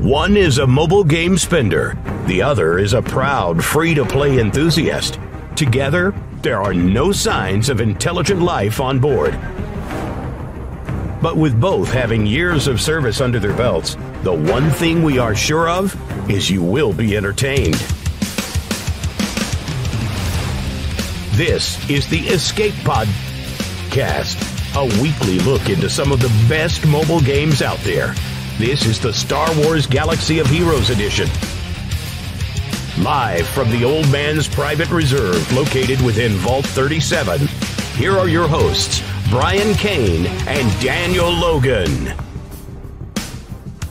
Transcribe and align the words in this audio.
One 0.00 0.34
is 0.34 0.56
a 0.56 0.66
mobile 0.66 1.04
game 1.04 1.36
spender, 1.36 1.94
the 2.26 2.40
other 2.40 2.78
is 2.78 2.94
a 2.94 3.02
proud 3.02 3.62
free 3.62 3.92
to 3.92 4.02
play 4.02 4.38
enthusiast. 4.38 5.20
Together, 5.56 6.14
there 6.40 6.58
are 6.62 6.72
no 6.72 7.12
signs 7.12 7.68
of 7.68 7.82
intelligent 7.82 8.40
life 8.40 8.80
on 8.80 8.98
board. 8.98 9.38
But 11.20 11.36
with 11.36 11.60
both 11.60 11.92
having 11.92 12.24
years 12.24 12.66
of 12.66 12.80
service 12.80 13.20
under 13.20 13.38
their 13.38 13.52
belts, 13.52 13.98
the 14.22 14.32
one 14.32 14.70
thing 14.70 15.02
we 15.02 15.18
are 15.18 15.34
sure 15.34 15.68
of 15.68 15.94
is 16.30 16.50
you 16.50 16.62
will 16.62 16.94
be 16.94 17.14
entertained. 17.14 17.74
This 21.36 21.76
is 21.90 22.08
the 22.08 22.26
Escape 22.28 22.72
Podcast, 22.84 24.40
a 24.74 25.02
weekly 25.02 25.40
look 25.40 25.68
into 25.68 25.90
some 25.90 26.10
of 26.10 26.20
the 26.20 26.46
best 26.48 26.86
mobile 26.86 27.20
games 27.20 27.60
out 27.60 27.78
there. 27.80 28.14
This 28.60 28.84
is 28.84 29.00
the 29.00 29.10
Star 29.10 29.48
Wars 29.56 29.86
Galaxy 29.86 30.38
of 30.38 30.46
Heroes 30.46 30.90
edition. 30.90 31.30
Live 33.02 33.48
from 33.48 33.70
the 33.70 33.84
Old 33.84 34.12
Man's 34.12 34.48
Private 34.48 34.90
Reserve 34.90 35.50
located 35.54 35.98
within 36.02 36.32
Vault 36.32 36.66
37, 36.66 37.46
here 37.96 38.18
are 38.18 38.28
your 38.28 38.46
hosts, 38.46 39.02
Brian 39.30 39.74
Kane 39.76 40.26
and 40.46 40.82
Daniel 40.82 41.30
Logan. 41.30 42.12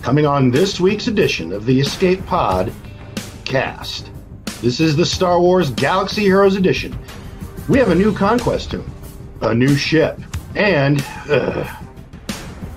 Coming 0.03 0.27
on 0.27 0.51
this 0.51 0.79
week's 0.79 1.07
edition 1.07 1.51
of 1.51 1.65
the 1.65 1.79
Escape 1.79 2.23
Pod 2.27 2.71
cast. 3.45 4.11
This 4.61 4.79
is 4.79 4.95
the 4.95 5.05
Star 5.05 5.41
Wars 5.41 5.71
Galaxy 5.71 6.21
Heroes 6.21 6.55
edition. 6.55 6.95
We 7.67 7.79
have 7.79 7.89
a 7.89 7.95
new 7.95 8.13
conquest 8.13 8.69
toon, 8.69 8.87
a 9.41 9.51
new 9.51 9.75
ship, 9.75 10.19
and 10.53 11.01
uh, 11.27 11.67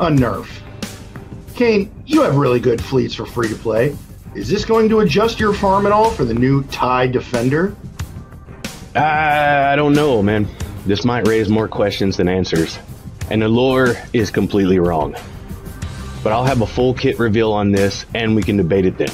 a 0.00 0.06
nerf. 0.06 0.61
Kane, 1.62 1.92
you 2.06 2.22
have 2.22 2.34
really 2.34 2.58
good 2.58 2.82
fleets 2.82 3.14
for 3.14 3.24
free 3.24 3.46
to 3.46 3.54
play. 3.54 3.96
Is 4.34 4.48
this 4.48 4.64
going 4.64 4.88
to 4.88 4.98
adjust 4.98 5.38
your 5.38 5.54
farm 5.54 5.86
at 5.86 5.92
all 5.92 6.10
for 6.10 6.24
the 6.24 6.34
new 6.34 6.64
TIE 6.64 7.06
Defender? 7.06 7.76
I 8.96 9.76
don't 9.76 9.92
know, 9.92 10.24
man. 10.24 10.48
This 10.86 11.04
might 11.04 11.28
raise 11.28 11.48
more 11.48 11.68
questions 11.68 12.16
than 12.16 12.26
answers. 12.26 12.80
And 13.30 13.42
the 13.42 13.48
lore 13.48 13.94
is 14.12 14.28
completely 14.28 14.80
wrong. 14.80 15.14
But 16.24 16.32
I'll 16.32 16.44
have 16.44 16.62
a 16.62 16.66
full 16.66 16.94
kit 16.94 17.20
reveal 17.20 17.52
on 17.52 17.70
this 17.70 18.06
and 18.12 18.34
we 18.34 18.42
can 18.42 18.56
debate 18.56 18.84
it 18.84 18.98
then. 18.98 19.12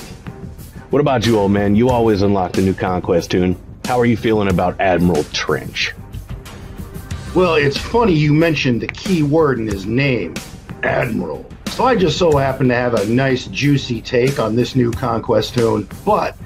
What 0.88 1.00
about 1.00 1.26
you, 1.26 1.38
old 1.38 1.52
man? 1.52 1.76
You 1.76 1.90
always 1.90 2.22
unlock 2.22 2.52
the 2.52 2.62
new 2.62 2.72
Conquest 2.72 3.30
toon. 3.30 3.60
How 3.84 4.00
are 4.00 4.06
you 4.06 4.16
feeling 4.16 4.48
about 4.48 4.80
Admiral 4.80 5.24
Trench? 5.34 5.92
Well, 7.34 7.56
it's 7.56 7.76
funny 7.76 8.14
you 8.14 8.32
mentioned 8.32 8.80
the 8.80 8.86
key 8.86 9.22
word 9.22 9.58
in 9.58 9.66
his 9.66 9.84
name, 9.84 10.32
Admiral. 10.82 11.44
So 11.78 11.84
I 11.84 11.94
just 11.94 12.18
so 12.18 12.36
happen 12.36 12.66
to 12.70 12.74
have 12.74 12.94
a 12.94 13.06
nice 13.06 13.46
juicy 13.46 14.00
take 14.00 14.40
on 14.40 14.56
this 14.56 14.74
new 14.74 14.90
Conquest 14.90 15.54
toon, 15.54 15.88
but 16.04 16.36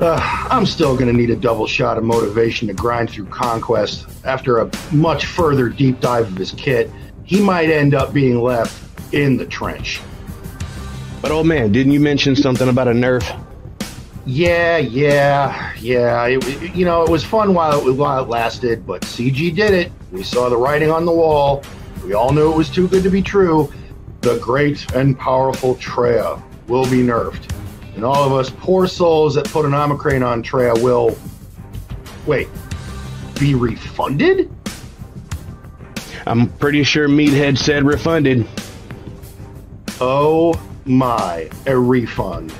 uh, 0.00 0.18
I'm 0.50 0.66
still 0.66 0.96
going 0.96 1.06
to 1.06 1.12
need 1.12 1.30
a 1.30 1.36
double 1.36 1.68
shot 1.68 1.96
of 1.96 2.02
motivation 2.02 2.66
to 2.66 2.74
grind 2.74 3.08
through 3.08 3.26
Conquest. 3.26 4.04
After 4.24 4.58
a 4.58 4.68
much 4.90 5.26
further 5.26 5.68
deep 5.68 6.00
dive 6.00 6.26
of 6.26 6.36
his 6.36 6.50
kit, 6.50 6.90
he 7.22 7.40
might 7.40 7.70
end 7.70 7.94
up 7.94 8.12
being 8.12 8.40
left 8.40 9.14
in 9.14 9.36
the 9.36 9.46
trench. 9.46 10.00
But 11.20 11.30
old 11.30 11.46
man, 11.46 11.70
didn't 11.70 11.92
you 11.92 12.00
mention 12.00 12.34
something 12.34 12.68
about 12.68 12.88
a 12.88 12.92
nerf? 12.92 13.22
Yeah, 14.26 14.78
yeah, 14.78 15.72
yeah. 15.78 16.26
It, 16.26 16.74
you 16.74 16.84
know, 16.84 17.04
it 17.04 17.10
was 17.10 17.22
fun 17.22 17.54
while 17.54 17.86
it, 17.86 17.92
while 17.92 18.24
it 18.24 18.28
lasted, 18.28 18.84
but 18.88 19.02
CG 19.02 19.54
did 19.54 19.72
it. 19.72 19.92
We 20.10 20.24
saw 20.24 20.48
the 20.48 20.56
writing 20.56 20.90
on 20.90 21.04
the 21.04 21.12
wall. 21.12 21.62
We 22.04 22.14
all 22.14 22.32
knew 22.32 22.50
it 22.52 22.56
was 22.56 22.68
too 22.68 22.88
good 22.88 23.04
to 23.04 23.08
be 23.08 23.22
true. 23.22 23.72
The 24.22 24.38
great 24.38 24.94
and 24.94 25.18
powerful 25.18 25.74
Traya 25.74 26.40
will 26.68 26.84
be 26.84 27.02
nerfed. 27.02 27.52
And 27.96 28.04
all 28.04 28.24
of 28.24 28.32
us 28.32 28.50
poor 28.50 28.86
souls 28.86 29.34
that 29.34 29.46
put 29.46 29.66
an 29.66 29.74
Omicron 29.74 30.22
on 30.22 30.42
Traya 30.42 30.80
will. 30.80 31.18
Wait, 32.24 32.48
be 33.38 33.54
refunded? 33.54 34.48
I'm 36.24 36.48
pretty 36.52 36.84
sure 36.84 37.08
Meathead 37.08 37.58
said 37.58 37.84
refunded. 37.84 38.46
Oh 40.00 40.54
my, 40.84 41.50
a 41.66 41.76
refund. 41.76 42.54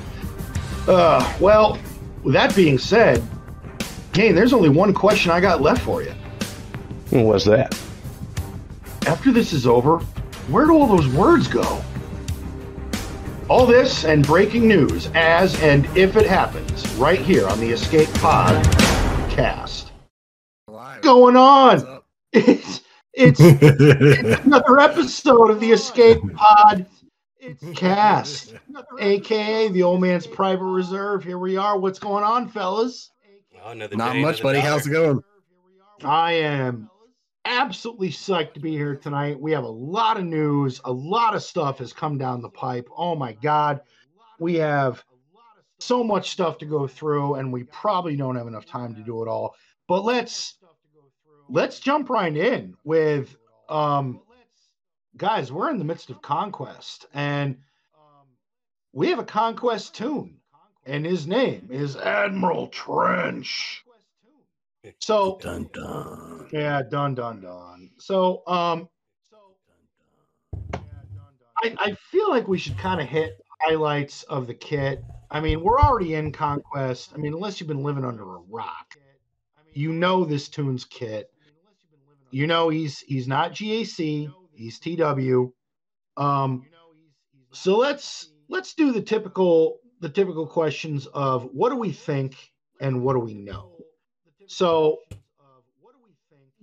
Uh, 0.85 1.37
well, 1.39 1.79
with 2.23 2.33
that 2.33 2.53
being 2.57 2.77
said, 2.77 3.23
Kane, 4.11 4.35
there's 4.35 4.51
only 4.51 4.69
one 4.69 4.93
question 4.93 5.31
I 5.31 5.39
got 5.39 5.61
left 5.61 5.81
for 5.81 6.03
you. 6.03 6.11
What 7.09 7.25
was 7.25 7.45
that? 7.45 7.73
After 9.07 9.31
this 9.31 9.53
is 9.53 9.65
over, 9.65 10.01
where 10.49 10.65
do 10.65 10.73
all 10.73 10.87
those 10.87 11.07
words 11.07 11.47
go? 11.47 11.83
All 13.49 13.65
this 13.65 14.05
and 14.05 14.25
breaking 14.25 14.67
news 14.67 15.09
as 15.13 15.59
and 15.61 15.85
if 15.97 16.15
it 16.15 16.25
happens 16.25 16.87
right 16.95 17.19
here 17.19 17.47
on 17.47 17.59
the 17.59 17.69
Escape 17.69 18.11
Pod 18.15 18.63
cast. 19.29 19.91
Going 21.01 21.35
on? 21.37 22.01
It's, 22.35 22.81
it's, 23.13 23.39
it's 23.39 24.41
another 24.45 24.79
episode 24.79 25.51
of 25.51 25.59
the 25.59 25.71
Escape 25.71 26.19
Pod 26.33 26.87
cast, 27.75 28.55
aka 28.99 29.67
the 29.67 29.83
old 29.83 30.01
man's 30.01 30.25
private 30.25 30.65
reserve. 30.65 31.23
Here 31.23 31.37
we 31.37 31.55
are. 31.55 31.77
What's 31.77 31.99
going 31.99 32.23
on, 32.23 32.49
fellas? 32.49 33.11
Oh, 33.63 33.73
Not 33.73 33.91
day, 33.91 34.21
much, 34.21 34.41
buddy. 34.41 34.59
Dollar. 34.59 34.71
How's 34.71 34.87
it 34.87 34.91
going? 34.91 35.23
I 36.03 36.31
am 36.31 36.89
absolutely 37.45 38.09
psyched 38.09 38.53
to 38.53 38.59
be 38.59 38.71
here 38.71 38.95
tonight. 38.95 39.39
We 39.39 39.51
have 39.51 39.63
a 39.63 39.69
lot 39.69 40.17
of 40.17 40.25
news, 40.25 40.79
a 40.85 40.91
lot 40.91 41.35
of 41.35 41.43
stuff 41.43 41.79
has 41.79 41.93
come 41.93 42.17
down 42.17 42.41
the 42.41 42.49
pipe. 42.49 42.87
Oh 42.95 43.15
my 43.15 43.33
God. 43.33 43.81
We 44.39 44.55
have 44.55 45.03
so 45.79 46.03
much 46.03 46.31
stuff 46.31 46.57
to 46.59 46.65
go 46.65 46.87
through, 46.87 47.35
and 47.35 47.51
we 47.51 47.63
probably 47.65 48.15
don't 48.15 48.35
have 48.35 48.47
enough 48.47 48.65
time 48.65 48.95
to 48.95 49.01
do 49.01 49.21
it 49.21 49.27
all. 49.27 49.55
But 49.87 50.03
let's 50.03 50.57
let's 51.49 51.79
jump 51.79 52.09
right 52.09 52.35
in 52.35 52.75
with 52.83 53.35
um 53.69 54.21
guys, 55.17 55.51
we're 55.51 55.69
in 55.69 55.77
the 55.77 55.85
midst 55.85 56.09
of 56.09 56.21
conquest, 56.21 57.05
and 57.13 57.57
we 58.93 59.09
have 59.09 59.19
a 59.19 59.25
conquest 59.25 59.95
tune, 59.95 60.37
and 60.85 61.05
his 61.05 61.27
name 61.27 61.67
is 61.71 61.95
Admiral 61.95 62.67
Trench. 62.67 63.82
So 64.99 65.37
Dun 65.41 65.69
dun. 65.73 66.49
yeah, 66.51 66.81
dun 66.89 67.15
dun 67.15 67.41
dun. 67.41 67.89
So 67.99 68.43
um 68.47 68.89
I, 71.63 71.75
I 71.79 71.93
feel 72.11 72.29
like 72.29 72.47
we 72.47 72.57
should 72.57 72.77
kind 72.77 72.99
of 72.99 73.07
hit 73.07 73.39
highlights 73.61 74.23
of 74.23 74.47
the 74.47 74.53
kit. 74.53 75.01
I 75.31 75.39
mean, 75.39 75.63
we're 75.63 75.79
already 75.79 76.15
in 76.15 76.33
Conquest. 76.33 77.11
I 77.13 77.17
mean, 77.17 77.33
unless 77.33 77.59
you've 77.59 77.69
been 77.69 77.83
living 77.83 78.03
under 78.03 78.23
a 78.23 78.39
rock, 78.49 78.95
you 79.73 79.93
know 79.93 80.25
this 80.25 80.49
toon's 80.49 80.83
kit. 80.83 81.31
You 82.31 82.47
know 82.47 82.69
he's 82.69 82.99
he's 82.99 83.27
not 83.27 83.53
GAC, 83.53 84.29
he's 84.53 84.79
TW. 84.79 85.53
Um 86.17 86.65
so 87.51 87.77
let's 87.77 88.33
let's 88.49 88.73
do 88.73 88.91
the 88.91 89.01
typical 89.01 89.79
the 90.01 90.09
typical 90.09 90.45
questions 90.45 91.05
of 91.07 91.43
what 91.53 91.69
do 91.69 91.77
we 91.77 91.91
think 91.91 92.35
and 92.81 93.01
what 93.03 93.13
do 93.13 93.19
we 93.19 93.33
know. 93.33 93.72
So 94.53 94.99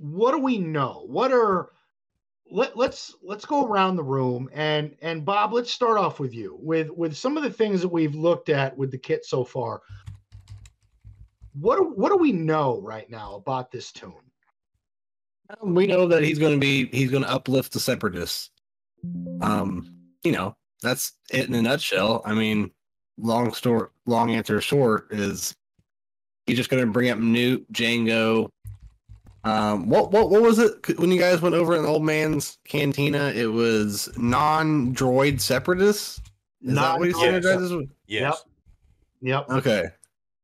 what 0.00 0.32
do 0.32 0.38
we 0.38 0.58
know? 0.58 1.04
What 1.06 1.32
are 1.32 1.70
let, 2.50 2.76
let's 2.76 3.14
let's 3.22 3.44
go 3.44 3.66
around 3.66 3.96
the 3.96 4.02
room 4.02 4.48
and 4.52 4.96
and 5.02 5.24
Bob, 5.24 5.52
let's 5.52 5.70
start 5.70 5.98
off 5.98 6.18
with 6.18 6.34
you 6.34 6.58
with 6.60 6.90
with 6.90 7.16
some 7.16 7.36
of 7.36 7.42
the 7.42 7.50
things 7.50 7.80
that 7.82 7.88
we've 7.88 8.14
looked 8.14 8.48
at 8.48 8.76
with 8.76 8.90
the 8.90 8.98
kit 8.98 9.24
so 9.24 9.44
far. 9.44 9.82
What 11.52 11.76
do, 11.76 11.92
what 11.94 12.10
do 12.10 12.16
we 12.16 12.32
know 12.32 12.80
right 12.80 13.10
now 13.10 13.34
about 13.34 13.70
this 13.70 13.92
toon? 13.92 14.14
Um, 15.60 15.74
We 15.74 15.86
know 15.86 16.06
that 16.08 16.22
he's 16.22 16.38
going 16.38 16.54
to 16.54 16.60
be 16.60 16.86
he's 16.86 17.10
going 17.10 17.24
to 17.24 17.30
uplift 17.30 17.72
the 17.72 17.80
separatists. 17.80 18.50
Um, 19.42 19.94
you 20.24 20.32
know 20.32 20.56
that's 20.82 21.12
it 21.30 21.48
in 21.48 21.54
a 21.54 21.62
nutshell. 21.62 22.22
I 22.24 22.34
mean, 22.34 22.70
long 23.18 23.52
story, 23.52 23.88
long 24.06 24.30
answer 24.30 24.60
short 24.60 25.08
is 25.12 25.54
he's 26.50 26.58
just 26.58 26.68
going 26.70 26.84
to 26.84 26.90
bring 26.90 27.10
up 27.10 27.18
Nute, 27.18 27.72
Jango. 27.72 28.50
Um, 29.42 29.88
what 29.88 30.10
what 30.10 30.28
what 30.28 30.42
was 30.42 30.58
it 30.58 30.98
when 30.98 31.10
you 31.10 31.18
guys 31.18 31.40
went 31.40 31.54
over 31.54 31.74
in 31.74 31.82
the 31.82 31.88
old 31.88 32.04
man's 32.04 32.58
cantina? 32.68 33.32
It 33.34 33.46
was 33.46 34.10
non-droid 34.18 35.40
separatists. 35.40 36.20
Is 36.60 36.74
that 36.74 36.98
what 36.98 37.08
he 37.08 37.14
Non-droid 37.14 37.42
synergizes 37.42 37.78
with? 37.78 37.90
Yes. 38.06 38.44
Yep. 39.22 39.48
Okay. 39.50 39.84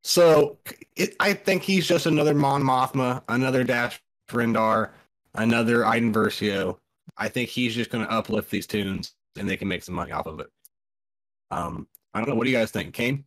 So 0.03 0.57
it, 0.95 1.15
I 1.21 1.35
think 1.35 1.63
he's 1.63 1.87
just 1.87 2.07
another 2.07 2.35
Mon 2.35 2.63
Mothma, 2.63 3.23
another 3.29 3.65
Dash 3.65 4.01
Rendar, 4.31 4.91
another 5.35 5.85
Iden 5.85 6.13
Versio. 6.13 6.79
I 7.19 7.29
think 7.29 7.51
he's 7.51 7.75
just 7.75 7.91
going 7.91 8.07
to 8.07 8.11
uplift 8.11 8.51
these 8.51 8.67
toons 8.67 9.13
and 9.37 9.49
they 9.49 9.57
can 9.57 9.69
make 9.69 9.83
some 9.83 9.95
money 9.95 10.13
off 10.13 10.27
of 10.27 10.41
it. 10.41 10.47
Um, 11.51 11.87
I 12.15 12.21
don't 12.21 12.29
know. 12.29 12.35
What 12.35 12.45
do 12.45 12.51
you 12.51 12.57
guys 12.57 12.71
think, 12.71 12.95
Kane? 12.95 13.25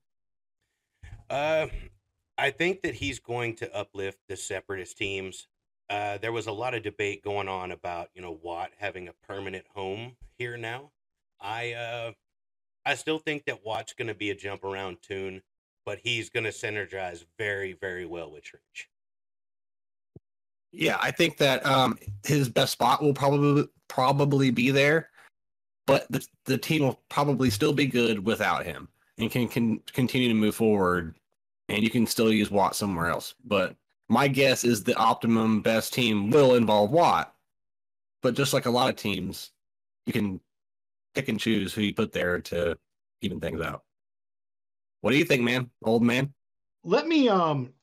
Uh, 1.30 1.68
I 2.40 2.52
think 2.52 2.82
that 2.82 2.96
he's 2.96 3.20
going 3.20 3.56
to 3.58 3.76
uplift 3.76 4.20
the 4.30 4.38
separatist 4.38 4.98
teams. 4.98 5.48
Uh, 5.90 6.18
there 6.20 6.32
was 6.32 6.48
a 6.48 6.52
lot 6.52 6.74
of 6.74 6.84
debate 6.84 7.24
going 7.24 7.48
on 7.48 7.72
about 7.72 8.10
you 8.14 8.22
know 8.22 8.40
Wat 8.42 8.72
having 8.78 9.08
a 9.08 9.14
permanent 9.28 9.66
home 9.76 10.16
here 10.38 10.56
now. 10.56 10.92
I 11.42 11.74
uh, 11.74 12.12
I 12.86 12.96
still 12.96 13.20
think 13.20 13.46
that 13.46 13.66
Wat's 13.66 13.94
going 13.94 14.08
to 14.08 14.14
be 14.14 14.30
a 14.30 14.36
jump 14.36 14.64
around 14.64 14.98
toon, 15.02 15.42
but 15.86 16.00
he's 16.00 16.30
going 16.30 16.46
to 16.46 16.52
synergize 16.52 17.26
very, 17.38 17.74
very 17.74 18.06
well 18.06 18.32
with 18.32 18.44
Trench. 18.44 18.90
Yeah, 20.72 20.98
I 21.02 21.12
think 21.12 21.38
that 21.38 21.66
um, 21.66 21.98
his 22.24 22.48
best 22.48 22.74
spot 22.74 23.02
will 23.02 23.14
probably 23.14 23.68
probably 23.88 24.52
be 24.52 24.72
there, 24.72 25.10
but 25.88 26.06
the 26.12 26.26
the 26.46 26.58
team 26.58 26.84
will 26.84 27.02
probably 27.10 27.50
still 27.50 27.74
be 27.74 27.88
good 27.88 28.24
without 28.24 28.66
him 28.66 28.88
and 29.18 29.30
can 29.30 29.48
can 29.48 29.80
continue 29.92 30.30
to 30.30 30.36
move 30.36 30.56
forward, 30.56 31.16
and 31.70 31.84
you 31.84 31.90
can 31.90 32.06
still 32.06 32.34
use 32.34 32.52
Wat 32.52 32.76
somewhere 32.76 33.10
else. 33.10 33.36
But 33.46 33.76
my 34.10 34.28
guess 34.28 34.64
is 34.64 34.84
the 34.84 34.96
optimum 34.96 35.62
best 35.62 35.94
team 35.94 36.32
will 36.32 36.56
involve 36.56 36.92
Wat, 36.92 37.34
but 38.22 38.34
just 38.34 38.54
like 38.54 38.66
a 38.66 38.72
lot 38.72 38.90
of 38.90 38.96
teams, 38.96 39.52
you 40.06 40.14
can 40.14 40.42
pick 41.14 41.30
and 41.30 41.40
choose 41.40 41.74
who 41.74 41.82
you 41.82 41.94
put 41.94 42.12
there 42.12 42.40
to 42.40 42.78
even 43.22 43.40
things 43.40 43.62
out. 43.62 43.84
What 45.02 45.12
do 45.12 45.18
you 45.18 45.26
think, 45.26 45.44
man? 45.44 45.70
Old 45.84 46.04
man? 46.04 46.34
Let 46.84 47.08
me 47.08 47.30
um 47.30 47.74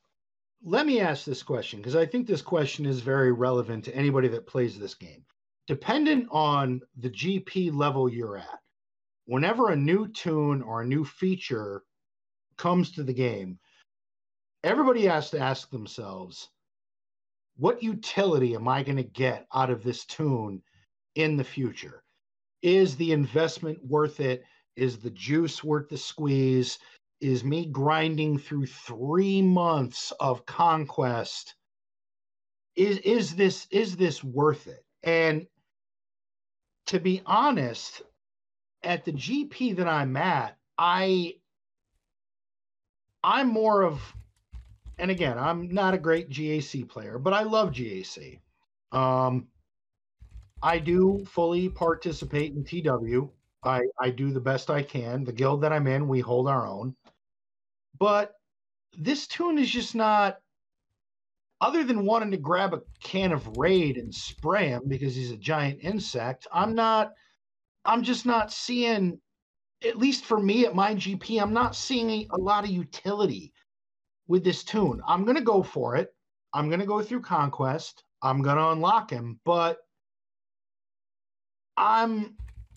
let 0.62 0.86
me 0.86 1.00
ask 1.00 1.24
this 1.24 1.42
question 1.42 1.78
because 1.78 1.96
I 1.96 2.06
think 2.06 2.26
this 2.26 2.42
question 2.42 2.86
is 2.86 3.00
very 3.00 3.32
relevant 3.32 3.84
to 3.84 3.94
anybody 3.94 4.28
that 4.28 4.46
plays 4.46 4.78
this 4.78 4.94
game. 4.94 5.24
Dependent 5.66 6.28
on 6.30 6.80
the 6.96 7.10
GP 7.10 7.74
level 7.74 8.08
you're 8.08 8.36
at, 8.36 8.60
whenever 9.26 9.70
a 9.70 9.76
new 9.76 10.08
toon 10.08 10.62
or 10.62 10.82
a 10.82 10.86
new 10.86 11.04
feature 11.04 11.82
comes 12.56 12.92
to 12.92 13.02
the 13.02 13.12
game, 13.12 13.58
everybody 14.66 15.04
has 15.04 15.30
to 15.30 15.38
ask 15.38 15.70
themselves, 15.70 16.48
what 17.56 17.82
utility 17.82 18.54
am 18.56 18.66
I 18.66 18.82
going 18.82 18.96
to 18.96 19.04
get 19.04 19.46
out 19.54 19.70
of 19.70 19.84
this 19.84 20.04
toon 20.04 20.60
in 21.14 21.36
the 21.36 21.44
future? 21.44 22.02
Is 22.62 22.96
the 22.96 23.12
investment 23.12 23.78
worth 23.84 24.18
it? 24.18 24.42
Is 24.74 24.98
the 24.98 25.10
juice 25.10 25.62
worth 25.62 25.88
the 25.88 25.96
squeeze? 25.96 26.80
Is 27.20 27.44
me 27.44 27.66
grinding 27.66 28.38
through 28.38 28.66
three 28.66 29.40
months 29.40 30.12
of 30.18 30.44
conquest? 30.46 31.54
Is 32.74 32.98
is 32.98 33.36
this 33.36 33.68
is 33.70 33.96
this 33.96 34.22
worth 34.22 34.66
it? 34.66 34.84
And 35.04 35.46
to 36.86 36.98
be 36.98 37.22
honest, 37.24 38.02
at 38.82 39.04
the 39.04 39.12
GP 39.12 39.76
that 39.76 39.86
I'm 39.86 40.16
at, 40.16 40.58
I 40.76 41.36
I'm 43.22 43.48
more 43.48 43.82
of 43.82 44.02
and 44.98 45.10
again, 45.10 45.38
I'm 45.38 45.68
not 45.68 45.94
a 45.94 45.98
great 45.98 46.30
GAC 46.30 46.88
player, 46.88 47.18
but 47.18 47.32
I 47.32 47.42
love 47.42 47.72
GAC. 47.72 48.40
Um, 48.92 49.48
I 50.62 50.78
do 50.78 51.24
fully 51.26 51.68
participate 51.68 52.54
in 52.54 52.64
TW. 52.64 53.28
I, 53.62 53.82
I 54.00 54.10
do 54.10 54.30
the 54.30 54.40
best 54.40 54.70
I 54.70 54.82
can. 54.82 55.24
The 55.24 55.32
guild 55.32 55.62
that 55.62 55.72
I'm 55.72 55.86
in, 55.86 56.08
we 56.08 56.20
hold 56.20 56.48
our 56.48 56.66
own. 56.66 56.96
But 57.98 58.34
this 58.96 59.26
toon 59.26 59.58
is 59.58 59.70
just 59.70 59.94
not, 59.94 60.38
other 61.60 61.84
than 61.84 62.06
wanting 62.06 62.30
to 62.30 62.36
grab 62.36 62.72
a 62.72 62.82
can 63.02 63.32
of 63.32 63.58
Raid 63.58 63.98
and 63.98 64.14
spray 64.14 64.68
him 64.68 64.82
because 64.88 65.14
he's 65.14 65.30
a 65.30 65.36
giant 65.36 65.80
insect, 65.82 66.46
I'm 66.52 66.74
not, 66.74 67.12
I'm 67.84 68.02
just 68.02 68.24
not 68.24 68.52
seeing, 68.52 69.20
at 69.84 69.98
least 69.98 70.24
for 70.24 70.40
me 70.40 70.64
at 70.64 70.74
my 70.74 70.94
GP, 70.94 71.40
I'm 71.40 71.52
not 71.52 71.76
seeing 71.76 72.26
a 72.30 72.36
lot 72.38 72.64
of 72.64 72.70
utility 72.70 73.52
with 74.28 74.44
this 74.44 74.64
toon. 74.64 75.00
I'm 75.06 75.24
going 75.24 75.36
to 75.36 75.42
go 75.42 75.62
for 75.62 75.96
it. 75.96 76.14
I'm 76.54 76.68
going 76.68 76.80
to 76.80 76.86
go 76.86 77.02
through 77.02 77.22
Conquest. 77.22 78.04
I'm 78.22 78.42
going 78.42 78.56
to 78.56 78.70
unlock 78.70 79.10
him, 79.10 79.38
but 79.44 79.78
I'm 81.76 82.36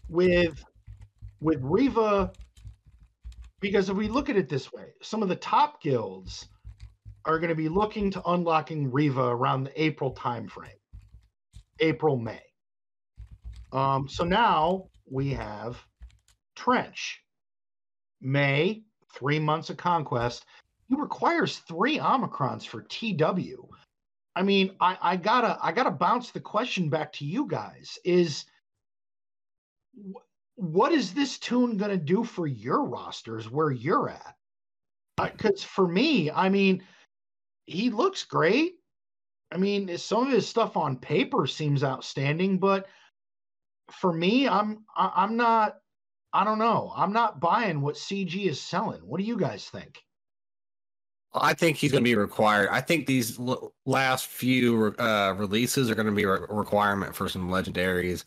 with 0.10 0.64
with 1.42 1.60
Reva 1.62 2.32
because 3.62 3.90
if 3.90 3.96
we 3.96 4.08
look 4.08 4.30
at 4.30 4.36
it 4.36 4.50
this 4.50 4.72
way, 4.72 4.94
some 5.02 5.24
of 5.24 5.30
the 5.30 5.36
top 5.36 5.82
guilds 5.82 6.48
are 7.26 7.40
going 7.40 7.50
to 7.50 7.56
be 7.56 7.70
looking 7.70 8.12
to 8.12 8.24
unlocking 8.30 8.92
Reva 8.92 9.24
around 9.24 9.64
the 9.64 9.82
April 9.82 10.14
timeframe, 10.14 10.80
April 11.80 12.18
May. 12.18 12.42
Um, 13.72 14.08
so 14.08 14.24
now 14.24 14.86
we 15.10 15.30
have 15.34 15.78
Trench, 16.56 17.22
May, 18.22 18.84
three 19.14 19.40
months 19.40 19.70
of 19.70 19.78
conquest. 19.78 20.46
He 20.90 20.96
requires 20.96 21.60
three 21.60 22.00
Omicrons 22.00 22.66
for 22.66 22.82
TW. 22.82 23.70
I 24.36 24.42
mean, 24.42 24.76
I, 24.80 24.98
I 25.02 25.16
gotta 25.16 25.58
I 25.62 25.72
gotta 25.72 25.92
bounce 25.92 26.32
the 26.32 26.40
question 26.40 26.90
back 26.90 27.14
to 27.14 27.26
you 27.26 27.48
guys. 27.48 28.00
Is 28.04 28.46
what 30.56 30.92
is 30.92 31.14
this 31.14 31.40
toon 31.40 31.78
going 31.78 31.92
to 31.92 31.98
do 31.98 32.24
for 32.24 32.46
your 32.46 32.84
rosters 32.84 33.50
where 33.50 33.72
you're 33.72 34.10
at? 34.10 34.36
Because 35.16 35.64
for 35.64 35.88
me, 35.88 36.30
I 36.32 36.50
mean, 36.50 36.84
he 37.66 37.90
looks 37.90 38.24
great. 38.24 38.76
I 39.52 39.58
mean, 39.58 39.98
some 39.98 40.28
of 40.28 40.34
his 40.34 40.48
stuff 40.48 40.76
on 40.76 40.98
paper 40.98 41.48
seems 41.48 41.84
outstanding, 41.84 42.60
but 42.60 42.88
for 43.92 44.12
me, 44.12 44.48
I'm 44.48 44.86
I'm 44.96 45.38
not. 45.38 45.78
I 46.32 46.44
don't 46.44 46.60
know. 46.60 46.94
I'm 46.96 47.12
not 47.12 47.40
buying 47.40 47.82
what 47.82 47.96
CG 47.96 48.46
is 48.46 48.62
selling. 48.62 49.02
What 49.02 49.20
do 49.20 49.24
you 49.24 49.38
guys 49.38 49.68
think? 49.68 50.00
I 51.34 51.54
think 51.54 51.78
he's 51.78 51.92
going 51.92 52.04
to 52.04 52.10
be 52.10 52.16
required. 52.16 52.70
I 52.72 52.82
think 52.82 53.06
these 53.06 53.40
last 53.86 54.28
few 54.28 54.96
uh, 54.98 55.36
releases 55.38 55.90
are 55.90 55.96
going 55.96 56.08
to 56.08 56.14
be 56.14 56.24
a 56.24 56.30
requirement 56.30 57.16
for 57.16 57.30
some 57.30 57.50
legendaries, 57.50 58.26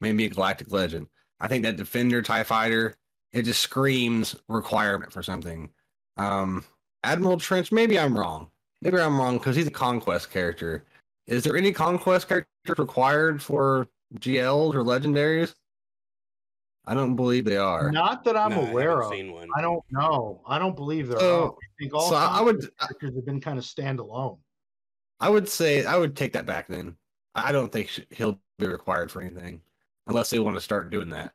maybe 0.00 0.24
a 0.24 0.28
galactic 0.28 0.72
legend. 0.72 1.06
I 1.38 1.48
think 1.48 1.62
that 1.64 1.76
defender 1.76 2.22
TIE 2.22 2.42
fighter, 2.42 2.96
it 3.32 3.42
just 3.42 3.60
screams 3.60 4.34
requirement 4.48 5.12
for 5.12 5.22
something. 5.22 5.70
Um, 6.16 6.64
Admiral 7.04 7.38
Trench, 7.38 7.70
maybe 7.70 7.98
I'm 7.98 8.18
wrong. 8.18 8.50
Maybe 8.82 8.98
I'm 8.98 9.18
wrong 9.18 9.38
because 9.38 9.56
he's 9.56 9.66
a 9.66 9.70
conquest 9.70 10.30
character. 10.30 10.84
Is 11.26 11.44
there 11.44 11.56
any 11.56 11.72
conquest 11.72 12.28
characters 12.28 12.78
required 12.78 13.42
for 13.42 13.86
GLs 14.16 14.74
or 14.74 14.82
legendaries? 14.82 15.54
I 16.86 16.94
don't 16.94 17.14
believe 17.14 17.44
they 17.44 17.56
are. 17.56 17.90
Not 17.90 18.24
that 18.24 18.36
I'm 18.36 18.50
no, 18.50 18.66
aware 18.66 19.02
of. 19.02 19.12
I 19.12 19.60
don't 19.60 19.84
know. 19.90 20.40
I 20.46 20.58
don't 20.58 20.74
believe 20.74 21.08
there 21.08 21.20
so, 21.20 21.42
are. 21.42 21.50
I 21.50 21.68
think 21.78 21.94
all 21.94 22.08
so 22.08 22.16
I 22.16 22.40
would 22.40 22.68
characters 22.78 23.14
have 23.14 23.26
been 23.26 23.40
kind 23.40 23.58
of 23.58 23.64
standalone. 23.64 24.38
I 25.20 25.28
would 25.28 25.48
say 25.48 25.84
I 25.84 25.96
would 25.96 26.16
take 26.16 26.32
that 26.32 26.46
back 26.46 26.66
then. 26.68 26.96
I 27.34 27.52
don't 27.52 27.70
think 27.70 28.06
he'll 28.10 28.40
be 28.58 28.66
required 28.66 29.10
for 29.10 29.20
anything 29.20 29.60
unless 30.06 30.30
they 30.30 30.38
want 30.38 30.56
to 30.56 30.60
start 30.60 30.90
doing 30.90 31.10
that. 31.10 31.32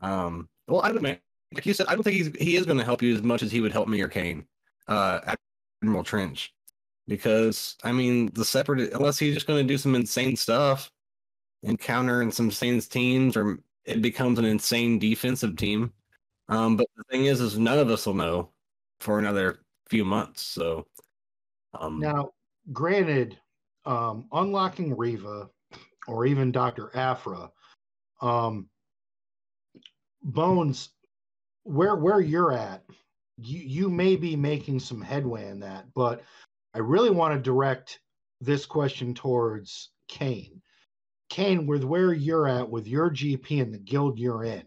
Um, 0.00 0.48
well, 0.66 0.82
I 0.82 0.92
don't 0.92 1.02
know. 1.02 1.16
Like 1.52 1.66
you 1.66 1.74
said, 1.74 1.86
I 1.88 1.94
don't 1.94 2.04
think 2.04 2.16
he's 2.16 2.30
he 2.38 2.56
is 2.56 2.64
going 2.64 2.78
to 2.78 2.84
help 2.84 3.02
you 3.02 3.14
as 3.14 3.22
much 3.22 3.42
as 3.42 3.50
he 3.50 3.60
would 3.60 3.72
help 3.72 3.88
me 3.88 4.00
or 4.00 4.08
Kane, 4.08 4.46
uh, 4.86 5.34
Admiral 5.82 6.04
Trench, 6.04 6.54
because 7.08 7.76
I 7.82 7.90
mean 7.90 8.30
the 8.34 8.44
separate 8.44 8.92
unless 8.92 9.18
he's 9.18 9.34
just 9.34 9.48
going 9.48 9.66
to 9.66 9.72
do 9.72 9.76
some 9.76 9.96
insane 9.96 10.36
stuff, 10.36 10.90
encounter 11.64 12.22
in 12.22 12.30
some 12.30 12.46
insane 12.46 12.80
teams, 12.80 13.36
or 13.36 13.58
it 13.84 14.02
becomes 14.02 14.38
an 14.38 14.44
insane 14.44 14.98
defensive 14.98 15.56
team. 15.56 15.92
Um, 16.48 16.76
but 16.76 16.86
the 16.96 17.04
thing 17.04 17.26
is, 17.26 17.40
is 17.40 17.58
none 17.58 17.78
of 17.78 17.90
us 17.90 18.06
will 18.06 18.14
know 18.14 18.50
for 19.00 19.18
another 19.18 19.60
few 19.88 20.04
months. 20.04 20.42
So 20.42 20.86
um, 21.78 22.00
now, 22.00 22.30
granted, 22.72 23.38
um, 23.86 24.26
unlocking 24.32 24.96
Reva 24.96 25.48
or 26.06 26.26
even 26.26 26.52
Doctor 26.52 26.90
Afra, 26.96 27.50
um, 28.20 28.68
Bones, 30.22 30.90
where 31.62 31.96
where 31.96 32.20
you're 32.20 32.52
at, 32.52 32.82
you 33.38 33.60
you 33.60 33.88
may 33.88 34.16
be 34.16 34.36
making 34.36 34.80
some 34.80 35.00
headway 35.00 35.48
in 35.48 35.60
that, 35.60 35.86
but 35.94 36.22
I 36.74 36.78
really 36.78 37.10
want 37.10 37.34
to 37.34 37.40
direct 37.40 38.00
this 38.40 38.66
question 38.66 39.14
towards 39.14 39.90
Kane. 40.08 40.60
Kane, 41.30 41.66
with 41.66 41.84
where 41.84 42.12
you're 42.12 42.46
at 42.46 42.68
with 42.68 42.86
your 42.86 43.10
GP 43.10 43.62
and 43.62 43.72
the 43.72 43.78
guild 43.78 44.18
you're 44.18 44.44
in, 44.44 44.64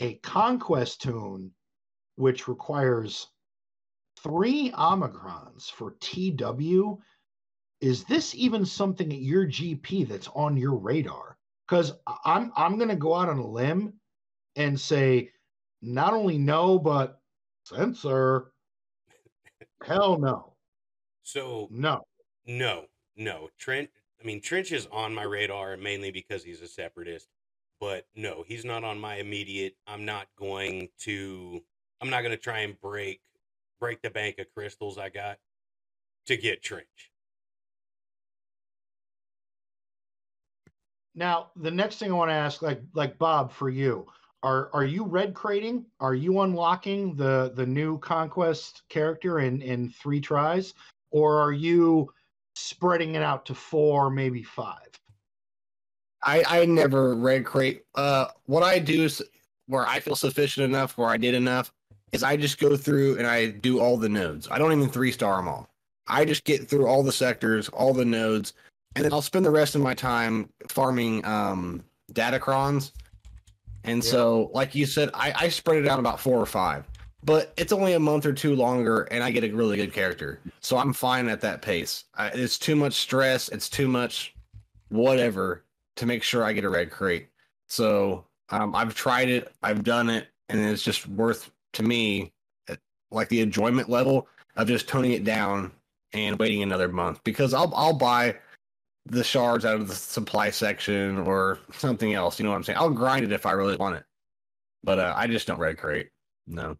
a 0.00 0.14
conquest 0.18 1.02
toon 1.02 1.50
which 2.14 2.46
requires 2.46 3.26
three 4.22 4.70
omicrons 4.70 5.70
for 5.70 5.96
TW. 6.00 6.98
Is 7.80 8.04
this 8.04 8.34
even 8.34 8.64
something 8.64 9.12
at 9.12 9.20
your 9.20 9.46
GP 9.46 10.06
that's 10.08 10.28
on 10.34 10.56
your 10.56 10.76
radar? 10.76 11.38
because 11.68 11.92
I'm 12.24 12.52
I'm 12.56 12.76
going 12.76 12.88
to 12.88 12.96
go 12.96 13.14
out 13.14 13.28
on 13.28 13.38
a 13.38 13.46
limb 13.46 13.94
and 14.56 14.78
say 14.78 15.30
not 15.82 16.12
only 16.12 16.38
no, 16.38 16.78
but 16.78 17.20
censor. 17.64 18.52
Hell 19.84 20.18
no. 20.18 20.54
So 21.22 21.68
no, 21.70 22.04
no, 22.46 22.86
no. 23.16 23.48
Trent. 23.58 23.90
I 24.20 24.26
mean, 24.26 24.40
Trench 24.40 24.72
is 24.72 24.88
on 24.90 25.14
my 25.14 25.22
radar 25.22 25.76
mainly 25.76 26.10
because 26.10 26.42
he's 26.42 26.60
a 26.60 26.68
separatist, 26.68 27.28
but 27.80 28.06
no, 28.16 28.44
he's 28.46 28.64
not 28.64 28.84
on 28.84 28.98
my 28.98 29.16
immediate. 29.16 29.76
I'm 29.86 30.04
not 30.04 30.26
going 30.36 30.88
to. 31.00 31.62
I'm 32.00 32.10
not 32.10 32.22
going 32.22 32.32
to 32.32 32.36
try 32.36 32.60
and 32.60 32.80
break 32.80 33.20
break 33.80 34.02
the 34.02 34.10
bank 34.10 34.38
of 34.38 34.46
crystals 34.54 34.98
I 34.98 35.08
got 35.08 35.38
to 36.26 36.36
get 36.36 36.62
Trench. 36.62 37.12
Now, 41.14 41.50
the 41.56 41.70
next 41.70 41.98
thing 41.98 42.12
I 42.12 42.14
want 42.14 42.30
to 42.30 42.34
ask, 42.34 42.62
like 42.62 42.80
like 42.94 43.18
Bob, 43.18 43.52
for 43.52 43.68
you, 43.68 44.06
are 44.42 44.70
are 44.72 44.84
you 44.84 45.04
red 45.04 45.34
crating? 45.34 45.84
Are 46.00 46.14
you 46.14 46.40
unlocking 46.40 47.14
the 47.16 47.52
the 47.54 47.66
new 47.66 47.98
conquest 47.98 48.82
character 48.88 49.40
in 49.40 49.62
in 49.62 49.90
three 49.90 50.20
tries, 50.20 50.74
or 51.10 51.40
are 51.40 51.52
you 51.52 52.12
spreading 52.58 53.14
it 53.14 53.22
out 53.22 53.46
to 53.46 53.54
four, 53.54 54.10
maybe 54.10 54.42
five? 54.42 54.88
I 56.22 56.42
I 56.46 56.64
never 56.64 57.14
red 57.14 57.44
crate. 57.44 57.84
Uh, 57.94 58.26
what 58.46 58.62
I 58.62 58.78
do 58.78 59.04
is 59.04 59.22
where 59.66 59.86
I 59.86 60.00
feel 60.00 60.16
sufficient 60.16 60.64
enough, 60.64 60.98
where 60.98 61.08
I 61.08 61.16
did 61.16 61.34
enough, 61.34 61.72
is 62.12 62.22
I 62.22 62.36
just 62.36 62.58
go 62.58 62.76
through 62.76 63.18
and 63.18 63.26
I 63.26 63.50
do 63.50 63.80
all 63.80 63.96
the 63.96 64.08
nodes. 64.08 64.48
I 64.50 64.58
don't 64.58 64.72
even 64.72 64.88
three 64.88 65.12
star 65.12 65.36
them 65.36 65.48
all. 65.48 65.68
I 66.06 66.24
just 66.24 66.44
get 66.44 66.68
through 66.68 66.86
all 66.86 67.02
the 67.02 67.12
sectors, 67.12 67.68
all 67.68 67.92
the 67.92 68.04
nodes, 68.04 68.54
and 68.96 69.04
then 69.04 69.12
I'll 69.12 69.22
spend 69.22 69.44
the 69.44 69.50
rest 69.50 69.74
of 69.74 69.82
my 69.82 69.94
time 69.94 70.48
farming 70.68 71.24
um, 71.24 71.84
datacrons. 72.12 72.92
And 73.84 74.02
Yeah. 74.02 74.10
so, 74.10 74.50
like 74.52 74.74
you 74.74 74.86
said, 74.86 75.10
I, 75.14 75.32
I 75.36 75.48
spread 75.50 75.78
it 75.78 75.86
out 75.88 75.98
about 75.98 76.18
four 76.18 76.40
or 76.40 76.46
five, 76.46 76.84
but 77.22 77.52
it's 77.56 77.72
only 77.72 77.94
a 77.94 78.00
month 78.00 78.26
or 78.26 78.32
two 78.32 78.54
longer, 78.54 79.02
and 79.10 79.22
I 79.24 79.30
get 79.30 79.44
a 79.44 79.54
really 79.54 79.76
good 79.76 79.92
character. 79.92 80.40
So 80.60 80.78
I'm 80.78 80.92
fine 80.92 81.28
at 81.28 81.40
that 81.40 81.62
pace. 81.62 82.04
I, 82.14 82.28
it's 82.28 82.58
too 82.58 82.76
much 82.76 82.94
stress. 82.94 83.48
It's 83.48 83.68
too 83.68 83.88
much 83.88 84.34
whatever 84.88 85.64
to 85.96 86.06
make 86.06 86.22
sure 86.22 86.44
I 86.44 86.52
get 86.52 86.64
a 86.64 86.70
red 86.70 86.90
crate. 86.90 87.28
So 87.66 88.24
um, 88.50 88.74
I've 88.74 88.94
tried 88.94 89.28
it, 89.28 89.52
I've 89.62 89.84
done 89.84 90.08
it, 90.08 90.28
and 90.48 90.60
it's 90.60 90.82
just 90.82 91.06
worth 91.08 91.50
to 91.74 91.82
me, 91.82 92.32
like 93.10 93.28
the 93.28 93.40
enjoyment 93.40 93.88
level 93.88 94.28
of 94.56 94.68
just 94.68 94.88
toning 94.88 95.12
it 95.12 95.24
down 95.24 95.72
and 96.12 96.38
waiting 96.38 96.62
another 96.62 96.88
month 96.88 97.22
because 97.24 97.52
I'll 97.52 97.72
I'll 97.74 97.92
buy 97.92 98.36
the 99.06 99.24
shards 99.24 99.64
out 99.64 99.80
of 99.80 99.88
the 99.88 99.94
supply 99.94 100.50
section 100.50 101.18
or 101.18 101.58
something 101.72 102.14
else. 102.14 102.38
You 102.38 102.44
know 102.44 102.50
what 102.50 102.56
I'm 102.56 102.64
saying? 102.64 102.78
I'll 102.78 102.90
grind 102.90 103.24
it 103.24 103.32
if 103.32 103.46
I 103.46 103.52
really 103.52 103.76
want 103.76 103.96
it, 103.96 104.04
but 104.82 104.98
uh, 104.98 105.14
I 105.16 105.26
just 105.26 105.46
don't 105.46 105.58
red 105.58 105.78
crate. 105.78 106.10
No. 106.46 106.76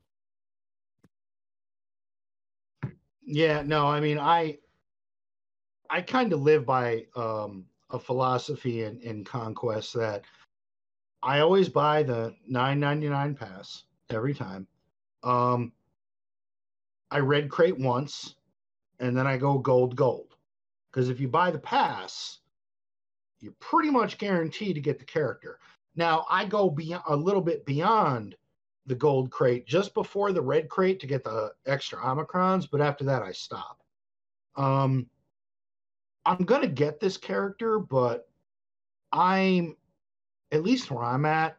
Yeah, 3.30 3.60
no, 3.60 3.86
I 3.86 4.00
mean, 4.00 4.18
I 4.18 4.58
I 5.90 6.00
kind 6.00 6.32
of 6.32 6.40
live 6.40 6.64
by 6.64 7.04
um, 7.14 7.66
a 7.90 7.98
philosophy 7.98 8.84
in, 8.84 8.98
in 9.02 9.22
Conquest 9.22 9.92
that 9.94 10.24
I 11.22 11.40
always 11.40 11.68
buy 11.68 12.02
the 12.02 12.34
9.99 12.50 13.38
pass 13.38 13.84
every 14.08 14.32
time. 14.32 14.66
Um, 15.22 15.72
I 17.10 17.18
red 17.18 17.50
crate 17.50 17.78
once, 17.78 18.34
and 18.98 19.14
then 19.14 19.26
I 19.26 19.36
go 19.36 19.58
gold 19.58 19.94
gold. 19.94 20.34
Because 20.90 21.10
if 21.10 21.20
you 21.20 21.28
buy 21.28 21.50
the 21.50 21.58
pass, 21.58 22.38
you're 23.40 23.52
pretty 23.60 23.90
much 23.90 24.16
guaranteed 24.16 24.74
to 24.76 24.80
get 24.80 24.98
the 24.98 25.04
character. 25.04 25.58
Now 25.96 26.24
I 26.30 26.46
go 26.46 26.70
beyond 26.70 27.04
a 27.06 27.14
little 27.14 27.42
bit 27.42 27.66
beyond 27.66 28.36
the 28.88 28.94
gold 28.94 29.30
crate 29.30 29.66
just 29.66 29.94
before 29.94 30.32
the 30.32 30.42
red 30.42 30.68
crate 30.68 31.00
to 31.00 31.06
get 31.06 31.24
the 31.24 31.52
extra 31.66 31.98
omicrons, 32.00 32.68
but 32.70 32.80
after 32.80 33.04
that 33.04 33.22
I 33.22 33.32
stop. 33.32 33.80
Um, 34.56 35.06
I'm 36.24 36.44
gonna 36.44 36.66
get 36.66 37.00
this 37.00 37.16
character, 37.16 37.78
but 37.78 38.28
I'm 39.12 39.76
at 40.52 40.62
least 40.62 40.90
where 40.90 41.04
I'm 41.04 41.24
at. 41.24 41.56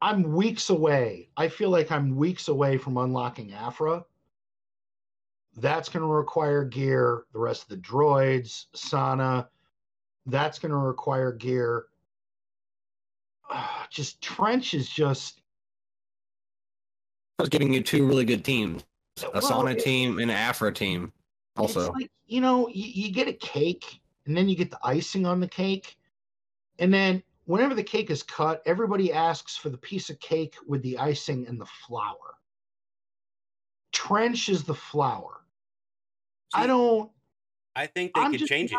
I'm 0.00 0.32
weeks 0.32 0.70
away. 0.70 1.28
I 1.36 1.48
feel 1.48 1.70
like 1.70 1.90
I'm 1.90 2.16
weeks 2.16 2.48
away 2.48 2.78
from 2.78 2.96
unlocking 2.96 3.52
Afra. 3.52 4.04
That's 5.56 5.88
going 5.88 6.04
to 6.04 6.12
require 6.12 6.64
gear. 6.64 7.24
The 7.32 7.40
rest 7.40 7.64
of 7.64 7.68
the 7.70 7.78
droids, 7.78 8.66
Sana, 8.74 9.48
that's 10.26 10.58
going 10.60 10.70
to 10.70 10.78
require 10.78 11.32
gear. 11.32 11.86
Ah, 13.50 13.88
just 13.90 14.22
Trench 14.22 14.74
is 14.74 14.88
just 14.88 15.40
I 17.38 17.42
was 17.42 17.48
giving 17.48 17.72
you 17.72 17.82
two 17.82 18.06
really 18.06 18.24
good 18.24 18.44
teams 18.44 18.84
a 19.22 19.30
well, 19.32 19.42
Sana 19.42 19.70
it- 19.70 19.80
team 19.80 20.18
and 20.18 20.30
an 20.30 20.36
Afra 20.36 20.72
team. 20.72 21.12
Also, 21.56 21.80
It's 21.80 21.90
like, 21.90 22.10
you 22.26 22.40
know, 22.40 22.68
you, 22.68 23.06
you 23.06 23.12
get 23.12 23.26
a 23.26 23.32
cake 23.32 24.00
and 24.26 24.36
then 24.36 24.48
you 24.48 24.54
get 24.54 24.70
the 24.70 24.78
icing 24.82 25.26
on 25.26 25.40
the 25.40 25.48
cake. 25.48 25.96
And 26.78 26.94
then 26.94 27.22
whenever 27.46 27.74
the 27.74 27.82
cake 27.82 28.10
is 28.10 28.22
cut, 28.22 28.62
everybody 28.64 29.12
asks 29.12 29.56
for 29.56 29.68
the 29.70 29.78
piece 29.78 30.10
of 30.10 30.20
cake 30.20 30.54
with 30.66 30.82
the 30.82 30.98
icing 30.98 31.46
and 31.48 31.60
the 31.60 31.66
flour. 31.66 32.36
Trench 33.92 34.48
is 34.48 34.64
the 34.64 34.74
flour. 34.74 35.40
I 36.54 36.66
don't. 36.66 37.10
I 37.74 37.86
think 37.86 38.14
they 38.14 38.20
I'm 38.20 38.30
could 38.30 38.40
just 38.40 38.50
change 38.50 38.72
it. 38.72 38.78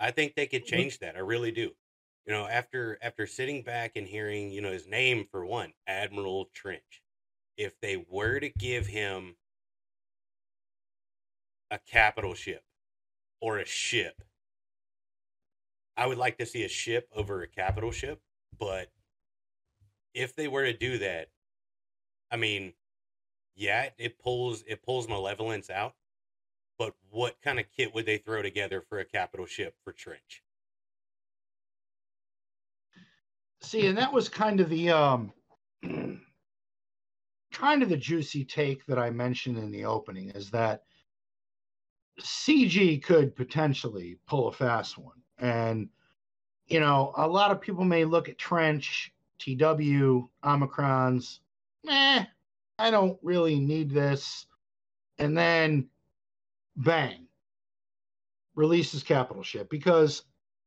I 0.00 0.10
think 0.10 0.34
they 0.34 0.46
could 0.46 0.64
change 0.66 0.98
that. 0.98 1.16
I 1.16 1.20
really 1.20 1.50
do. 1.50 1.70
You 2.26 2.32
know, 2.32 2.46
after 2.46 2.98
after 3.02 3.26
sitting 3.26 3.62
back 3.62 3.92
and 3.96 4.06
hearing, 4.06 4.50
you 4.50 4.60
know, 4.60 4.72
his 4.72 4.86
name 4.86 5.26
for 5.30 5.46
one, 5.46 5.72
Admiral 5.86 6.50
Trench. 6.54 7.02
If 7.56 7.80
they 7.80 8.04
were 8.08 8.40
to 8.40 8.48
give 8.48 8.86
him 8.86 9.36
a 11.70 11.78
capital 11.78 12.34
ship 12.34 12.64
or 13.40 13.58
a 13.58 13.64
ship, 13.64 14.22
I 15.96 16.06
would 16.06 16.18
like 16.18 16.38
to 16.38 16.46
see 16.46 16.64
a 16.64 16.68
ship 16.68 17.08
over 17.14 17.42
a 17.42 17.48
capital 17.48 17.92
ship, 17.92 18.20
but 18.58 18.90
if 20.12 20.34
they 20.34 20.48
were 20.48 20.64
to 20.64 20.72
do 20.72 20.98
that, 20.98 21.28
I 22.30 22.36
mean, 22.36 22.72
yeah, 23.54 23.90
it 23.98 24.18
pulls 24.18 24.64
it 24.66 24.82
pulls 24.82 25.08
malevolence 25.08 25.70
out, 25.70 25.94
but 26.78 26.94
what 27.10 27.40
kind 27.42 27.60
of 27.60 27.66
kit 27.76 27.94
would 27.94 28.06
they 28.06 28.18
throw 28.18 28.42
together 28.42 28.80
for 28.80 28.98
a 28.98 29.04
capital 29.04 29.46
ship 29.46 29.76
for 29.84 29.92
Trench? 29.92 30.42
See, 33.60 33.86
and 33.86 33.96
that 33.98 34.12
was 34.12 34.28
kind 34.28 34.60
of 34.60 34.68
the 34.68 34.90
um 34.90 35.32
kind 37.54 37.82
of 37.82 37.88
the 37.88 37.96
juicy 37.96 38.44
take 38.44 38.84
that 38.86 38.98
I 38.98 39.10
mentioned 39.10 39.56
in 39.56 39.70
the 39.70 39.84
opening 39.84 40.30
is 40.30 40.50
that 40.50 40.82
CG 42.20 43.02
could 43.02 43.34
potentially 43.34 44.18
pull 44.26 44.48
a 44.48 44.52
fast 44.52 44.98
one. 44.98 45.22
And 45.38 45.88
you 46.66 46.80
know, 46.80 47.12
a 47.16 47.28
lot 47.28 47.50
of 47.50 47.60
people 47.60 47.84
may 47.84 48.04
look 48.04 48.28
at 48.28 48.38
Trench, 48.38 49.12
TW, 49.38 50.28
Omicrons, 50.42 51.40
eh, 51.88 52.24
I 52.78 52.90
don't 52.90 53.18
really 53.22 53.60
need 53.60 53.90
this. 53.90 54.46
And 55.18 55.36
then 55.36 55.88
bang, 56.76 57.26
releases 58.54 59.02
capital 59.02 59.42
ship 59.42 59.70
because 59.70 60.24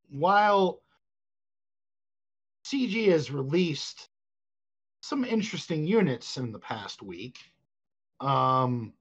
while 0.08 0.80
CG 2.64 3.08
has 3.08 3.30
released 3.30 4.07
some 5.00 5.24
interesting 5.24 5.84
units 5.84 6.36
in 6.36 6.52
the 6.52 6.58
past 6.58 7.02
week. 7.02 7.38
Um, 8.20 8.92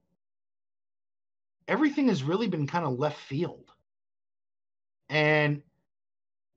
everything 1.68 2.08
has 2.10 2.24
really 2.24 2.48
been 2.48 2.68
kind 2.68 2.86
of 2.86 3.00
left 3.00 3.20
field. 3.20 3.72
And 5.10 5.62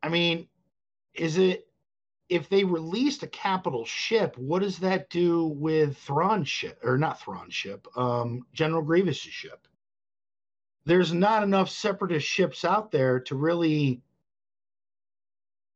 I 0.02 0.08
mean, 0.08 0.48
is 1.14 1.38
it 1.38 1.66
if 2.28 2.48
they 2.48 2.62
released 2.62 3.24
a 3.24 3.28
capital 3.28 3.84
ship, 3.84 4.38
what 4.38 4.62
does 4.62 4.78
that 4.78 5.10
do 5.10 5.46
with 5.46 5.96
Thrawn 5.98 6.44
ship 6.44 6.78
or 6.84 6.96
not 6.96 7.20
Thrawn 7.20 7.50
ship, 7.50 7.86
um, 7.96 8.46
General 8.52 8.82
Grievous's 8.82 9.32
ship? 9.32 9.66
There's 10.86 11.12
not 11.12 11.42
enough 11.42 11.68
separatist 11.68 12.26
ships 12.26 12.64
out 12.64 12.90
there 12.90 13.20
to 13.20 13.34
really 13.34 14.00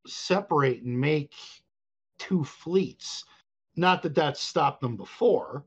separate 0.06 0.82
and 0.82 0.98
make 0.98 1.34
two 2.18 2.44
fleets. 2.44 3.24
Not 3.76 4.02
that 4.02 4.14
that's 4.14 4.40
stopped 4.40 4.80
them 4.80 4.96
before, 4.96 5.64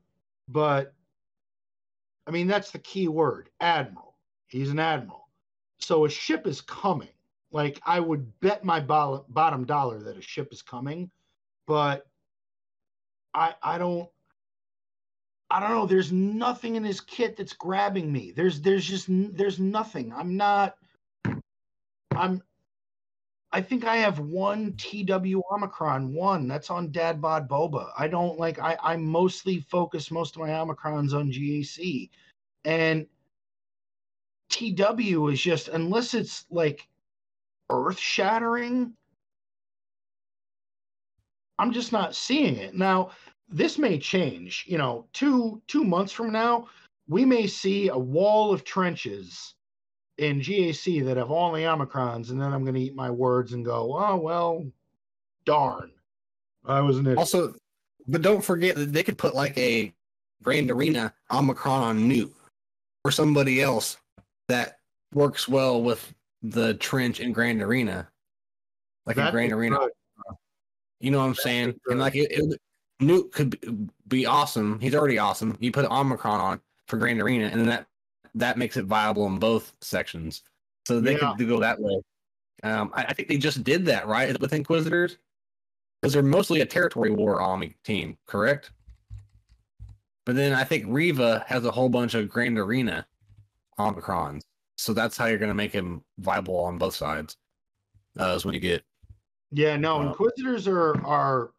but 0.48 0.94
I 2.26 2.30
mean, 2.30 2.46
that's 2.46 2.70
the 2.70 2.78
key 2.78 3.08
word 3.08 3.50
admiral. 3.60 4.14
He's 4.48 4.70
an 4.70 4.78
admiral. 4.78 5.28
So 5.78 6.04
a 6.04 6.10
ship 6.10 6.46
is 6.46 6.60
coming. 6.60 7.08
Like, 7.50 7.80
I 7.86 8.00
would 8.00 8.38
bet 8.40 8.64
my 8.64 8.80
bol- 8.80 9.24
bottom 9.30 9.64
dollar 9.64 10.02
that 10.02 10.18
a 10.18 10.22
ship 10.22 10.52
is 10.52 10.60
coming, 10.60 11.10
but 11.66 12.06
I, 13.34 13.54
I 13.62 13.78
don't. 13.78 14.08
I 15.50 15.60
don't 15.60 15.70
know. 15.70 15.86
There's 15.86 16.12
nothing 16.12 16.76
in 16.76 16.84
his 16.84 17.00
kit 17.00 17.38
that's 17.38 17.54
grabbing 17.54 18.12
me. 18.12 18.32
There's 18.32 18.60
there's 18.60 18.84
just 18.84 19.06
there's 19.08 19.58
nothing. 19.58 20.12
I'm 20.12 20.36
not. 20.36 20.76
I'm 22.14 22.42
I 23.50 23.62
think 23.62 23.84
I 23.84 23.96
have 23.96 24.18
one 24.18 24.74
TW 24.76 25.42
Omicron, 25.50 26.12
one 26.12 26.48
that's 26.48 26.70
on 26.70 26.92
Dad 26.92 27.20
Bod 27.20 27.48
Boba. 27.48 27.90
I 27.98 28.06
don't 28.06 28.38
like 28.38 28.58
I 28.58 28.76
I 28.82 28.96
mostly 28.96 29.60
focus 29.60 30.10
most 30.10 30.36
of 30.36 30.42
my 30.42 30.50
Omicrons 30.50 31.14
on 31.14 31.32
GAC. 31.32 32.10
And 32.64 33.06
TW 34.50 35.28
is 35.28 35.40
just 35.40 35.68
unless 35.68 36.14
it's 36.14 36.44
like 36.50 36.88
earth 37.70 37.98
shattering, 37.98 38.94
I'm 41.58 41.72
just 41.72 41.92
not 41.92 42.14
seeing 42.14 42.56
it. 42.56 42.74
Now, 42.74 43.10
this 43.48 43.78
may 43.78 43.98
change, 43.98 44.64
you 44.68 44.76
know, 44.78 45.08
two 45.14 45.62
two 45.66 45.84
months 45.84 46.12
from 46.12 46.32
now, 46.32 46.68
we 47.08 47.24
may 47.24 47.46
see 47.46 47.88
a 47.88 47.98
wall 47.98 48.52
of 48.52 48.64
trenches 48.64 49.54
in 50.18 50.40
GAC 50.40 51.04
that 51.04 51.16
have 51.16 51.30
only 51.30 51.62
Omicrons, 51.62 52.30
and 52.30 52.40
then 52.40 52.52
I'm 52.52 52.64
going 52.64 52.74
to 52.74 52.80
eat 52.80 52.94
my 52.94 53.10
words 53.10 53.52
and 53.52 53.64
go, 53.64 53.96
oh, 53.96 54.16
well, 54.16 54.66
darn. 55.44 55.92
I 56.64 56.80
was 56.80 56.98
an 56.98 57.06
idiot. 57.06 57.18
Also, 57.18 57.54
but 58.06 58.22
don't 58.22 58.44
forget 58.44 58.76
that 58.76 58.92
they 58.92 59.02
could 59.02 59.16
put 59.16 59.34
like 59.34 59.56
a 59.56 59.92
Grand 60.42 60.70
Arena 60.70 61.14
Omicron 61.30 61.82
on 61.82 62.08
Nute 62.08 62.34
or 63.04 63.10
somebody 63.10 63.62
else 63.62 63.96
that 64.48 64.78
works 65.14 65.48
well 65.48 65.82
with 65.82 66.12
the 66.42 66.74
trench 66.74 67.20
and 67.20 67.34
Grand 67.34 67.62
Arena, 67.62 68.08
like 69.06 69.16
a 69.16 69.30
Grand 69.30 69.52
Arena. 69.52 69.78
good. 69.78 69.90
You 71.00 71.12
know 71.12 71.18
what 71.18 71.26
I'm 71.26 71.34
saying? 71.34 71.78
And 71.88 72.00
like 72.00 72.16
it, 72.16 72.30
it, 72.30 72.60
Nute 73.00 73.30
could 73.32 73.50
be- 73.50 73.88
be 74.08 74.26
awesome. 74.26 74.80
He's 74.80 74.94
already 74.94 75.18
awesome. 75.18 75.56
You 75.60 75.70
put 75.70 75.86
Omicron 75.86 76.40
on 76.40 76.60
for 76.86 76.96
Grand 76.96 77.20
Arena, 77.20 77.46
and 77.46 77.60
then 77.60 77.68
that 77.68 77.86
that 78.38 78.58
makes 78.58 78.76
it 78.76 78.84
viable 78.86 79.26
in 79.26 79.38
both 79.38 79.72
sections. 79.80 80.42
So 80.86 81.00
they 81.00 81.16
Yeah. 81.16 81.34
could 81.36 81.48
go 81.48 81.60
that 81.60 81.80
way. 81.80 82.00
Um, 82.62 82.90
I, 82.94 83.04
I 83.04 83.12
think 83.12 83.28
they 83.28 83.38
just 83.38 83.62
did 83.64 83.84
that 83.86 84.06
right 84.06 84.38
with 84.40 84.52
Inquisitors 84.52 85.18
because 86.00 86.12
they're 86.12 86.22
mostly 86.22 86.60
a 86.60 86.66
territory 86.66 87.10
war 87.10 87.40
army 87.40 87.74
team, 87.84 88.16
correct? 88.26 88.70
But 90.24 90.36
then 90.36 90.52
I 90.52 90.64
think 90.64 90.84
Reva 90.88 91.44
has 91.46 91.64
a 91.64 91.70
whole 91.70 91.88
bunch 91.88 92.14
of 92.14 92.28
Grand 92.28 92.58
Arena 92.58 93.06
Omicrons, 93.78 94.42
so 94.76 94.92
that's 94.92 95.16
how 95.16 95.26
you're 95.26 95.38
going 95.38 95.50
to 95.50 95.54
make 95.54 95.72
him 95.72 96.04
viable 96.18 96.58
on 96.58 96.78
both 96.78 96.94
sides. 96.94 97.36
Uh, 98.18 98.34
is 98.34 98.44
when 98.44 98.54
you 98.54 98.60
get 98.60 98.82
Yeah, 99.52 99.76
no, 99.76 99.98
Wow. 99.98 100.08
Inquisitors 100.08 100.66
are 100.68 101.00
are 101.06 101.52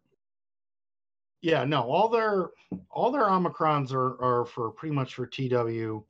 yeah, 1.42 1.64
no, 1.64 1.84
all 1.84 2.10
their 2.10 2.50
all 2.90 3.12
their 3.12 3.24
Omicrons 3.24 3.94
are 3.94 4.22
are 4.22 4.46
for 4.46 4.72
pretty 4.72 4.94
much 4.94 5.16
for 5.16 5.26
TW. 5.26 6.04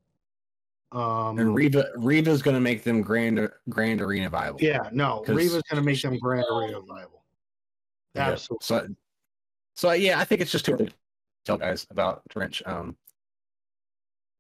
And 0.92 1.40
Um 1.40 1.54
Reva 1.54 1.86
Reva's 1.98 2.42
going 2.42 2.56
to 2.56 2.62
make 2.62 2.84
them 2.84 3.02
Grand 3.02 3.48
Grand 3.70 4.02
Arena 4.02 4.30
viable. 4.30 4.60
yeah, 4.62 4.90
no, 4.92 5.24
Reva's 5.28 5.64
gonna 5.70 5.84
make 5.84 6.02
them 6.02 6.18
Grand 6.18 6.46
Arena 6.52 6.80
viable. 6.82 7.24
Yeah. 8.16 8.30
Absolutely. 8.30 8.66
So, 8.66 8.88
so 9.76 9.92
yeah, 9.92 10.20
I 10.20 10.26
think 10.26 10.42
it's 10.42 10.52
just 10.52 10.66
too 10.66 10.74
early 10.74 10.88
to 10.88 10.94
tell 11.46 11.58
guys 11.58 11.86
about 11.92 12.24
Trench. 12.30 12.64
Um, 12.66 12.98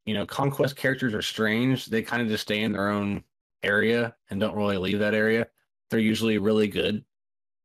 you 0.05 0.15
know, 0.15 0.25
conquest 0.25 0.75
characters 0.75 1.13
are 1.13 1.21
strange. 1.21 1.85
They 1.85 2.01
kind 2.01 2.21
of 2.21 2.29
just 2.29 2.41
stay 2.41 2.61
in 2.63 2.71
their 2.71 2.89
own 2.89 3.23
area 3.61 4.15
and 4.29 4.39
don't 4.39 4.55
really 4.55 4.77
leave 4.77 4.99
that 4.99 5.13
area. 5.13 5.47
They're 5.89 5.99
usually 5.99 6.39
really 6.39 6.67
good. 6.67 7.03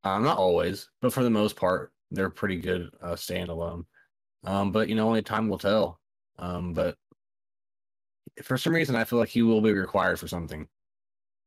Um, 0.04 0.24
not 0.24 0.36
always, 0.36 0.90
but 1.00 1.12
for 1.12 1.22
the 1.22 1.30
most 1.30 1.56
part, 1.56 1.92
they're 2.10 2.30
pretty 2.30 2.56
good 2.56 2.90
uh, 3.02 3.14
standalone. 3.14 3.86
Um, 4.44 4.72
but 4.72 4.90
you 4.90 4.94
know, 4.94 5.08
only 5.08 5.22
time 5.22 5.48
will 5.48 5.58
tell. 5.58 6.00
Um, 6.38 6.74
but 6.74 6.96
for 8.42 8.56
some 8.56 8.74
reason, 8.74 8.96
I 8.96 9.04
feel 9.04 9.18
like 9.18 9.28
he 9.28 9.42
will 9.42 9.60
be 9.60 9.72
required 9.72 10.18
for 10.18 10.28
something. 10.28 10.66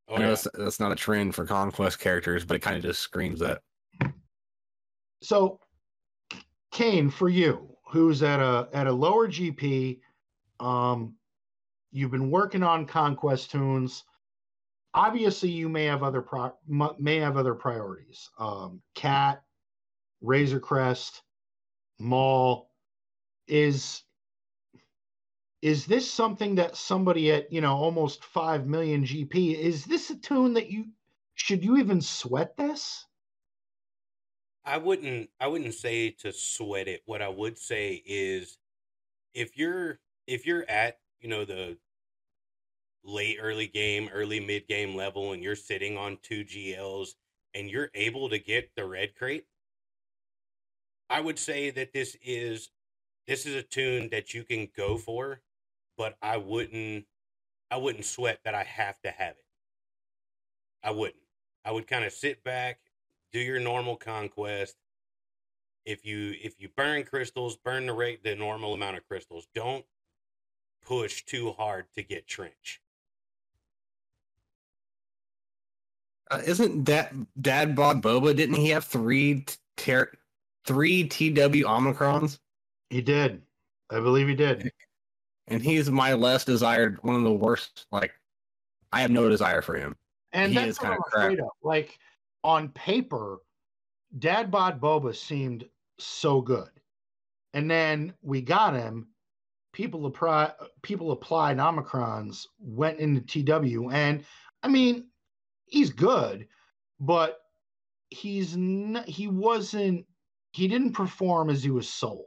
Oh, 0.08 0.16
I 0.16 0.20
know 0.20 0.24
yeah. 0.26 0.30
that's, 0.30 0.48
that's 0.54 0.80
not 0.80 0.92
a 0.92 0.96
trend 0.96 1.36
for 1.36 1.46
conquest 1.46 2.00
characters, 2.00 2.46
but 2.46 2.56
it 2.56 2.62
kind 2.62 2.78
of 2.78 2.84
just 2.84 3.02
screams 3.02 3.40
that. 3.40 3.62
So 5.22 5.60
Kane, 6.72 7.10
for 7.10 7.28
you, 7.28 7.76
who's 7.90 8.22
at 8.24 8.40
a 8.40 8.70
at 8.72 8.88
a 8.88 8.92
lower 8.92 9.28
GP, 9.28 10.00
um, 10.60 11.16
you've 11.92 12.12
been 12.12 12.30
working 12.30 12.64
on 12.64 12.86
conquest 12.86 13.52
toons. 13.52 14.04
Obviously, 14.94 15.50
you 15.50 15.70
may 15.70 15.86
have 15.86 16.04
other 16.04 16.22
pro- 16.22 16.56
may 16.68 17.18
have 17.18 17.36
other 17.36 17.56
priorities. 17.56 18.30
Um, 18.40 18.82
Cat, 18.96 19.42
Razor 20.22 20.60
Crest, 20.60 21.24
Maul. 22.00 22.70
Is 23.48 24.04
is 25.62 25.86
this 25.86 26.10
something 26.10 26.56
that 26.56 26.78
somebody 26.78 27.32
at 27.32 27.52
you 27.52 27.62
know 27.62 27.76
almost 27.76 28.24
five 28.24 28.68
million 28.68 29.04
GP? 29.04 29.56
Is 29.56 29.86
this 29.86 30.10
a 30.10 30.16
toon 30.16 30.54
that 30.54 30.70
you 30.70 30.86
should 31.36 31.64
you 31.64 31.78
even 31.78 32.02
sweat 32.02 32.56
this? 32.58 33.06
I 34.66 34.78
wouldn't 34.78 35.30
I 35.40 35.48
wouldn't 35.48 35.74
say 35.74 36.12
to 36.20 36.32
sweat 36.32 36.88
it. 36.88 37.02
What 37.06 37.22
I 37.22 37.30
would 37.30 37.58
say 37.58 38.02
is 38.06 38.58
if 39.34 39.58
you're 39.58 40.00
if 40.28 40.46
you're 40.46 40.70
at, 40.70 41.00
you 41.22 41.30
know, 41.30 41.46
the 41.46 41.78
late 43.04 43.38
early 43.42 43.68
game, 43.68 44.10
early 44.14 44.40
mid 44.40 44.68
game 44.68 44.96
level 44.96 45.32
and 45.32 45.42
you're 45.42 45.56
sitting 45.56 45.98
on 45.98 46.18
two 46.22 46.44
GLs 46.44 47.12
and 47.54 47.70
you're 47.70 47.90
able 47.96 48.30
to 48.30 48.40
get 48.40 48.72
the 48.76 48.86
red 48.86 49.16
crate, 49.16 49.46
I 51.10 51.22
would 51.22 51.40
say 51.40 51.70
that 51.72 51.94
this 51.94 52.18
is 52.22 52.70
this 53.28 53.46
is 53.46 53.56
a 53.56 53.64
tune 53.64 54.10
that 54.12 54.34
you 54.34 54.44
can 54.44 54.68
go 54.76 54.98
for, 54.98 55.42
but 55.98 56.16
I 56.22 56.38
wouldn't 56.38 57.06
I 57.70 57.78
wouldn't 57.78 58.06
sweat 58.06 58.40
that 58.46 58.56
I 58.56 58.64
have 58.64 59.00
to 59.02 59.12
have 59.12 59.32
it. 59.32 59.46
I 60.84 60.92
wouldn't. 60.92 61.16
I 61.66 61.72
would 61.72 61.88
kind 61.88 62.06
of 62.06 62.14
sit 62.14 62.44
back, 62.44 62.80
do 63.34 63.40
your 63.40 63.60
normal 63.60 63.98
conquest. 63.98 64.76
If 65.86 66.06
you 66.06 66.34
if 66.42 66.56
you 66.60 66.70
burn 66.76 67.04
crystals, 67.04 67.58
burn 67.58 67.86
the 67.86 67.94
rate 67.94 68.24
the 68.24 68.36
normal 68.36 68.74
amount 68.74 68.98
of 68.98 69.08
crystals. 69.08 69.48
Don't 69.54 69.86
push 70.86 71.24
too 71.26 71.52
hard 71.52 71.86
to 71.96 72.04
get 72.04 72.28
trench. 72.28 72.82
Uh, 76.30 76.42
isn't 76.46 76.86
that 76.86 77.14
Dad 77.42 77.76
Bod 77.76 78.02
Boba? 78.02 78.36
Didn't 78.36 78.56
he 78.56 78.70
have 78.70 78.84
three 78.84 79.46
ter- 79.78 80.12
three 80.66 81.08
TW 81.08 81.64
Omicrons? 81.66 82.40
He 82.90 83.02
did. 83.02 83.42
I 83.90 84.00
believe 84.02 84.28
he 84.28 84.36
did. 84.36 84.72
And 85.48 85.62
he's 85.62 85.90
my 85.90 86.14
less 86.14 86.44
desired, 86.44 87.00
one 87.04 87.16
of 87.16 87.24
the 87.24 87.34
worst. 87.34 87.86
Like, 87.92 88.14
I 88.92 89.02
have 89.02 89.12
no 89.12 89.30
desire 89.30 89.62
for 89.62 89.76
him. 89.76 89.96
And 90.34 90.52
He 90.52 90.58
that's 90.58 90.72
is 90.72 90.78
kinda 90.78 90.98
crap. 90.98 91.34
of. 91.34 91.50
Like 91.64 92.00
on 92.44 92.70
paper, 92.70 93.40
Dad 94.20 94.52
Bod 94.52 94.80
Boba 94.80 95.16
seemed 95.16 95.68
so 96.00 96.42
good. 96.42 96.70
And 97.54 97.70
then 97.70 98.14
we 98.22 98.42
got 98.42 98.76
him. 98.76 99.08
People 99.74 100.06
apply 100.06 100.54
people 100.82 101.12
applied 101.12 101.58
Omicrons, 101.58 102.48
went 102.60 103.00
into 103.00 103.22
TW, 103.22 103.92
and 103.92 104.26
I 104.64 104.68
mean, 104.68 105.08
he's 105.66 105.92
good, 105.92 106.48
but 107.00 107.42
he's 108.10 108.58
not, 108.58 109.08
he 109.08 109.28
wasn't 109.28 110.06
he 110.52 110.68
didn't 110.68 110.94
perform 110.94 111.50
as 111.50 111.64
he 111.64 111.70
was 111.70 111.88
sold. 111.88 112.27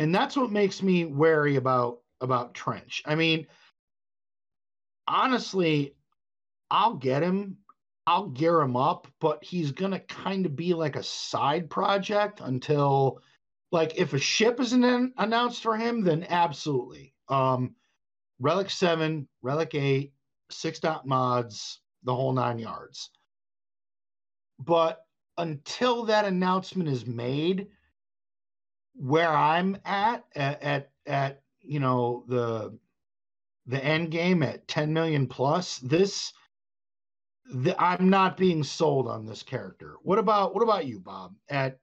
And 0.00 0.14
that's 0.14 0.34
what 0.34 0.50
makes 0.50 0.82
me 0.82 1.04
wary 1.04 1.56
about 1.56 1.98
about 2.22 2.54
Trench. 2.54 3.02
I 3.04 3.16
mean, 3.16 3.46
honestly, 5.06 5.94
I'll 6.70 6.94
get 6.94 7.22
him. 7.22 7.58
I'll 8.06 8.28
gear 8.28 8.62
him 8.62 8.78
up, 8.78 9.08
but 9.20 9.44
he's 9.44 9.72
going 9.72 9.90
to 9.90 10.00
kind 10.00 10.46
of 10.46 10.56
be 10.56 10.72
like 10.72 10.96
a 10.96 11.02
side 11.02 11.68
project 11.68 12.40
until 12.40 13.20
like 13.72 13.98
if 13.98 14.14
a 14.14 14.18
ship 14.18 14.58
isn't 14.58 14.82
an- 14.82 15.12
announced 15.18 15.62
for 15.62 15.76
him, 15.76 16.02
then 16.02 16.26
absolutely. 16.30 17.12
Um 17.28 17.74
Relic 18.40 18.70
7, 18.70 19.28
Relic 19.42 19.74
8, 19.74 20.14
6 20.50 20.80
dot 20.80 21.06
mods, 21.06 21.82
the 22.04 22.14
whole 22.14 22.32
9 22.32 22.58
yards. 22.58 23.10
But 24.58 25.04
until 25.36 26.06
that 26.06 26.24
announcement 26.24 26.88
is 26.88 27.04
made, 27.04 27.68
where 29.00 29.30
I'm 29.30 29.78
at 29.84 30.24
at 30.36 30.62
at, 30.62 30.90
at 31.06 31.42
you 31.62 31.80
know 31.80 32.24
the 32.28 32.78
the 33.66 33.82
end 33.82 34.10
game 34.10 34.42
at 34.42 34.66
10 34.68 34.92
million 34.92 35.26
plus 35.26 35.78
this 35.78 36.32
the, 37.52 37.74
i'm 37.82 38.10
not 38.10 38.36
being 38.36 38.62
sold 38.62 39.08
on 39.08 39.26
this 39.26 39.42
character. 39.42 39.96
What 40.02 40.18
about 40.18 40.54
what 40.54 40.62
about 40.62 40.86
you 40.86 41.00
bob? 41.00 41.34
At 41.48 41.78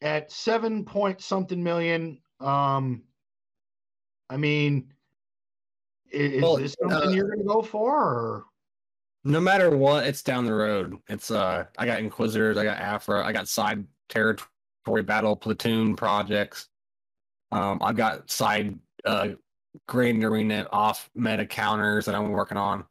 at 0.00 0.32
seven 0.32 0.84
point 0.84 1.20
something 1.20 1.62
million 1.62 2.20
um 2.40 3.02
i 4.30 4.36
mean 4.36 4.92
is, 6.10 6.42
Well, 6.42 6.56
this 6.56 6.74
something 6.80 7.10
uh, 7.10 7.12
you're 7.12 7.28
gonna 7.28 7.44
go 7.44 7.60
for 7.60 7.94
or? 7.94 8.44
No 9.24 9.40
matter 9.40 9.76
what, 9.76 10.06
it's 10.06 10.22
down 10.22 10.46
the 10.46 10.54
road. 10.54 10.96
It's 11.08 11.30
uh, 11.30 11.64
I 11.76 11.84
got 11.84 11.98
Inquisitors, 11.98 12.56
I 12.56 12.64
got 12.64 12.78
Afra, 12.78 13.26
I 13.26 13.32
got 13.32 13.48
side 13.48 13.84
territory 14.08 14.48
battle 15.02 15.36
platoon 15.36 15.96
projects. 15.96 16.68
Um, 17.52 17.78
I've 17.82 17.96
got 17.96 18.30
side 18.30 18.78
uh, 19.04 19.28
Grand 19.86 20.22
Arena 20.24 20.66
off 20.72 21.10
meta 21.14 21.46
counters 21.46 22.04
that 22.06 22.14
I'm 22.14 22.30
working 22.30 22.58
on. 22.58 22.84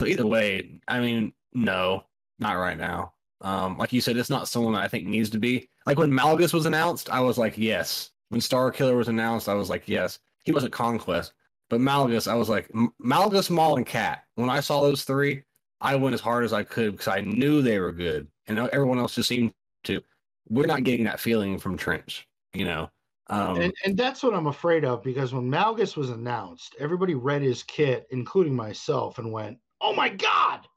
So 0.00 0.06
either 0.06 0.26
way, 0.26 0.80
I 0.86 1.00
mean, 1.00 1.32
no, 1.52 2.04
not 2.38 2.54
right 2.54 2.76
now. 2.76 3.14
Um, 3.40 3.78
like 3.78 3.92
you 3.92 4.00
said, 4.00 4.16
it's 4.16 4.30
not 4.30 4.48
someone 4.48 4.74
that 4.74 4.82
I 4.82 4.88
think 4.88 5.06
needs 5.06 5.30
to 5.30 5.38
be. 5.38 5.68
Like 5.86 5.98
when 5.98 6.10
Malgus 6.12 6.52
was 6.52 6.66
announced, 6.66 7.10
I 7.10 7.20
was 7.20 7.38
like, 7.38 7.56
yes. 7.56 8.10
When 8.28 8.40
Starkiller 8.40 8.96
was 8.96 9.08
announced, 9.08 9.48
I 9.48 9.54
was 9.54 9.70
like, 9.70 9.88
yes. 9.88 10.18
He 10.44 10.52
wasn't 10.52 10.72
Conquest, 10.72 11.32
but 11.68 11.80
Malgus, 11.80 12.30
I 12.30 12.34
was 12.34 12.48
like, 12.48 12.68
M- 12.74 12.92
Malgus, 13.04 13.50
Maul, 13.50 13.76
and 13.76 13.86
Cat. 13.86 14.24
When 14.36 14.48
I 14.48 14.60
saw 14.60 14.80
those 14.80 15.04
three, 15.04 15.42
I 15.80 15.96
went 15.96 16.14
as 16.14 16.20
hard 16.20 16.44
as 16.44 16.52
I 16.52 16.62
could 16.62 16.92
because 16.92 17.08
I 17.08 17.20
knew 17.20 17.62
they 17.62 17.80
were 17.80 17.92
good, 17.92 18.28
and 18.46 18.58
everyone 18.58 18.98
else 18.98 19.14
just 19.14 19.28
seemed 19.28 19.52
to. 19.84 20.00
We're 20.48 20.66
not 20.66 20.84
getting 20.84 21.06
that 21.06 21.20
feeling 21.20 21.58
from 21.58 21.76
Trench, 21.76 22.28
you 22.54 22.64
know. 22.64 22.90
Um, 23.28 23.60
and, 23.60 23.74
and 23.84 23.96
that's 23.96 24.22
what 24.22 24.34
i'm 24.34 24.46
afraid 24.46 24.84
of 24.84 25.02
because 25.02 25.34
when 25.34 25.50
malgus 25.50 25.96
was 25.96 26.10
announced 26.10 26.76
everybody 26.78 27.14
read 27.14 27.42
his 27.42 27.64
kit 27.64 28.06
including 28.10 28.54
myself 28.54 29.18
and 29.18 29.32
went 29.32 29.58
oh 29.80 29.92
my 29.92 30.08
god 30.08 30.68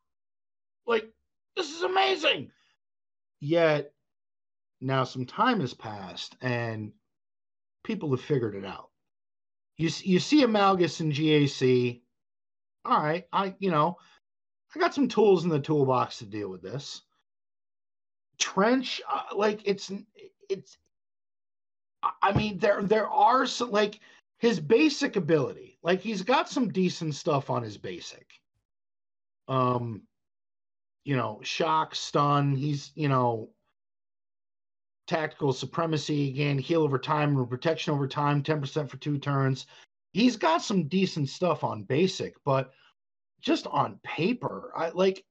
like 0.88 1.08
this 1.56 1.70
is 1.70 1.84
amazing 1.84 2.50
yet 3.40 3.94
Now 4.82 5.04
some 5.04 5.26
time 5.26 5.60
has 5.60 5.74
passed 5.74 6.36
and 6.42 6.94
people 7.84 8.12
have 8.12 8.22
figured 8.22 8.56
it 8.56 8.66
out. 8.66 8.90
You 9.78 9.90
you 10.04 10.20
see 10.20 10.44
a 10.44 10.48
Malgus 10.48 11.02
in 11.02 11.12
GAC. 11.12 12.02
All 12.86 13.02
right, 13.02 13.26
I 13.34 13.56
you 13.60 13.72
know, 13.72 13.98
I 14.76 14.80
got 14.80 14.94
some 14.94 15.08
tools 15.08 15.44
in 15.44 15.50
the 15.50 15.60
toolbox 15.60 16.20
to 16.20 16.26
deal 16.26 16.50
with 16.50 16.62
this. 16.62 17.02
Trench, 18.40 19.02
uh, 19.12 19.36
like 19.36 19.62
it's 19.66 19.92
it's. 20.50 20.78
I 22.22 22.32
mean, 22.32 22.58
there 22.58 22.82
there 22.82 23.10
are 23.10 23.46
some 23.46 23.72
like 23.72 24.00
his 24.38 24.60
basic 24.60 25.18
ability. 25.18 25.78
Like 25.84 26.00
he's 26.00 26.22
got 26.22 26.50
some 26.50 26.70
decent 26.70 27.16
stuff 27.16 27.50
on 27.50 27.62
his 27.62 27.78
basic. 27.78 28.28
Um, 29.48 30.04
you 31.04 31.16
know, 31.16 31.40
shock, 31.44 31.96
stun. 31.96 32.56
He's 32.56 32.92
you 32.96 33.10
know, 33.10 33.50
tactical 35.08 35.52
supremacy 35.52 36.30
again, 36.30 36.58
heal 36.58 36.84
over 36.84 37.00
time, 37.00 37.38
or 37.38 37.46
protection 37.46 37.94
over 37.94 38.08
time, 38.08 38.42
ten 38.42 38.62
percent 38.62 38.90
for 38.90 38.98
two 38.98 39.18
turns. 39.18 39.66
He's 40.14 40.38
got 40.38 40.64
some 40.64 40.88
decent 40.88 41.30
stuff 41.30 41.64
on 41.64 41.84
basic, 41.84 42.36
but 42.46 42.72
just 43.42 43.68
on 43.68 44.00
paper, 44.04 44.72
I 44.76 44.90
like 44.90 45.24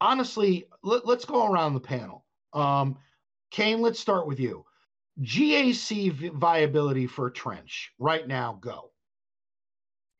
honestly. 0.00 0.66
Let, 0.82 1.04
us 1.04 1.24
go 1.24 1.50
around 1.50 1.74
the 1.74 1.80
panel. 1.80 2.24
Um, 2.52 2.96
Kane, 3.50 3.80
let's 3.80 4.00
start 4.00 4.26
with 4.26 4.40
you. 4.40 4.64
GAC 5.20 6.32
viability 6.32 7.06
for 7.06 7.30
Trench 7.30 7.92
right 7.98 8.26
now. 8.26 8.58
Go. 8.60 8.90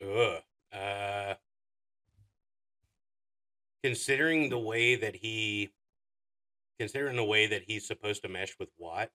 Ugh. 0.02 0.42
Uh, 0.72 1.34
considering 3.82 4.50
the 4.50 4.58
way 4.58 4.96
that 4.96 5.16
he, 5.16 5.70
considering 6.78 7.16
the 7.16 7.24
way 7.24 7.46
that 7.46 7.62
he's 7.62 7.86
supposed 7.86 8.22
to 8.22 8.28
mesh 8.28 8.54
with 8.58 8.68
Wat, 8.78 9.10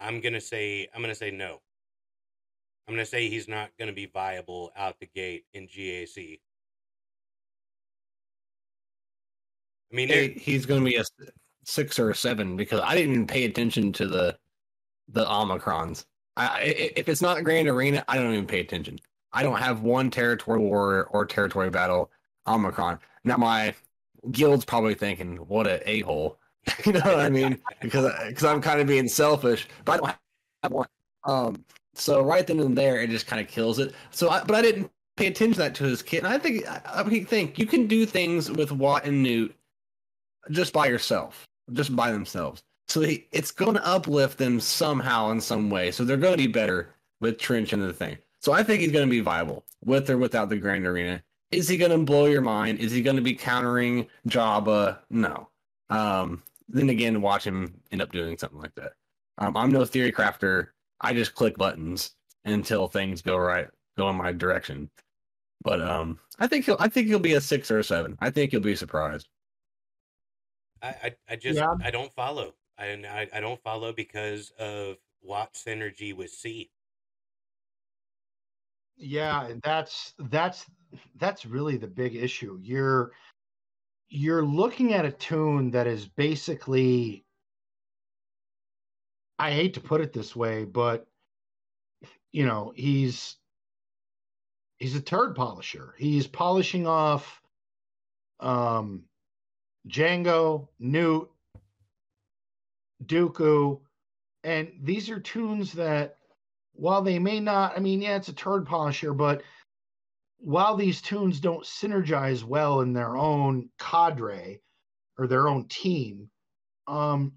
I'm 0.00 0.20
gonna 0.20 0.40
say 0.40 0.88
I'm 0.94 1.00
gonna 1.00 1.14
say 1.14 1.30
no. 1.30 1.60
I'm 2.86 2.94
gonna 2.94 3.04
say 3.04 3.28
he's 3.28 3.48
not 3.48 3.70
gonna 3.78 3.92
be 3.92 4.06
viable 4.06 4.70
out 4.76 5.00
the 5.00 5.06
gate 5.06 5.44
in 5.52 5.66
GAC. 5.66 6.40
I 9.92 9.96
mean, 9.96 10.38
he's 10.38 10.66
going 10.66 10.80
to 10.80 10.84
be 10.84 10.96
a 10.96 11.04
six 11.64 11.98
or 11.98 12.10
a 12.10 12.14
seven 12.14 12.56
because 12.56 12.80
I 12.80 12.94
didn't 12.94 13.12
even 13.12 13.26
pay 13.26 13.44
attention 13.44 13.92
to 13.94 14.06
the 14.06 14.38
the 15.08 15.24
Omicrons. 15.24 16.04
I, 16.36 16.60
if 16.96 17.08
it's 17.08 17.22
not 17.22 17.42
Grand 17.42 17.68
Arena, 17.68 18.04
I 18.06 18.16
don't 18.16 18.32
even 18.32 18.46
pay 18.46 18.60
attention. 18.60 18.98
I 19.32 19.42
don't 19.42 19.58
have 19.58 19.82
one 19.82 20.10
territory 20.10 20.60
war 20.60 21.06
or 21.10 21.26
territory 21.26 21.70
battle 21.70 22.10
Omicron. 22.46 22.98
Now 23.24 23.36
my 23.36 23.74
guild's 24.30 24.64
probably 24.64 24.94
thinking, 24.94 25.36
"What 25.36 25.66
a 25.66 25.88
a 25.88 26.00
hole," 26.00 26.38
you 26.84 26.92
know 26.92 27.00
what 27.00 27.20
I 27.20 27.28
mean? 27.28 27.58
Because 27.80 28.12
because 28.26 28.44
I'm 28.44 28.60
kind 28.60 28.80
of 28.80 28.86
being 28.86 29.08
selfish, 29.08 29.68
but 29.84 29.92
I 29.92 29.96
don't 29.96 30.16
have 30.62 30.72
one. 30.72 30.88
Um, 31.24 31.64
so 31.94 32.22
right 32.22 32.46
then 32.46 32.60
and 32.60 32.76
there, 32.76 33.00
it 33.00 33.10
just 33.10 33.26
kind 33.26 33.44
of 33.44 33.48
kills 33.48 33.78
it. 33.78 33.94
So, 34.10 34.30
I, 34.30 34.44
but 34.44 34.54
I 34.54 34.62
didn't 34.62 34.90
pay 35.16 35.26
attention 35.26 35.54
to 35.54 35.58
that 35.58 35.74
to 35.76 35.84
his 35.84 36.02
kid. 36.02 36.18
And 36.18 36.28
I 36.28 36.38
think 36.38 36.66
I, 36.66 36.80
I 36.86 37.24
think 37.24 37.58
you 37.58 37.66
can 37.66 37.86
do 37.86 38.06
things 38.06 38.50
with 38.50 38.70
Wat 38.72 39.04
and 39.04 39.22
Nute 39.22 39.54
just 40.50 40.72
by 40.72 40.86
yourself, 40.86 41.46
just 41.72 41.94
by 41.94 42.12
themselves. 42.12 42.62
So 42.88 43.00
they, 43.00 43.26
it's 43.32 43.50
going 43.50 43.74
to 43.74 43.86
uplift 43.86 44.38
them 44.38 44.60
somehow 44.60 45.30
in 45.30 45.40
some 45.40 45.68
way. 45.68 45.90
So 45.90 46.04
they're 46.04 46.16
going 46.16 46.32
to 46.32 46.38
be 46.38 46.46
better 46.46 46.94
with 47.20 47.38
Trench 47.38 47.72
and 47.72 47.82
the 47.82 47.92
thing. 47.92 48.16
So 48.40 48.52
I 48.52 48.62
think 48.62 48.80
he's 48.80 48.92
going 48.92 49.06
to 49.06 49.10
be 49.10 49.20
viable 49.20 49.64
with 49.84 50.08
or 50.08 50.16
without 50.16 50.48
the 50.48 50.56
Grand 50.56 50.86
Arena. 50.86 51.22
Is 51.50 51.68
he 51.68 51.76
going 51.76 51.90
to 51.90 51.98
blow 51.98 52.26
your 52.26 52.40
mind? 52.40 52.78
Is 52.78 52.92
he 52.92 53.02
going 53.02 53.16
to 53.16 53.22
be 53.22 53.34
countering 53.34 54.06
Jabba? 54.28 54.98
No. 55.10 55.48
Um, 55.90 56.42
then 56.68 56.90
again, 56.90 57.20
watch 57.20 57.44
him 57.44 57.80
end 57.90 58.02
up 58.02 58.12
doing 58.12 58.36
something 58.38 58.60
like 58.60 58.74
that. 58.76 58.92
Um, 59.38 59.56
I'm 59.56 59.70
no 59.70 59.84
theory 59.84 60.12
crafter. 60.12 60.68
I 61.00 61.14
just 61.14 61.34
click 61.34 61.56
buttons 61.56 62.12
until 62.44 62.88
things 62.88 63.22
go 63.22 63.36
right, 63.36 63.68
go 63.96 64.08
in 64.10 64.16
my 64.16 64.32
direction. 64.32 64.90
But 65.62 65.80
um, 65.80 66.18
I 66.38 66.46
think 66.46 66.66
he'll. 66.66 66.76
I 66.78 66.88
think 66.88 67.08
he'll 67.08 67.18
be 67.18 67.34
a 67.34 67.40
six 67.40 67.70
or 67.70 67.78
a 67.78 67.84
seven. 67.84 68.16
I 68.20 68.30
think 68.30 68.52
you'll 68.52 68.62
be 68.62 68.76
surprised. 68.76 69.28
I, 70.82 70.88
I, 70.88 71.16
I 71.30 71.36
just 71.36 71.58
yeah. 71.58 71.74
I 71.82 71.90
don't 71.90 72.12
follow. 72.14 72.54
I, 72.78 72.86
I 72.86 73.28
I 73.34 73.40
don't 73.40 73.62
follow 73.62 73.92
because 73.92 74.52
of 74.58 74.96
Wat's 75.22 75.64
synergy 75.64 76.14
with 76.14 76.30
C. 76.30 76.70
Yeah, 78.96 79.46
and 79.46 79.62
that's 79.62 80.14
that's 80.18 80.66
that's 81.16 81.46
really 81.46 81.76
the 81.76 81.86
big 81.86 82.16
issue. 82.16 82.58
You're 82.60 83.12
you're 84.08 84.44
looking 84.44 84.94
at 84.94 85.04
a 85.04 85.12
toon 85.12 85.70
that 85.72 85.86
is 85.86 86.06
basically 86.06 87.24
I 89.38 89.52
hate 89.52 89.74
to 89.74 89.80
put 89.80 90.00
it 90.00 90.12
this 90.12 90.34
way, 90.34 90.64
but 90.64 91.06
you 92.32 92.44
know, 92.44 92.72
he's 92.74 93.36
he's 94.78 94.96
a 94.96 95.00
turd 95.00 95.34
polisher. 95.36 95.94
He's 95.98 96.26
polishing 96.26 96.86
off 96.86 97.40
um 98.40 99.07
Jango, 99.88 100.68
Nute, 100.78 101.30
Dooku, 103.04 103.80
and 104.44 104.72
these 104.82 105.10
are 105.10 105.20
toons 105.20 105.72
that, 105.72 106.16
while 106.74 107.02
they 107.02 107.18
may 107.18 107.40
not, 107.40 107.76
I 107.76 107.80
mean, 107.80 108.02
yeah, 108.02 108.16
it's 108.16 108.28
a 108.28 108.32
turd 108.32 108.66
polisher, 108.66 109.12
but 109.12 109.42
while 110.38 110.76
these 110.76 111.02
tunes 111.02 111.40
don't 111.40 111.64
synergize 111.64 112.44
well 112.44 112.80
in 112.80 112.92
their 112.92 113.16
own 113.16 113.70
cadre 113.78 114.60
or 115.18 115.26
their 115.26 115.48
own 115.48 115.66
team, 115.68 116.30
um, 116.86 117.32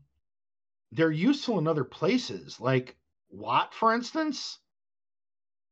they're 0.92 1.12
useful 1.12 1.58
in 1.58 1.68
other 1.68 1.84
places, 1.84 2.60
like 2.60 2.96
Wat, 3.30 3.74
for 3.74 3.94
instance. 3.94 4.60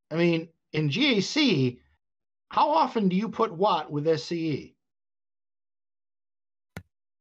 I 0.09 0.15
mean, 0.15 0.49
in 0.73 0.89
GAC, 0.89 1.79
how 2.49 2.69
often 2.69 3.09
do 3.09 3.15
you 3.15 3.29
put 3.29 3.53
Wat 3.53 3.91
with 3.91 4.05
SCE? 4.05 4.73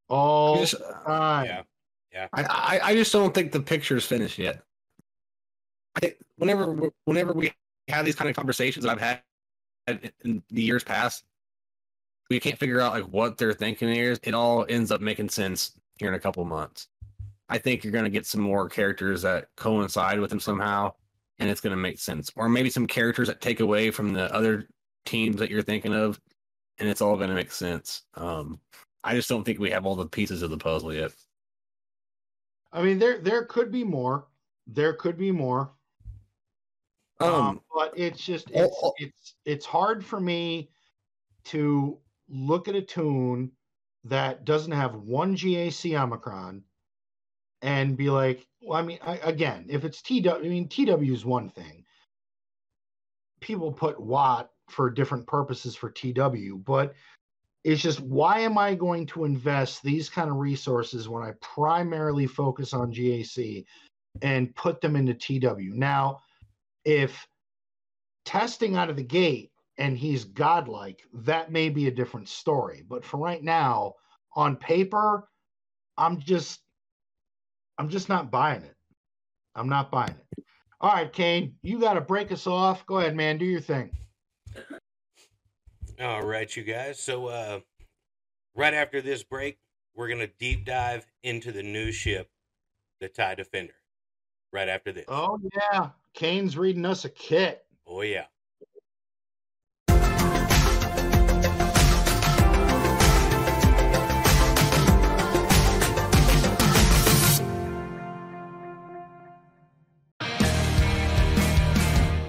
All 0.09 0.59
just, 0.59 0.75
time. 1.07 1.47
Yeah. 1.47 1.63
Yeah. 2.13 2.29
I, 2.33 2.43
I, 2.43 2.81
I 2.91 2.95
just 2.95 3.13
don't 3.13 3.35
think 3.35 3.53
the 3.53 3.61
picture's 3.61 4.05
finished 4.05 4.39
yet. 4.39 4.63
I 5.95 6.01
think 6.01 6.17
whenever 6.37 6.91
whenever 7.05 7.33
we 7.33 7.53
have 7.89 8.05
these 8.05 8.15
kind 8.15 8.31
of 8.31 8.37
conversations 8.37 8.85
that 8.85 8.93
I've 8.93 9.23
had 9.87 10.13
in 10.25 10.43
the 10.51 10.63
years 10.63 10.85
past, 10.85 11.25
we 12.31 12.41
can't 12.41 12.59
figure 12.59 12.81
out 12.81 12.93
like 12.93 13.05
what 13.05 13.39
they're 13.39 13.53
thinking 13.53 13.93
here. 13.93 14.17
It 14.23 14.35
all 14.35 14.67
ends 14.69 14.91
up 14.91 15.01
making 15.01 15.29
sense 15.31 15.73
here 15.97 16.09
in 16.09 16.15
a 16.15 16.21
couple 16.21 16.45
months. 16.45 16.89
I 17.49 17.59
think 17.59 17.83
you're 17.83 17.93
going 17.93 18.05
to 18.05 18.11
get 18.11 18.27
some 18.27 18.43
more 18.43 18.69
characters 18.69 19.23
that 19.23 19.49
coincide 19.57 20.21
with 20.21 20.31
them 20.31 20.41
somehow, 20.41 20.93
and 21.39 21.49
it's 21.49 21.61
going 21.61 21.71
to 21.71 21.77
make 21.77 21.99
sense. 21.99 22.31
Or 22.37 22.49
maybe 22.49 22.71
some 22.71 22.87
characters 22.87 23.29
that 23.29 23.41
take 23.41 23.61
away 23.61 23.91
from 23.91 24.13
the 24.13 24.33
other 24.35 24.69
teams 25.07 25.37
that 25.37 25.51
you're 25.51 25.63
thinking 25.63 25.95
of, 25.95 26.21
and 26.79 26.89
it's 26.89 27.01
all 27.01 27.17
going 27.17 27.31
to 27.31 27.35
make 27.35 27.51
sense. 27.51 28.03
Um, 28.15 28.61
I 29.05 29.15
just 29.15 29.29
don't 29.29 29.45
think 29.45 29.59
we 29.59 29.71
have 29.71 29.87
all 29.87 29.95
the 29.95 30.07
pieces 30.07 30.43
of 30.43 30.51
the 30.51 30.59
puzzle 30.59 30.93
yet. 30.93 31.13
I 32.73 32.83
mean, 32.83 32.99
there 32.99 33.19
there 33.19 33.45
could 33.45 33.71
be 33.71 33.85
more. 33.85 34.27
There 34.67 34.93
could 34.93 35.17
be 35.17 35.33
more. 35.33 35.73
Um, 37.21 37.35
um 37.35 37.61
but 37.75 37.93
it's 37.97 38.25
just 38.25 38.51
it's, 38.51 38.75
oh, 38.83 38.89
oh. 38.89 38.93
it's 38.99 39.35
it's 39.45 39.67
hard 39.67 40.05
for 40.05 40.21
me 40.21 40.71
to 41.47 41.99
look 42.29 42.69
at 42.69 42.75
a 42.75 42.83
toon 42.83 43.51
that 44.05 44.45
doesn't 44.45 44.73
have 44.73 44.95
one 44.95 45.37
GAC 45.37 45.99
Omicron 45.99 46.63
and 47.63 47.97
be 47.97 48.11
like, 48.11 48.47
well, 48.63 48.79
I 48.79 48.83
mean, 48.83 48.99
I, 49.03 49.17
again, 49.19 49.67
if 49.69 49.85
it's 49.85 50.03
TW, 50.03 50.29
I 50.29 50.41
mean, 50.41 50.69
TW 50.69 51.13
is 51.13 51.25
one 51.25 51.51
thing. 51.51 51.85
People 53.41 53.73
put 53.73 54.01
Wat 54.01 54.51
for 54.69 54.91
different 54.91 55.27
purposes 55.27 55.75
for 55.75 55.91
TW, 55.91 56.63
but 56.65 56.95
it's 57.69 57.83
just 57.83 58.01
why 58.01 58.41
am 58.41 58.57
I 58.57 58.75
going 58.75 59.05
to 59.09 59.25
invest 59.25 59.83
these 59.83 60.09
kind 60.09 60.31
of 60.31 60.37
resources 60.37 61.07
when 61.07 61.23
I 61.23 61.33
primarily 61.43 62.27
focus 62.27 62.73
on 62.73 62.91
GAC 62.91 63.67
and 64.23 64.55
put 64.57 64.81
them 64.81 64.97
into 64.97 65.13
TW? 65.13 65.75
Now, 65.75 66.21
if 66.87 67.27
testing 68.25 68.77
out 68.77 68.89
of 68.89 68.97
the 68.97 69.03
gate 69.03 69.51
and 69.77 69.99
he's 69.99 70.25
godlike, 70.25 71.03
that 71.13 71.53
may 71.53 71.69
be 71.69 71.89
a 71.89 71.95
different 71.95 72.31
story. 72.31 72.85
But 72.89 73.05
for 73.05 73.19
right 73.19 73.43
now, 73.43 73.97
on 74.35 74.57
paper, 74.57 75.29
I'm 75.99 76.19
just 76.21 76.61
I'm 77.77 77.91
just 77.91 78.09
not 78.09 78.31
buying 78.31 78.63
it. 78.63 78.77
I'm 79.55 79.69
not 79.69 79.91
buying 79.91 80.17
it. 80.17 80.45
All 80.81 80.93
right, 80.93 81.13
Kane, 81.13 81.55
you 81.61 81.79
got 81.79 81.95
to 81.95 82.01
break 82.01 82.33
us 82.33 82.47
off. 82.47 82.87
Go 82.87 82.99
ahead, 82.99 83.15
man. 83.15 83.37
Do 83.37 83.45
your 83.45 83.61
thing. 83.61 83.91
All 86.01 86.23
right, 86.23 86.55
you 86.57 86.63
guys. 86.63 87.01
So, 87.01 87.27
uh, 87.27 87.59
right 88.55 88.73
after 88.73 89.03
this 89.03 89.25
break, 89.25 89.59
we're 89.97 90.07
going 90.07 90.21
to 90.21 90.31
deep 90.39 90.65
dive 90.65 91.05
into 91.25 91.51
the 91.51 91.65
new 91.65 91.91
ship, 91.91 92.31
the 93.01 93.09
TIE 93.09 93.35
Defender, 93.35 93.75
right 94.53 94.69
after 94.69 94.93
this. 94.93 95.07
Oh, 95.09 95.41
yeah. 95.73 95.89
Kane's 96.15 96.57
reading 96.57 96.87
us 96.87 97.05
a 97.05 97.09
kit. 97.09 97.65
Oh, 97.85 98.03
yeah. 98.03 98.27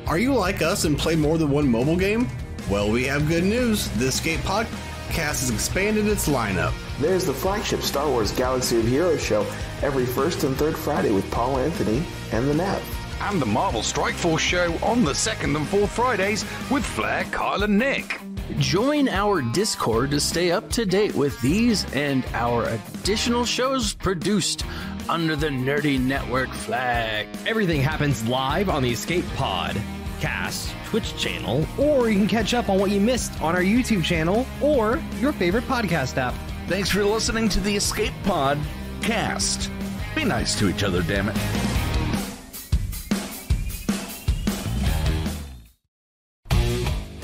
Are 0.08 0.18
you 0.18 0.34
like 0.34 0.64
us 0.64 0.86
and 0.86 0.98
play 0.98 1.16
more 1.16 1.38
than 1.38 1.52
one 1.52 1.68
mobile 1.68 1.96
game? 1.96 2.28
Well, 2.70 2.92
we 2.92 3.06
have 3.06 3.28
good 3.28 3.44
news. 3.44 3.90
The 3.98 4.06
Escape 4.06 4.42
Podcast 4.42 5.40
has 5.40 5.50
expanded 5.50 6.06
its 6.06 6.28
lineup. 6.30 6.72
There's 7.00 7.26
the 7.26 7.34
flagship 7.34 7.82
Star 7.82 8.08
Wars 8.08 8.32
Galaxy 8.32 8.78
of 8.78 8.88
Heroes 8.88 9.24
show 9.24 9.42
every 9.82 10.06
first 10.06 10.44
and 10.44 10.56
third 10.56 10.78
Friday 10.78 11.12
with 11.12 11.30
Paul 11.32 11.58
Anthony 11.58 12.04
and 12.32 12.48
the 12.48 12.54
Nev. 12.54 12.84
And 13.22 13.42
the 13.42 13.48
Marvel 13.48 13.82
Strike 13.82 14.14
Force 14.14 14.44
show 14.44 14.72
on 14.84 15.04
the 15.04 15.16
second 15.16 15.56
and 15.56 15.68
fourth 15.68 15.90
Fridays 15.90 16.44
with 16.70 16.86
Flair, 16.86 17.24
Kyle, 17.32 17.64
and 17.64 17.80
Nick. 17.80 18.20
Join 18.60 19.10
our 19.10 19.42
Discord 19.42 20.12
to 20.12 20.20
stay 20.20 20.52
up 20.52 20.70
to 20.74 20.86
date 20.86 21.16
with 21.16 21.42
these 21.42 21.92
and 21.96 22.24
our 22.36 22.66
additional 22.66 23.46
shows 23.46 23.96
produced 23.96 24.64
under 25.10 25.36
the 25.36 25.48
Nerdy 25.48 26.00
Network 26.00 26.50
flag. 26.50 27.28
Everything 27.48 27.82
happens 27.82 28.28
live 28.28 28.70
on 28.70 28.84
the 28.84 28.92
Escape 28.92 29.26
Pod 29.36 29.76
cast 30.20 30.74
Twitch 30.86 31.16
channel, 31.18 31.66
or 31.78 32.10
you 32.10 32.18
can 32.18 32.28
catch 32.28 32.54
up 32.54 32.70
on 32.70 32.80
what 32.80 32.92
you 32.92 33.00
missed 33.00 33.42
on 33.42 33.56
our 33.56 33.62
YouTube 33.62 34.04
channel 34.04 34.46
or 34.62 35.00
your 35.20 35.34
favorite 35.34 35.64
podcast 35.66 36.18
app. 36.18 36.34
Thanks 36.68 36.90
for 36.90 37.04
listening 37.04 37.50
to 37.50 37.60
the 37.60 37.76
Escape 37.76 38.14
Pod 38.24 38.58
cast. 39.02 39.72
Be 40.16 40.24
nice 40.24 40.58
to 40.60 40.70
each 40.70 40.84
other, 40.84 41.02
damn 41.02 41.30
it. 41.30 41.36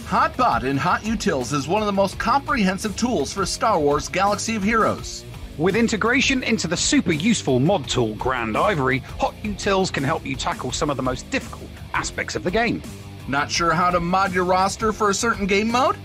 Hotbot 0.05 0.63
in 0.63 0.77
Hot 0.77 1.01
Utils 1.01 1.51
is 1.51 1.67
one 1.67 1.81
of 1.81 1.88
the 1.88 1.91
most 1.91 2.17
comprehensive 2.17 2.95
tools 2.95 3.34
for 3.34 3.45
Star 3.45 3.79
Wars 3.79 4.08
Galaxy 4.08 4.55
of 4.55 4.63
Heroes. 4.63 5.25
With 5.58 5.75
integration 5.75 6.43
into 6.43 6.67
the 6.67 6.77
super 6.77 7.12
useful 7.12 7.60
mod 7.60 7.89
tool 7.89 8.15
Grandivory, 8.15 8.99
Hot 9.19 9.34
Utils 9.43 9.91
can 9.91 10.03
help 10.03 10.25
you 10.25 10.36
tackle 10.36 10.71
some 10.71 10.89
of 10.89 10.97
the 10.97 11.03
most 11.03 11.29
difficult 11.31 11.69
aspects 11.95 12.36
of 12.36 12.43
the 12.43 12.51
game. 12.51 12.84
Not 13.27 13.49
sure 13.49 13.71
how 13.71 13.89
to 13.89 13.99
mod 13.99 14.34
your 14.34 14.43
roster 14.43 14.91
for 14.91 15.10
a 15.10 15.13
certain 15.13 15.47
game 15.47 15.71
mode? 15.71 15.97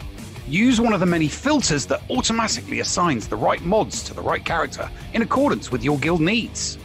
Use 0.48 0.80
one 0.80 0.92
of 0.92 1.00
the 1.00 1.06
many 1.06 1.28
filters 1.28 1.84
that 1.86 2.02
automatically 2.10 2.80
assigns 2.80 3.28
the 3.28 3.36
right 3.36 3.60
mods 3.62 4.02
to 4.04 4.14
the 4.14 4.22
right 4.22 4.44
character 4.44 4.88
in 5.12 5.22
accordance 5.22 5.70
with 5.70 5.84
your 5.84 5.98
guild 5.98 6.20
needs. 6.20 6.78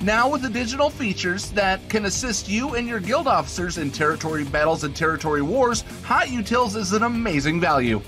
Now, 0.00 0.30
with 0.30 0.42
the 0.42 0.48
digital 0.50 0.90
features 0.90 1.50
that 1.52 1.88
can 1.88 2.04
assist 2.04 2.48
you 2.48 2.76
and 2.76 2.86
your 2.86 3.00
guild 3.00 3.26
officers 3.26 3.78
in 3.78 3.90
territory 3.90 4.44
battles 4.44 4.84
and 4.84 4.94
territory 4.94 5.42
wars, 5.42 5.82
Hot 6.04 6.28
Utils 6.28 6.76
is 6.76 6.92
an 6.92 7.02
amazing 7.02 7.60
value. 7.60 8.00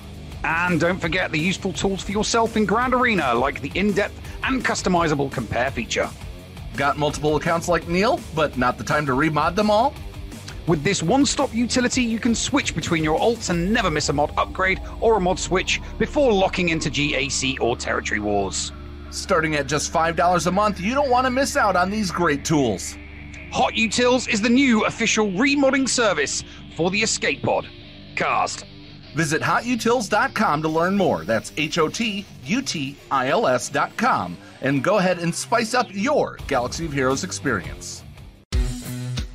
And 0.44 0.78
don't 0.78 1.00
forget 1.00 1.32
the 1.32 1.40
useful 1.40 1.72
tools 1.72 2.02
for 2.02 2.12
yourself 2.12 2.56
in 2.56 2.64
Grand 2.64 2.94
Arena, 2.94 3.34
like 3.34 3.60
the 3.60 3.72
in 3.74 3.92
depth 3.92 4.14
and 4.44 4.64
customizable 4.64 5.32
compare 5.32 5.70
feature. 5.72 6.08
Got 6.76 6.96
multiple 6.96 7.34
accounts 7.36 7.66
like 7.66 7.88
Neil, 7.88 8.20
but 8.36 8.56
not 8.56 8.78
the 8.78 8.84
time 8.84 9.04
to 9.06 9.12
remod 9.12 9.56
them 9.56 9.70
all? 9.70 9.92
With 10.70 10.84
this 10.84 11.02
one 11.02 11.26
stop 11.26 11.52
utility, 11.52 12.04
you 12.04 12.20
can 12.20 12.32
switch 12.32 12.76
between 12.76 13.02
your 13.02 13.18
alts 13.18 13.50
and 13.50 13.72
never 13.72 13.90
miss 13.90 14.08
a 14.08 14.12
mod 14.12 14.32
upgrade 14.38 14.80
or 15.00 15.16
a 15.16 15.20
mod 15.20 15.40
switch 15.40 15.80
before 15.98 16.32
locking 16.32 16.68
into 16.68 16.88
GAC 16.88 17.60
or 17.60 17.76
Territory 17.76 18.20
Wars. 18.20 18.70
Starting 19.10 19.56
at 19.56 19.66
just 19.66 19.92
$5 19.92 20.46
a 20.46 20.50
month, 20.52 20.78
you 20.78 20.94
don't 20.94 21.10
want 21.10 21.24
to 21.24 21.30
miss 21.32 21.56
out 21.56 21.74
on 21.74 21.90
these 21.90 22.12
great 22.12 22.44
tools. 22.44 22.96
Hot 23.50 23.72
Utils 23.72 24.32
is 24.32 24.40
the 24.40 24.48
new 24.48 24.84
official 24.84 25.32
remodding 25.32 25.88
service 25.88 26.44
for 26.76 26.88
the 26.92 27.02
Escape 27.02 27.42
Pod. 27.42 27.66
Cast. 28.14 28.64
Visit 29.16 29.42
hotutils.com 29.42 30.62
to 30.62 30.68
learn 30.68 30.96
more. 30.96 31.24
That's 31.24 31.52
H 31.56 31.78
O 31.78 31.88
T 31.88 32.24
U 32.44 32.62
T 32.62 32.96
I 33.10 33.30
L 33.30 33.48
S.com. 33.48 34.38
And 34.60 34.84
go 34.84 34.98
ahead 34.98 35.18
and 35.18 35.34
spice 35.34 35.74
up 35.74 35.88
your 35.90 36.38
Galaxy 36.46 36.86
of 36.86 36.92
Heroes 36.92 37.24
experience. 37.24 38.04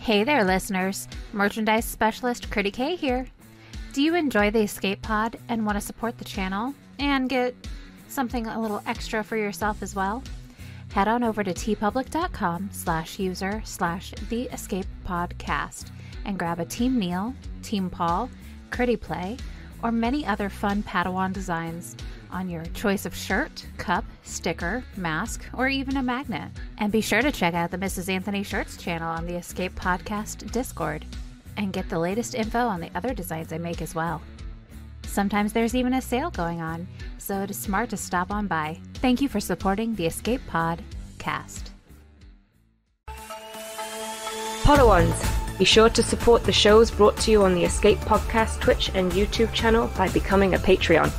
Hey 0.06 0.24
there, 0.24 0.44
listeners. 0.44 1.08
Merchandise 1.34 1.84
specialist 1.84 2.52
Critty 2.52 2.72
K 2.72 2.96
here. 2.96 3.26
Do 3.91 4.04
you 4.04 4.13
enjoy 4.13 4.52
the 4.52 4.62
Escape 4.62 5.02
Pod 5.02 5.39
and 5.50 5.65
want 5.65 5.78
to 5.78 5.82
support 5.82 6.20
the 6.20 6.24
channel 6.24 6.76
and 7.00 7.28
get 7.28 7.56
something 8.08 8.46
a 8.46 8.62
little 8.62 8.84
extra 8.86 9.24
for 9.24 9.36
yourself 9.36 9.82
as 9.82 9.96
well? 9.96 10.22
Head 10.94 11.08
on 11.08 11.24
over 11.24 11.44
to 11.44 11.56
teepublic.com 11.56 12.70
slash 12.72 13.18
user 13.18 13.63
slash 13.65 14.13
the 14.30 14.44
escape 14.54 14.86
podcast 15.08 15.89
and 16.24 16.38
grab 16.38 16.60
a 16.60 16.65
Team 16.65 17.00
Neil, 17.00 17.34
Team 17.63 17.89
Paul, 17.89 18.30
Critty 18.70 19.02
Play, 19.02 19.38
or 19.82 19.91
many 19.91 20.24
other 20.24 20.50
fun 20.50 20.84
Padawan 20.84 21.34
designs 21.34 21.96
on 22.36 22.50
your 22.50 22.65
choice 22.74 23.06
of 23.06 23.15
shirt, 23.15 23.65
cup, 23.78 24.04
sticker, 24.24 24.84
mask, 24.98 25.45
or 25.54 25.69
even 25.69 25.95
a 25.95 26.04
magnet. 26.04 26.52
And 26.78 26.91
be 26.91 27.00
sure 27.00 27.21
to 27.21 27.32
check 27.32 27.54
out 27.54 27.71
the 27.71 27.78
Mrs. 27.78 28.10
Anthony 28.10 28.43
Shirts 28.43 28.76
channel 28.76 29.08
on 29.08 29.26
the 29.26 29.38
Escape 29.38 29.74
Podcast 29.74 30.52
Discord 30.52 31.06
and 31.56 31.71
get 31.71 31.88
the 31.88 31.98
latest 31.98 32.36
info 32.36 32.60
on 32.60 32.82
the 32.82 32.91
other 32.93 33.13
designs 33.13 33.54
I 33.54 33.58
make 33.58 33.82
as 33.82 33.95
well. 33.95 34.21
Sometimes 35.08 35.54
there's 35.54 35.76
even 35.76 35.93
a 35.93 36.02
sale 36.02 36.30
going 36.30 36.62
on, 36.62 36.88
so 37.17 37.41
it 37.41 37.52
is 37.52 37.58
smart 37.58 37.89
to 37.91 37.98
stop 37.98 38.32
on 38.32 38.48
by. 38.48 38.82
Thank 38.95 39.21
you 39.21 39.30
for 39.30 39.39
supporting 39.39 39.95
the 39.95 40.06
Escape 40.06 40.41
Pod 40.48 40.82
cast. 41.17 41.71
Podawans, 44.63 45.58
be 45.58 45.63
sure 45.63 45.89
to 45.89 46.04
support 46.04 46.43
the 46.43 46.52
shows 46.52 46.91
brought 46.91 47.15
to 47.19 47.32
you 47.32 47.43
on 47.43 47.56
the 47.56 47.63
Escape 47.63 48.00
Podcast 48.00 48.60
Twitch 48.60 48.91
and 48.93 49.12
YouTube 49.13 49.54
channel 49.54 49.89
by 49.95 50.10
becoming 50.10 50.54
a 50.54 50.58
Patreon. 50.58 51.13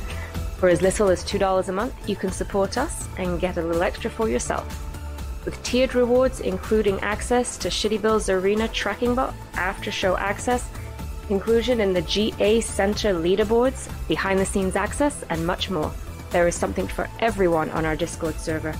For 0.57 0.69
as 0.69 0.81
little 0.81 1.09
as 1.09 1.23
$2 1.23 1.69
a 1.69 1.71
month, 1.71 2.09
you 2.09 2.15
can 2.15 2.31
support 2.31 2.77
us 2.77 3.07
and 3.17 3.39
get 3.39 3.57
a 3.57 3.61
little 3.61 3.83
extra 3.83 4.09
for 4.09 4.27
yourself. 4.27 4.65
With 5.45 5.61
tiered 5.63 5.95
rewards 5.95 6.39
including 6.39 6.99
access 7.01 7.57
to 7.57 7.69
Shitty 7.69 8.01
Bill's 8.01 8.27
Arena 8.27 8.67
tracking 8.67 9.15
bot, 9.15 9.33
after 9.53 9.91
show 9.91 10.17
access, 10.17 10.67
inclusion 11.29 11.79
in 11.79 11.93
the 11.93 12.01
GA 12.01 12.59
Center 12.59 13.13
leaderboards, 13.13 13.87
behind 14.07 14.39
the 14.39 14.45
scenes 14.45 14.75
access, 14.75 15.23
and 15.29 15.45
much 15.45 15.69
more. 15.69 15.91
There 16.31 16.47
is 16.47 16.55
something 16.55 16.87
for 16.87 17.07
everyone 17.19 17.69
on 17.69 17.85
our 17.85 17.95
Discord 17.95 18.35
server. 18.35 18.73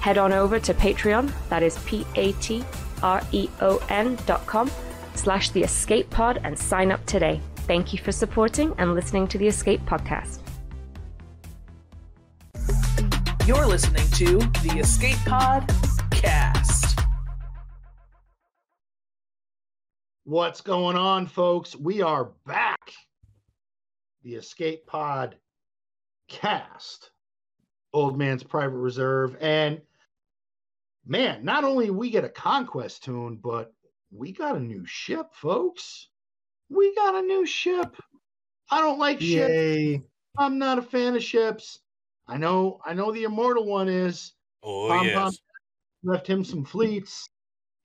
Head 0.00 0.18
on 0.18 0.32
over 0.32 0.60
to 0.60 0.72
Patreon, 0.72 1.30
that 1.48 1.62
is 1.62 1.78
P 1.84 2.06
A 2.14 2.32
T 2.34 2.64
R 3.02 3.22
E 3.32 3.48
O 3.60 3.84
N 3.88 4.16
dot 4.24 4.46
com 4.46 4.70
slash 5.14 5.50
the 5.50 5.62
escape 5.62 6.08
pod 6.10 6.40
and 6.44 6.58
sign 6.58 6.92
up 6.92 7.04
today. 7.06 7.40
Thank 7.66 7.92
you 7.92 7.98
for 7.98 8.12
supporting 8.12 8.72
and 8.78 8.94
listening 8.94 9.26
to 9.28 9.38
the 9.38 9.48
Escape 9.48 9.84
Podcast. 9.84 10.38
You're 13.48 13.64
listening 13.64 14.06
to 14.10 14.36
the 14.62 14.78
Escape 14.78 15.16
Pod 15.24 15.74
cast. 16.10 16.98
What's 20.24 20.60
going 20.60 20.98
on, 20.98 21.26
folks? 21.26 21.74
We 21.74 22.02
are 22.02 22.32
back. 22.44 22.92
The 24.22 24.34
Escape 24.34 24.84
Pod 24.86 25.36
cast, 26.28 27.10
Old 27.94 28.18
Man's 28.18 28.42
Private 28.42 28.76
Reserve. 28.76 29.34
And 29.40 29.80
man, 31.06 31.42
not 31.42 31.64
only 31.64 31.88
we 31.88 32.10
get 32.10 32.24
a 32.24 32.28
conquest 32.28 33.04
tune, 33.04 33.40
but 33.42 33.72
we 34.10 34.32
got 34.32 34.56
a 34.56 34.60
new 34.60 34.84
ship, 34.84 35.28
folks. 35.32 36.08
We 36.68 36.94
got 36.94 37.14
a 37.14 37.26
new 37.26 37.46
ship. 37.46 37.96
I 38.70 38.82
don't 38.82 38.98
like 38.98 39.22
Yay. 39.22 39.92
ships. 39.94 40.04
I'm 40.36 40.58
not 40.58 40.78
a 40.78 40.82
fan 40.82 41.16
of 41.16 41.22
ships. 41.22 41.78
I 42.28 42.36
know, 42.36 42.80
I 42.84 42.94
know 42.94 43.10
the 43.12 43.24
immortal 43.24 43.64
one 43.66 43.88
is. 43.88 44.32
Oh 44.62 44.88
Pom 44.88 45.06
yes. 45.06 45.14
Pom 45.16 45.32
left 46.04 46.26
him 46.26 46.44
some 46.44 46.64
fleets, 46.64 47.28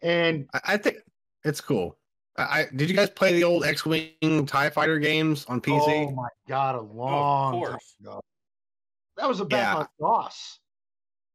and 0.01 0.47
I, 0.53 0.59
I 0.69 0.77
think 0.77 0.97
it's 1.43 1.61
cool. 1.61 1.97
I, 2.37 2.41
I 2.43 2.67
did 2.75 2.89
you 2.89 2.95
guys 2.95 3.09
play 3.09 3.33
the 3.33 3.43
old 3.43 3.63
X-wing 3.63 4.45
Tie 4.45 4.69
Fighter 4.69 4.99
games 4.99 5.45
on 5.47 5.61
PC? 5.61 6.07
oh 6.07 6.11
my 6.11 6.27
god, 6.47 6.75
a 6.75 6.81
long 6.81 7.53
time 7.53 7.59
course. 7.71 7.95
ago. 8.01 8.21
That 9.17 9.27
was 9.29 9.39
a 9.39 9.45
bad 9.45 9.73
Yeah. 9.73 9.75
on 9.75 9.87
DOS. 9.99 10.59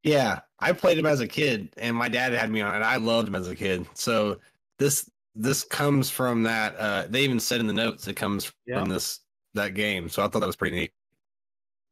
Yeah, 0.03 0.39
I 0.59 0.71
played 0.73 0.97
him 0.97 1.05
as 1.05 1.19
a 1.19 1.27
kid, 1.27 1.73
and 1.77 1.95
my 1.95 2.07
dad 2.09 2.31
had 2.33 2.49
me 2.51 2.61
on, 2.61 2.71
it, 2.73 2.75
and 2.77 2.83
I 2.85 2.97
loved 2.97 3.27
him 3.27 3.35
as 3.35 3.47
a 3.47 3.55
kid. 3.55 3.85
So 3.93 4.39
this 4.77 5.09
this 5.35 5.63
comes 5.63 6.09
from 6.09 6.43
that. 6.43 6.75
Uh, 6.77 7.05
they 7.09 7.21
even 7.23 7.39
said 7.39 7.59
in 7.61 7.67
the 7.67 7.73
notes 7.73 8.07
it 8.07 8.15
comes 8.15 8.51
Yeah. 8.65 8.79
from 8.79 8.89
this 8.89 9.21
that 9.55 9.73
game. 9.73 10.09
So 10.09 10.23
I 10.23 10.27
thought 10.27 10.39
that 10.39 10.47
was 10.47 10.55
pretty 10.55 10.75
neat. 10.75 10.91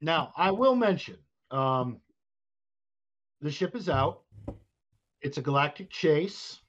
Now, 0.02 0.32
I 0.36 0.52
will 0.52 0.76
mention 0.76 1.18
um, 1.52 2.00
the 3.42 3.52
ship 3.52 3.76
is 3.76 3.90
out. 3.90 4.22
It's 5.22 5.38
a 5.38 5.42
Galactic 5.42 5.90
Chase. 5.90 6.60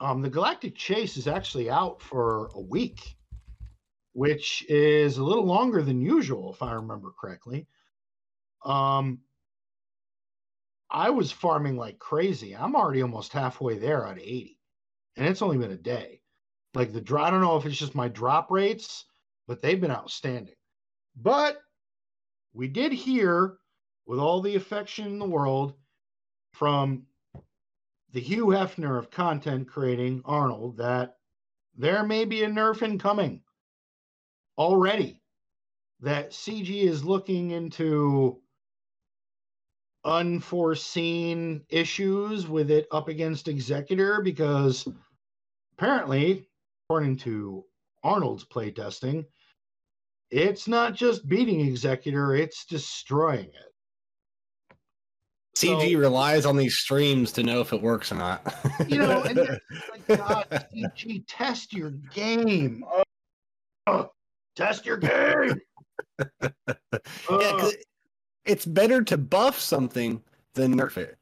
Um, 0.00 0.22
the 0.22 0.30
Galactic 0.30 0.74
Chase 0.74 1.16
is 1.16 1.28
actually 1.28 1.70
out 1.70 2.00
for 2.00 2.50
a 2.54 2.60
week, 2.60 3.16
which 4.14 4.64
is 4.68 5.18
a 5.18 5.24
little 5.24 5.44
longer 5.44 5.82
than 5.82 6.00
usual, 6.00 6.52
if 6.52 6.62
I 6.62 6.72
remember 6.72 7.12
correctly. 7.20 7.66
Um, 8.64 9.20
I 10.90 11.10
was 11.10 11.32
farming 11.32 11.76
like 11.76 11.98
crazy. 11.98 12.54
I'm 12.56 12.74
already 12.74 13.02
almost 13.02 13.32
halfway 13.32 13.78
there 13.78 14.06
out 14.06 14.16
of 14.16 14.22
80, 14.22 14.58
and 15.16 15.26
it's 15.26 15.42
only 15.42 15.58
been 15.58 15.72
a 15.72 15.76
day. 15.76 16.20
Like 16.74 16.92
the 16.92 17.18
I 17.18 17.30
don't 17.30 17.40
know 17.40 17.56
if 17.56 17.66
it's 17.66 17.76
just 17.76 17.94
my 17.94 18.08
drop 18.08 18.50
rates, 18.50 19.04
but 19.46 19.60
they've 19.60 19.80
been 19.80 19.90
outstanding. 19.90 20.54
But 21.16 21.58
we 22.54 22.68
did 22.68 22.92
hear, 22.92 23.58
with 24.06 24.18
all 24.18 24.40
the 24.40 24.56
affection 24.56 25.06
in 25.06 25.18
the 25.18 25.26
world, 25.26 25.74
from 26.52 27.06
the 28.12 28.20
Hugh 28.20 28.46
Hefner 28.46 28.98
of 28.98 29.10
content 29.10 29.68
creating, 29.68 30.22
Arnold, 30.24 30.76
that 30.76 31.16
there 31.76 32.04
may 32.04 32.24
be 32.24 32.42
a 32.42 32.48
nerf 32.48 32.82
incoming 32.82 33.42
already 34.58 35.20
that 36.00 36.30
CG 36.30 36.68
is 36.82 37.04
looking 37.04 37.52
into 37.52 38.38
unforeseen 40.04 41.62
issues 41.68 42.48
with 42.48 42.70
it 42.70 42.86
up 42.90 43.08
against 43.08 43.48
Executor 43.48 44.20
because 44.20 44.86
apparently, 45.78 46.48
according 46.84 47.16
to 47.16 47.64
Arnold's 48.02 48.44
playtesting, 48.44 49.24
it's 50.32 50.66
not 50.66 50.94
just 50.94 51.28
beating 51.28 51.60
Executor, 51.60 52.34
it's 52.34 52.64
destroying 52.64 53.46
it. 53.46 54.76
CG 55.54 55.98
relies 55.98 56.46
on 56.46 56.56
these 56.56 56.78
streams 56.78 57.30
to 57.32 57.42
know 57.42 57.60
if 57.60 57.74
it 57.74 57.82
works 57.82 58.10
or 58.10 58.14
not. 58.14 58.54
You 58.88 58.98
know, 58.98 59.22
and 59.22 59.38
like, 59.90 60.06
God, 60.18 60.46
CG, 60.74 61.24
test 61.28 61.74
your 61.74 61.90
game. 61.90 62.82
Uh, 63.86 64.04
test 64.56 64.86
your 64.86 64.96
game. 64.96 65.60
yeah, 66.42 66.50
'cause 67.28 67.74
it's 68.46 68.64
better 68.64 69.02
to 69.04 69.18
buff 69.18 69.58
something 69.58 70.22
than 70.54 70.74
nerf 70.76 70.96
it, 70.96 71.18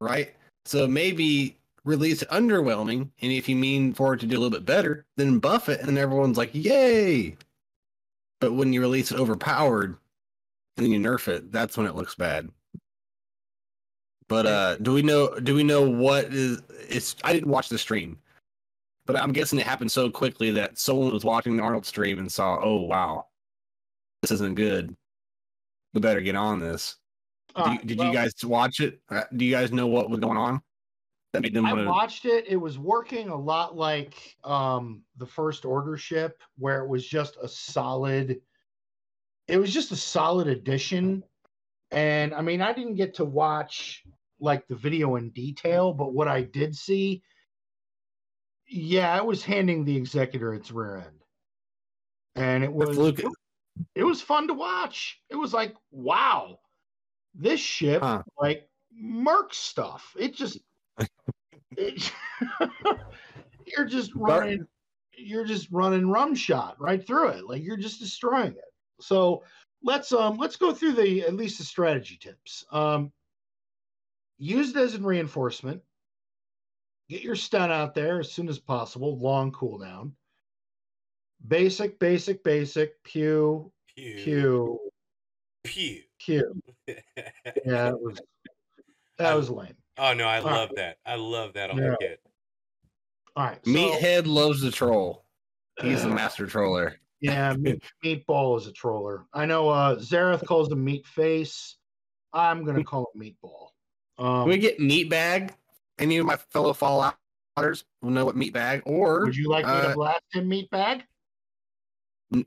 right? 0.00 0.34
So 0.66 0.86
maybe 0.86 1.56
release 1.84 2.20
it 2.20 2.28
underwhelming, 2.28 3.08
and 3.22 3.32
if 3.32 3.48
you 3.48 3.56
mean 3.56 3.94
for 3.94 4.12
it 4.14 4.20
to 4.20 4.26
do 4.26 4.36
a 4.36 4.38
little 4.38 4.50
bit 4.50 4.66
better, 4.66 5.06
then 5.16 5.38
buff 5.38 5.70
it, 5.70 5.80
and 5.80 5.96
everyone's 5.96 6.36
like, 6.36 6.50
"Yay!" 6.52 7.36
But 8.42 8.54
when 8.54 8.72
you 8.72 8.80
release 8.80 9.12
it 9.12 9.20
overpowered, 9.20 9.96
and 10.76 10.84
then 10.84 10.90
you 10.90 10.98
nerf 10.98 11.28
it, 11.28 11.52
that's 11.52 11.76
when 11.76 11.86
it 11.86 11.94
looks 11.94 12.16
bad. 12.16 12.50
But 14.28 14.46
uh, 14.46 14.76
do 14.78 14.92
we 14.92 15.00
know? 15.02 15.38
Do 15.38 15.54
we 15.54 15.62
know 15.62 15.88
what 15.88 16.24
is? 16.34 16.60
It's. 16.88 17.14
I 17.22 17.32
didn't 17.32 17.50
watch 17.52 17.68
the 17.68 17.78
stream, 17.78 18.18
but 19.06 19.14
I'm 19.14 19.30
guessing 19.32 19.60
it 19.60 19.64
happened 19.66 19.92
so 19.92 20.10
quickly 20.10 20.50
that 20.50 20.76
someone 20.76 21.12
was 21.12 21.24
watching 21.24 21.56
the 21.56 21.62
Arnold 21.62 21.86
stream 21.86 22.18
and 22.18 22.30
saw, 22.32 22.58
"Oh 22.60 22.80
wow, 22.80 23.26
this 24.22 24.32
isn't 24.32 24.56
good. 24.56 24.96
We 25.94 26.00
better 26.00 26.20
get 26.20 26.34
on 26.34 26.58
this." 26.58 26.96
You- 27.56 27.62
Uh, 27.62 27.76
did 27.84 27.96
well- 27.98 28.08
you 28.08 28.12
guys 28.12 28.32
watch 28.42 28.80
it? 28.80 29.00
Uh, 29.08 29.22
Do 29.36 29.44
you 29.44 29.52
guys 29.52 29.70
know 29.70 29.86
what 29.86 30.10
was 30.10 30.18
going 30.18 30.36
on? 30.36 30.60
That 31.32 31.42
made 31.42 31.54
them 31.54 31.64
I 31.64 31.86
watched 31.86 32.26
it. 32.26 32.46
It 32.46 32.56
was 32.56 32.78
working 32.78 33.30
a 33.30 33.36
lot 33.36 33.74
like 33.74 34.36
um, 34.44 35.02
the 35.16 35.26
first 35.26 35.64
order 35.64 35.96
ship, 35.96 36.42
where 36.58 36.84
it 36.84 36.88
was 36.88 37.06
just 37.06 37.38
a 37.42 37.48
solid. 37.48 38.40
It 39.48 39.56
was 39.56 39.72
just 39.72 39.92
a 39.92 39.96
solid 39.96 40.46
addition, 40.46 41.24
and 41.90 42.34
I 42.34 42.42
mean, 42.42 42.60
I 42.60 42.72
didn't 42.72 42.96
get 42.96 43.14
to 43.14 43.24
watch 43.24 44.04
like 44.40 44.68
the 44.68 44.76
video 44.76 45.16
in 45.16 45.30
detail, 45.30 45.92
but 45.92 46.12
what 46.12 46.28
I 46.28 46.42
did 46.42 46.76
see, 46.76 47.22
yeah, 48.66 49.16
it 49.16 49.24
was 49.24 49.42
handing 49.42 49.84
the 49.84 49.96
executor 49.96 50.52
its 50.52 50.70
rear 50.70 50.96
end, 50.96 51.24
and 52.34 52.62
it 52.62 52.72
was 52.72 53.20
it 53.94 54.04
was 54.04 54.20
fun 54.20 54.48
to 54.48 54.54
watch. 54.54 55.20
It 55.30 55.36
was 55.36 55.54
like, 55.54 55.74
wow, 55.90 56.58
this 57.34 57.60
ship 57.60 58.02
Huh. 58.02 58.22
like 58.38 58.68
Merc 58.92 59.54
stuff. 59.54 60.14
It 60.18 60.34
just 60.34 60.58
it, 61.76 62.12
you're 63.66 63.86
just 63.86 64.12
running 64.14 64.66
you're 65.16 65.44
just 65.44 65.68
running 65.70 66.08
rum 66.08 66.34
shot 66.34 66.76
right 66.80 67.06
through 67.06 67.28
it. 67.28 67.46
Like 67.46 67.62
you're 67.62 67.76
just 67.76 68.00
destroying 68.00 68.52
it. 68.52 68.72
So 69.00 69.42
let's 69.82 70.12
um 70.12 70.36
let's 70.36 70.56
go 70.56 70.72
through 70.72 70.92
the 70.92 71.22
at 71.22 71.34
least 71.34 71.58
the 71.58 71.64
strategy 71.64 72.18
tips. 72.20 72.64
Um 72.72 73.12
used 74.38 74.76
as 74.76 74.94
in 74.94 75.04
reinforcement. 75.04 75.82
Get 77.08 77.22
your 77.22 77.36
stun 77.36 77.70
out 77.70 77.94
there 77.94 78.20
as 78.20 78.32
soon 78.32 78.48
as 78.48 78.58
possible 78.58 79.18
long 79.18 79.52
cooldown. 79.52 80.12
Basic 81.46 81.98
basic 81.98 82.42
basic 82.42 83.02
pew 83.04 83.70
pew. 83.94 84.78
Pew. 85.64 86.00
pew. 86.18 86.62
yeah 87.64 87.88
it 87.88 88.00
was 88.00 88.20
that 89.18 89.34
was 89.34 89.50
lame 89.50 89.76
Oh 89.98 90.14
no, 90.14 90.24
I 90.26 90.38
All 90.38 90.44
right. 90.44 90.52
love 90.52 90.70
that. 90.76 90.96
I 91.04 91.14
love 91.16 91.52
that 91.54 91.70
on 91.70 91.78
Yeah. 91.78 91.90
the 91.90 91.96
kit. 92.00 92.20
all 93.36 93.44
right 93.46 93.58
so- 93.64 93.70
Meathead 93.70 94.26
loves 94.26 94.60
the 94.60 94.70
troll. 94.70 95.24
He's 95.80 96.02
the 96.02 96.08
master 96.08 96.46
troller. 96.46 96.96
Yeah, 97.24 97.54
meat, 97.54 97.80
meatball 98.04 98.58
is 98.58 98.66
a 98.66 98.72
troller. 98.72 99.26
I 99.32 99.46
know 99.46 99.68
uh 99.68 99.94
Xaereth 100.00 100.44
calls 100.44 100.72
him 100.72 100.82
meat 100.84 101.06
face. 101.06 101.76
I'm 102.32 102.64
gonna 102.64 102.82
call 102.82 103.12
him 103.14 103.22
meatball. 103.22 103.68
Um 104.18 104.42
Can 104.42 104.48
we 104.48 104.58
get 104.58 104.80
meat 104.80 105.08
bag? 105.08 105.54
Any 106.00 106.16
of 106.18 106.26
my 106.26 106.34
fellow 106.36 106.72
Fallouters 106.72 107.84
will 108.02 108.10
know 108.10 108.24
what 108.24 108.36
meat 108.36 108.52
bag 108.52 108.82
or 108.86 109.20
would 109.26 109.36
you 109.36 109.48
like 109.48 109.64
me 109.64 109.70
uh, 109.70 109.88
to 109.90 109.94
blast 109.94 110.22
him 110.32 110.48
meat 110.48 110.68
bag? 110.70 111.04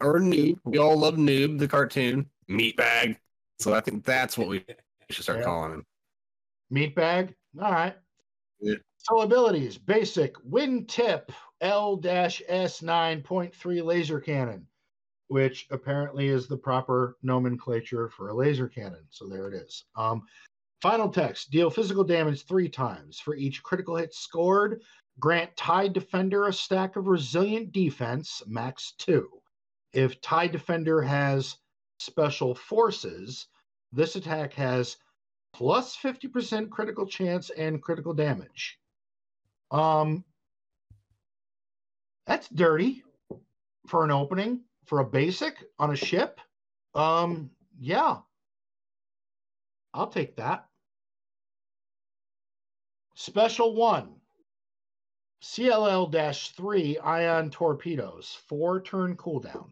or 0.01 0.19
noob. 0.19 0.57
We 0.65 0.77
all 0.77 0.97
love 0.99 1.15
noob, 1.15 1.57
the 1.57 1.69
cartoon. 1.69 2.29
Meat 2.49 2.75
bag. 2.75 3.17
So 3.59 3.73
I 3.73 3.79
think 3.79 4.03
that's 4.03 4.37
what 4.37 4.49
we 4.49 4.65
should 5.09 5.23
start 5.23 5.39
Yeah. 5.39 5.45
calling 5.45 5.71
him. 5.71 5.85
Meat 6.69 6.95
bag? 6.95 7.35
All 7.61 7.71
right. 7.71 7.95
Yeah. 8.59 8.75
So 8.97 9.21
abilities, 9.21 9.77
basic 9.77 10.35
wind 10.43 10.89
tip 10.89 11.31
L-S9.3 11.61 13.83
laser 13.83 14.19
cannon, 14.19 14.67
which 15.27 15.67
apparently 15.69 16.27
is 16.27 16.47
the 16.47 16.57
proper 16.57 17.17
nomenclature 17.21 18.09
for 18.09 18.29
a 18.29 18.33
laser 18.33 18.67
cannon. 18.67 19.05
So 19.09 19.27
there 19.27 19.47
it 19.47 19.53
is. 19.53 19.85
Um, 19.95 20.23
final 20.81 21.09
text: 21.09 21.51
deal 21.51 21.69
physical 21.69 22.03
damage 22.03 22.45
three 22.45 22.67
times 22.67 23.19
for 23.19 23.35
each 23.35 23.61
critical 23.61 23.95
hit 23.95 24.11
scored. 24.13 24.81
Grant 25.19 25.55
TIE 25.55 25.87
Defender 25.87 26.47
a 26.47 26.53
stack 26.53 26.97
of 26.97 27.07
resilient 27.07 27.71
defense, 27.71 28.41
max 28.47 28.93
two. 28.97 29.29
If 29.93 30.19
TIE 30.19 30.47
Defender 30.47 31.01
has 31.01 31.55
special 31.99 32.53
forces, 32.53 33.47
this 33.93 34.17
attack 34.17 34.51
has 34.53 34.97
plus 35.55 35.95
50% 35.95 36.69
critical 36.69 37.05
chance 37.05 37.49
and 37.49 37.81
critical 37.81 38.13
damage. 38.13 38.77
Um, 39.71 40.25
that's 42.27 42.49
dirty 42.49 43.03
for 43.87 44.03
an 44.03 44.11
opening 44.11 44.61
for 44.85 44.99
a 44.99 45.05
basic 45.05 45.55
on 45.79 45.91
a 45.91 45.95
ship. 45.95 46.41
Um, 46.93 47.51
yeah, 47.79 48.17
I'll 49.93 50.07
take 50.07 50.35
that. 50.35 50.65
Special 53.15 53.75
one 53.75 54.09
CLL 55.41 56.11
3 56.57 56.97
ion 56.97 57.49
torpedoes, 57.49 58.37
four 58.49 58.81
turn 58.81 59.15
cooldown. 59.15 59.69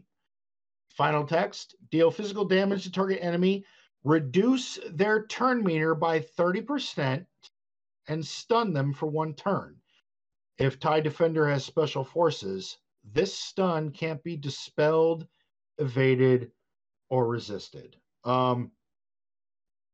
Final 0.91 1.25
text 1.25 1.75
deal 1.91 2.09
physical 2.09 2.45
damage 2.45 2.83
to 2.83 2.91
target 2.91 3.19
enemy, 3.21 3.65
reduce 4.03 4.79
their 4.91 5.25
turn 5.27 5.63
meter 5.63 5.95
by 5.95 6.19
30%, 6.19 7.25
and 8.07 8.25
stun 8.25 8.73
them 8.73 8.93
for 8.93 9.07
one 9.07 9.33
turn. 9.33 9.75
If 10.57 10.79
TIE 10.79 10.99
Defender 10.99 11.47
has 11.47 11.63
special 11.63 12.03
forces, 12.03 12.77
this 13.03 13.33
stun 13.33 13.91
can't 13.91 14.21
be 14.23 14.35
dispelled, 14.35 15.27
evaded, 15.77 16.51
or 17.09 17.27
resisted. 17.27 17.95
Um, 18.23 18.71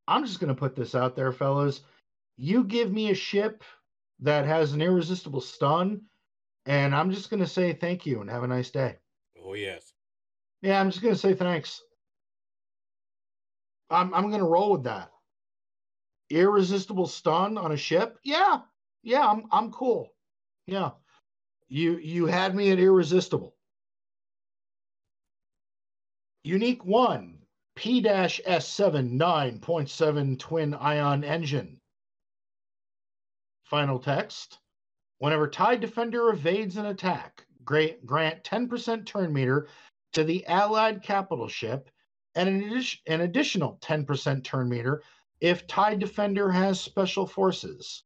I'm 0.08 0.26
just 0.26 0.40
going 0.40 0.54
to 0.54 0.60
put 0.60 0.76
this 0.76 0.96
out 0.96 1.16
there, 1.16 1.32
fellas. 1.32 1.82
You 2.36 2.64
give 2.64 2.92
me 2.92 3.12
a 3.12 3.16
ship 3.16 3.64
that 4.22 4.46
has 4.46 4.74
an 4.74 4.82
irresistible 4.82 5.42
stun, 5.42 6.02
and 6.66 6.96
I'm 6.96 7.12
just 7.12 7.30
going 7.30 7.42
to 7.42 7.48
say 7.48 7.74
thank 7.74 8.06
you 8.06 8.22
and 8.22 8.30
have 8.30 8.44
a 8.44 8.48
nice 8.48 8.72
day. 8.72 8.98
Oh 9.44 9.54
yes. 9.54 9.94
Yeah, 10.62 10.80
I'm 10.80 10.90
just 10.90 11.02
gonna 11.02 11.16
say 11.16 11.34
thanks. 11.34 11.82
I'm 13.90 14.14
I'm 14.14 14.30
gonna 14.30 14.48
roll 14.48 14.72
with 14.72 14.84
that. 14.84 15.12
Irresistible 16.30 17.08
stun 17.08 17.58
on 17.58 17.72
a 17.72 17.78
ship? 17.78 18.20
Yeah, 18.24 18.62
yeah, 19.04 19.28
I'm 19.28 19.46
I'm 19.52 19.72
cool. 19.72 20.14
Yeah. 20.68 20.92
You 21.68 21.98
you 21.98 22.26
had 22.26 22.56
me 22.56 22.72
at 22.72 22.80
irresistible. 22.80 23.56
Unique 26.44 26.84
one, 26.86 27.40
P-S7 27.76 29.18
9.7 29.18 30.40
twin 30.40 30.74
ion 30.74 31.24
engine. 31.24 31.80
Final 33.66 34.00
text. 34.00 34.58
Whenever 35.20 35.48
TIE 35.48 35.76
Defender 35.76 36.30
evades 36.30 36.78
an 36.78 36.88
attack, 36.88 37.46
grant 37.64 38.44
10% 38.44 39.06
turn 39.06 39.34
meter 39.34 39.68
to 40.14 40.24
the 40.24 40.46
Allied 40.48 41.04
capital 41.04 41.48
ship 41.48 41.90
and 42.40 42.48
an, 42.48 42.84
an 43.08 43.22
additional 43.22 43.78
10% 43.82 44.44
turn 44.46 44.70
meter 44.70 45.04
if 45.42 45.68
TIE 45.68 45.96
Defender 45.96 46.50
has 46.50 46.80
special 46.80 47.28
forces. 47.28 48.04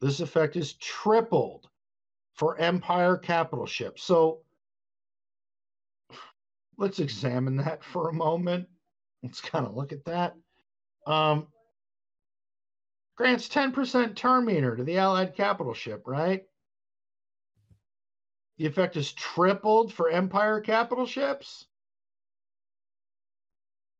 This 0.00 0.18
effect 0.18 0.56
is 0.56 0.72
tripled 0.74 1.68
for 2.34 2.58
Empire 2.58 3.16
capital 3.16 3.64
ships. 3.64 4.02
So 4.02 4.40
let's 6.78 6.98
examine 6.98 7.56
that 7.58 7.84
for 7.92 8.08
a 8.08 8.12
moment. 8.12 8.66
Let's 9.22 9.40
kind 9.40 9.66
of 9.66 9.76
look 9.76 9.92
at 9.92 10.04
that. 10.06 10.34
Um, 11.06 11.46
grants 13.16 13.48
10% 13.48 14.16
turn 14.16 14.44
meter 14.44 14.74
to 14.74 14.82
the 14.82 14.98
Allied 14.98 15.36
capital 15.36 15.74
ship, 15.74 16.02
right? 16.06 16.42
The 18.58 18.66
effect 18.66 18.96
is 18.96 19.12
tripled 19.12 19.92
for 19.92 20.10
Empire 20.10 20.60
capital 20.60 21.06
ships. 21.06 21.66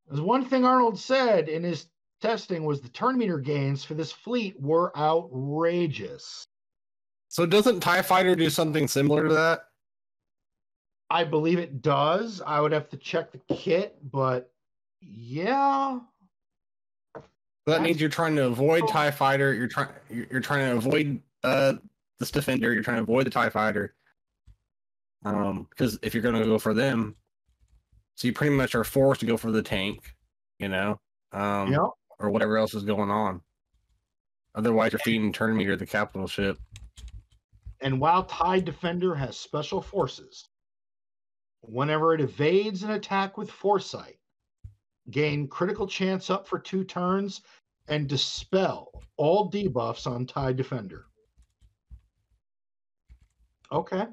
There's 0.09 0.21
one 0.21 0.45
thing 0.45 0.65
Arnold 0.65 0.99
said 0.99 1.49
in 1.49 1.63
his 1.63 1.87
testing 2.21 2.65
was 2.65 2.81
the 2.81 2.89
turn 2.89 3.19
meter 3.19 3.39
gains 3.39 3.85
for 3.85 3.95
this 3.95 4.13
fleet 4.13 4.61
were 4.61 4.97
outrageous. 4.97 6.45
So 7.29 7.47
doesn't 7.47 7.81
TIE 7.81 8.03
Fighter 8.03 8.37
do 8.37 8.49
something 8.49 8.87
similar 8.87 9.29
to 9.29 9.35
that? 9.35 9.65
I 11.11 11.25
believe 11.25 11.59
it 11.59 11.83
does. 11.83 12.43
I 12.47 12.61
would 12.61 12.73
have 12.73 12.89
to 12.91 12.97
check 12.97 13.33
the 13.33 13.55
kit, 13.55 13.99
but 14.11 14.51
yeah. 15.01 16.01
That 17.67 17.83
means 17.83 18.01
you're 18.01 18.11
trying 18.11 18.37
to 18.37 18.47
avoid 18.47 18.87
TIE 18.89 19.11
Fighter, 19.11 19.55
you're 19.55 19.69
trying 19.69 19.89
you're, 20.11 20.27
you're 20.31 20.41
trying 20.41 20.71
to 20.71 20.77
avoid 20.77 21.21
uh 21.43 21.75
this 22.19 22.31
defender, 22.31 22.73
you're 22.73 22.83
trying 22.83 22.99
to 22.99 23.03
avoid 23.03 23.27
the 23.27 23.31
TIE 23.31 23.49
Fighter. 23.49 23.95
Um, 25.25 25.67
because 25.71 25.99
if 26.03 26.15
you're 26.15 26.23
gonna 26.23 26.45
go 26.45 26.59
for 26.59 26.75
them, 26.75 27.17
so 28.15 28.27
you 28.29 28.33
pretty 28.33 28.55
much 28.55 28.75
are 28.75 28.85
forced 28.85 29.21
to 29.21 29.27
go 29.27 29.37
for 29.37 29.51
the 29.51 29.63
tank, 29.63 30.15
you 30.59 30.69
know? 30.69 31.01
Um 31.33 31.73
Yep. 31.73 31.91
or 32.19 32.31
whatever 32.31 32.57
else 32.57 32.75
is 32.75 32.85
going 32.85 33.11
on. 33.11 33.41
Otherwise 34.55 34.93
you're 34.93 35.01
feeding 35.01 35.33
turn 35.33 35.57
meter 35.57 35.77
the 35.77 35.87
capital 35.87 36.27
ship. 36.27 36.59
And 37.81 38.01
while 38.01 38.25
TIE 38.25 38.61
Defender 38.61 39.15
has 39.15 39.37
special 39.37 39.83
forces, 39.83 40.49
whenever 41.61 42.15
it 42.15 42.21
evades 42.21 42.83
an 42.83 42.93
attack 42.93 43.37
with 43.37 43.51
foresight, 43.51 44.19
gain 45.11 45.49
critical 45.49 45.87
chance 45.87 46.31
up 46.31 46.47
for 46.47 46.59
two 46.59 46.85
turns 46.85 47.43
and 47.89 48.09
dispel 48.09 49.03
all 49.17 49.51
debuffs 49.51 50.07
on 50.07 50.25
TIE 50.25 50.53
Defender. 50.53 51.07
Okay. 53.71 54.07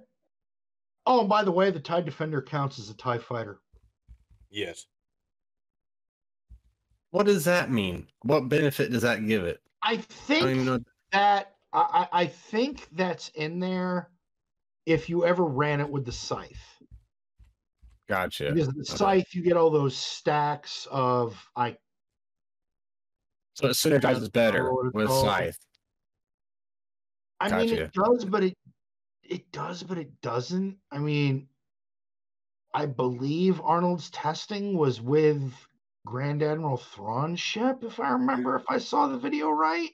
Oh, 1.06 1.22
and 1.22 1.30
by 1.30 1.44
the 1.44 1.52
way, 1.52 1.72
the 1.72 1.80
TIE 1.80 2.02
Defender 2.02 2.42
counts 2.42 2.80
as 2.80 2.90
a 2.90 2.96
TIE 2.96 3.20
fighter. 3.20 3.60
Yes. 4.52 4.86
What 7.12 7.26
does 7.26 7.46
that 7.46 7.70
mean? 7.70 8.08
What 8.24 8.50
benefit 8.50 8.92
does 8.92 9.02
that 9.04 9.26
give 9.26 9.44
it? 9.44 9.62
I 9.84 9.94
I 9.94 9.98
think 9.98 10.44
even 10.52 10.66
know. 10.66 10.80
that 11.12 11.56
I, 11.74 12.08
I 12.12 12.22
I 12.24 12.28
think 12.28 12.88
that's 12.92 13.30
in 13.30 13.60
there 13.60 14.12
if 14.86 15.10
you 15.10 15.26
ever 15.26 15.44
ran 15.44 15.82
it 15.82 15.90
with 15.90 16.06
the 16.06 16.12
scythe. 16.12 16.82
Gotcha. 18.08 18.54
Because 18.54 18.68
the 18.70 18.82
Okay. 18.82 18.96
scythe, 18.98 19.36
you 19.36 19.42
get 19.44 19.58
all 19.58 19.70
those 19.70 19.96
stacks 19.96 20.88
of 20.92 21.50
I 21.56 21.78
So 23.54 23.68
it 23.68 23.72
synergizes 23.72 24.32
better 24.32 24.70
oh, 24.70 24.90
with 24.94 25.08
called. 25.08 25.26
Scythe. 25.26 25.58
I 27.40 27.50
mean, 27.58 27.74
it 27.74 27.94
does, 27.94 28.26
but 28.26 28.44
it 28.44 28.58
it 29.24 29.52
does, 29.52 29.84
but 29.84 29.98
it 29.98 30.22
doesn't. 30.22 30.80
I 30.92 31.00
mean, 31.00 31.48
I 32.74 32.86
believe 32.86 33.60
Arnold's 33.62 34.10
testing 34.12 34.78
was 34.78 35.02
with 35.02 35.52
Grand 36.06 36.42
Admiral 36.42 36.78
Thrawn's 36.78 37.40
ship, 37.40 37.84
if 37.84 38.00
I 38.00 38.12
remember, 38.12 38.56
if 38.56 38.64
I 38.70 38.78
saw 38.78 39.08
the 39.08 39.18
video 39.18 39.50
right. 39.50 39.90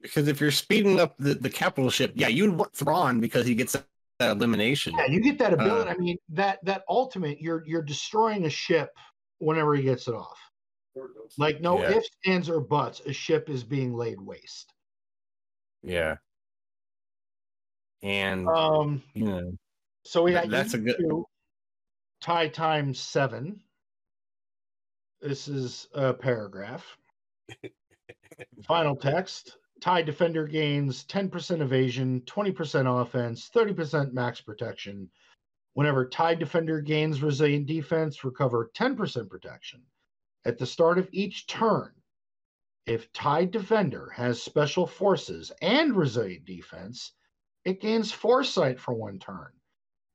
Because 0.00 0.28
if 0.28 0.40
you're 0.40 0.50
speeding 0.50 1.00
up 1.00 1.16
the, 1.18 1.34
the 1.34 1.50
capital 1.50 1.90
ship, 1.90 2.12
yeah, 2.14 2.28
you'd 2.28 2.56
want 2.56 2.72
Thrawn 2.74 3.20
because 3.20 3.46
he 3.46 3.54
gets 3.54 3.72
that 3.72 4.30
elimination. 4.30 4.94
Yeah, 4.96 5.06
you 5.06 5.20
get 5.20 5.38
that 5.38 5.52
ability. 5.52 5.90
Uh, 5.90 5.94
I 5.94 5.96
mean, 5.96 6.16
that 6.30 6.58
that 6.64 6.82
ultimate, 6.88 7.40
you're 7.40 7.62
you're 7.66 7.82
destroying 7.82 8.44
a 8.46 8.50
ship 8.50 8.90
whenever 9.38 9.74
he 9.74 9.82
gets 9.82 10.06
it 10.08 10.14
off. 10.14 10.38
Like 11.36 11.60
no 11.60 11.80
Yeah. 11.80 11.96
ifs, 11.96 12.08
ands, 12.26 12.48
or 12.48 12.60
buts. 12.60 13.00
A 13.06 13.12
ship 13.12 13.48
is 13.48 13.64
being 13.64 13.94
laid 13.94 14.20
waste. 14.20 14.72
Yeah. 15.82 16.16
And 18.02 18.48
Um, 18.48 19.02
you 19.14 19.24
know, 19.24 19.52
so 20.04 20.22
we 20.22 20.32
got 20.32 20.48
that's 20.48 20.74
a 20.74 20.78
good- 20.78 20.96
E2, 21.00 21.24
tie 22.20 22.48
times 22.48 22.98
seven. 23.00 23.60
This 25.20 25.48
is 25.48 25.88
a 25.94 26.14
paragraph. 26.14 26.84
Final 28.64 28.96
text. 28.96 29.56
Tie 29.80 30.02
defender 30.02 30.46
gains 30.46 31.04
10% 31.04 31.60
evasion, 31.60 32.20
20% 32.22 33.02
offense, 33.02 33.50
30% 33.54 34.12
max 34.12 34.40
protection. 34.40 35.08
Whenever 35.74 36.08
tie 36.08 36.34
defender 36.34 36.80
gains 36.80 37.22
resilient 37.22 37.66
defense, 37.66 38.24
recover 38.24 38.70
10% 38.74 39.28
protection. 39.28 39.82
At 40.44 40.58
the 40.58 40.66
start 40.66 40.98
of 40.98 41.08
each 41.12 41.46
turn, 41.46 41.92
if 42.88 43.12
TIE 43.12 43.44
Defender 43.44 44.08
has 44.16 44.42
special 44.42 44.86
forces 44.86 45.52
and 45.60 45.94
resilient 45.94 46.46
defense, 46.46 47.12
it 47.66 47.82
gains 47.82 48.10
foresight 48.10 48.80
for 48.80 48.94
one 48.94 49.18
turn. 49.18 49.52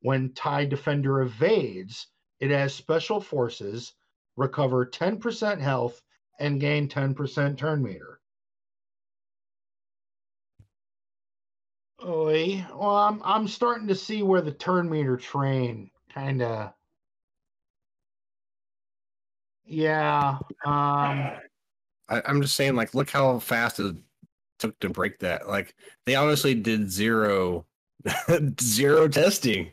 When 0.03 0.33
tie 0.33 0.65
defender 0.65 1.21
evades, 1.21 2.07
it 2.39 2.51
has 2.51 2.75
special 2.75 3.21
forces, 3.21 3.93
recover 4.35 4.85
10% 4.85 5.59
health, 5.59 6.01
and 6.39 6.59
gain 6.59 6.89
10% 6.89 7.57
turn 7.57 7.81
meter. 7.81 8.19
Oy. 12.05 12.65
Well, 12.75 12.97
I'm 12.97 13.21
I'm 13.23 13.47
starting 13.47 13.87
to 13.87 13.95
see 13.95 14.23
where 14.23 14.41
the 14.41 14.51
turn 14.51 14.89
meter 14.89 15.15
train 15.15 15.89
kind 16.13 16.41
of. 16.41 16.73
Yeah. 19.65 20.37
Um. 20.65 21.31
I, 22.09 22.21
I'm 22.25 22.41
just 22.41 22.57
saying, 22.57 22.75
like, 22.75 22.93
look 22.93 23.09
how 23.09 23.39
fast 23.39 23.79
it 23.79 23.95
took 24.59 24.77
to 24.81 24.89
break 24.89 25.19
that. 25.19 25.47
Like, 25.47 25.73
they 26.05 26.15
obviously 26.15 26.53
did 26.55 26.91
zero, 26.91 27.65
zero 28.61 29.07
testing. 29.07 29.71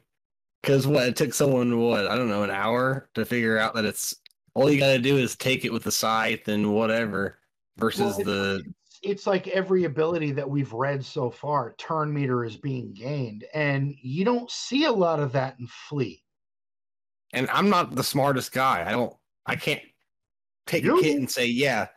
Because 0.62 0.86
what 0.86 1.08
it 1.08 1.16
took 1.16 1.32
someone 1.32 1.78
what 1.80 2.06
I 2.06 2.16
don't 2.16 2.28
know 2.28 2.42
an 2.42 2.50
hour 2.50 3.08
to 3.14 3.24
figure 3.24 3.58
out 3.58 3.74
that 3.74 3.84
it's 3.86 4.14
all 4.54 4.70
you 4.70 4.78
got 4.78 4.92
to 4.92 4.98
do 4.98 5.16
is 5.16 5.36
take 5.36 5.64
it 5.64 5.72
with 5.72 5.84
the 5.84 5.92
scythe 5.92 6.48
and 6.48 6.74
whatever 6.74 7.38
versus 7.78 8.16
Well, 8.16 8.24
the 8.24 8.74
it's 9.02 9.26
like 9.26 9.48
every 9.48 9.84
ability 9.84 10.32
that 10.32 10.48
we've 10.50 10.72
read 10.74 11.02
so 11.02 11.30
far, 11.30 11.72
turn 11.78 12.12
meter 12.12 12.44
is 12.44 12.56
being 12.56 12.92
gained, 12.92 13.46
and 13.54 13.94
you 14.02 14.24
don't 14.26 14.50
see 14.50 14.84
a 14.84 14.92
lot 14.92 15.20
of 15.20 15.32
that 15.32 15.56
in 15.58 15.66
Fleet. 15.66 16.22
and 17.32 17.48
I'm 17.50 17.70
not 17.70 17.94
the 17.94 18.04
smartest 18.04 18.52
guy. 18.52 18.84
I 18.86 18.92
don't 18.92 19.14
I 19.46 19.56
can't 19.56 19.80
take 20.66 20.84
a 20.84 20.94
kit 21.00 21.18
and 21.18 21.30
say 21.30 21.46
yeah, 21.46 21.88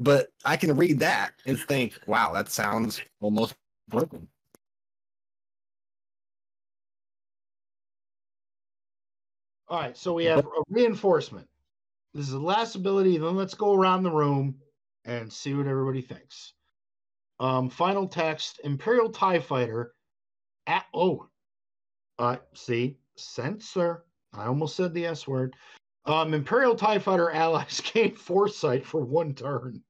but 0.00 0.28
I 0.44 0.56
can 0.56 0.76
read 0.76 0.98
that 1.00 1.32
and 1.46 1.58
think, 1.58 1.98
wow, 2.06 2.32
that 2.32 2.48
sounds 2.50 3.00
almost 3.20 3.54
broken. 3.88 4.28
All 9.68 9.80
right, 9.80 9.96
so 9.96 10.14
we 10.14 10.26
have 10.26 10.46
a 10.46 10.62
reinforcement. 10.68 11.48
This 12.14 12.26
is 12.26 12.32
the 12.32 12.38
last 12.38 12.76
ability. 12.76 13.18
Then 13.18 13.34
let's 13.34 13.54
go 13.54 13.74
around 13.74 14.04
the 14.04 14.10
room 14.10 14.56
and 15.04 15.32
see 15.32 15.54
what 15.54 15.66
everybody 15.66 16.02
thinks. 16.02 16.52
Um, 17.40 17.68
final 17.68 18.06
text: 18.06 18.60
Imperial 18.62 19.10
Tie 19.10 19.40
Fighter. 19.40 19.92
At 20.68 20.84
oh, 20.94 21.28
uh, 22.18 22.36
see 22.54 22.98
censor. 23.16 24.04
I 24.32 24.46
almost 24.46 24.76
said 24.76 24.94
the 24.94 25.06
S 25.06 25.26
word. 25.26 25.54
Um, 26.04 26.34
Imperial 26.34 26.76
Tie 26.76 27.00
Fighter 27.00 27.30
allies 27.30 27.80
gain 27.92 28.14
foresight 28.14 28.86
for 28.86 29.04
one 29.04 29.34
turn. 29.34 29.82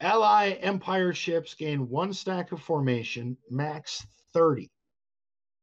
Ally 0.00 0.50
Empire 0.60 1.12
ships 1.12 1.54
gain 1.54 1.88
one 1.88 2.12
stack 2.12 2.52
of 2.52 2.60
formation, 2.60 3.36
max 3.50 4.06
30, 4.32 4.70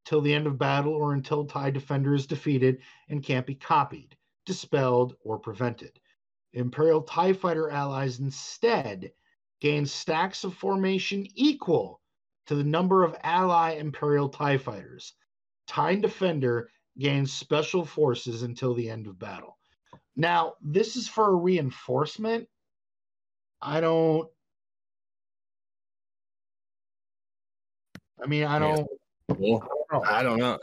till 0.08 0.22
the 0.22 0.34
end 0.34 0.48
of 0.48 0.58
battle 0.58 0.94
or 0.94 1.14
until 1.14 1.44
TIE 1.44 1.70
Defender 1.70 2.16
is 2.16 2.26
defeated 2.26 2.78
and 3.10 3.22
can't 3.22 3.46
be 3.46 3.56
copied, 3.56 4.16
dispelled, 4.46 5.18
or 5.20 5.38
prevented. 5.38 6.00
Imperial 6.54 7.02
TIE 7.02 7.34
Fighter 7.34 7.70
allies 7.70 8.22
instead 8.22 9.12
gain 9.60 9.86
stacks 9.86 10.46
of 10.46 10.54
formation 10.54 11.28
equal 11.36 12.00
to 12.46 12.56
the 12.56 12.64
number 12.64 13.04
of 13.04 13.18
ally 13.22 13.72
Imperial 13.72 14.30
TIE 14.30 14.58
Fighters. 14.58 15.14
TIE 15.68 15.96
Defender 15.96 16.70
gains 16.98 17.34
special 17.34 17.84
forces 17.84 18.44
until 18.44 18.74
the 18.74 18.90
end 18.90 19.08
of 19.08 19.20
battle. 19.20 19.58
Now, 20.16 20.54
this 20.62 20.96
is 20.96 21.10
for 21.10 21.28
a 21.28 21.36
reinforcement. 21.36 22.48
I 23.62 23.82
don't. 23.82 24.30
I 28.24 28.28
mean, 28.28 28.46
I 28.46 28.58
don't. 28.58 28.88
Well, 29.30 29.68
I 30.06 30.24
don't 30.24 30.38
know. 30.40 30.58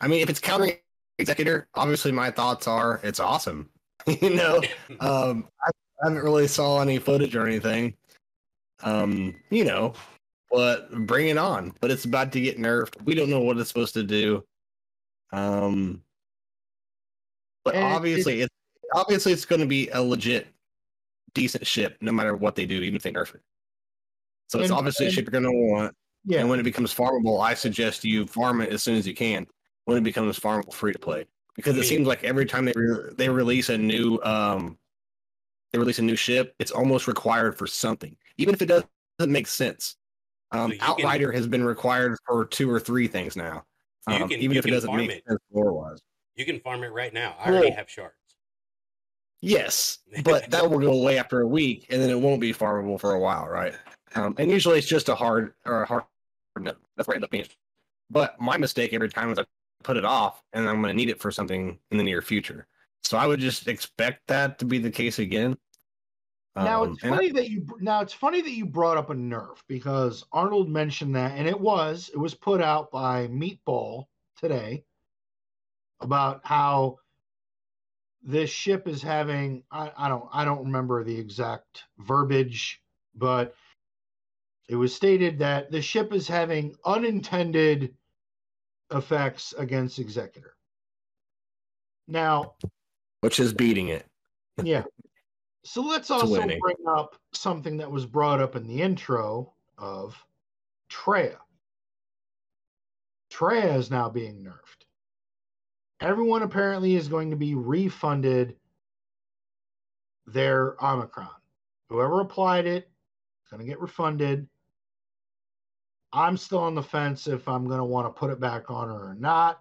I 0.00 0.08
mean, 0.08 0.20
if 0.20 0.28
it's 0.30 0.40
counter 0.40 0.72
executor, 1.18 1.68
obviously 1.74 2.12
my 2.12 2.30
thoughts 2.30 2.66
are 2.68 3.00
it's 3.02 3.20
awesome. 3.20 3.70
you 4.06 4.30
know, 4.30 4.60
um, 5.00 5.48
I 5.62 5.70
haven't 6.02 6.22
really 6.22 6.48
saw 6.48 6.80
any 6.80 6.98
footage 6.98 7.34
or 7.36 7.46
anything. 7.46 7.94
Um, 8.82 9.34
you 9.50 9.64
know, 9.64 9.94
but 10.50 10.90
bring 11.06 11.28
it 11.28 11.38
on. 11.38 11.72
But 11.80 11.90
it's 11.90 12.04
about 12.04 12.32
to 12.32 12.40
get 12.40 12.58
nerfed. 12.58 13.02
We 13.04 13.14
don't 13.14 13.30
know 13.30 13.40
what 13.40 13.56
it's 13.58 13.68
supposed 13.68 13.94
to 13.94 14.02
do. 14.02 14.44
Um, 15.32 16.02
but 17.64 17.74
And 17.74 17.84
obviously, 17.84 18.42
it's 18.42 18.54
obviously 18.92 19.32
it's 19.32 19.46
going 19.46 19.60
to 19.62 19.66
be 19.66 19.88
a 19.88 20.02
legit, 20.02 20.48
decent 21.34 21.66
ship, 21.66 21.96
no 22.00 22.12
matter 22.12 22.36
what 22.36 22.54
they 22.56 22.66
do, 22.66 22.82
even 22.82 22.96
if 22.96 23.02
they 23.02 23.12
nerf 23.12 23.34
it. 23.34 23.40
So 24.48 24.60
it's 24.60 24.68
And- 24.68 24.78
obviously 24.78 25.06
a 25.06 25.10
ship 25.10 25.24
you're 25.24 25.40
going 25.40 25.44
to 25.44 25.72
want. 25.72 25.96
Yeah. 26.24 26.40
And 26.40 26.48
when 26.48 26.58
it 26.60 26.62
becomes 26.64 26.94
farmable, 26.94 27.40
I 27.42 27.54
suggest 27.54 28.04
you 28.04 28.26
farm 28.26 28.60
it 28.60 28.72
as 28.72 28.82
soon 28.82 28.96
as 28.96 29.06
you 29.06 29.14
can. 29.14 29.46
When 29.84 29.98
it 29.98 30.02
becomes 30.04 30.38
farmable, 30.38 30.72
free 30.72 30.92
to 30.94 30.98
play, 30.98 31.26
because 31.56 31.76
it 31.76 31.84
seems 31.84 32.06
like 32.06 32.24
every 32.24 32.46
time 32.46 32.64
they 32.64 32.72
re- 32.74 33.10
they 33.18 33.28
release 33.28 33.68
a 33.68 33.76
new 33.76 34.18
um, 34.22 34.78
they 35.72 35.78
release 35.78 35.98
a 35.98 36.02
new 36.02 36.16
ship, 36.16 36.54
it's 36.58 36.70
almost 36.70 37.06
required 37.06 37.58
for 37.58 37.66
something, 37.66 38.16
even 38.38 38.54
if 38.54 38.62
it 38.62 38.66
doesn't 38.66 38.88
make 39.26 39.46
sense. 39.46 39.96
Um, 40.52 40.70
So 40.70 40.74
you 40.74 40.78
can- 40.80 40.90
Outrider 40.90 41.32
has 41.32 41.46
been 41.46 41.64
required 41.64 42.16
for 42.26 42.46
two 42.46 42.70
or 42.70 42.80
three 42.80 43.08
things 43.08 43.36
now, 43.36 43.64
um, 44.06 44.28
can- 44.28 44.40
even 44.40 44.56
if 44.56 44.64
it 44.64 44.70
doesn't 44.70 44.96
make 44.96 45.10
it. 45.10 45.24
sense 45.28 45.40
lore 45.52 45.72
wise. 45.74 45.98
You 46.36 46.46
can 46.46 46.60
farm 46.60 46.82
it 46.82 46.88
right 46.92 47.12
now. 47.12 47.36
I 47.38 47.50
already 47.50 47.70
have 47.70 47.90
shards. 47.90 48.14
Yes, 49.42 49.98
but 50.24 50.50
that 50.50 50.70
will 50.70 50.78
go 50.78 50.92
away 50.92 51.18
after 51.18 51.42
a 51.42 51.46
week, 51.46 51.86
and 51.90 52.00
then 52.00 52.08
it 52.08 52.18
won't 52.18 52.40
be 52.40 52.54
farmable 52.54 52.98
for 52.98 53.12
a 53.12 53.18
while, 53.20 53.46
right? 53.48 53.74
Um, 54.14 54.34
and 54.38 54.50
usually 54.50 54.78
it's 54.78 54.86
just 54.86 55.08
a 55.10 55.14
hard 55.14 55.52
or 55.66 55.82
a 55.82 55.86
hard. 55.86 56.04
No, 56.58 56.72
that's 56.96 57.06
what 57.08 57.14
it 57.14 57.16
ends 57.16 57.24
up 57.24 57.30
being. 57.30 57.46
But 58.10 58.40
my 58.40 58.56
mistake 58.56 58.92
every 58.92 59.08
time 59.08 59.30
is 59.32 59.38
I 59.38 59.44
put 59.82 59.96
it 59.96 60.04
off, 60.04 60.42
and 60.52 60.68
I'm 60.68 60.80
going 60.80 60.92
to 60.92 60.96
need 60.96 61.10
it 61.10 61.20
for 61.20 61.30
something 61.30 61.78
in 61.90 61.98
the 61.98 62.04
near 62.04 62.22
future. 62.22 62.66
So 63.02 63.18
I 63.18 63.26
would 63.26 63.40
just 63.40 63.68
expect 63.68 64.26
that 64.28 64.58
to 64.60 64.64
be 64.64 64.78
the 64.78 64.90
case 64.90 65.18
again. 65.18 65.56
Now 66.56 66.84
Um, 66.84 66.92
it's 66.92 67.02
and 67.02 67.12
I- 67.12 67.16
funny 67.16 67.30
that 67.32 67.50
you 67.50 67.66
now 67.80 68.00
it's 68.00 68.12
funny 68.12 68.40
that 68.40 68.52
you 68.52 68.64
brought 68.64 68.96
up 68.96 69.10
a 69.10 69.14
nerf 69.14 69.56
because 69.66 70.24
Arnold 70.32 70.68
mentioned 70.70 71.16
that, 71.16 71.36
and 71.36 71.48
it 71.48 71.58
was 71.60 72.10
it 72.14 72.18
was 72.18 72.34
put 72.34 72.62
out 72.62 72.90
by 72.92 73.26
Meatball 73.26 74.04
today 74.36 74.84
about 76.00 76.40
how 76.44 76.98
this 78.22 78.50
ship 78.50 78.86
is 78.86 79.02
having 79.02 79.64
I, 79.72 79.90
I 79.96 80.08
don't 80.08 80.28
I 80.32 80.44
don't 80.44 80.64
remember 80.64 81.02
the 81.02 81.18
exact 81.18 81.84
verbiage, 81.98 82.80
but 83.16 83.54
it 84.68 84.76
was 84.76 84.94
stated 84.94 85.38
that 85.38 85.70
the 85.70 85.82
ship 85.82 86.12
is 86.12 86.26
having 86.26 86.74
unintended 86.84 87.94
effects 88.90 89.52
against 89.58 89.98
Executor. 89.98 90.54
Now, 92.08 92.54
which 93.20 93.40
is 93.40 93.52
beating 93.52 93.88
it. 93.88 94.06
yeah. 94.62 94.84
So 95.64 95.82
let's 95.82 96.10
also 96.10 96.40
winning. 96.40 96.60
bring 96.60 96.76
up 96.88 97.16
something 97.32 97.78
that 97.78 97.90
was 97.90 98.04
brought 98.04 98.40
up 98.40 98.54
in 98.54 98.66
the 98.66 98.82
intro 98.82 99.54
of 99.78 100.14
Traya. 100.90 101.38
Traya 103.32 103.76
is 103.76 103.90
now 103.90 104.08
being 104.10 104.44
nerfed. 104.44 104.84
Everyone 106.00 106.42
apparently 106.42 106.96
is 106.96 107.08
going 107.08 107.30
to 107.30 107.36
be 107.36 107.54
refunded 107.54 108.56
their 110.26 110.76
Omicron. 110.84 111.28
Whoever 111.88 112.20
applied 112.20 112.66
it 112.66 112.84
is 112.84 113.50
going 113.50 113.60
to 113.60 113.68
get 113.68 113.80
refunded. 113.80 114.46
I'm 116.14 116.36
still 116.36 116.60
on 116.60 116.74
the 116.76 116.82
fence 116.82 117.26
if 117.26 117.48
I'm 117.48 117.66
going 117.66 117.78
to 117.78 117.84
want 117.84 118.06
to 118.06 118.18
put 118.18 118.30
it 118.30 118.38
back 118.38 118.70
on 118.70 118.88
her 118.88 119.10
or 119.10 119.16
not. 119.18 119.60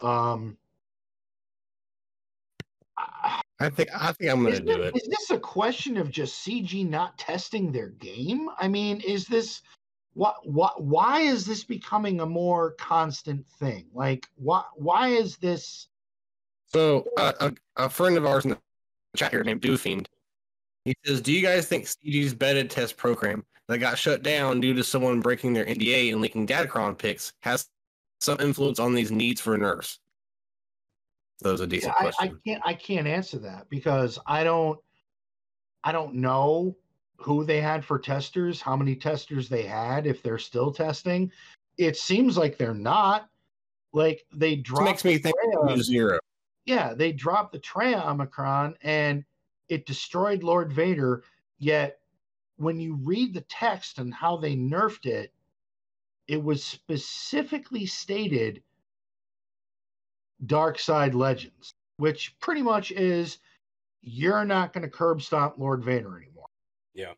Um, 0.00 0.58
I 3.58 3.70
think 3.70 3.88
I 3.94 4.12
think 4.12 4.30
I'm 4.30 4.42
going 4.42 4.54
to 4.54 4.60
do 4.60 4.82
it- 4.82 4.94
it. 4.94 4.96
is 4.96 5.08
this 5.08 5.30
a 5.30 5.38
question 5.38 5.96
of 5.96 6.10
just 6.10 6.44
CG 6.44 6.86
not 6.86 7.16
testing 7.16 7.70
their 7.72 7.88
game? 7.90 8.50
I 8.58 8.68
mean, 8.68 9.00
is 9.00 9.26
this 9.26 9.62
what 10.14 10.36
what 10.46 10.82
why 10.82 11.20
is 11.20 11.46
this 11.46 11.62
becoming 11.62 12.20
a 12.20 12.26
more 12.26 12.72
constant 12.72 13.46
thing? 13.58 13.86
Like 13.94 14.26
why 14.34 14.64
why 14.74 15.08
is 15.08 15.36
this 15.36 15.88
So 16.72 17.06
uh, 17.16 17.32
a, 17.40 17.84
a 17.84 17.88
friend 17.88 18.16
of 18.16 18.26
ours 18.26 18.44
in 18.44 18.50
the 18.50 18.58
chat 19.16 19.30
here 19.30 19.44
named 19.44 19.62
Doofiend, 19.62 20.06
he 20.84 20.94
says, 21.04 21.20
"Do 21.20 21.32
you 21.32 21.40
guys 21.42 21.66
think 21.66 21.86
CG's 21.86 22.34
beta 22.34 22.64
test 22.64 22.96
program 22.96 23.44
that 23.68 23.78
got 23.78 23.98
shut 23.98 24.22
down 24.22 24.60
due 24.60 24.74
to 24.74 24.84
someone 24.84 25.20
breaking 25.20 25.52
their 25.52 25.64
NDA 25.64 26.12
and 26.12 26.20
leaking 26.20 26.46
Datacron 26.46 26.96
pics 26.96 27.32
has 27.40 27.68
some 28.20 28.40
influence 28.40 28.78
on 28.78 28.94
these 28.94 29.10
needs 29.10 29.40
for 29.40 29.56
nerfs?" 29.56 29.98
That 31.40 31.52
was 31.52 31.60
a 31.60 31.66
decent 31.66 31.94
I, 31.98 32.12
I 32.18 32.32
can't 32.46 32.62
I 32.64 32.74
can't 32.74 33.06
answer 33.06 33.38
that 33.40 33.68
because 33.68 34.18
I 34.26 34.44
don't 34.44 34.78
I 35.84 35.92
don't 35.92 36.14
know 36.14 36.76
who 37.18 37.44
they 37.44 37.60
had 37.60 37.84
for 37.84 37.98
testers, 37.98 38.60
how 38.60 38.76
many 38.76 38.94
testers 38.94 39.48
they 39.48 39.62
had, 39.62 40.06
if 40.06 40.22
they're 40.22 40.38
still 40.38 40.72
testing. 40.72 41.30
It 41.78 41.96
seems 41.96 42.36
like 42.36 42.58
they're 42.58 42.74
not. 42.74 43.28
Like 43.92 44.26
they 44.34 44.56
dropped 44.56 44.84
makes 44.84 45.04
me 45.04 45.18
think 45.18 45.36
zero. 45.82 46.18
yeah, 46.66 46.92
they 46.92 47.12
dropped 47.12 47.52
the 47.52 47.58
Traya 47.60 48.04
Omicron 48.06 48.76
and 48.82 49.24
it 49.68 49.86
destroyed 49.86 50.42
Lord 50.42 50.72
Vader. 50.72 51.22
Yet, 51.58 52.00
when 52.56 52.80
you 52.80 52.96
read 53.02 53.34
the 53.34 53.42
text 53.42 53.98
and 53.98 54.12
how 54.12 54.36
they 54.36 54.56
nerfed 54.56 55.06
it, 55.06 55.32
it 56.28 56.42
was 56.42 56.64
specifically 56.64 57.86
stated 57.86 58.62
Dark 60.44 60.78
Side 60.78 61.14
Legends, 61.14 61.72
which 61.98 62.34
pretty 62.40 62.62
much 62.62 62.90
is 62.90 63.38
you're 64.02 64.44
not 64.44 64.72
going 64.72 64.82
to 64.82 64.90
curb 64.90 65.22
stomp 65.22 65.54
Lord 65.58 65.84
Vader 65.84 66.16
anymore. 66.16 66.48
Yeah. 66.94 67.12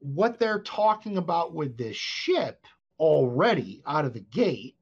What 0.00 0.38
they're 0.38 0.62
talking 0.62 1.16
about 1.16 1.54
with 1.54 1.76
this 1.76 1.96
ship 1.96 2.66
already 2.98 3.82
out 3.86 4.04
of 4.04 4.12
the 4.12 4.20
gate 4.20 4.76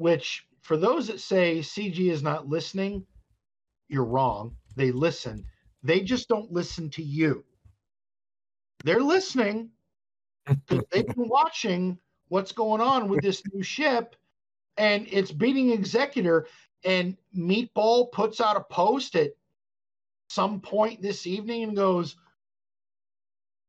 which 0.00 0.46
for 0.62 0.78
those 0.78 1.08
that 1.08 1.20
say 1.20 1.58
CG 1.58 2.10
is 2.10 2.22
not 2.22 2.48
listening, 2.48 3.04
you're 3.90 4.02
wrong. 4.02 4.56
They 4.74 4.92
listen. 4.92 5.44
They 5.82 6.00
just 6.00 6.26
don't 6.26 6.50
listen 6.50 6.88
to 6.92 7.02
you. 7.02 7.44
They're 8.84 9.02
listening 9.02 9.70
they've 10.68 11.06
been 11.06 11.28
watching 11.28 11.98
what's 12.28 12.52
going 12.52 12.80
on 12.80 13.08
with 13.08 13.22
this 13.22 13.42
new 13.52 13.62
ship 13.62 14.16
and 14.76 15.06
it's 15.10 15.32
beating 15.32 15.70
Executor. 15.70 16.46
And 16.84 17.16
Meatball 17.36 18.10
puts 18.12 18.40
out 18.40 18.56
a 18.56 18.60
post 18.60 19.16
at 19.16 19.32
some 20.28 20.60
point 20.60 21.02
this 21.02 21.26
evening 21.26 21.64
and 21.64 21.76
goes, 21.76 22.16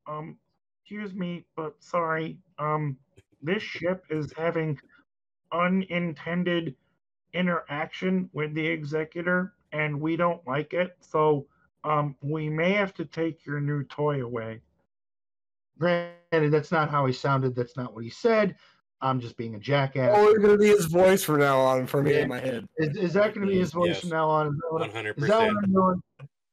um, 0.08 0.38
excuse 0.84 1.14
me, 1.14 1.46
but 1.56 1.76
sorry, 1.80 2.38
um, 2.58 2.98
this 3.42 3.64
ship 3.64 4.06
is 4.10 4.32
having 4.38 4.80
unintended 5.52 6.76
interaction 7.34 8.30
with 8.34 8.54
the 8.54 8.66
executor 8.66 9.54
and 9.72 10.00
we 10.00 10.18
don't 10.18 10.46
like 10.46 10.74
it 10.74 10.98
so 11.00 11.46
um 11.86 12.14
we 12.22 12.50
may 12.50 12.72
have 12.74 12.94
to 12.94 13.06
take 13.06 13.46
your 13.46 13.62
new 13.62 13.84
toy 13.86 14.22
away 14.22 14.60
granted 15.82 16.52
that's 16.52 16.72
not 16.72 16.90
how 16.90 17.06
he 17.08 17.12
sounded 17.14 17.56
that's 17.56 17.76
not 17.76 17.94
what 17.94 18.04
he 18.04 18.10
said 18.10 18.56
i'm 19.02 19.20
just 19.20 19.36
being 19.36 19.56
a 19.56 19.60
jackass 19.60 20.12
Oh, 20.16 20.30
it's 20.30 20.38
going 20.38 20.52
to 20.52 20.58
be 20.58 20.68
his 20.68 20.86
voice 20.86 21.24
from 21.24 21.40
now 21.40 21.60
on 21.60 21.88
for 21.88 22.02
me 22.04 22.12
Yeah. 22.14 22.20
in 22.22 22.28
my 22.30 22.40
head. 22.40 22.68
is, 22.78 22.96
is 22.96 23.14
that 23.14 23.34
going 23.34 23.48
to 23.48 23.52
be 23.52 23.60
his 23.60 23.72
voice 23.74 23.88
Yes. 23.96 24.00
from 24.02 24.10
now 24.12 24.30
on 24.30 24.48
is 24.48 24.54
that 24.54 24.72
One 24.80 24.90
hundred 24.92 25.18
is 25.18 25.28
that 25.28 25.40
what 25.40 25.48
percent. 25.50 25.58
i'm 25.66 25.74
doing 25.74 26.02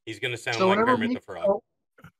He's 0.05 0.19
gonna 0.19 0.35
sound 0.37 0.57
so 0.57 0.67
like 0.67 0.79
whenever 0.79 0.97
Kermit 0.97 1.13
the 1.13 1.21
Frog. 1.21 1.45
all 1.45 1.61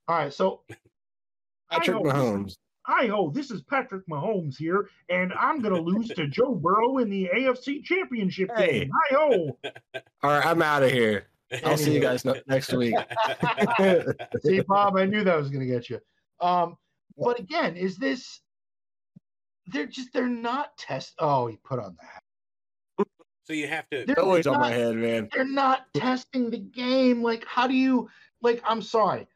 right 0.07 0.32
so 0.32 0.62
Patrick 1.72 1.97
I 1.97 1.99
know. 2.01 2.03
Mahomes. 2.12 2.55
Hi 2.86 3.05
ho, 3.07 3.30
this 3.30 3.51
is 3.51 3.62
Patrick 3.64 4.03
Mahomes 4.07 4.57
here, 4.57 4.89
and 5.10 5.32
I'm 5.34 5.60
going 5.62 5.76
to 5.76 5.80
lose 5.82 6.07
to 6.10 6.28
Joe 6.28 6.55
Burrow 6.55 6.97
in 6.97 7.07
the 7.12 7.30
AFC 7.36 7.84
Championship 7.84 8.49
Hey. 8.57 8.80
game. 8.80 8.89
Hi 9.12 9.16
ho. 9.16 9.60
All 10.24 10.32
right, 10.32 10.43
I'm 10.43 10.60
out 10.64 10.82
of 10.82 10.89
here. 10.89 11.26
I'll 11.64 11.78
see 11.78 11.93
you 11.93 11.99
guys 11.99 12.26
next 12.47 12.74
week. 12.74 12.95
See, 14.43 14.62
Bob, 14.62 14.97
I 14.97 15.05
knew 15.05 15.24
that 15.24 15.38
was 15.38 15.49
going 15.49 15.60
to 15.60 15.72
get 15.72 15.89
you. 15.91 15.99
Um, 16.41 16.78
but 17.20 17.39
again, 17.39 17.76
is 17.76 17.97
this? 17.97 18.41
They're 19.67 19.86
just 19.86 20.13
they're 20.13 20.28
not 20.28 20.78
test. 20.78 21.13
Oh, 21.20 21.47
he 21.47 21.57
put 21.57 21.80
on 21.80 21.95
the 21.99 22.05
hat. 22.05 23.07
so 23.43 23.53
you 23.53 23.67
have 23.67 23.88
to. 23.89 24.05
They're 24.05 24.20
Always 24.20 24.47
on 24.47 24.59
my 24.59 24.72
head, 24.72 24.95
man. 24.95 25.30
They're 25.34 25.45
not 25.45 25.86
testing 25.93 26.49
the 26.49 26.57
game. 26.57 27.22
Like, 27.22 27.45
how 27.45 27.67
do 27.67 27.76
you? 27.76 28.09
Like, 28.41 28.61
I'm 28.65 28.82
sorry. 28.82 29.28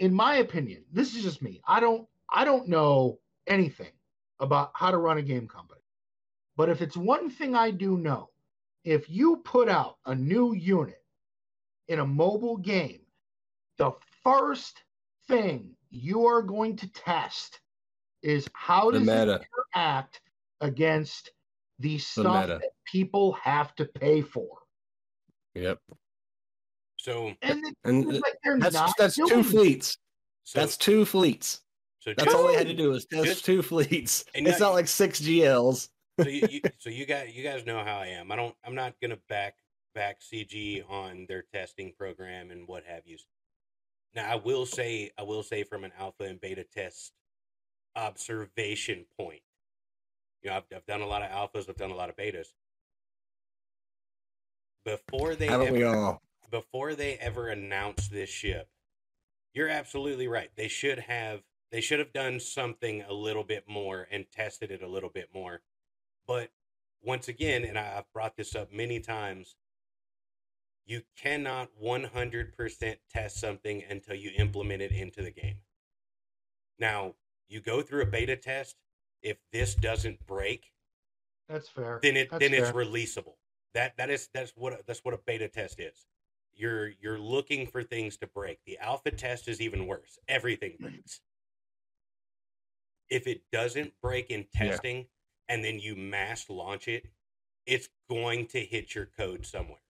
In 0.00 0.12
my 0.12 0.36
opinion, 0.36 0.84
this 0.92 1.14
is 1.14 1.22
just 1.22 1.42
me. 1.42 1.60
I 1.66 1.80
don't. 1.80 2.08
I 2.32 2.44
don't 2.44 2.68
know 2.68 3.20
anything 3.46 3.92
about 4.40 4.72
how 4.74 4.90
to 4.90 4.98
run 4.98 5.18
a 5.18 5.22
game 5.22 5.46
company. 5.46 5.80
But 6.56 6.68
if 6.68 6.82
it's 6.82 6.96
one 6.96 7.30
thing 7.30 7.54
I 7.54 7.70
do 7.70 7.96
know, 7.96 8.30
if 8.84 9.08
you 9.08 9.38
put 9.38 9.68
out 9.68 9.98
a 10.06 10.14
new 10.14 10.52
unit 10.52 11.02
in 11.88 12.00
a 12.00 12.06
mobile 12.06 12.56
game, 12.56 13.00
the 13.78 13.92
first 14.22 14.82
thing 15.26 15.73
you 15.94 16.26
are 16.26 16.42
going 16.42 16.76
to 16.76 16.88
test 16.88 17.60
is 18.22 18.48
how 18.54 18.90
The 18.90 19.00
does 19.00 19.08
it 19.08 19.46
interact 19.74 20.20
against 20.60 21.30
the 21.78 21.98
stuff 21.98 22.46
meta. 22.46 22.58
that 22.60 22.70
people 22.84 23.32
have 23.34 23.74
to 23.76 23.84
pay 23.84 24.22
for. 24.22 24.58
Yep. 25.54 25.78
So 26.98 27.34
And 27.42 27.64
it- 27.64 27.76
And 27.84 28.06
like 28.20 28.38
they're 28.42 28.58
that's 28.58 28.74
not 28.74 28.94
that's 28.98 29.16
two 29.16 29.42
fleets. 29.42 29.98
so 30.44 30.58
That's 30.60 30.76
two 30.76 31.04
fleets. 31.04 31.60
so 32.00 32.10
That's 32.16 32.24
just- 32.24 32.36
all 32.36 32.48
they 32.48 32.54
had 32.56 32.66
to 32.66 32.74
do 32.74 32.90
was 32.90 33.04
test 33.06 33.24
just- 33.24 33.44
two 33.44 33.62
fleets. 33.62 34.24
And 34.34 34.46
It's 34.48 34.58
not- 34.60 34.68
not 34.68 34.74
like 34.74 34.88
six 34.88 35.20
GLs. 35.20 35.90
so 36.20 36.28
you, 36.28 36.46
you 36.50 36.60
so 36.78 36.90
you 36.90 37.06
guys 37.06 37.34
you 37.34 37.42
guys 37.42 37.66
know 37.66 37.84
how 37.84 37.98
I 37.98 38.06
am. 38.06 38.32
I 38.32 38.36
don't 38.36 38.56
I'm 38.64 38.74
not 38.74 38.94
gonna 39.00 39.18
back 39.28 39.56
back 39.94 40.20
CG 40.22 40.82
on 40.88 41.26
their 41.28 41.42
testing 41.52 41.92
program 41.98 42.50
and 42.50 42.66
what 42.66 42.84
have 42.84 43.06
you. 43.06 43.16
Now 44.14 44.30
I 44.30 44.36
will 44.36 44.66
say 44.66 45.10
I 45.18 45.22
will 45.22 45.42
say 45.42 45.64
from 45.64 45.84
an 45.84 45.92
alpha 45.98 46.24
and 46.24 46.40
beta 46.40 46.64
test 46.64 47.12
observation 47.96 49.06
point. 49.18 49.42
You 50.42 50.50
know, 50.50 50.56
I've, 50.56 50.64
I've 50.74 50.86
done 50.86 51.00
a 51.00 51.06
lot 51.06 51.22
of 51.22 51.30
alphas, 51.30 51.68
I've 51.68 51.76
done 51.76 51.90
a 51.90 51.96
lot 51.96 52.10
of 52.10 52.16
betas. 52.16 52.48
Before 54.84 55.34
they 55.34 55.48
ever, 55.48 55.72
we 55.72 55.82
all? 55.82 56.20
before 56.50 56.94
they 56.94 57.14
ever 57.14 57.48
announced 57.48 58.10
this 58.10 58.28
ship, 58.28 58.68
you're 59.54 59.68
absolutely 59.68 60.28
right. 60.28 60.50
They 60.56 60.68
should 60.68 60.98
have 60.98 61.40
they 61.72 61.80
should 61.80 61.98
have 61.98 62.12
done 62.12 62.38
something 62.38 63.02
a 63.02 63.12
little 63.12 63.42
bit 63.42 63.64
more 63.66 64.06
and 64.10 64.26
tested 64.30 64.70
it 64.70 64.82
a 64.82 64.88
little 64.88 65.08
bit 65.08 65.30
more. 65.34 65.62
But 66.26 66.50
once 67.02 67.28
again, 67.28 67.64
and 67.64 67.78
I've 67.78 68.10
brought 68.12 68.36
this 68.36 68.54
up 68.54 68.72
many 68.72 69.00
times, 69.00 69.56
you 70.86 71.02
cannot 71.16 71.70
100% 71.82 72.96
test 73.10 73.40
something 73.40 73.82
until 73.88 74.14
you 74.14 74.30
implement 74.36 74.82
it 74.82 74.92
into 74.92 75.22
the 75.22 75.30
game. 75.30 75.56
Now, 76.78 77.14
you 77.48 77.60
go 77.60 77.82
through 77.82 78.02
a 78.02 78.06
beta 78.06 78.36
test. 78.36 78.76
If 79.22 79.38
this 79.52 79.74
doesn't 79.74 80.26
break, 80.26 80.72
That's 81.48 81.68
fair. 81.68 81.98
then 82.02 82.16
it 82.16 82.30
That's 82.30 82.40
then 82.42 82.52
it's 82.52 82.70
releasable. 82.70 83.36
That 83.72 83.96
that 83.96 84.10
is 84.10 84.28
that's 84.34 84.52
what 84.56 84.74
a, 84.74 84.78
that's 84.86 85.00
what 85.04 85.14
a 85.14 85.18
beta 85.26 85.48
test 85.48 85.80
is. 85.80 86.06
You're 86.54 86.88
you're 87.00 87.18
looking 87.18 87.66
for 87.66 87.82
things 87.82 88.16
to 88.18 88.26
break. 88.26 88.58
The 88.66 88.78
alpha 88.78 89.10
test 89.10 89.48
is 89.48 89.60
even 89.60 89.86
worse. 89.86 90.18
Everything 90.28 90.76
breaks. 90.80 91.20
If 93.08 93.26
it 93.26 93.42
doesn't 93.50 93.94
break 94.02 94.30
in 94.30 94.46
Yeah. 94.60 94.68
testing 94.68 95.06
and 95.48 95.64
then 95.64 95.78
you 95.78 95.96
mass 95.96 96.50
launch 96.50 96.88
it, 96.88 97.06
it's 97.66 97.88
going 98.10 98.46
to 98.48 98.60
hit 98.60 98.94
your 98.94 99.06
code 99.06 99.46
somewhere. 99.46 99.80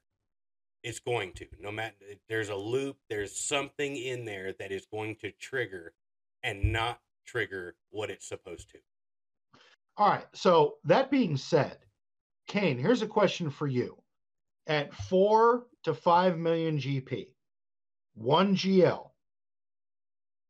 It's 0.85 1.01
going 1.01 1.33
to. 1.33 1.47
No 1.59 1.73
matter 1.73 1.95
there's 2.29 2.51
a 2.51 2.55
loop, 2.55 2.99
there's 3.09 3.35
something 3.35 3.97
in 3.97 4.25
there 4.25 4.53
that 4.61 4.71
is 4.71 4.87
going 4.87 5.17
to 5.17 5.33
trigger 5.33 5.95
and 6.43 6.73
not 6.73 7.01
trigger 7.27 7.75
what 7.91 8.11
it's 8.11 8.29
supposed 8.29 8.71
to. 8.71 8.79
All 9.97 10.11
right. 10.11 10.27
So 10.35 10.75
that 10.85 11.11
being 11.11 11.37
said, 11.37 11.79
Kane, 12.47 12.79
here's 12.79 13.03
a 13.03 13.07
question 13.07 13.51
for 13.51 13.67
you. 13.67 13.97
At 14.67 14.95
four 14.95 15.67
to 15.85 15.95
five 15.95 16.39
million 16.39 16.79
GP, 16.79 17.29
one 18.15 18.55
GL, 18.55 19.11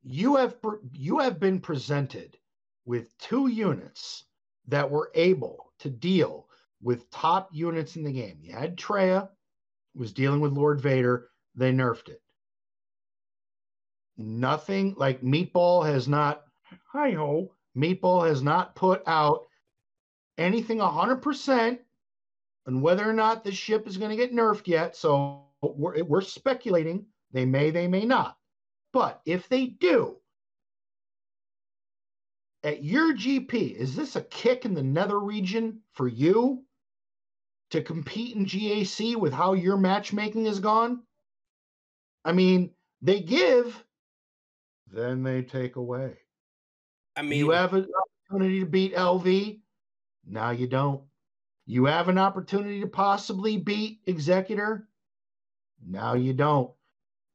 you 0.02 0.36
have 0.36 0.56
you 0.92 1.18
have 1.20 1.40
been 1.40 1.60
presented 1.60 2.36
with 2.84 3.16
two 3.18 3.48
units 3.48 4.24
that 4.68 4.90
were 4.90 5.10
able 5.14 5.72
to 5.78 5.90
deal 5.90 6.48
with 6.82 7.10
top 7.10 7.48
units 7.52 7.96
in 7.96 8.04
the 8.04 8.12
game. 8.12 8.38
You 8.40 8.52
had 8.52 8.76
Traya, 8.76 9.28
was 9.94 10.12
dealing 10.12 10.40
with 10.40 10.52
Lord 10.52 10.80
Vader. 10.80 11.28
They 11.54 11.72
nerfed 11.72 12.08
it. 12.08 12.22
Nothing 14.16 14.94
like 14.96 15.22
Meatball 15.22 15.86
has 15.86 16.08
not. 16.08 16.44
Hi 16.92 17.12
ho. 17.12 17.52
Meatball 17.76 18.26
has 18.26 18.42
not 18.42 18.74
put 18.74 19.02
out 19.06 19.46
anything 20.38 20.78
100% 20.78 21.78
on 22.66 22.80
whether 22.80 23.08
or 23.08 23.12
not 23.12 23.44
this 23.44 23.54
ship 23.54 23.86
is 23.86 23.96
going 23.96 24.10
to 24.10 24.16
get 24.16 24.32
nerfed 24.32 24.66
yet. 24.66 24.96
So 24.96 25.42
we're, 25.60 26.02
we're 26.04 26.20
speculating. 26.20 27.06
They 27.32 27.44
may, 27.44 27.70
they 27.70 27.88
may 27.88 28.04
not. 28.04 28.36
But 28.92 29.20
if 29.26 29.48
they 29.48 29.66
do, 29.66 30.16
at 32.62 32.82
your 32.82 33.12
GP, 33.14 33.74
is 33.74 33.94
this 33.94 34.16
a 34.16 34.22
kick 34.22 34.64
in 34.64 34.74
the 34.74 34.82
nether 34.82 35.18
region 35.18 35.80
for 35.92 36.08
you 36.08 36.63
to 37.70 37.82
compete 37.82 38.36
in 38.36 38.46
GAC 38.46 39.16
with 39.16 39.32
how 39.32 39.54
your 39.54 39.76
matchmaking 39.76 40.46
has 40.46 40.60
gone? 40.60 41.02
I 42.24 42.32
mean, 42.32 42.70
they 43.02 43.20
give, 43.20 43.84
then 44.90 45.22
they 45.22 45.42
take 45.42 45.76
away. 45.76 46.14
I 47.16 47.22
mean, 47.22 47.38
you 47.38 47.50
have 47.50 47.74
an 47.74 47.86
opportunity 48.30 48.60
to 48.60 48.66
beat 48.66 48.94
LV. 48.94 49.60
Now 50.26 50.50
you 50.50 50.66
don't. 50.66 51.02
You 51.66 51.86
have 51.86 52.08
an 52.08 52.18
opportunity 52.18 52.80
to 52.80 52.86
possibly 52.86 53.56
beat 53.56 54.00
Executor. 54.06 54.88
Now 55.86 56.14
you 56.14 56.32
don't. 56.32 56.70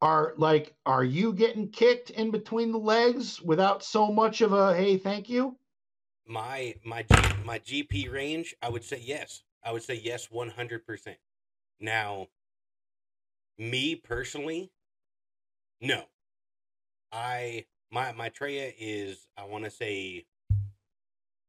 Are 0.01 0.34
like, 0.38 0.73
are 0.86 1.03
you 1.03 1.34
getting 1.34 1.69
kicked 1.69 2.09
in 2.11 2.32
between 2.32 2.71
the 2.71 2.80
legs 2.80 3.41
without 3.41 3.84
so 3.84 4.11
much 4.11 4.41
of 4.41 4.53
a 4.53 4.75
hey, 4.75 4.97
thank 4.97 5.30
you? 5.30 5.57
my 6.30 6.75
my 6.84 7.03
G, 7.03 7.15
my 7.43 7.59
GP 7.59 8.11
range, 8.11 8.55
I 8.61 8.69
would 8.69 8.84
say 8.84 9.01
yes. 9.03 9.43
I 9.64 9.72
would 9.72 9.84
say 9.84 9.99
yes, 10.03 10.32
one 10.32 10.49
hundred 10.49 10.86
percent. 10.86 11.18
Now, 11.80 12.28
me 13.57 13.95
personally, 13.95 14.72
no. 15.82 16.03
I 17.12 17.66
my 17.91 18.12
my 18.14 18.30
Traya 18.30 18.74
is 18.80 19.28
I 19.38 19.45
want 19.45 19.64
to 19.66 19.72
say 19.72 20.26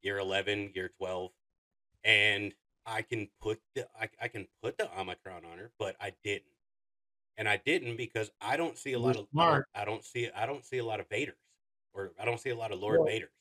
year 0.03 0.19
eleven, 0.19 0.71
year 0.75 0.91
twelve, 0.99 1.31
and 2.03 2.55
I 2.87 3.03
can 3.03 3.29
put 3.41 3.61
the 3.75 3.87
I, 4.01 4.09
I 4.21 4.29
can 4.29 4.49
put 4.63 4.79
the 4.79 4.89
Omicron 4.99 5.45
on 5.45 5.59
her, 5.59 5.71
but 5.79 5.97
I 6.01 6.13
didn't, 6.25 6.45
and 7.37 7.49
I 7.49 7.59
didn't 7.59 7.97
because 7.97 8.31
I 8.41 8.57
don't 8.57 8.79
see 8.79 8.95
a 8.95 8.99
lot 8.99 9.17
You're 9.17 9.25
of 9.25 9.29
I 9.37 9.45
don't, 9.45 9.49
smart. 9.51 9.67
I 9.75 9.85
don't 9.85 10.05
see 10.05 10.31
I 10.35 10.47
don't 10.47 10.65
see 10.65 10.79
a 10.79 10.85
lot 10.85 10.99
of 10.99 11.09
Vaders, 11.09 11.35
or 11.93 12.13
I 12.19 12.25
don't 12.25 12.41
see 12.41 12.51
a 12.51 12.57
lot 12.57 12.73
of 12.73 12.81
Lord 12.81 13.01
Well, 13.01 13.09
Vaders. 13.09 13.35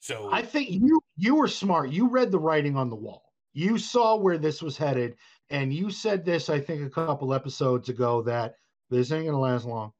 So 0.00 0.28
I 0.30 0.42
think 0.42 0.70
you 0.70 1.00
you 1.16 1.34
were 1.34 1.48
smart. 1.48 1.90
You 1.90 2.08
read 2.08 2.30
the 2.30 2.38
writing 2.38 2.76
on 2.76 2.90
the 2.90 2.96
wall. 2.96 3.23
You 3.54 3.78
saw 3.78 4.16
where 4.16 4.36
this 4.36 4.60
was 4.60 4.76
headed, 4.76 5.16
and 5.48 5.72
you 5.72 5.90
said 5.90 6.24
this, 6.24 6.50
I 6.50 6.60
think, 6.60 6.82
a 6.82 6.90
couple 6.90 7.32
episodes 7.32 7.88
ago 7.88 8.22
that 8.22 8.56
this 8.90 9.12
ain't 9.12 9.26
gonna 9.26 9.38
last 9.38 9.64
long. 9.64 9.92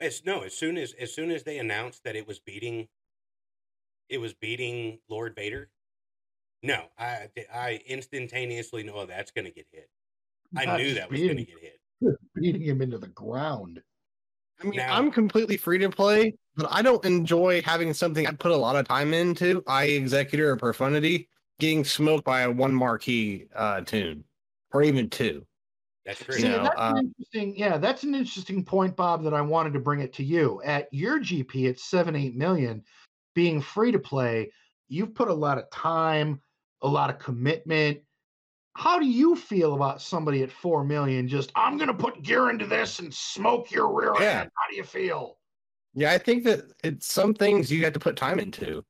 As 0.00 0.22
no, 0.24 0.42
as 0.42 0.54
soon 0.54 0.76
as 0.76 0.92
as 1.00 1.14
soon 1.14 1.30
as 1.30 1.42
they 1.42 1.58
announced 1.58 2.04
that 2.04 2.16
it 2.16 2.26
was 2.26 2.38
beating, 2.38 2.88
it 4.08 4.18
was 4.18 4.34
beating 4.34 4.98
Lord 5.08 5.34
Vader. 5.34 5.70
No, 6.62 6.84
I 6.98 7.28
I 7.52 7.80
instantaneously 7.86 8.82
know 8.82 8.94
oh, 8.96 9.06
that's 9.06 9.30
going 9.30 9.46
to 9.46 9.50
get 9.50 9.66
hit. 9.72 9.88
I 10.56 10.76
knew 10.76 10.84
just 10.84 10.96
that 10.96 11.10
was 11.10 11.20
going 11.20 11.36
to 11.38 11.44
get 11.44 11.58
hit. 11.60 11.80
beating 12.34 12.62
him 12.62 12.82
into 12.82 12.98
the 12.98 13.08
ground. 13.08 13.82
I 14.60 14.64
mean, 14.64 14.76
Now- 14.76 14.96
I'm 14.96 15.10
completely 15.10 15.56
free 15.56 15.78
to 15.78 15.90
play, 15.90 16.34
but 16.56 16.68
I 16.70 16.82
don't 16.82 17.04
enjoy 17.04 17.62
having 17.62 17.92
something 17.94 18.26
I 18.26 18.32
put 18.32 18.52
a 18.52 18.56
lot 18.56 18.76
of 18.76 18.86
time 18.86 19.12
into, 19.12 19.62
i.e., 19.66 19.96
Executor 19.96 20.50
or 20.50 20.56
Profundity, 20.56 21.28
getting 21.62 21.84
smoked 21.84 22.24
by 22.24 22.40
a 22.40 22.50
one 22.50 22.74
marquee 22.74 23.46
uh, 23.54 23.80
toon 23.82 24.24
or 24.72 24.82
even 24.82 25.08
two. 25.08 25.46
That's 26.04 26.18
true. 26.18 26.34
See, 26.34 26.42
You 26.42 26.48
know, 26.48 26.62
that's 26.64 26.74
uh, 26.76 26.94
an 26.96 27.06
interesting. 27.06 27.56
Yeah, 27.56 27.78
that's 27.78 28.02
an 28.02 28.16
interesting 28.16 28.64
point, 28.64 28.96
Bob. 28.96 29.22
That 29.22 29.32
I 29.32 29.40
wanted 29.40 29.72
to 29.74 29.78
bring 29.78 30.00
it 30.00 30.12
to 30.14 30.24
you. 30.24 30.60
At 30.64 30.88
your 30.92 31.20
GP 31.20 31.70
at 31.70 31.78
seven 31.78 32.16
eight 32.16 32.34
million, 32.34 32.82
being 33.36 33.60
free 33.62 33.92
to 33.92 34.00
play, 34.00 34.50
you've 34.88 35.14
put 35.14 35.28
a 35.28 35.32
lot 35.32 35.56
of 35.56 35.70
time, 35.70 36.40
a 36.82 36.88
lot 36.88 37.10
of 37.10 37.20
commitment. 37.20 38.00
How 38.74 38.98
do 38.98 39.06
you 39.06 39.36
feel 39.36 39.74
about 39.74 40.02
somebody 40.02 40.42
at 40.42 40.50
four 40.50 40.82
million? 40.82 41.28
Just 41.28 41.52
I'm 41.54 41.76
going 41.76 41.86
to 41.88 41.94
put 41.94 42.22
gear 42.22 42.50
into 42.50 42.66
this 42.66 42.98
and 42.98 43.14
smoke 43.14 43.70
your 43.70 43.94
rear 43.94 44.14
Yeah. 44.18 44.40
end. 44.40 44.50
How 44.56 44.68
do 44.68 44.74
you 44.76 44.82
feel? 44.82 45.38
Yeah, 45.94 46.10
I 46.10 46.18
think 46.18 46.42
that 46.44 46.62
it's 46.82 47.06
some 47.06 47.34
things 47.34 47.70
you 47.70 47.84
have 47.84 47.92
to 47.92 48.00
put 48.00 48.16
time 48.16 48.40
into. 48.40 48.84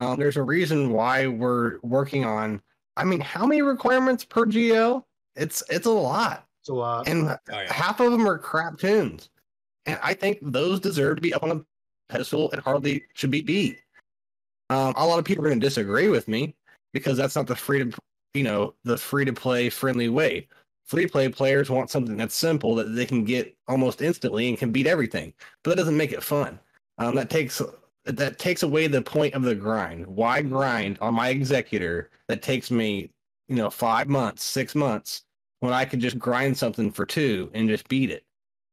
Um, 0.00 0.18
there's 0.18 0.36
a 0.36 0.42
reason 0.42 0.90
why 0.92 1.26
we're 1.26 1.78
working 1.82 2.24
on. 2.24 2.60
I 2.96 3.04
mean, 3.04 3.20
how 3.20 3.46
many 3.46 3.62
requirements 3.62 4.24
per 4.24 4.44
GL? 4.46 5.02
It's 5.36 5.62
it's 5.68 5.86
a 5.86 5.90
lot, 5.90 6.46
It's 6.60 6.68
a 6.68 6.74
lot. 6.74 7.08
and 7.08 7.28
Oh, 7.28 7.36
yeah. 7.50 7.72
half 7.72 8.00
of 8.00 8.12
them 8.12 8.28
are 8.28 8.38
crap 8.38 8.78
toons. 8.78 9.30
And 9.86 9.98
I 10.02 10.14
think 10.14 10.38
those 10.42 10.80
deserve 10.80 11.16
to 11.16 11.22
be 11.22 11.34
up 11.34 11.42
on 11.42 11.50
a 11.50 11.64
pedestal 12.08 12.50
and 12.52 12.60
hardly 12.60 13.04
should 13.14 13.30
be 13.30 13.42
beat. 13.42 13.80
Um, 14.70 14.94
a 14.96 15.06
lot 15.06 15.18
of 15.18 15.24
people 15.24 15.44
are 15.44 15.48
going 15.48 15.60
to 15.60 15.66
disagree 15.66 16.08
with 16.08 16.26
me 16.28 16.54
because 16.92 17.16
that's 17.16 17.36
not 17.36 17.46
the 17.46 17.56
free 17.56 17.84
to 17.84 17.98
you 18.34 18.42
know 18.44 18.74
the 18.84 18.96
free 18.96 19.24
to 19.24 19.32
play 19.32 19.68
friendly 19.70 20.08
way. 20.08 20.48
Free 20.86 21.06
play 21.06 21.28
players 21.28 21.70
want 21.70 21.90
something 21.90 22.16
that's 22.16 22.34
simple 22.34 22.74
that 22.76 22.94
they 22.94 23.06
can 23.06 23.24
get 23.24 23.56
almost 23.68 24.02
instantly 24.02 24.48
and 24.48 24.58
can 24.58 24.70
beat 24.70 24.86
everything, 24.86 25.32
but 25.62 25.70
that 25.70 25.76
doesn't 25.76 25.96
make 25.96 26.12
it 26.12 26.22
fun. 26.22 26.58
Um, 26.98 27.14
that 27.16 27.30
takes 27.30 27.60
that 28.04 28.38
takes 28.38 28.62
away 28.62 28.86
the 28.86 29.02
point 29.02 29.34
of 29.34 29.42
the 29.42 29.54
grind. 29.54 30.06
Why 30.06 30.42
grind 30.42 30.98
on 31.00 31.14
my 31.14 31.28
executor 31.30 32.10
that 32.28 32.42
takes 32.42 32.70
me 32.70 33.10
you 33.48 33.56
know 33.56 33.70
five 33.70 34.08
months, 34.08 34.42
six 34.44 34.74
months 34.74 35.22
when 35.60 35.72
I 35.72 35.84
could 35.84 36.00
just 36.00 36.18
grind 36.18 36.56
something 36.56 36.90
for 36.90 37.06
two 37.06 37.50
and 37.54 37.68
just 37.68 37.88
beat 37.88 38.10
it? 38.10 38.24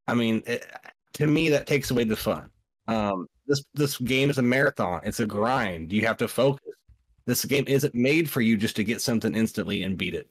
I 0.07 0.13
mean, 0.13 0.43
it, 0.45 0.65
to 1.13 1.27
me 1.27 1.49
that 1.49 1.67
takes 1.67 1.91
away 1.91 2.03
the 2.03 2.15
fun. 2.15 2.49
Um, 2.88 3.27
this 3.47 3.63
this 3.73 3.97
game 3.97 4.29
is 4.29 4.38
a 4.38 4.41
marathon. 4.41 5.01
It's 5.03 5.19
a 5.19 5.25
grind. 5.25 5.91
You 5.93 6.05
have 6.05 6.17
to 6.17 6.27
focus. 6.27 6.73
This 7.25 7.45
game 7.45 7.65
isn't 7.67 7.93
made 7.95 8.29
for 8.29 8.41
you 8.41 8.57
just 8.57 8.75
to 8.77 8.84
get 8.84 9.01
something 9.01 9.36
instantly 9.36 9.84
and 9.84 9.97
beat 9.97 10.15
it. 10.15 10.29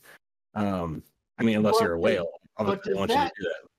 Um, 0.55 1.03
I 1.39 1.43
mean, 1.45 1.57
unless 1.57 1.79
But 1.79 1.85
you're 1.85 1.95
a 1.95 2.01
whale, 2.01 2.29
but 2.59 2.83
does 2.83 2.97
want 2.97 3.11
you 3.11 3.17
that- 3.17 3.33
to 3.35 3.43
do 3.43 3.49
that. 3.49 3.70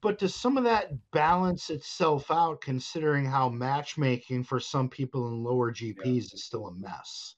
But 0.00 0.18
does 0.18 0.34
some 0.34 0.58
of 0.58 0.64
that 0.64 0.92
balance 1.12 1.70
itself 1.70 2.30
out, 2.30 2.60
considering 2.60 3.24
how 3.24 3.48
matchmaking 3.48 4.44
for 4.44 4.60
some 4.60 4.88
people 4.88 5.28
in 5.28 5.42
lower 5.42 5.72
GPs 5.72 6.34
is 6.34 6.44
still 6.44 6.66
a 6.66 6.74
mess? 6.74 7.36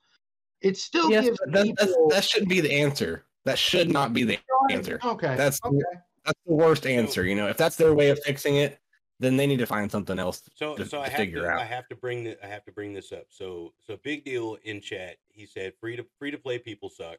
It 0.60 0.76
still 0.76 1.10
Yes, 1.10 1.24
gives 1.24 1.38
but 1.38 1.52
that, 1.52 1.74
that's, 1.76 1.92
people. 1.92 2.08
that 2.10 2.24
shouldn't 2.24 2.50
be 2.50 2.60
the 2.60 2.72
answer. 2.72 3.24
That 3.44 3.58
should 3.58 3.90
not 3.90 4.12
be 4.12 4.24
the 4.24 4.38
answer. 4.70 4.98
Okay. 5.02 5.36
That's 5.36 5.58
okay. 5.64 5.78
that's 6.24 6.38
the 6.46 6.54
worst 6.54 6.86
answer. 6.86 7.24
You 7.24 7.34
know, 7.34 7.48
if 7.48 7.56
that's 7.56 7.76
their 7.76 7.94
way 7.94 8.10
of 8.10 8.18
fixing 8.24 8.56
it, 8.56 8.78
then 9.20 9.36
they 9.36 9.46
need 9.46 9.58
to 9.58 9.66
find 9.66 9.90
something 9.90 10.18
else 10.18 10.42
So 10.54 10.74
to, 10.76 10.84
so 10.84 10.98
to 10.98 11.04
I 11.04 11.08
have 11.08 11.16
figure 11.18 11.42
to 11.42 11.48
out. 11.50 11.60
I 11.60 11.64
have 11.64 11.88
to 11.88 11.94
bring 11.94 12.24
the 12.24 12.44
I 12.44 12.48
have 12.48 12.64
to 12.64 12.72
bring 12.72 12.92
this 12.92 13.12
up. 13.12 13.26
So 13.28 13.72
so 13.78 13.98
big 14.02 14.24
deal 14.24 14.58
in 14.64 14.80
chat. 14.80 15.16
He 15.28 15.46
said 15.46 15.72
free 15.80 15.96
to 15.96 16.04
free 16.18 16.30
to 16.30 16.38
play 16.38 16.58
people 16.58 16.90
suck. 16.90 17.18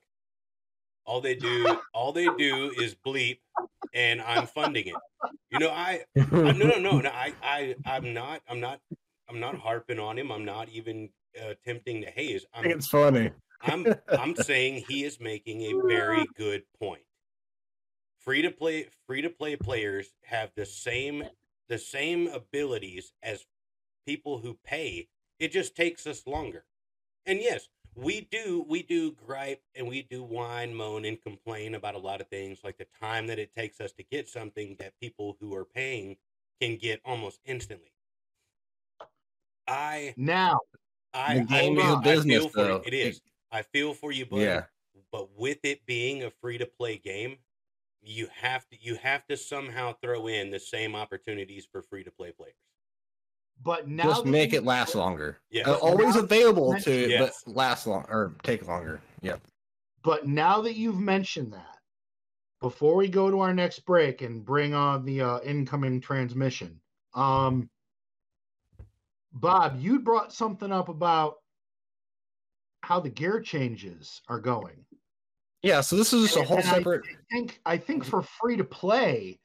All 1.05 1.21
they 1.21 1.35
do 1.35 1.77
all 1.93 2.11
they 2.11 2.27
do 2.37 2.71
is 2.77 2.95
bleep, 3.05 3.39
and 3.93 4.21
I'm 4.21 4.47
funding 4.47 4.87
it. 4.87 4.95
You 5.49 5.59
know 5.59 5.69
I, 5.69 6.05
I 6.15 6.51
no 6.53 6.67
no 6.67 6.79
no 6.79 6.99
no 6.99 7.09
I 7.09 7.33
I 7.43 7.75
I'm 7.85 8.13
not 8.13 8.41
I'm 8.49 8.59
not 8.59 8.79
I'm 9.29 9.39
not 9.39 9.55
harping 9.55 9.99
on 9.99 10.17
him. 10.17 10.31
I'm 10.31 10.45
not 10.45 10.69
even 10.69 11.09
uh, 11.41 11.49
attempting 11.49 12.01
to 12.01 12.11
haze. 12.11 12.45
I'm 12.53 12.65
it's 12.65 12.87
funny. 12.87 13.31
I'm 13.61 13.85
I'm 14.09 14.35
saying 14.35 14.85
he 14.87 15.03
is 15.03 15.19
making 15.19 15.61
a 15.61 15.73
very 15.87 16.27
good 16.37 16.63
point. 16.79 17.03
Free 18.19 18.41
to 18.41 18.51
play 18.51 18.87
free 19.07 19.21
to 19.21 19.29
play 19.29 19.55
players 19.55 20.13
have 20.23 20.51
the 20.55 20.65
same 20.65 21.23
the 21.69 21.77
same 21.77 22.27
abilities 22.27 23.13
as 23.23 23.45
people 24.05 24.39
who 24.39 24.57
pay. 24.63 25.07
It 25.39 25.51
just 25.51 25.75
takes 25.75 26.05
us 26.05 26.27
longer. 26.27 26.65
And 27.25 27.39
yes, 27.39 27.69
we 27.95 28.21
do 28.31 28.65
we 28.67 28.83
do 28.83 29.11
gripe 29.25 29.61
and 29.75 29.87
we 29.87 30.03
do 30.03 30.23
whine, 30.23 30.73
moan, 30.73 31.05
and 31.05 31.21
complain 31.21 31.75
about 31.75 31.95
a 31.95 31.99
lot 31.99 32.21
of 32.21 32.27
things 32.27 32.59
like 32.63 32.77
the 32.77 32.87
time 32.99 33.27
that 33.27 33.39
it 33.39 33.53
takes 33.55 33.81
us 33.81 33.91
to 33.93 34.03
get 34.03 34.27
something 34.29 34.75
that 34.79 34.99
people 34.99 35.37
who 35.39 35.53
are 35.55 35.65
paying 35.65 36.17
can 36.61 36.77
get 36.77 37.01
almost 37.05 37.39
instantly. 37.45 37.91
I 39.67 40.13
now 40.17 40.59
I, 41.13 41.39
The 41.39 41.43
game 41.45 41.79
I, 41.79 41.81
is 41.81 41.83
a 41.83 41.87
feel- 41.87 41.95
I 41.97 42.01
business, 42.01 42.45
for 42.47 42.65
you. 42.69 42.81
It 42.85 42.93
is. 42.93 43.21
I 43.51 43.61
feel 43.63 43.93
for 43.93 44.11
you, 44.11 44.25
buddy. 44.25 44.43
Yeah. 44.43 44.63
But 45.11 45.37
with 45.37 45.59
it 45.63 45.85
being 45.85 46.23
a 46.23 46.29
free 46.29 46.57
to 46.57 46.65
play 46.65 46.97
game, 46.97 47.37
you 48.01 48.27
have 48.33 48.67
to 48.69 48.77
you 48.79 48.95
have 48.95 49.27
to 49.27 49.35
somehow 49.37 49.93
throw 50.01 50.27
in 50.27 50.51
the 50.51 50.59
same 50.59 50.95
opportunities 50.95 51.67
for 51.69 51.81
free 51.81 52.03
to 52.03 52.11
play 52.11 52.31
players. 52.31 52.55
But 53.63 53.87
now 53.87 54.03
Just 54.05 54.25
make 54.25 54.53
it 54.53 54.63
last 54.63 54.95
longer. 54.95 55.39
Yeah, 55.51 55.69
Uh, 55.69 55.75
always 55.77 56.15
available 56.15 56.73
to, 56.81 57.09
Yes. 57.09 57.43
but 57.45 57.53
last 57.53 57.85
long 57.85 58.05
or 58.09 58.35
take 58.43 58.67
longer. 58.67 59.01
Yep. 59.21 59.41
But 60.03 60.27
now 60.27 60.61
that 60.61 60.75
you've 60.75 60.99
mentioned 60.99 61.53
that, 61.53 61.77
before 62.59 62.95
we 62.95 63.07
go 63.07 63.29
to 63.29 63.39
our 63.39 63.53
next 63.53 63.79
break 63.85 64.21
and 64.21 64.43
bring 64.43 64.73
on 64.73 65.05
the 65.05 65.21
uh, 65.21 65.39
incoming 65.41 66.01
transmission, 66.01 66.79
um, 67.13 67.69
Bob, 69.33 69.79
you 69.79 69.99
brought 69.99 70.33
something 70.33 70.71
up 70.71 70.89
about 70.89 71.35
how 72.83 72.99
the 72.99 73.09
gear 73.09 73.39
changes 73.39 74.21
are 74.27 74.39
going. 74.39 74.85
Yeah. 75.61 75.81
So 75.81 75.95
this 75.95 76.11
is 76.13 76.23
just 76.23 76.37
a 76.37 76.43
whole 76.43 76.57
and 76.57 76.67
I 76.67 76.73
separate. 76.77 77.03
think 77.31 77.61
I 77.65 77.77
think 77.77 78.03
for 78.03 78.23
free 78.23 78.57
to 78.57 78.63
play, 78.63 79.39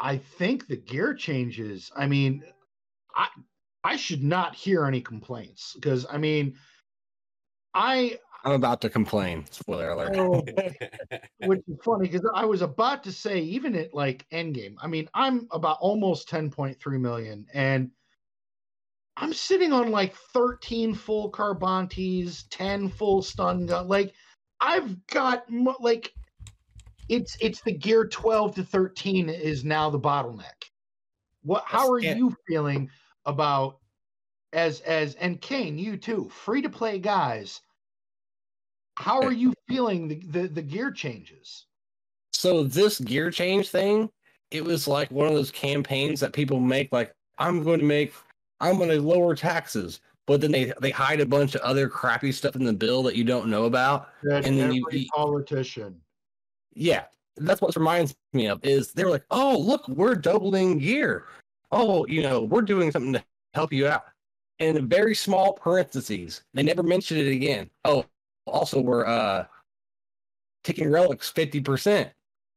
I 0.00 0.16
think 0.16 0.66
the 0.66 0.76
gear 0.76 1.14
changes. 1.14 1.92
I 1.94 2.06
mean, 2.06 2.42
I 3.14 3.28
I 3.84 3.96
should 3.96 4.22
not 4.22 4.54
hear 4.54 4.84
any 4.86 5.00
complaints 5.00 5.72
because 5.74 6.06
I 6.10 6.18
mean, 6.18 6.56
I 7.74 8.18
I'm 8.44 8.52
about 8.52 8.80
to 8.82 8.90
complain. 8.90 9.44
Spoiler 9.50 9.90
alert. 9.90 10.16
Oh, 10.16 10.42
which 11.46 11.60
is 11.68 11.78
funny 11.84 12.08
because 12.08 12.28
I 12.34 12.44
was 12.44 12.62
about 12.62 13.04
to 13.04 13.12
say 13.12 13.40
even 13.40 13.76
at 13.76 13.94
like 13.94 14.26
Endgame. 14.32 14.74
I 14.80 14.88
mean, 14.88 15.08
I'm 15.14 15.46
about 15.52 15.78
almost 15.80 16.28
10.3 16.28 17.00
million, 17.00 17.46
and 17.54 17.90
I'm 19.16 19.32
sitting 19.32 19.72
on 19.72 19.90
like 19.90 20.14
13 20.14 20.94
full 20.94 21.30
Carbantis, 21.30 22.44
10 22.50 22.88
full 22.88 23.22
stun 23.22 23.66
gun. 23.66 23.86
Like 23.86 24.14
I've 24.60 25.06
got 25.06 25.48
mo- 25.50 25.76
like 25.80 26.12
it's 27.08 27.36
it's 27.40 27.60
the 27.60 27.72
gear 27.72 28.06
12 28.06 28.56
to 28.56 28.64
13 28.64 29.28
is 29.28 29.64
now 29.64 29.90
the 29.90 30.00
bottleneck. 30.00 30.61
What? 31.42 31.64
How 31.66 31.90
are 31.90 31.98
you 31.98 32.34
feeling 32.46 32.90
about 33.24 33.78
as 34.52 34.80
as 34.80 35.14
and 35.16 35.40
Kane, 35.40 35.78
you 35.78 35.96
too, 35.96 36.28
free 36.30 36.62
to 36.62 36.68
play 36.68 36.98
guys? 36.98 37.60
How 38.96 39.20
eh. 39.20 39.26
are 39.26 39.32
you 39.32 39.54
feeling 39.68 40.08
the, 40.08 40.20
the 40.26 40.48
the 40.48 40.62
gear 40.62 40.90
changes? 40.90 41.66
So 42.32 42.64
this 42.64 42.98
gear 42.98 43.30
change 43.30 43.68
thing, 43.68 44.10
it 44.50 44.64
was 44.64 44.88
like 44.88 45.10
one 45.10 45.28
of 45.28 45.34
those 45.34 45.50
campaigns 45.50 46.20
that 46.20 46.32
people 46.32 46.60
make. 46.60 46.92
Like 46.92 47.14
I'm 47.38 47.62
going 47.62 47.80
to 47.80 47.84
make, 47.84 48.12
I'm 48.60 48.78
going 48.78 48.90
to 48.90 49.00
lower 49.00 49.34
taxes, 49.34 50.00
but 50.26 50.40
then 50.40 50.52
they 50.52 50.72
they 50.80 50.90
hide 50.90 51.20
a 51.20 51.26
bunch 51.26 51.54
of 51.54 51.60
other 51.62 51.88
crappy 51.88 52.32
stuff 52.32 52.56
in 52.56 52.64
the 52.64 52.72
bill 52.72 53.02
that 53.04 53.16
you 53.16 53.24
don't 53.24 53.48
know 53.48 53.64
about, 53.64 54.08
That 54.22 54.46
and 54.46 54.58
then 54.58 54.70
every 54.70 55.00
you 55.00 55.06
politician. 55.14 56.00
yeah, 56.74 57.04
that's 57.36 57.60
what 57.60 57.74
reminds 57.76 58.14
me 58.32 58.46
of 58.46 58.64
is 58.64 58.92
they 58.92 59.04
were 59.04 59.10
like, 59.10 59.24
oh 59.30 59.58
look, 59.58 59.86
we're 59.88 60.14
doubling 60.14 60.78
gear. 60.78 61.24
Oh, 61.70 62.06
you 62.06 62.22
know, 62.22 62.42
we're 62.42 62.62
doing 62.62 62.90
something 62.90 63.14
to 63.14 63.24
help 63.54 63.72
you 63.72 63.88
out. 63.88 64.04
And 64.58 64.76
in 64.76 64.88
very 64.88 65.14
small 65.14 65.54
parentheses, 65.54 66.42
they 66.54 66.62
never 66.62 66.82
mentioned 66.82 67.20
it 67.20 67.30
again. 67.30 67.70
Oh, 67.84 68.04
also 68.46 68.80
we're 68.80 69.06
uh 69.06 69.46
taking 70.64 70.90
relics 70.90 71.30
fifty 71.30 71.60
percent, 71.60 72.10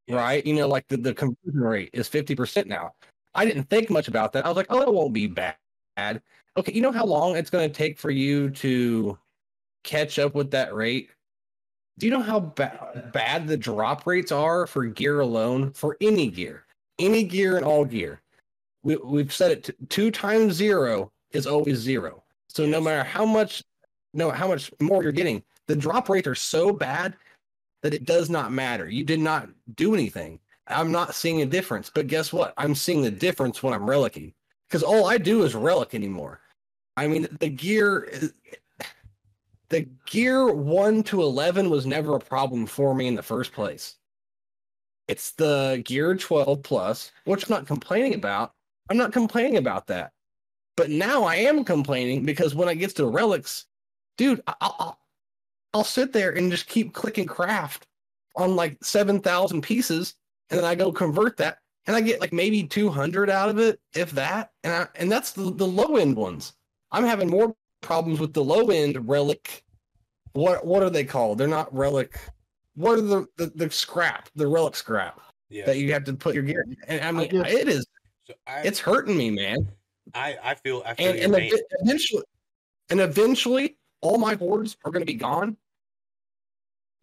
right? 0.10 0.46
You 0.46 0.56
know, 0.56 0.68
like 0.68 0.88
the, 0.88 0.98
the 0.98 1.14
conversion 1.14 1.62
rate 1.62 1.90
is 1.94 2.08
fifty 2.08 2.36
percent 2.36 2.68
now. 2.68 2.94
I 3.34 3.46
didn't 3.46 3.70
think 3.70 3.90
much 3.90 4.08
about 4.08 4.34
that. 4.34 4.46
I 4.46 4.48
was 4.48 4.58
like, 4.58 4.68
oh, 4.70 4.80
that 4.80 4.94
won't 4.94 5.14
be 5.14 5.28
bad. 5.28 5.56
Okay, 5.98 6.72
you 6.72 6.82
know 6.82 6.92
how 6.92 7.06
long 7.06 7.36
it's 7.36 7.50
going 7.50 7.68
to 7.68 7.76
take 7.76 7.98
for 8.00 8.12
you 8.12 8.50
to 8.52 9.18
catch 9.84 10.20
up 10.20 10.36
with 10.36 10.52
that 10.52 10.74
rate? 10.74 11.10
Do 11.98 12.06
you 12.06 12.12
know 12.12 12.22
how 12.22 12.40
ba- 12.40 13.10
bad 13.14 13.48
the 13.48 13.58
drop 13.58 14.06
rates 14.06 14.32
are 14.32 14.68
for 14.68 14.86
gear 14.86 15.22
alone? 15.22 15.72
For 15.72 15.96
any 16.02 16.28
gear, 16.28 16.66
any 17.00 17.24
gear 17.24 17.58
and 17.58 17.66
all 17.66 17.86
gear, 17.86 18.22
we, 18.84 18.98
we've 18.98 19.34
said 19.34 19.52
it. 19.52 19.64
T- 19.64 19.74
two 19.90 20.12
times 20.12 20.54
zero 20.56 21.12
is 21.32 21.48
always 21.48 21.78
zero. 21.78 22.24
So 22.50 22.66
no 22.66 22.82
matter 22.82 23.04
how 23.04 23.26
much, 23.26 23.64
no 24.14 24.30
how 24.30 24.48
much 24.48 24.72
more 24.82 25.04
you're 25.04 25.12
getting, 25.12 25.42
the 25.68 25.76
drop 25.76 26.10
rates 26.10 26.28
are 26.28 26.36
so 26.36 26.72
bad 26.72 27.16
that 27.82 27.94
it 27.94 28.06
does 28.06 28.30
not 28.30 28.52
matter. 28.52 28.90
You 28.90 29.04
did 29.04 29.20
not 29.20 29.50
do 29.76 29.94
anything. 29.94 30.40
I'm 30.68 30.92
not 30.92 31.16
seeing 31.16 31.42
a 31.42 31.46
difference. 31.46 31.92
But 31.94 32.08
guess 32.08 32.34
what? 32.34 32.54
I'm 32.58 32.76
seeing 32.76 33.02
the 33.04 33.12
difference 33.12 33.62
when 33.64 33.74
I'm 33.74 33.86
relicking 33.86 34.34
because 34.68 34.84
all 34.84 35.06
I 35.06 35.18
do 35.18 35.44
is 35.44 35.56
relic 35.56 35.94
anymore. 35.96 36.42
I 36.98 37.08
mean, 37.08 37.28
the 37.40 37.50
gear, 37.50 38.04
is- 38.12 38.34
the 39.76 39.90
gear 40.06 40.54
one 40.54 41.04
to 41.04 41.22
eleven 41.22 41.70
was 41.70 41.86
never 41.86 42.16
a 42.16 42.20
problem 42.20 42.66
for 42.66 42.96
me 42.96 43.08
in 43.08 43.16
the 43.16 43.22
first 43.22 43.52
place. 43.52 43.98
It's 45.10 45.32
the 45.32 45.82
gear 45.84 46.16
12 46.16 46.64
plus, 46.64 47.12
which 47.26 47.44
I'm 47.44 47.50
not 47.50 47.68
complaining 47.68 48.16
about. 48.16 48.54
I'm 48.90 48.96
not 48.96 49.12
complaining 49.12 49.58
about 49.58 49.88
that. 49.88 50.14
But 50.78 50.92
now 50.92 51.24
I 51.24 51.36
am 51.36 51.66
complaining 51.66 52.26
because 52.26 52.56
when 52.56 52.70
I 52.70 52.74
get 52.74 52.96
to 52.96 53.06
relics, 53.06 53.66
dude, 54.18 54.42
I'll, 54.48 54.76
I'll 54.80 55.00
I'll 55.74 55.84
sit 55.84 56.14
there 56.14 56.32
and 56.32 56.50
just 56.50 56.68
keep 56.68 56.94
clicking 56.94 57.26
craft 57.26 57.86
on 58.38 58.56
like 58.56 58.78
7,000 58.82 59.62
pieces 59.62 60.16
and 60.50 60.58
then 60.58 60.66
I 60.66 60.74
go 60.74 60.90
convert 60.90 61.36
that 61.38 61.58
and 61.86 61.98
I 61.98 62.02
get 62.02 62.22
like 62.22 62.32
maybe 62.32 62.64
200 62.64 63.30
out 63.30 63.50
of 63.50 63.60
it, 63.60 63.82
if 63.94 64.12
that. 64.12 64.52
And 64.64 64.72
I, 64.72 64.88
and 64.96 65.12
that's 65.12 65.32
the, 65.32 65.52
the 65.52 65.68
low 65.68 65.98
end 65.98 66.16
ones. 66.16 66.54
I'm 66.94 67.04
having 67.04 67.30
more 67.30 67.54
problems 67.82 68.22
with 68.22 68.34
the 68.34 68.44
low 68.44 68.70
end 68.70 69.10
relic. 69.10 69.65
What 70.36 70.66
what 70.66 70.84
are 70.84 70.90
they 70.90 71.06
called? 71.06 71.38
They're 71.38 71.48
not 71.48 71.74
relic. 71.74 72.20
What 72.76 73.00
are 73.00 73.02
the 73.02 73.28
the, 73.38 73.48
the 73.56 73.72
scrap, 73.72 74.30
the 74.36 74.46
relic 74.48 74.76
scrap 74.76 75.22
Yeah. 75.50 75.66
that 75.66 75.78
you 75.78 75.94
have 75.94 76.04
to 76.06 76.14
put 76.14 76.36
your 76.36 76.44
gear? 76.44 76.66
in? 76.68 76.76
And 76.90 77.02
I 77.06 77.12
mean, 77.12 77.30
just- 77.30 77.50
it 77.50 77.70
is 77.70 77.86
So 78.26 78.34
I, 78.46 78.60
it's 78.62 78.80
hurting 78.80 79.16
me, 79.16 79.32
man. 79.32 79.70
I 80.14 80.38
I 80.44 80.56
feel 80.56 80.84
I 80.86 80.94
feel 80.94 81.08
And 81.08 81.36
and 81.36 81.52
eventually, 81.84 82.24
and 82.90 83.00
eventually, 83.00 83.78
all 84.02 84.18
my 84.18 84.36
hordes 84.36 84.76
are 84.84 84.92
going 84.92 85.02
to 85.02 85.12
be 85.12 85.18
gone 85.18 85.56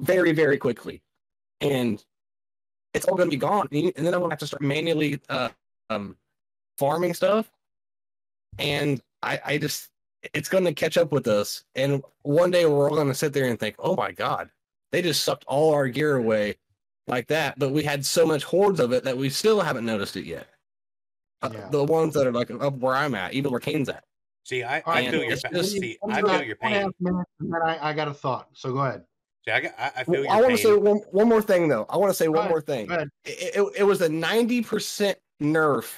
very 0.01 0.33
very 0.33 0.59
quickly, 0.59 1.03
and 1.63 2.05
it's 2.93 3.07
all 3.07 3.17
going 3.17 3.31
to 3.31 3.35
be 3.35 3.41
gone. 3.41 3.67
And 3.73 3.81
you- 3.85 3.93
and 3.97 4.05
then 4.07 4.13
I'm 4.13 4.21
going 4.21 4.29
to 4.31 4.35
have 4.35 4.41
to 4.41 4.47
start 4.47 4.61
manually 4.61 5.21
uh, 5.31 5.49
um, 5.89 6.19
farming 6.77 7.15
stuff, 7.15 7.51
and 8.59 9.01
I 9.23 9.41
I 9.43 9.59
just 9.59 9.89
it's 10.35 10.49
going 10.49 10.65
to 10.65 10.73
catch 10.75 10.97
up 10.97 11.13
with 11.13 11.27
us. 11.27 11.65
And 11.75 12.03
one 12.23 12.51
day 12.51 12.67
we're 12.67 12.89
all 12.89 12.97
going 12.97 13.09
to 13.09 13.15
sit 13.15 13.33
there 13.33 13.47
and 13.47 13.59
think, 13.59 13.77
oh 13.79 13.97
my 13.97 14.13
god, 14.13 14.51
they 14.93 15.03
just 15.03 15.25
sucked 15.25 15.45
all 15.47 15.73
our 15.75 15.89
gear 15.89 16.17
away 16.17 16.57
like 17.07 17.27
that. 17.29 17.59
But 17.59 17.71
we 17.73 17.83
had 17.83 18.05
so 18.07 18.25
much 18.27 18.45
hordes 18.45 18.81
of 18.81 18.93
it 18.93 19.05
that 19.05 19.17
we 19.17 19.29
still 19.31 19.61
haven't 19.61 19.87
noticed 19.87 20.17
it 20.17 20.25
yet. 20.27 20.47
Uh, 21.43 21.51
Yeah. 21.53 21.69
The 21.71 21.85
ones 21.85 22.15
that 22.15 22.27
are 22.27 22.33
like 22.33 22.51
up 22.51 22.75
where 22.79 22.95
I'm 22.95 23.15
at, 23.15 23.33
even 23.35 23.51
where 23.51 23.61
Kane's 23.61 23.89
at. 23.89 24.05
See, 24.45 24.63
I, 24.65 24.79
I 24.79 24.83
right, 24.87 25.11
feel 25.11 25.23
your 25.23 25.33
it's 25.33 25.43
pa- 25.43 25.51
just- 25.53 25.73
see, 25.73 25.99
I 26.09 26.21
feel 26.21 26.43
your 26.43 26.57
one 26.61 26.73
and 26.73 26.85
a 26.89 26.93
pain. 26.93 26.93
minutes, 27.01 27.31
and 27.41 27.53
then 27.53 27.63
I, 27.63 27.91
I 27.91 27.93
got 27.93 28.09
a 28.09 28.15
thought. 28.15 28.49
So 28.55 28.73
go 28.73 28.79
ahead. 28.81 29.05
See, 29.45 29.53
I, 29.53 29.61
got- 29.61 29.75
I, 29.79 29.93
I 29.97 30.05
feel 30.05 30.15
Well, 30.15 30.23
your 30.25 30.33
I 30.33 30.41
want 30.41 30.51
to 30.57 30.59
say 30.63 30.75
one, 30.75 30.97
one 31.11 31.29
more 31.29 31.43
thing 31.43 31.69
though. 31.69 31.87
I 31.89 31.97
want 31.97 32.11
to 32.11 32.15
say 32.15 32.29
one 32.29 32.39
ahead, 32.39 32.51
more 32.51 32.61
thing. 32.61 32.91
It, 32.91 33.09
it, 33.25 33.73
it 33.79 33.83
was 33.85 34.01
a 34.03 34.09
ninety 34.09 34.63
percent 34.63 35.19
nerf, 35.41 35.93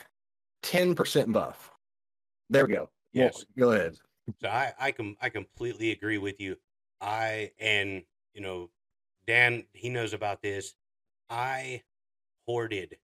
ten 0.63 0.95
percent 0.95 1.33
buff. 1.33 1.71
There 2.51 2.67
we 2.67 2.75
go. 2.75 2.91
Yes. 3.13 3.45
Well, 3.57 3.71
go 3.71 3.77
ahead. 3.77 3.97
So 4.41 4.49
I 4.49 4.73
I 4.79 4.93
com- 4.93 5.17
I 5.21 5.29
completely 5.31 5.91
agree 5.91 6.19
with 6.19 6.41
you. 6.41 6.57
I 7.01 7.53
and 7.59 8.05
you 8.33 8.41
know 8.41 8.71
Dan 9.27 9.67
he 9.73 9.89
knows 9.89 10.13
about 10.13 10.43
this. 10.43 10.75
I 11.31 11.83
hoarded 12.47 12.99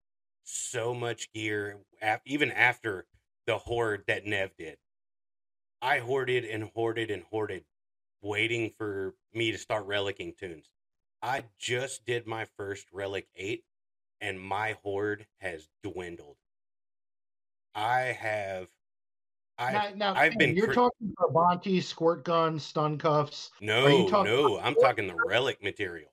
so 0.44 0.94
much 0.94 1.32
gear, 1.32 1.80
even 2.26 2.52
after 2.52 3.06
the 3.46 3.58
hoard 3.58 4.04
that 4.08 4.26
Nev 4.26 4.56
did. 4.56 4.78
I 5.82 5.98
hoarded 5.98 6.46
and 6.46 6.70
hoarded 6.70 7.10
and 7.10 7.22
hoarded, 7.24 7.66
waiting 8.22 8.70
for 8.78 9.14
me 9.34 9.52
to 9.52 9.58
start 9.58 9.86
relicking 9.86 10.34
tunes. 10.38 10.70
I 11.20 11.50
just 11.58 12.06
did 12.06 12.26
my 12.26 12.46
first 12.46 12.86
relic 12.92 13.28
eight, 13.34 13.66
and 14.20 14.40
my 14.40 14.72
hoard 14.82 15.26
has 15.38 15.68
dwindled. 15.82 16.38
I 17.74 18.12
have. 18.12 18.68
I 19.60 19.72
now, 19.72 19.88
now, 19.94 20.14
I've 20.14 20.38
been. 20.38 20.56
You're 20.56 20.68
cr- 20.68 20.72
talking 20.72 21.12
Carbanti, 21.18 21.82
squirt 21.82 22.24
guns, 22.24 22.64
stun 22.64 22.96
cuffs. 22.96 23.50
No, 23.60 24.08
talking 24.08 24.32
no, 24.32 24.58
I'm 24.58 24.74
talking 24.74 25.06
the 25.06 25.14
relic 25.26 25.62
material. 25.62 26.10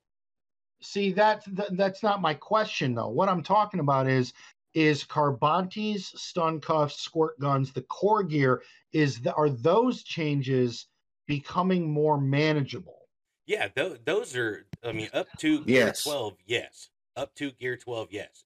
See 0.82 1.12
that, 1.14 1.44
that 1.56 1.76
that's 1.78 2.04
not 2.04 2.22
my 2.22 2.34
question 2.34 2.94
though. 2.94 3.08
What 3.08 3.30
I'm 3.30 3.42
talking 3.42 3.80
about 3.80 4.08
is 4.08 4.34
is 4.74 5.04
Carbanti's 5.06 6.12
stun 6.22 6.60
cuffs, 6.60 7.02
squirt 7.02 7.40
guns, 7.40 7.72
the 7.72 7.82
core 7.84 8.22
gear 8.22 8.62
is 8.94 9.22
the, 9.22 9.34
are 9.34 9.50
those 9.50 10.04
changes 10.04 10.88
becoming 11.26 11.90
more 11.90 12.20
manageable? 12.20 13.08
Yeah, 13.48 13.70
th- 13.70 14.02
those 14.06 14.36
are. 14.36 14.66
I 14.84 14.92
mean, 14.92 15.10
up 15.14 15.28
to 15.40 15.64
gear 15.64 15.88
Yes. 15.88 16.04
twelve, 16.04 16.36
yes. 16.46 16.90
Up 17.16 17.34
to 17.36 17.52
gear 17.52 17.78
twelve, 17.78 18.10
yes. 18.12 18.44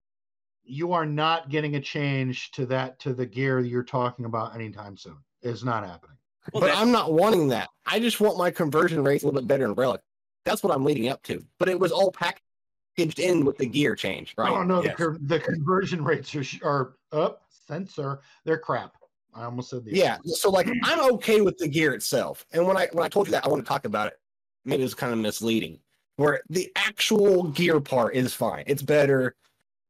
You 0.72 0.94
are 0.94 1.06
not 1.06 1.50
getting 1.50 1.76
a 1.76 1.82
change 1.82 2.52
to 2.52 2.66
that 2.68 2.98
to 3.00 3.14
the 3.14 3.26
gear 3.26 3.60
you're 3.60 3.84
talking 3.84 4.26
about 4.26 4.56
anytime 4.56 4.96
soon. 4.96 5.18
It's 5.42 5.64
not 5.64 5.86
happening. 5.86 6.16
but 6.54 6.76
I'm 6.76 6.92
not 6.92 7.12
wanting 7.14 7.50
that. 7.50 7.70
I 7.86 8.00
just 8.00 8.22
want 8.22 8.38
my 8.38 8.50
conversion 8.52 9.04
rates 9.04 9.24
a 9.24 9.28
little 9.28 9.42
bit 9.42 9.48
better 9.48 9.66
in 9.66 9.74
Relic. 9.74 10.02
That's 10.46 10.64
what 10.64 10.74
I'm 10.74 10.86
leading 10.86 11.10
up 11.10 11.22
to. 11.24 11.44
But 11.60 11.70
it 11.70 11.80
was 11.80 11.92
all 11.92 12.12
packaged 12.12 13.20
in 13.20 13.46
with 13.46 13.58
the 13.58 13.66
gear 13.66 13.96
change, 13.96 14.34
right? 14.38 14.50
Oh 14.52 14.64
no, 14.64 14.82
the, 14.82 14.92
con- 14.92 15.20
the 15.22 15.40
conversion 15.40 16.04
rates 16.04 16.34
are 16.36 16.44
sh- 16.44 16.62
are 16.64 16.94
up. 17.12 17.44
Censor, 17.68 18.22
they're 18.44 18.58
crap. 18.58 18.96
I 19.34 19.44
almost 19.46 19.70
said 19.70 19.86
the 19.86 19.94
Yeah. 19.96 20.18
So 20.26 20.50
like 20.50 20.70
I'm 20.84 21.14
okay 21.14 21.42
with 21.42 21.58
the 21.58 21.68
gear 21.68 21.94
itself. 21.94 22.46
And 22.54 22.66
when 22.66 22.76
I 22.78 22.88
when 22.94 23.06
I 23.06 23.10
told 23.10 23.28
you 23.28 23.32
that 23.32 23.46
I 23.46 23.50
want 23.50 23.64
to 23.64 23.68
talk 23.68 23.86
about 23.86 24.08
it, 24.08 24.20
maybe 24.66 24.82
it 24.82 24.86
was 24.86 24.96
kind 24.96 25.14
of 25.14 25.20
misleading. 25.20 25.80
Where 26.18 26.42
the 26.50 26.72
actual 26.76 27.44
gear 27.44 27.80
part 27.80 28.16
is 28.16 28.34
fine. 28.34 28.64
It's 28.68 28.82
better, 28.82 29.36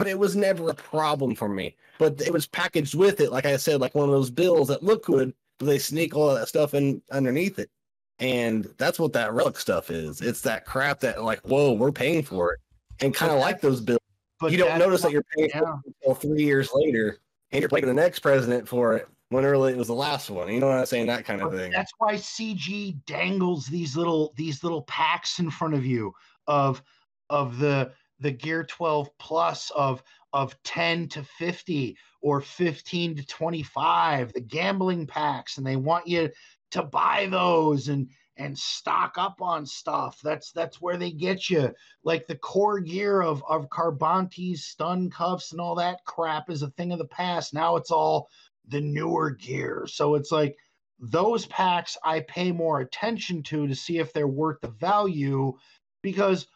but 0.01 0.07
it 0.07 0.17
was 0.17 0.35
never 0.35 0.67
a 0.71 0.73
problem 0.73 1.35
for 1.35 1.47
me. 1.47 1.75
But 1.99 2.19
it 2.21 2.33
was 2.33 2.47
packaged 2.47 2.95
with 2.95 3.21
it, 3.21 3.31
like 3.31 3.45
I 3.45 3.55
said, 3.55 3.79
like 3.79 3.93
one 3.93 4.09
of 4.09 4.15
those 4.15 4.31
bills 4.31 4.67
that 4.69 4.81
look 4.81 5.05
good, 5.05 5.31
but 5.59 5.67
they 5.67 5.77
sneak 5.77 6.15
all 6.15 6.33
that 6.33 6.47
stuff 6.47 6.73
in 6.73 7.03
underneath 7.11 7.59
it. 7.59 7.69
And 8.17 8.67
that's 8.79 8.97
what 8.97 9.13
that 9.13 9.31
relic 9.31 9.59
stuff 9.59 9.91
is. 9.91 10.19
It's 10.19 10.41
that 10.41 10.65
crap 10.65 11.01
that 11.01 11.23
like, 11.23 11.41
whoa, 11.41 11.73
we're 11.73 11.91
paying 11.91 12.23
for 12.23 12.53
it. 12.53 12.59
And 12.99 13.13
kind 13.13 13.31
of 13.31 13.37
like 13.37 13.61
those 13.61 13.79
bills. 13.79 13.99
but 14.39 14.51
you 14.51 14.57
don't 14.57 14.79
notice 14.79 15.03
that 15.03 15.11
you're 15.11 15.23
paying 15.37 15.51
for 15.51 15.59
it 15.85 15.93
until 16.01 16.15
three 16.15 16.41
years 16.41 16.71
later 16.73 17.19
and 17.51 17.61
you're 17.61 17.69
paying 17.69 17.85
the 17.85 17.93
next 17.93 18.21
president 18.21 18.67
for 18.67 18.95
it 18.95 19.07
when 19.29 19.43
really 19.43 19.71
it 19.73 19.77
was 19.77 19.87
the 19.87 19.93
last 19.93 20.31
one. 20.31 20.51
You 20.51 20.59
know 20.59 20.67
what 20.67 20.79
I'm 20.79 20.85
saying? 20.87 21.05
That 21.05 21.25
kind 21.25 21.43
of 21.43 21.51
But 21.51 21.59
thing. 21.59 21.71
That's 21.71 21.93
why 21.99 22.15
CG 22.15 23.05
dangles 23.05 23.67
these 23.67 23.95
little 23.95 24.33
these 24.35 24.63
little 24.63 24.81
packs 24.81 25.37
in 25.37 25.51
front 25.51 25.75
of 25.75 25.85
you 25.85 26.11
of 26.47 26.81
of 27.29 27.59
the 27.59 27.91
the 28.21 28.31
Gear 28.31 28.63
12 28.63 29.09
Plus 29.17 29.71
of 29.71 30.03
of 30.33 30.55
10 30.63 31.09
to 31.09 31.23
50 31.23 31.97
or 32.21 32.39
15 32.39 33.17
to 33.17 33.25
25, 33.25 34.31
the 34.31 34.39
gambling 34.39 35.05
packs, 35.05 35.57
and 35.57 35.67
they 35.67 35.75
want 35.75 36.07
you 36.07 36.29
to 36.71 36.83
buy 36.83 37.27
those 37.29 37.89
and 37.89 38.07
and 38.37 38.57
stock 38.57 39.15
up 39.17 39.41
on 39.41 39.65
stuff. 39.65 40.19
That's 40.23 40.51
that's 40.51 40.81
where 40.81 40.97
they 40.97 41.11
get 41.11 41.49
you. 41.49 41.73
Like 42.03 42.27
the 42.27 42.37
core 42.37 42.79
gear 42.79 43.21
of 43.21 43.43
of 43.47 43.69
Carbanti's 43.69 44.63
stun 44.63 45.09
cuffs 45.09 45.51
and 45.51 45.59
all 45.59 45.75
that 45.75 46.03
crap 46.05 46.49
is 46.49 46.61
a 46.61 46.69
thing 46.71 46.91
of 46.91 46.99
the 46.99 47.05
past. 47.05 47.53
Now 47.53 47.75
it's 47.75 47.91
all 47.91 48.29
the 48.67 48.81
newer 48.81 49.31
gear. 49.31 49.85
So 49.87 50.15
it's 50.15 50.31
like 50.31 50.57
those 50.99 51.45
packs 51.47 51.97
I 52.03 52.21
pay 52.21 52.51
more 52.51 52.79
attention 52.79 53.43
to 53.43 53.67
to 53.67 53.75
see 53.75 53.97
if 53.97 54.13
they're 54.13 54.27
worth 54.27 54.61
the 54.61 54.69
value 54.69 55.53
because 56.01 56.47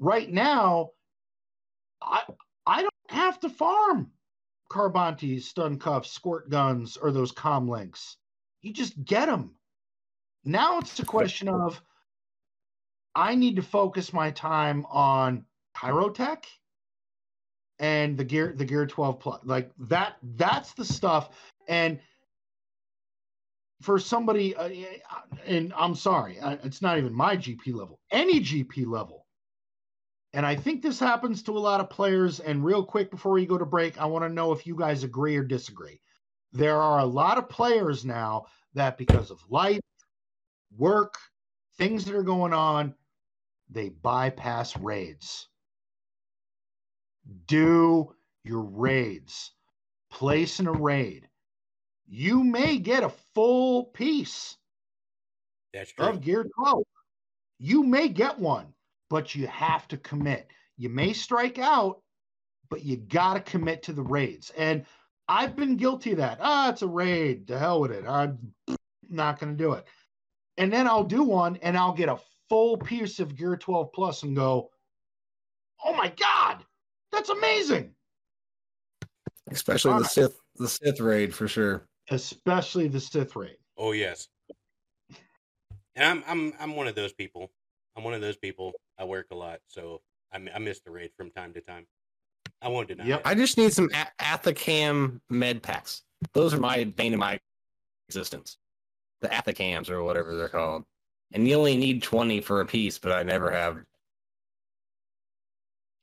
right 0.00 0.28
now 0.28 0.90
I 2.02 2.22
I 2.66 2.82
don't 2.82 2.92
have 3.08 3.38
to 3.40 3.48
farm 3.48 4.10
Carbantis, 4.70 5.42
stun 5.42 5.78
cuffs, 5.78 6.10
squirt 6.10 6.50
guns, 6.50 6.96
or 6.96 7.12
those 7.12 7.32
com 7.32 7.68
links. 7.68 8.16
You 8.62 8.72
just 8.72 9.04
get 9.04 9.26
them. 9.26 9.54
Now 10.44 10.78
it's 10.78 10.98
a 10.98 11.04
question 11.04 11.48
of 11.48 11.80
I 13.14 13.34
need 13.34 13.56
to 13.56 13.62
focus 13.62 14.12
my 14.12 14.30
time 14.30 14.86
on 14.90 15.44
Kyrotech 15.76 16.44
and 17.80 18.16
the 18.16 18.24
gear 18.24 18.52
the 18.56 18.64
gear 18.64 18.86
12 18.86 19.18
plus 19.18 19.40
like 19.44 19.70
that 19.78 20.16
that's 20.36 20.74
the 20.74 20.84
stuff 20.84 21.30
and 21.66 21.98
for 23.80 23.98
somebody 23.98 24.54
uh, 24.54 24.68
and 25.46 25.72
i'm 25.76 25.94
sorry 25.94 26.38
uh, 26.40 26.58
it's 26.62 26.82
not 26.82 26.98
even 26.98 27.12
my 27.12 27.36
gp 27.36 27.72
level 27.72 27.98
any 28.12 28.38
gp 28.40 28.86
level 28.86 29.19
and 30.34 30.46
i 30.46 30.54
think 30.54 30.82
this 30.82 30.98
happens 30.98 31.42
to 31.42 31.56
a 31.56 31.58
lot 31.58 31.80
of 31.80 31.90
players 31.90 32.40
and 32.40 32.64
real 32.64 32.84
quick 32.84 33.10
before 33.10 33.32
we 33.32 33.46
go 33.46 33.58
to 33.58 33.66
break 33.66 33.98
i 34.00 34.06
want 34.06 34.24
to 34.24 34.28
know 34.28 34.52
if 34.52 34.66
you 34.66 34.76
guys 34.76 35.04
agree 35.04 35.36
or 35.36 35.44
disagree 35.44 36.00
there 36.52 36.80
are 36.80 37.00
a 37.00 37.06
lot 37.06 37.38
of 37.38 37.48
players 37.48 38.04
now 38.04 38.44
that 38.74 38.98
because 38.98 39.30
of 39.30 39.40
life 39.48 39.80
work 40.76 41.14
things 41.78 42.04
that 42.04 42.14
are 42.14 42.22
going 42.22 42.52
on 42.52 42.94
they 43.68 43.88
bypass 43.88 44.76
raids 44.76 45.48
do 47.46 48.14
your 48.44 48.62
raids. 48.62 49.52
Place 50.10 50.60
in 50.60 50.66
a 50.66 50.72
raid. 50.72 51.28
You 52.06 52.42
may 52.42 52.78
get 52.78 53.04
a 53.04 53.12
full 53.34 53.84
piece 53.84 54.56
That's 55.72 55.92
true. 55.92 56.06
of 56.06 56.20
Gear 56.20 56.44
12. 56.58 56.82
You 57.58 57.84
may 57.84 58.08
get 58.08 58.38
one, 58.38 58.74
but 59.10 59.34
you 59.34 59.46
have 59.48 59.86
to 59.88 59.98
commit. 59.98 60.48
You 60.78 60.88
may 60.88 61.12
strike 61.12 61.58
out, 61.58 62.00
but 62.70 62.84
you 62.84 62.96
got 62.96 63.34
to 63.34 63.40
commit 63.40 63.82
to 63.82 63.92
the 63.92 64.02
raids. 64.02 64.50
And 64.56 64.86
I've 65.28 65.56
been 65.56 65.76
guilty 65.76 66.12
of 66.12 66.18
that. 66.18 66.38
Ah, 66.40 66.70
it's 66.70 66.82
a 66.82 66.86
raid. 66.86 67.48
To 67.48 67.58
hell 67.58 67.80
with 67.80 67.90
it. 67.90 68.06
I'm 68.06 68.38
not 69.10 69.38
going 69.38 69.56
to 69.56 69.62
do 69.62 69.72
it. 69.72 69.86
And 70.56 70.72
then 70.72 70.86
I'll 70.86 71.04
do 71.04 71.22
one 71.22 71.56
and 71.62 71.76
I'll 71.76 71.92
get 71.92 72.08
a 72.08 72.18
full 72.48 72.76
piece 72.76 73.20
of 73.20 73.36
Gear 73.36 73.56
12 73.56 73.92
Plus 73.92 74.22
and 74.22 74.34
go, 74.34 74.70
oh 75.84 75.94
my 75.94 76.12
God, 76.18 76.64
that's 77.12 77.28
amazing. 77.28 77.92
Especially 79.50 79.98
the 79.98 80.04
Sith 80.04 80.38
the 80.56 80.68
Sith 80.68 81.00
raid 81.00 81.34
for 81.34 81.48
sure. 81.48 81.88
Especially 82.10 82.88
the 82.88 83.00
Sith 83.00 83.34
raid. 83.34 83.56
Oh 83.76 83.92
yes. 83.92 84.28
And 85.96 86.04
I'm 86.04 86.24
I'm 86.26 86.52
I'm 86.60 86.76
one 86.76 86.86
of 86.86 86.94
those 86.94 87.12
people. 87.12 87.50
I'm 87.96 88.04
one 88.04 88.14
of 88.14 88.20
those 88.20 88.36
people. 88.36 88.72
I 89.00 89.04
work 89.04 89.28
a 89.30 89.34
lot, 89.34 89.60
so 89.66 90.02
I, 90.30 90.38
I 90.54 90.58
miss 90.58 90.80
the 90.80 90.90
raid 90.90 91.10
from 91.16 91.30
time 91.30 91.54
to 91.54 91.60
time. 91.62 91.86
I 92.60 92.68
won't 92.68 92.88
deny 92.88 93.06
it. 93.06 93.22
I 93.24 93.34
just 93.34 93.56
need 93.56 93.72
some 93.72 93.88
A- 93.94 94.22
Athakam 94.22 95.20
med 95.30 95.62
packs. 95.62 96.02
Those 96.34 96.52
are 96.52 96.60
my 96.60 96.84
bane 96.84 97.14
of 97.14 97.18
my 97.18 97.40
existence. 98.08 98.58
The 99.22 99.28
Athakams 99.28 99.88
or 99.88 100.04
whatever 100.04 100.36
they're 100.36 100.50
called. 100.50 100.84
And 101.32 101.48
you 101.48 101.54
only 101.56 101.78
need 101.78 102.02
20 102.02 102.42
for 102.42 102.60
a 102.60 102.66
piece, 102.66 102.98
but 102.98 103.12
I 103.12 103.22
never 103.22 103.50
have. 103.50 103.78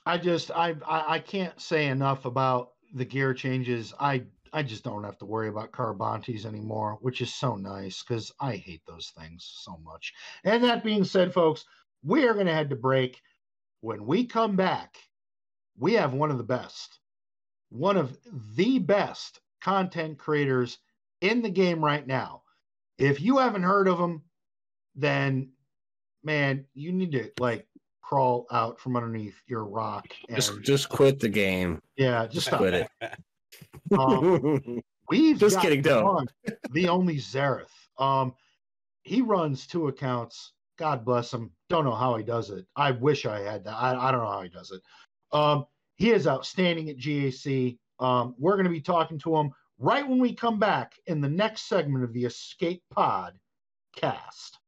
I 0.06 0.18
just 0.18 0.50
I, 0.52 0.76
I 0.88 1.16
I 1.16 1.20
can't 1.20 1.60
say 1.62 1.88
enough 1.88 2.26
about 2.26 2.72
the 2.94 3.06
gear 3.06 3.34
changes. 3.34 3.94
I 4.00 4.24
I 4.54 4.64
just 4.64 4.84
don't 4.84 5.04
have 5.04 5.18
to 5.20 5.26
worry 5.26 5.50
about 5.50 5.74
Carbantis 5.74 6.46
anymore, 6.46 6.98
which 7.02 7.22
is 7.22 7.34
so 7.36 7.56
nice 7.56 8.02
because 8.02 8.32
I 8.40 8.56
hate 8.56 8.82
those 8.88 9.12
things 9.18 9.48
so 9.64 9.78
much. 9.84 10.14
And 10.46 10.64
that 10.64 10.84
being 10.84 11.04
said, 11.04 11.34
folks, 11.34 11.66
we 12.04 12.26
are 12.28 12.34
going 12.34 12.48
to 12.48 12.54
head 12.54 12.70
to 12.70 12.76
break. 12.76 13.22
When 13.82 14.06
we 14.06 14.26
come 14.26 14.56
back, 14.56 14.98
we 15.78 15.94
have 15.94 16.14
one 16.14 16.32
of 16.32 16.38
the 16.38 16.44
best, 16.44 17.00
one 17.70 17.98
of 17.98 18.18
the 18.56 18.80
best 18.80 19.40
content 19.62 20.18
creators 20.18 20.80
in 21.22 21.42
the 21.42 21.50
game 21.50 21.84
right 21.84 22.06
now. 22.06 22.42
If 22.98 23.22
you 23.22 23.38
haven't 23.38 23.64
heard 23.64 23.88
of 23.88 24.00
him, 24.00 24.24
then 24.96 25.52
man, 26.24 26.66
you 26.74 26.92
need 26.92 27.12
to 27.12 27.30
like 27.40 27.68
crawl 28.02 28.48
out 28.52 28.80
from 28.80 28.96
underneath 28.96 29.36
your 29.48 29.66
rock 29.66 30.08
and 30.28 30.38
Just 30.38 30.62
just 30.62 30.90
quit 30.90 31.20
the 31.20 31.30
game. 31.30 31.82
yeah, 31.98 32.26
just 32.26 32.48
stop 32.48 32.60
quit 32.60 32.74
it. 32.74 32.90
Um, 33.98 34.82
we've 35.10 35.38
Just 35.40 35.62
kidding, 35.62 35.82
don't. 35.82 36.30
the 36.72 36.90
only 36.90 37.16
Xaereth. 37.16 37.72
Um, 37.98 38.34
he 39.04 39.22
runs 39.22 39.66
two 39.66 39.88
accounts. 39.88 40.52
God 40.78 41.04
bless 41.04 41.34
him. 41.34 41.52
Don't 41.70 41.86
know 41.86 41.96
how 41.96 42.16
he 42.16 42.24
does 42.24 42.50
it. 42.50 42.66
I 42.76 42.92
wish 42.92 43.26
I 43.26 43.40
had 43.42 43.64
that. 43.66 43.76
I, 43.76 44.08
I 44.08 44.12
don't 44.12 44.22
know 44.22 44.32
how 44.32 44.44
he 44.44 44.50
does 44.50 44.72
it. 44.72 44.82
Um, 45.32 45.66
he 45.96 46.12
is 46.12 46.28
outstanding 46.28 46.90
at 46.90 46.98
GAC. 46.98 47.78
Um, 48.00 48.36
we're 48.38 48.54
going 48.54 48.66
to 48.66 48.72
be 48.72 48.82
talking 48.82 49.20
to 49.20 49.36
him 49.36 49.52
right 49.80 50.08
when 50.08 50.20
we 50.20 50.34
come 50.34 50.60
back 50.60 50.94
in 51.08 51.22
the 51.22 51.30
next 51.30 51.64
segment 51.68 52.04
of 52.04 52.14
the 52.14 52.26
Escape 52.26 52.84
Pod 52.92 53.34
cast. 53.96 54.60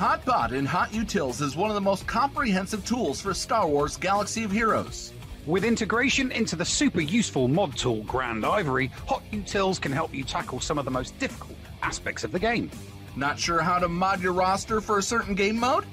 Pod 0.00 0.54
in 0.54 0.66
HotUtils 0.66 1.42
is 1.42 1.56
one 1.56 1.68
of 1.68 1.74
the 1.74 1.80
most 1.82 2.06
comprehensive 2.06 2.82
tools 2.86 3.20
for 3.20 3.34
Star 3.34 3.66
Wars 3.68 3.98
Galaxy 3.98 4.44
of 4.44 4.50
Heroes. 4.50 5.12
With 5.44 5.62
integration 5.62 6.32
into 6.32 6.56
the 6.56 6.64
super 6.64 7.02
useful 7.02 7.48
mod 7.48 7.76
tool 7.76 8.02
Grandivory, 8.04 8.86
Hot 9.08 9.22
Utils 9.30 9.78
can 9.78 9.92
help 9.92 10.14
you 10.14 10.24
tackle 10.24 10.58
some 10.58 10.78
of 10.78 10.86
the 10.86 10.90
most 10.90 11.18
difficult 11.18 11.58
aspects 11.82 12.24
of 12.24 12.32
the 12.32 12.38
game. 12.38 12.70
Not 13.14 13.38
sure 13.38 13.60
how 13.60 13.78
to 13.78 13.88
mod 13.88 14.22
your 14.22 14.32
roster 14.32 14.80
for 14.80 14.96
a 14.96 15.02
certain 15.02 15.34
game 15.34 15.58
mode? 15.58 15.84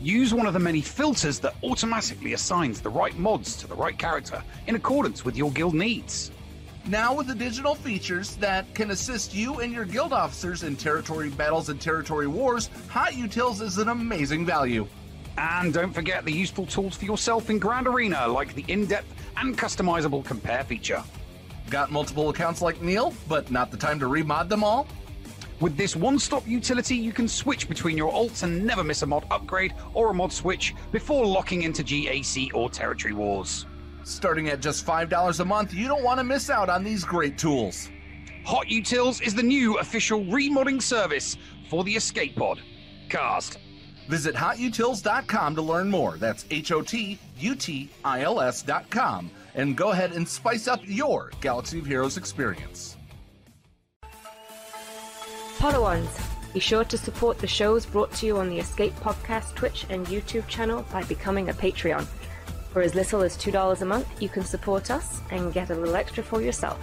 Use 0.00 0.32
one 0.32 0.46
of 0.46 0.54
the 0.54 0.58
many 0.58 0.80
filters 0.80 1.38
that 1.40 1.54
automatically 1.62 2.32
assigns 2.32 2.80
the 2.80 2.88
right 2.88 3.18
mods 3.18 3.56
to 3.56 3.66
the 3.66 3.74
right 3.74 3.98
character 3.98 4.42
in 4.68 4.74
accordance 4.74 5.22
with 5.22 5.36
your 5.36 5.50
guild 5.50 5.74
needs. 5.74 6.30
Now, 6.86 7.14
with 7.14 7.26
the 7.26 7.34
digital 7.34 7.74
features 7.74 8.36
that 8.36 8.74
can 8.74 8.90
assist 8.90 9.34
you 9.34 9.60
and 9.60 9.72
your 9.72 9.84
guild 9.84 10.12
officers 10.12 10.62
in 10.62 10.76
territory 10.76 11.28
battles 11.28 11.68
and 11.68 11.80
territory 11.80 12.26
wars, 12.26 12.70
HotUtils 12.88 13.60
is 13.60 13.78
an 13.78 13.90
amazing 13.90 14.46
value. 14.46 14.86
And 15.36 15.72
don't 15.72 15.92
forget 15.92 16.24
the 16.24 16.32
useful 16.32 16.66
tools 16.66 16.96
for 16.96 17.04
yourself 17.04 17.50
in 17.50 17.58
Grand 17.58 17.86
Arena, 17.86 18.26
like 18.26 18.54
the 18.54 18.64
in 18.68 18.86
depth 18.86 19.12
and 19.36 19.56
customizable 19.56 20.24
compare 20.24 20.64
feature. 20.64 21.04
Got 21.68 21.92
multiple 21.92 22.30
accounts 22.30 22.62
like 22.62 22.82
Neil, 22.82 23.14
but 23.28 23.50
not 23.50 23.70
the 23.70 23.76
time 23.76 24.00
to 24.00 24.06
remod 24.06 24.48
them 24.48 24.64
all? 24.64 24.88
With 25.60 25.76
this 25.76 25.94
one 25.94 26.18
stop 26.18 26.48
utility, 26.48 26.96
you 26.96 27.12
can 27.12 27.28
switch 27.28 27.68
between 27.68 27.96
your 27.96 28.10
alts 28.10 28.42
and 28.42 28.64
never 28.66 28.82
miss 28.82 29.02
a 29.02 29.06
mod 29.06 29.26
upgrade 29.30 29.74
or 29.92 30.10
a 30.10 30.14
mod 30.14 30.32
switch 30.32 30.74
before 30.90 31.26
locking 31.26 31.62
into 31.62 31.84
GAC 31.84 32.52
or 32.54 32.70
Territory 32.70 33.12
Wars. 33.12 33.66
Starting 34.04 34.48
at 34.48 34.60
just 34.60 34.86
$5 34.86 35.40
a 35.40 35.44
month, 35.44 35.74
you 35.74 35.86
don't 35.86 36.02
want 36.02 36.18
to 36.18 36.24
miss 36.24 36.50
out 36.50 36.68
on 36.68 36.82
these 36.82 37.04
great 37.04 37.38
tools. 37.38 37.88
HotUtils 38.46 39.22
is 39.22 39.34
the 39.34 39.42
new 39.42 39.78
official 39.78 40.24
remodding 40.24 40.80
service 40.80 41.36
for 41.68 41.84
the 41.84 41.94
Escape 41.94 42.36
Pod. 42.36 42.60
Cast. 43.08 43.58
Visit 44.08 44.34
hotutils.com 44.34 45.54
to 45.54 45.62
learn 45.62 45.88
more. 45.88 46.16
That's 46.16 46.44
H 46.50 46.72
O 46.72 46.82
T 46.82 47.18
U 47.38 47.54
T 47.54 47.90
I 48.04 48.22
L 48.22 48.40
S.com. 48.40 49.30
And 49.54 49.76
go 49.76 49.90
ahead 49.90 50.12
and 50.12 50.26
spice 50.26 50.66
up 50.66 50.80
your 50.84 51.30
Galaxy 51.40 51.78
of 51.78 51.86
Heroes 51.86 52.16
experience. 52.16 52.96
Podawans, 55.58 56.08
be 56.54 56.60
sure 56.60 56.84
to 56.84 56.96
support 56.96 57.38
the 57.38 57.46
shows 57.46 57.84
brought 57.84 58.12
to 58.14 58.26
you 58.26 58.38
on 58.38 58.48
the 58.48 58.58
Escape 58.58 58.94
Podcast 58.94 59.54
Twitch 59.54 59.86
and 59.90 60.06
YouTube 60.06 60.48
channel 60.48 60.84
by 60.90 61.04
becoming 61.04 61.50
a 61.50 61.52
Patreon. 61.52 62.06
For 62.72 62.82
as 62.82 62.94
little 62.94 63.22
as 63.22 63.36
$2 63.36 63.82
a 63.82 63.84
month, 63.84 64.22
you 64.22 64.28
can 64.28 64.44
support 64.44 64.90
us 64.90 65.20
and 65.30 65.52
get 65.52 65.70
a 65.70 65.74
little 65.74 65.96
extra 65.96 66.22
for 66.22 66.40
yourself. 66.40 66.78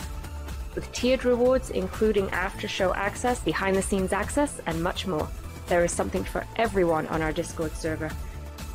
With 0.76 0.92
tiered 0.92 1.26
rewards, 1.26 1.70
including 1.70 2.30
after 2.32 2.68
show 2.68 2.94
access, 2.94 3.40
behind 3.40 3.76
the 3.76 3.82
scenes 3.82 4.14
access, 4.14 4.60
and 4.66 4.84
much 4.84 5.08
more. 5.08 5.28
There 5.68 5.84
is 5.84 5.92
something 5.92 6.24
for 6.24 6.46
everyone 6.58 7.08
on 7.08 7.22
our 7.22 7.32
Discord 7.32 7.72
server. 7.72 8.12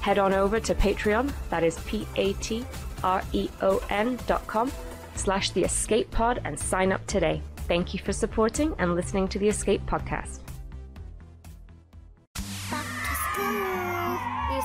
Head 0.00 0.18
on 0.18 0.32
over 0.32 0.58
to 0.58 0.74
Patreon, 0.74 1.32
that 1.50 1.62
is 1.62 1.78
P 1.86 2.06
A 2.16 2.32
T 2.34 2.66
R 3.04 3.22
E 3.32 3.48
O 3.60 3.80
N 3.88 4.18
dot 4.26 4.46
com 4.46 4.72
slash 5.14 5.50
the 5.50 5.62
escape 5.62 6.10
pod 6.10 6.40
and 6.44 6.58
sign 6.58 6.92
up 6.92 7.06
today. 7.06 7.40
Thank 7.68 7.94
you 7.94 8.00
for 8.00 8.12
supporting 8.12 8.74
and 8.78 8.94
listening 8.94 9.28
to 9.28 9.38
the 9.38 9.48
Escape 9.48 9.86
Podcast. 9.86 10.41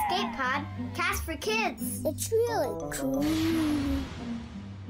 The 0.09 0.15
Escape 0.15 0.33
Pod, 0.35 0.65
cast 0.93 1.23
for 1.23 1.35
kids. 1.35 2.01
It's 2.05 2.31
really 2.31 2.91
cool. 2.91 3.23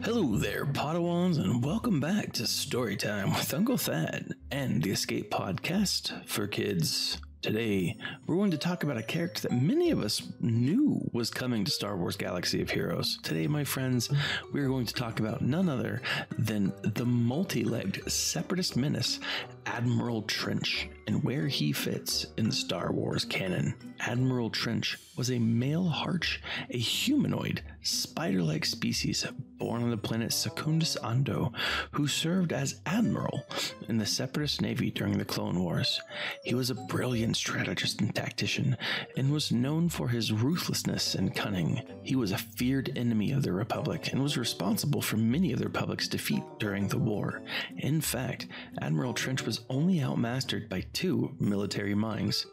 Hello 0.03 0.37
there, 0.37 0.65
Padawans, 0.65 1.37
and 1.37 1.63
welcome 1.63 1.99
back 1.99 2.33
to 2.33 2.43
Storytime 2.43 3.35
with 3.35 3.53
Uncle 3.53 3.77
Thad 3.77 4.33
and 4.51 4.83
the 4.83 4.91
Escape 4.91 5.31
Podcast 5.31 6.27
for 6.27 6.45
Kids. 6.45 7.19
Today, 7.41 7.95
we're 8.25 8.35
going 8.35 8.51
to 8.51 8.57
talk 8.57 8.83
about 8.83 8.97
a 8.97 9.03
character 9.03 9.47
that 9.47 9.53
many 9.53 9.91
of 9.91 10.01
us 10.01 10.21
knew 10.39 10.99
was 11.13 11.29
coming 11.29 11.63
to 11.65 11.71
Star 11.71 11.95
Wars 11.95 12.17
Galaxy 12.17 12.61
of 12.61 12.69
Heroes. 12.69 13.19
Today, 13.23 13.47
my 13.47 13.63
friends, 13.63 14.09
we're 14.53 14.67
going 14.67 14.85
to 14.85 14.93
talk 14.93 15.19
about 15.19 15.41
none 15.41 15.69
other 15.69 16.01
than 16.37 16.73
the 16.83 17.05
multi 17.05 17.63
legged 17.63 18.11
separatist 18.11 18.75
menace, 18.75 19.19
Admiral 19.67 20.21
Trench, 20.23 20.89
and 21.07 21.23
where 21.23 21.47
he 21.47 21.73
fits 21.73 22.25
in 22.37 22.47
the 22.47 22.55
Star 22.55 22.91
Wars 22.91 23.25
canon. 23.25 23.75
Admiral 23.99 24.49
Trench 24.49 24.97
was 25.17 25.29
a 25.29 25.39
male 25.39 25.87
harch, 25.87 26.41
a 26.69 26.77
humanoid, 26.77 27.61
spider 27.81 28.41
like 28.41 28.63
species 28.63 29.25
born 29.57 29.83
on 29.83 29.89
the 29.89 29.97
planet 29.97 30.31
Secundus 30.31 30.95
Ando, 31.03 31.51
who 31.91 32.07
served 32.07 32.53
as 32.53 32.79
admiral 32.85 33.43
in 33.89 33.97
the 33.97 34.05
Separatist 34.05 34.61
Navy 34.61 34.91
during 34.91 35.17
the 35.17 35.25
Clone 35.25 35.59
Wars. 35.59 35.99
He 36.43 36.53
was 36.53 36.69
a 36.69 36.75
brilliant 36.75 37.35
strategist 37.35 37.99
and 37.99 38.13
tactician, 38.13 38.77
and 39.17 39.31
was 39.31 39.51
known 39.51 39.89
for 39.89 40.07
his 40.09 40.31
ruthlessness 40.31 41.15
and 41.15 41.35
cunning. 41.35 41.81
He 42.03 42.15
was 42.15 42.31
a 42.31 42.37
feared 42.37 42.95
enemy 42.95 43.31
of 43.31 43.43
the 43.43 43.51
Republic 43.51 44.09
and 44.11 44.21
was 44.21 44.37
responsible 44.37 45.01
for 45.01 45.17
many 45.17 45.51
of 45.51 45.59
the 45.59 45.65
Republic's 45.65 46.07
defeat 46.07 46.43
during 46.59 46.87
the 46.87 46.99
war. 46.99 47.41
In 47.77 47.99
fact, 47.99 48.47
Admiral 48.81 49.13
Trench 49.13 49.43
was 49.43 49.56
only 49.69 50.01
outmastered 50.01 50.69
by 50.69 50.81
two 50.93 51.35
military 51.39 51.95
minds, 51.95 52.47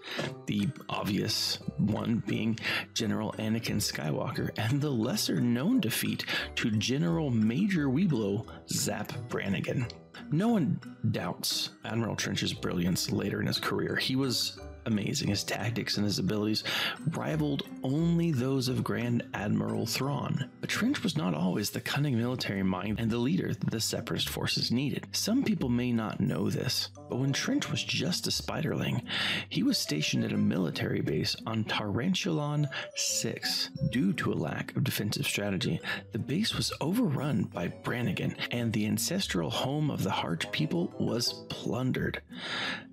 the 0.47 0.69
obvious 0.89 1.59
one 1.79 2.23
being 2.27 2.59
General 2.95 3.33
Anakin 3.39 3.77
Skywalker, 3.77 4.51
and 4.59 4.81
the 4.81 4.91
lesser 4.91 5.41
known 5.41 5.81
defeat 5.81 6.25
to 6.57 6.71
General 6.71 7.31
Major 7.31 7.89
Weeblo 7.89 8.47
Zap 8.69 9.13
Brannigan. 9.29 9.87
No 10.31 10.49
one 10.49 10.81
doubts 11.11 11.71
Admiral 11.85 12.17
Trench's 12.17 12.53
brilliance 12.53 13.11
later 13.11 13.41
in 13.41 13.47
his 13.47 13.59
career. 13.59 13.97
He 13.97 14.17
was 14.17 14.59
amazing. 14.87 15.29
His 15.29 15.45
tactics 15.45 15.97
and 15.97 16.05
his 16.05 16.19
abilities 16.19 16.65
rivaled 17.11 17.65
only 17.83 18.33
those 18.33 18.69
of 18.69 18.85
Grand 18.85 19.23
Admiral 19.35 19.87
Thrawn. 19.87 20.51
But 20.61 20.71
Trench 20.71 21.03
was 21.03 21.17
not 21.17 21.35
always 21.35 21.71
the 21.71 21.81
cunning 21.81 22.17
military 22.17 22.63
mind 22.63 23.01
and 23.01 23.11
the 23.11 23.19
leader 23.19 23.55
that 23.55 23.71
the 23.71 23.81
Separatist 23.81 24.29
forces 24.29 24.71
needed. 24.71 25.07
Some 25.13 25.43
people 25.45 25.69
may 25.69 25.93
not 25.93 26.21
know 26.21 26.51
this, 26.51 26.91
but 27.09 27.19
when 27.19 27.33
Trench 27.33 27.71
was 27.71 27.83
just 27.83 28.27
a 28.27 28.31
spiderling, 28.31 29.03
he 29.49 29.63
was 29.63 29.79
stationed 29.79 30.25
at 30.25 30.33
a 30.33 30.37
military 30.37 31.01
base 31.01 31.37
on 31.47 31.65
Tarantulon 31.65 32.69
6. 32.97 33.71
Due 33.91 34.13
to 34.15 34.33
a 34.33 34.35
lack 34.35 34.77
of 34.77 34.85
defensive 34.85 35.27
strategy, 35.27 35.81
the 36.13 36.19
base 36.19 36.55
was 36.55 36.73
overrun 36.81 37.45
by 37.45 37.69
Brannigan, 37.69 38.37
and 38.51 38.73
the 38.73 38.87
ancestral 38.87 39.51
home 39.51 39.91
of 39.91 40.03
the 40.03 40.11
Hart 40.11 40.47
people 40.53 40.93
was 40.99 41.45
plundered. 41.49 42.21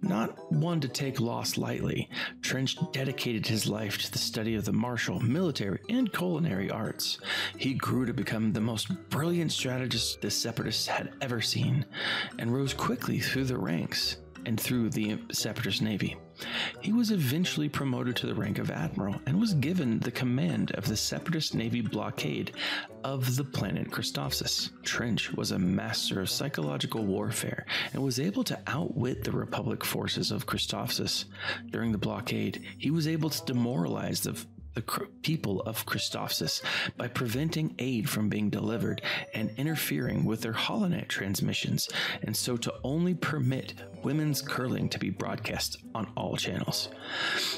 Not 0.01 0.51
one 0.51 0.79
to 0.81 0.87
take 0.87 1.19
loss 1.19 1.57
lightly, 1.57 1.80
Trench 2.41 2.77
dedicated 2.91 3.47
his 3.47 3.67
life 3.67 3.97
to 3.99 4.11
the 4.11 4.17
study 4.17 4.55
of 4.55 4.65
the 4.65 4.73
martial, 4.73 5.19
military, 5.19 5.79
and 5.89 6.11
culinary 6.11 6.69
arts. 6.69 7.19
He 7.57 7.73
grew 7.73 8.05
to 8.05 8.13
become 8.13 8.53
the 8.53 8.61
most 8.61 8.87
brilliant 9.09 9.51
strategist 9.51 10.21
the 10.21 10.31
Separatists 10.31 10.87
had 10.87 11.13
ever 11.21 11.41
seen, 11.41 11.85
and 12.39 12.53
rose 12.53 12.73
quickly 12.73 13.19
through 13.19 13.45
the 13.45 13.57
ranks 13.57 14.17
and 14.45 14.59
through 14.59 14.89
the 14.89 15.19
Separatist 15.31 15.81
Navy. 15.81 16.17
He 16.81 16.91
was 16.91 17.11
eventually 17.11 17.69
promoted 17.69 18.15
to 18.17 18.27
the 18.27 18.35
rank 18.35 18.59
of 18.59 18.71
admiral 18.71 19.15
and 19.25 19.39
was 19.39 19.53
given 19.55 19.99
the 19.99 20.11
command 20.11 20.71
of 20.71 20.87
the 20.87 20.97
Separatist 20.97 21.55
Navy 21.55 21.81
blockade 21.81 22.53
of 23.03 23.35
the 23.35 23.43
planet 23.43 23.91
Christophsis. 23.91 24.71
Trench 24.83 25.31
was 25.33 25.51
a 25.51 25.59
master 25.59 26.21
of 26.21 26.29
psychological 26.29 27.05
warfare 27.05 27.65
and 27.93 28.03
was 28.03 28.19
able 28.19 28.43
to 28.45 28.59
outwit 28.67 29.23
the 29.23 29.31
Republic 29.31 29.83
forces 29.83 30.31
of 30.31 30.45
Christophsis. 30.45 31.25
During 31.69 31.91
the 31.91 31.97
blockade, 31.97 32.63
he 32.77 32.91
was 32.91 33.07
able 33.07 33.29
to 33.29 33.45
demoralize 33.45 34.21
the 34.21 34.37
the 34.73 35.07
people 35.21 35.61
of 35.61 35.85
Christophsis 35.85 36.61
by 36.95 37.07
preventing 37.07 37.75
aid 37.79 38.09
from 38.09 38.29
being 38.29 38.49
delivered 38.49 39.01
and 39.33 39.51
interfering 39.57 40.23
with 40.23 40.41
their 40.41 40.53
holonet 40.53 41.09
transmissions, 41.09 41.89
and 42.23 42.35
so 42.35 42.55
to 42.57 42.73
only 42.83 43.13
permit 43.13 43.73
women's 44.03 44.41
curling 44.41 44.89
to 44.89 44.99
be 44.99 45.09
broadcast 45.09 45.77
on 45.93 46.11
all 46.15 46.35
channels. 46.35 46.89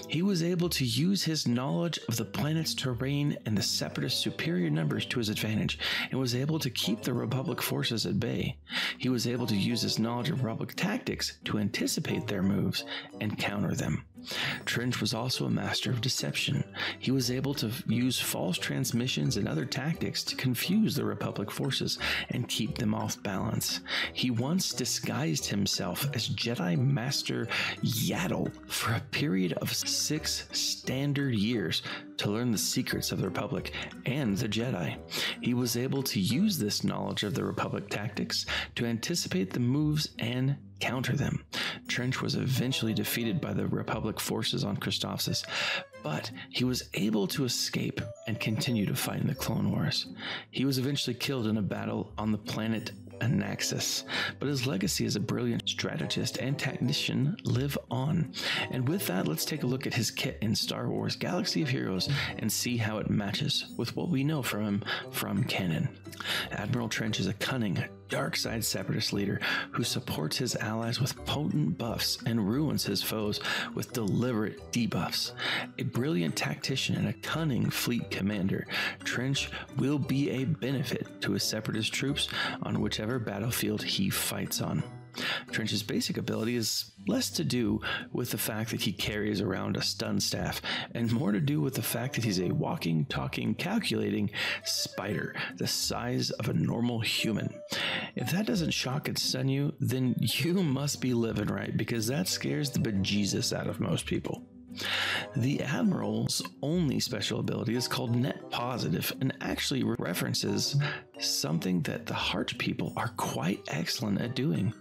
He 0.07 0.21
was 0.21 0.43
able 0.43 0.69
to 0.69 0.85
use 0.85 1.23
his 1.23 1.47
knowledge 1.47 1.99
of 2.07 2.17
the 2.17 2.25
planet's 2.25 2.73
terrain 2.73 3.37
and 3.45 3.57
the 3.57 3.61
separatist 3.61 4.21
superior 4.21 4.69
numbers 4.69 5.05
to 5.07 5.19
his 5.19 5.29
advantage, 5.29 5.79
and 6.11 6.19
was 6.19 6.35
able 6.35 6.59
to 6.59 6.69
keep 6.69 7.01
the 7.01 7.13
Republic 7.13 7.61
forces 7.61 8.05
at 8.05 8.19
bay. 8.19 8.57
He 8.97 9.09
was 9.09 9.27
able 9.27 9.47
to 9.47 9.55
use 9.55 9.81
his 9.81 9.99
knowledge 9.99 10.29
of 10.29 10.43
Republic 10.43 10.73
tactics 10.75 11.39
to 11.45 11.59
anticipate 11.59 12.27
their 12.27 12.43
moves 12.43 12.85
and 13.21 13.37
counter 13.37 13.75
them. 13.75 14.05
Trench 14.65 15.01
was 15.01 15.13
also 15.13 15.45
a 15.45 15.49
master 15.49 15.91
of 15.91 15.99
deception. 15.99 16.63
He 16.99 17.11
was 17.11 17.29
able 17.29 17.53
to 17.55 17.71
use 17.87 18.19
false 18.19 18.57
transmissions 18.57 19.35
and 19.35 19.47
other 19.47 19.65
tactics 19.65 20.23
to 20.23 20.35
confuse 20.35 20.95
the 20.95 21.03
Republic 21.03 21.51
forces 21.51 21.99
and 22.29 22.47
keep 22.47 22.77
them 22.77 22.95
off 22.95 23.21
balance. 23.21 23.81
He 24.13 24.31
once 24.31 24.73
disguised 24.73 25.45
himself 25.47 26.07
as 26.13 26.27
Jedi 26.35 26.77
Master 26.77 27.47
Yaddle 27.81 28.51
for 28.67 28.93
a 28.93 28.99
period 29.11 29.53
of 29.53 29.73
six 29.73 30.47
standard 30.51 31.35
years 31.35 31.81
to 32.17 32.31
learn 32.31 32.51
the 32.51 32.57
secrets 32.57 33.11
of 33.11 33.19
the 33.19 33.25
Republic 33.25 33.73
and 34.05 34.37
the 34.37 34.47
Jedi. 34.47 34.97
He 35.41 35.53
was 35.53 35.77
able 35.77 36.03
to 36.03 36.19
use 36.19 36.57
this 36.57 36.83
knowledge 36.83 37.23
of 37.23 37.33
the 37.33 37.43
Republic 37.43 37.89
tactics 37.89 38.45
to 38.75 38.85
anticipate 38.85 39.51
the 39.51 39.59
moves 39.59 40.09
and 40.19 40.55
counter 40.79 41.15
them. 41.15 41.43
Trench 41.87 42.21
was 42.21 42.35
eventually 42.35 42.93
defeated 42.93 43.39
by 43.39 43.53
the 43.53 43.67
Republic 43.67 44.19
forces 44.19 44.65
on 44.65 44.75
Christophsis, 44.75 45.45
but 46.03 46.29
he 46.49 46.65
was 46.65 46.89
able 46.93 47.25
to 47.27 47.45
escape 47.45 48.01
and 48.27 48.39
continue 48.39 48.85
to 48.85 48.95
fight 48.95 49.21
in 49.21 49.27
the 49.27 49.35
Clone 49.35 49.71
Wars. 49.71 50.07
He 50.51 50.65
was 50.65 50.77
eventually 50.77 51.13
killed 51.13 51.47
in 51.47 51.57
a 51.57 51.61
battle 51.61 52.11
on 52.17 52.31
the 52.33 52.37
planet 52.37 52.91
Anaxes, 53.23 54.03
but 54.39 54.47
his 54.47 54.67
legacy 54.67 55.05
as 55.05 55.15
a 55.15 55.19
brilliant 55.19 55.67
strategist 55.67 56.37
and 56.37 56.57
technician 56.57 57.37
live 57.43 57.77
on. 57.89 58.33
And 58.71 58.87
with 58.87 59.07
that, 59.07 59.27
let's 59.27 59.45
take 59.45 59.63
a 59.63 59.67
look 59.67 59.87
at 59.87 59.93
his 59.93 60.11
kit 60.11 60.37
in 60.41 60.55
Star 60.55 60.89
Wars 60.89 61.15
Galaxy 61.15 61.61
of 61.61 61.69
Heroes 61.69 62.09
and 62.37 62.51
see 62.51 62.77
how 62.77 62.97
it 62.97 63.09
matches 63.09 63.65
with 63.77 63.95
what 63.95 64.09
we 64.09 64.23
know 64.23 64.41
from 64.41 64.63
him 64.65 64.83
from 65.11 65.43
canon. 65.45 65.89
Admiral 66.51 66.89
Trench 66.89 67.19
is 67.19 67.27
a 67.27 67.33
cunning, 67.33 67.83
dark 68.13 68.35
side 68.35 68.63
separatist 68.63 69.11
leader 69.11 69.39
who 69.71 69.83
supports 69.83 70.37
his 70.37 70.55
allies 70.57 71.01
with 71.01 71.15
potent 71.25 71.75
buffs 71.79 72.19
and 72.27 72.47
ruins 72.47 72.85
his 72.85 73.01
foes 73.01 73.39
with 73.73 73.91
deliberate 73.91 74.71
debuffs. 74.71 75.31
A 75.79 75.83
brilliant 75.83 76.35
tactician 76.35 76.95
and 76.95 77.07
a 77.07 77.13
cunning 77.13 77.71
fleet 77.71 78.11
commander, 78.11 78.67
Trench 79.03 79.49
will 79.79 79.97
be 79.97 80.29
a 80.29 80.45
benefit 80.45 81.07
to 81.21 81.31
his 81.31 81.41
separatist 81.41 81.91
troops 81.91 82.29
on 82.61 82.81
whichever 82.81 83.17
battlefield 83.17 83.81
he 83.81 84.11
fights 84.11 84.61
on. 84.61 84.83
Trench's 85.51 85.83
basic 85.83 86.17
ability 86.17 86.55
is 86.55 86.91
less 87.07 87.29
to 87.31 87.43
do 87.43 87.81
with 88.11 88.31
the 88.31 88.37
fact 88.37 88.71
that 88.71 88.81
he 88.81 88.91
carries 88.91 89.41
around 89.41 89.77
a 89.77 89.81
stun 89.81 90.19
staff 90.19 90.61
and 90.93 91.11
more 91.11 91.31
to 91.31 91.39
do 91.39 91.61
with 91.61 91.75
the 91.75 91.81
fact 91.81 92.15
that 92.15 92.23
he's 92.23 92.39
a 92.39 92.51
walking, 92.51 93.05
talking, 93.05 93.53
calculating 93.55 94.29
spider 94.63 95.35
the 95.57 95.67
size 95.67 96.31
of 96.31 96.49
a 96.49 96.53
normal 96.53 96.99
human. 96.99 97.53
If 98.15 98.31
that 98.31 98.45
doesn't 98.45 98.71
shock 98.71 99.07
and 99.07 99.17
stun 99.17 99.49
you, 99.49 99.73
then 99.79 100.15
you 100.19 100.53
must 100.63 101.01
be 101.01 101.13
living 101.13 101.47
right 101.47 101.75
because 101.75 102.07
that 102.07 102.27
scares 102.27 102.69
the 102.69 102.79
bejesus 102.79 103.55
out 103.57 103.67
of 103.67 103.79
most 103.79 104.05
people. 104.05 104.43
The 105.35 105.61
Admiral's 105.61 106.41
only 106.61 106.99
special 106.99 107.39
ability 107.39 107.75
is 107.75 107.87
called 107.87 108.15
Net 108.15 108.49
Positive 108.49 109.13
and 109.21 109.33
actually 109.41 109.83
references 109.83 110.75
something 111.19 111.81
that 111.83 112.05
the 112.05 112.13
Heart 112.13 112.57
people 112.57 112.93
are 112.97 113.09
quite 113.09 113.61
excellent 113.67 114.21
at 114.21 114.35
doing 114.35 114.73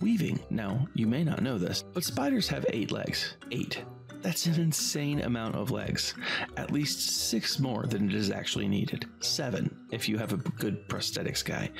weaving. 0.00 0.40
Now, 0.50 0.86
you 0.94 1.06
may 1.06 1.24
not 1.24 1.42
know 1.42 1.58
this, 1.58 1.82
but 1.82 2.04
spiders 2.04 2.48
have 2.48 2.66
eight 2.70 2.90
legs. 2.90 3.36
Eight. 3.50 3.84
That's 4.22 4.44
an 4.46 4.60
insane 4.60 5.22
amount 5.22 5.54
of 5.54 5.70
legs. 5.70 6.14
At 6.58 6.70
least 6.70 7.28
six 7.30 7.58
more 7.58 7.86
than 7.86 8.10
it 8.10 8.14
is 8.14 8.30
actually 8.30 8.68
needed. 8.68 9.06
Seven, 9.20 9.74
if 9.90 10.08
you 10.08 10.18
have 10.18 10.32
a 10.32 10.36
good 10.36 10.86
prosthetics 10.88 11.42
guy. 11.42 11.70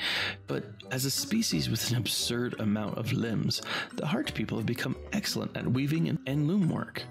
But 0.47 0.65
as 0.89 1.05
a 1.05 1.11
species 1.11 1.69
with 1.69 1.91
an 1.91 1.97
absurd 1.97 2.59
amount 2.59 2.97
of 2.97 3.13
limbs, 3.13 3.61
the 3.95 4.07
heart 4.07 4.33
people 4.33 4.57
have 4.57 4.65
become 4.65 4.95
excellent 5.13 5.55
at 5.55 5.67
weaving 5.67 6.17
and, 6.25 6.47
loom 6.47 6.67
work. 6.69 7.03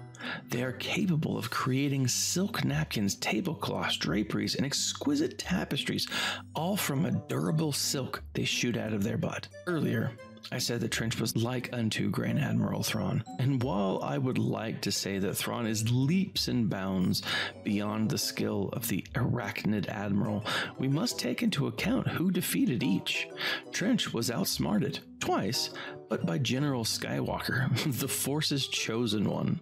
They 0.49 0.63
are 0.63 0.73
capable 0.73 1.37
of 1.37 1.49
creating 1.49 2.07
silk 2.09 2.63
napkins, 2.65 3.15
tablecloths, 3.15 3.97
draperies, 3.97 4.55
and 4.55 4.65
exquisite 4.65 5.39
tapestries, 5.39 6.07
all 6.53 6.75
from 6.75 7.05
a 7.05 7.11
durable 7.11 7.71
silk 7.71 8.21
they 8.33 8.43
shoot 8.43 8.77
out 8.77 8.93
of 8.93 9.03
their 9.03 9.17
butt. 9.17 9.47
Earlier, 9.65 10.11
I 10.51 10.57
said 10.57 10.81
that 10.81 10.91
Trench 10.91 11.19
was 11.19 11.35
like 11.35 11.69
unto 11.73 12.09
Grand 12.09 12.39
Admiral 12.39 12.83
Thrawn, 12.83 13.23
and 13.39 13.61
while 13.61 14.01
I 14.03 14.17
would 14.17 14.37
like 14.37 14.81
to 14.81 14.91
say 14.91 15.19
that 15.19 15.35
Thrawn 15.35 15.65
is 15.65 15.91
leaps 15.91 16.47
and 16.47 16.69
bounds 16.69 17.21
beyond 17.63 18.09
the 18.09 18.17
skill 18.17 18.69
of 18.73 18.87
the 18.87 19.05
Arachnid 19.15 19.87
Admiral, 19.87 20.45
we 20.77 20.87
must 20.87 21.19
take 21.19 21.43
into 21.43 21.67
account 21.67 22.07
who 22.07 22.31
defeated 22.31 22.83
each. 22.83 23.29
Trench 23.71 24.13
was 24.13 24.31
outsmarted, 24.31 24.99
twice, 25.19 25.69
but 26.09 26.25
by 26.25 26.37
General 26.37 26.83
Skywalker, 26.83 27.69
the 27.99 28.07
Force's 28.07 28.67
chosen 28.67 29.29
one. 29.29 29.59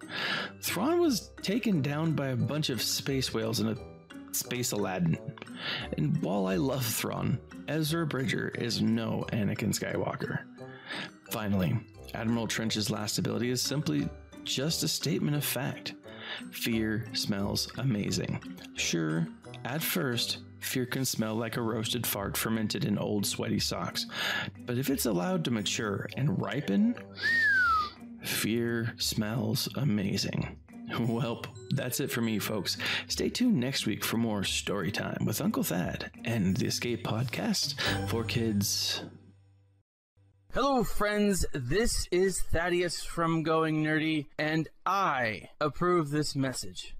Thrawn 0.60 1.00
was 1.00 1.30
taken 1.42 1.82
down 1.82 2.12
by 2.12 2.28
a 2.28 2.36
bunch 2.36 2.70
of 2.70 2.82
space 2.82 3.32
whales 3.32 3.60
in 3.60 3.68
a 3.68 3.76
Space 4.32 4.72
Aladdin. 4.72 5.18
And 5.96 6.20
while 6.22 6.46
I 6.46 6.56
love 6.56 6.84
Thrawn, 6.84 7.38
Ezra 7.68 8.06
Bridger 8.06 8.48
is 8.48 8.80
no 8.80 9.24
Anakin 9.32 9.74
Skywalker. 9.74 10.40
Finally, 11.30 11.78
Admiral 12.14 12.46
Trench's 12.46 12.90
last 12.90 13.18
ability 13.18 13.50
is 13.50 13.62
simply 13.62 14.08
just 14.44 14.82
a 14.82 14.88
statement 14.88 15.36
of 15.36 15.44
fact. 15.44 15.94
Fear 16.50 17.06
smells 17.12 17.70
amazing. 17.78 18.40
Sure, 18.74 19.26
at 19.64 19.82
first, 19.82 20.38
fear 20.58 20.86
can 20.86 21.04
smell 21.04 21.34
like 21.34 21.56
a 21.56 21.62
roasted 21.62 22.06
fart 22.06 22.36
fermented 22.36 22.84
in 22.84 22.98
old 22.98 23.24
sweaty 23.24 23.60
socks. 23.60 24.06
But 24.66 24.78
if 24.78 24.90
it's 24.90 25.06
allowed 25.06 25.44
to 25.44 25.50
mature 25.50 26.08
and 26.16 26.40
ripen, 26.40 26.96
fear 28.22 28.92
smells 28.98 29.68
amazing. 29.76 30.56
Well, 30.98 31.44
that's 31.70 32.00
it 32.00 32.10
for 32.10 32.20
me, 32.20 32.40
folks. 32.40 32.76
Stay 33.06 33.28
tuned 33.28 33.60
next 33.60 33.86
week 33.86 34.04
for 34.04 34.16
more 34.16 34.42
story 34.42 34.90
time 34.90 35.24
with 35.24 35.40
Uncle 35.40 35.62
Thad 35.62 36.10
and 36.24 36.56
the 36.56 36.66
Escape 36.66 37.04
Podcast 37.04 37.80
for 38.08 38.24
kids. 38.24 39.04
Hello, 40.52 40.82
friends. 40.82 41.46
This 41.52 42.08
is 42.10 42.40
Thaddeus 42.40 43.04
from 43.04 43.44
Going 43.44 43.84
Nerdy, 43.84 44.26
and 44.36 44.66
I 44.84 45.50
approve 45.60 46.10
this 46.10 46.34
message 46.34 46.96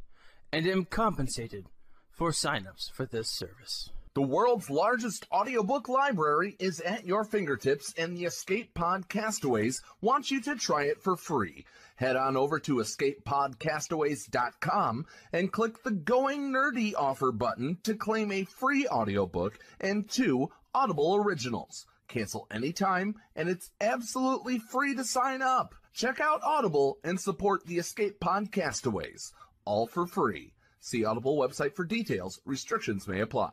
and 0.52 0.68
am 0.68 0.84
compensated 0.84 1.66
for 2.12 2.30
signups 2.30 2.92
for 2.92 3.06
this 3.06 3.28
service. 3.28 3.90
The 4.14 4.22
world's 4.22 4.70
largest 4.70 5.26
audiobook 5.32 5.88
library 5.88 6.54
is 6.60 6.78
at 6.78 7.08
your 7.08 7.24
fingertips, 7.24 7.92
and 7.98 8.16
the 8.16 8.26
Escape 8.26 8.72
Podcastaways 8.72 9.82
wants 10.00 10.30
you 10.30 10.40
to 10.42 10.54
try 10.54 10.84
it 10.84 11.02
for 11.02 11.16
free. 11.16 11.66
Head 11.96 12.14
on 12.14 12.36
over 12.36 12.60
to 12.60 12.76
escapepodcastaways.com 12.76 15.06
and 15.32 15.52
click 15.52 15.82
the 15.82 15.90
Going 15.90 16.52
Nerdy 16.52 16.92
offer 16.96 17.32
button 17.32 17.78
to 17.82 17.96
claim 17.96 18.30
a 18.30 18.44
free 18.44 18.86
audiobook 18.86 19.58
and 19.80 20.08
two 20.08 20.50
Audible 20.72 21.16
originals. 21.16 21.84
Cancel 22.10 22.46
anytime, 22.50 23.14
and 23.34 23.48
it's 23.48 23.70
absolutely 23.80 24.58
free 24.58 24.94
to 24.96 25.04
sign 25.04 25.40
up. 25.40 25.74
Check 25.94 26.20
out 26.20 26.42
Audible 26.42 26.98
and 27.04 27.18
support 27.18 27.64
the 27.64 27.78
Escape 27.78 28.20
Pod 28.20 28.52
Castaways, 28.52 29.32
all 29.64 29.86
for 29.86 30.06
free. 30.06 30.52
See 30.80 31.04
Audible 31.04 31.38
website 31.38 31.74
for 31.74 31.84
details. 31.84 32.40
Restrictions 32.44 33.06
may 33.06 33.20
apply. 33.20 33.52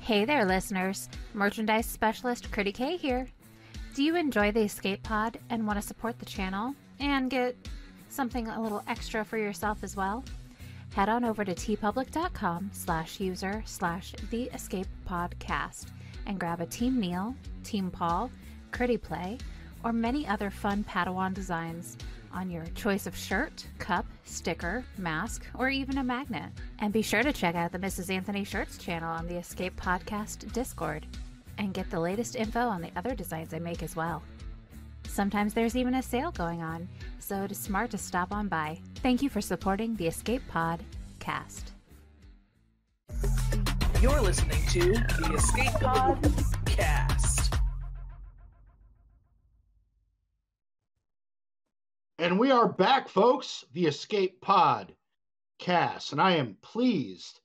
Hey 0.00 0.24
there, 0.24 0.44
listeners. 0.44 1.08
Merchandise 1.34 1.86
specialist 1.86 2.50
Critty 2.50 2.72
K 2.72 2.96
here. 2.96 3.26
Do 3.94 4.02
you 4.02 4.16
enjoy 4.16 4.52
the 4.52 4.60
Escape 4.60 5.02
Pod 5.02 5.38
and 5.50 5.66
want 5.66 5.80
to 5.80 5.86
support 5.86 6.18
the 6.18 6.26
channel 6.26 6.74
and 7.00 7.30
get 7.30 7.56
something 8.08 8.46
a 8.46 8.62
little 8.62 8.82
extra 8.86 9.24
for 9.24 9.38
yourself 9.38 9.82
as 9.82 9.96
well? 9.96 10.24
Head 10.94 11.08
on 11.08 11.24
over 11.24 11.44
to 11.44 11.54
teepublic.com 11.54 12.70
slash 12.72 13.20
user 13.20 13.62
slash 13.66 14.14
the 14.30 14.44
escape 14.54 14.86
podcast 15.08 15.86
and 16.26 16.38
grab 16.38 16.60
a 16.60 16.66
Team 16.66 17.00
Neil, 17.00 17.34
Team 17.64 17.90
Paul, 17.90 18.30
Critty 18.72 19.00
Play, 19.00 19.38
or 19.84 19.92
many 19.92 20.26
other 20.26 20.50
fun 20.50 20.84
Padawan 20.88 21.32
designs 21.32 21.96
on 22.32 22.50
your 22.50 22.64
choice 22.74 23.06
of 23.06 23.16
shirt, 23.16 23.66
cup, 23.78 24.04
sticker, 24.24 24.84
mask, 24.98 25.46
or 25.54 25.68
even 25.68 25.98
a 25.98 26.04
magnet. 26.04 26.50
And 26.78 26.92
be 26.92 27.02
sure 27.02 27.22
to 27.22 27.32
check 27.32 27.54
out 27.54 27.72
the 27.72 27.78
Mrs. 27.78 28.10
Anthony 28.10 28.44
Shirts 28.44 28.76
channel 28.78 29.10
on 29.10 29.26
the 29.26 29.36
Escape 29.36 29.80
Podcast 29.80 30.52
Discord 30.52 31.06
and 31.58 31.72
get 31.72 31.90
the 31.90 32.00
latest 32.00 32.36
info 32.36 32.60
on 32.60 32.82
the 32.82 32.90
other 32.96 33.14
designs 33.14 33.54
I 33.54 33.58
make 33.58 33.82
as 33.82 33.96
well. 33.96 34.22
Sometimes 35.08 35.54
there's 35.54 35.76
even 35.76 35.94
a 35.94 36.02
sale 36.02 36.32
going 36.32 36.62
on, 36.62 36.88
so 37.18 37.44
it 37.44 37.52
is 37.52 37.58
smart 37.58 37.90
to 37.92 37.98
stop 37.98 38.32
on 38.32 38.48
by. 38.48 38.78
Thank 38.96 39.22
you 39.22 39.30
for 39.30 39.40
supporting 39.40 39.96
the 39.96 40.08
Escape 40.08 40.42
Pod 40.48 40.82
cast. 41.20 41.75
You're 44.02 44.20
listening 44.20 44.60
to 44.68 44.92
the 44.92 45.32
Escape 45.34 45.72
Pod 45.80 46.32
Cast. 46.66 47.54
And 52.18 52.38
we 52.38 52.50
are 52.50 52.68
back, 52.68 53.08
folks. 53.08 53.64
The 53.72 53.86
Escape 53.86 54.40
Pod 54.42 54.94
cast, 55.58 56.12
and 56.12 56.20
I 56.20 56.36
am 56.36 56.58
pleased 56.60 57.40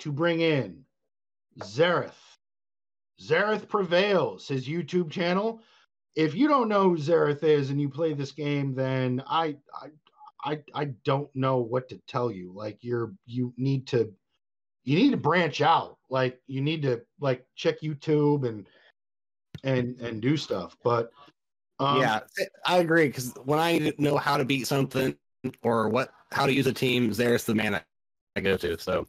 to 0.00 0.10
bring 0.10 0.40
in 0.40 0.84
Xaereth. 1.60 2.10
Xaereth 3.20 3.68
Prevails, 3.68 4.48
his 4.48 4.66
YouTube 4.66 5.10
channel. 5.10 5.60
If 6.16 6.34
you 6.34 6.48
don't 6.48 6.68
know 6.68 6.90
who 6.90 6.96
Xaereth 6.96 7.44
is 7.44 7.70
and 7.70 7.80
you 7.80 7.88
play 7.88 8.12
this 8.12 8.32
game, 8.32 8.74
then 8.74 9.22
I, 9.26 9.56
I, 9.80 9.88
I, 10.44 10.58
I 10.74 10.84
don't 11.04 11.30
know 11.36 11.58
what 11.58 11.88
to 11.90 12.00
tell 12.08 12.30
you. 12.32 12.52
Like 12.52 12.78
you're, 12.80 13.12
you 13.24 13.54
need 13.56 13.86
to, 13.88 14.12
you 14.84 14.96
need 14.96 15.10
to 15.10 15.16
branch 15.16 15.60
out. 15.60 15.98
Like 16.10 16.40
you 16.46 16.60
need 16.60 16.82
to 16.82 17.02
like 17.20 17.44
check 17.56 17.80
YouTube 17.80 18.46
and 18.46 18.66
and 19.64 20.00
and 20.00 20.20
do 20.20 20.36
stuff. 20.36 20.76
But 20.84 21.10
um, 21.78 22.00
yeah, 22.00 22.20
I 22.66 22.78
agree 22.78 23.06
because 23.06 23.32
when 23.44 23.58
I 23.58 23.92
know 23.98 24.16
how 24.16 24.36
to 24.36 24.44
beat 24.44 24.66
something 24.66 25.16
or 25.62 25.88
what 25.88 26.12
how 26.30 26.46
to 26.46 26.52
use 26.52 26.66
a 26.66 26.72
team, 26.72 27.10
there's 27.12 27.44
the 27.44 27.54
man 27.54 27.80
I 28.36 28.40
go 28.40 28.56
to. 28.56 28.78
So 28.78 29.06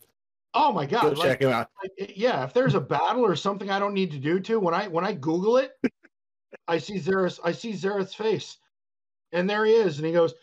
Oh 0.55 0.71
my 0.71 0.85
god! 0.85 1.01
Go 1.01 1.09
like- 1.09 1.17
check 1.29 1.41
him 1.41 1.49
out. 1.49 1.67
like, 1.81 2.13
yeah, 2.15 2.43
if 2.43 2.53
there's 2.53 2.75
a 2.75 2.79
battle 2.79 3.25
or 3.25 3.35
something 3.35 3.71
I 3.71 3.79
don't 3.79 3.93
need 3.95 4.11
to 4.11 4.19
do 4.19 4.39
to 4.41 4.59
when 4.59 4.73
I 4.75 4.87
when 4.87 5.03
I 5.03 5.13
Google 5.13 5.57
it, 5.57 5.71
I 6.67 6.77
see 6.77 6.99
Xaereth. 6.99 7.39
I 7.43 7.51
see 7.51 7.71
Xaereth's 7.73 8.13
face, 8.13 8.57
and 9.31 9.49
there 9.49 9.65
he 9.65 9.73
is, 9.73 9.97
and 9.97 10.05
he 10.05 10.13
goes, 10.13 10.35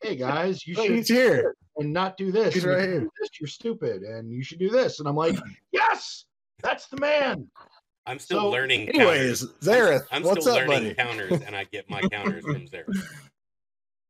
"Hey 0.00 0.16
guys, 0.16 0.66
you 0.66 0.74
Oh, 0.78 0.86
should 0.86 0.96
he's 0.96 1.08
here. 1.08 1.54
And 1.78 1.92
not 1.92 2.16
do 2.16 2.32
this. 2.32 2.54
He's 2.54 2.64
and 2.64 2.72
if 2.72 2.78
right 2.78 2.84
you 2.86 2.90
here. 2.92 3.00
do 3.00 3.10
This, 3.20 3.30
you're 3.40 3.46
stupid, 3.48 4.02
and 4.02 4.30
you 4.32 4.42
should 4.42 4.58
do 4.58 4.68
this." 4.70 4.98
And 5.00 5.08
I'm 5.08 5.16
like, 5.16 5.36
"Yes, 5.72 6.24
that's 6.62 6.86
the 6.88 6.96
man." 6.98 7.46
I'm 8.06 8.18
still 8.18 8.40
So- 8.40 8.50
learning. 8.50 8.88
Anyways, 8.88 9.40
counters. 9.42 9.58
Xaereth, 9.62 10.06
I'm 10.10 10.22
what's 10.22 10.40
still 10.42 10.54
up, 10.54 10.66
learning 10.68 10.94
buddy? 10.94 10.94
counters, 10.94 11.40
and 11.46 11.54
I 11.54 11.64
get 11.64 11.88
my 11.90 12.00
counters 12.02 12.42
from 12.44 12.66
Xaereth. 12.66 13.04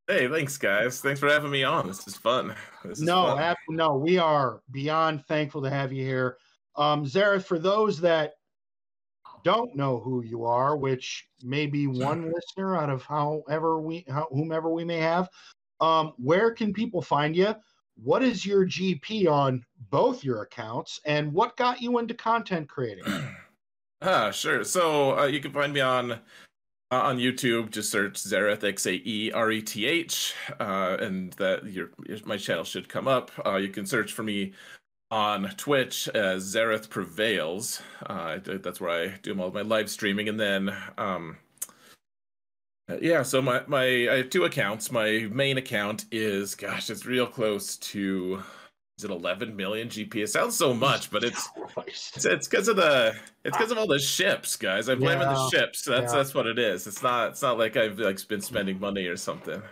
Hey, 0.07 0.27
thanks, 0.29 0.57
guys. 0.57 1.01
Thanks 1.03 1.21
for 1.21 1.29
having 1.29 1.51
me 1.51 1.65
on. 1.65 1.87
This 1.87 2.07
is 2.09 2.17
fun. 2.17 2.55
This 2.85 2.99
is 2.99 3.05
No, 3.05 3.27
fun. 3.27 3.39
ab- 3.41 3.57
no, 3.69 3.97
we 3.97 4.17
are 4.19 4.63
beyond 4.71 5.25
thankful 5.27 5.61
to 5.63 5.69
have 5.71 5.93
you 5.93 6.05
here. 6.05 6.39
Um, 6.77 7.05
Xaereth, 7.05 7.45
for 7.45 7.59
those 7.59 8.01
that 8.01 8.35
don't 9.45 9.75
know 9.77 9.99
who 9.99 10.23
you 10.23 10.45
are, 10.45 10.77
which 10.77 11.27
may 11.43 11.67
be 11.67 11.87
one 11.87 12.33
listener 12.35 12.77
out 12.77 12.89
of 12.89 13.03
however 13.03 13.81
we, 13.81 14.05
how, 14.09 14.29
whomever 14.31 14.71
we 14.71 14.85
may 14.85 14.99
have, 14.99 15.29
um, 15.81 16.13
where 16.17 16.51
can 16.53 16.73
people 16.73 17.03
find 17.03 17.37
you? 17.37 17.55
What 18.03 18.23
is 18.23 18.47
your 18.47 18.65
GP 18.67 19.29
on 19.29 19.65
both 19.91 20.23
your 20.23 20.43
accounts, 20.43 21.01
and 21.05 21.33
what 21.33 21.57
got 21.57 21.81
you 21.83 21.99
into 21.99 22.15
content 22.15 22.69
creating? 22.69 23.05
Ah, 24.01 24.31
sure. 24.31 24.63
So 24.63 25.19
uh, 25.19 25.27
you 25.27 25.41
can 25.41 25.53
find 25.53 25.73
me 25.73 25.81
on 25.81 26.13
uh, 26.13 26.17
on 26.91 27.19
YouTube. 27.19 27.71
Just 27.71 27.91
search 27.91 28.15
Xaereth 28.15 28.65
X 28.65 28.87
A 28.87 28.93
E 28.93 29.33
R 29.33 29.51
E 29.51 29.61
T 29.61 29.87
H, 29.87 30.35
uh, 30.61 30.97
and 31.01 31.33
that 31.35 31.65
your, 31.65 31.91
my 32.25 32.37
channel 32.37 32.65
should 32.65 32.89
come 32.89 33.09
up. 33.09 33.31
Uh, 33.45 33.57
you 33.57 33.69
can 33.69 33.87
search 33.87 34.13
for 34.13 34.23
me 34.23 34.53
on 35.11 35.49
Twitch 35.57 36.09
as 36.09 36.55
Xaereth 36.55 36.89
Prevails. 36.91 37.83
Uh, 38.07 38.39
that's 38.45 38.81
where 38.81 38.91
I 38.91 39.19
do 39.23 39.39
all 39.41 39.51
my 39.51 39.63
live 39.63 39.91
streaming, 39.91 40.29
and 40.29 40.39
then 40.39 40.75
um, 40.97 41.39
yeah. 43.01 43.23
So 43.23 43.43
my 43.43 43.63
my 43.67 43.85
I 43.85 44.17
have 44.19 44.31
two 44.31 44.45
accounts. 44.45 44.91
My 44.91 45.29
main 45.31 45.59
account 45.59 46.07
is 46.11 46.55
gosh, 46.55 46.91
it's 46.91 47.07
real 47.07 47.27
close 47.27 47.77
to. 47.77 48.43
Is 48.99 49.05
it 49.05 49.13
11 49.13 49.55
million 49.55 49.89
GP? 49.89 50.17
It 50.17 50.27
sounds 50.29 50.57
so 50.57 50.75
much, 50.75 51.09
but 51.11 51.23
it's 51.23 51.49
it's 51.87 52.25
it's 52.25 52.49
because 52.49 52.67
of 52.67 52.75
the 52.77 53.15
it's 53.45 53.57
because 53.57 53.71
of 53.71 53.79
all 53.79 53.87
the 53.87 53.99
ships, 54.01 54.57
guys. 54.57 54.89
I 54.89 54.97
blame 54.97 55.21
Yeah, 55.21 55.27
the 55.35 55.51
ships. 55.51 55.85
That's 55.85 56.13
yeah. 56.13 56.17
that's 56.19 56.35
what 56.35 56.47
it 56.49 56.59
is. 56.59 56.87
It's 56.89 57.03
not 57.03 57.31
it's 57.31 57.43
not 57.43 57.59
like 57.59 57.77
I've 57.77 57.99
like 58.01 58.27
been 58.27 58.41
spending 58.41 58.81
money 58.81 59.07
or 59.07 59.17
something. 59.17 59.63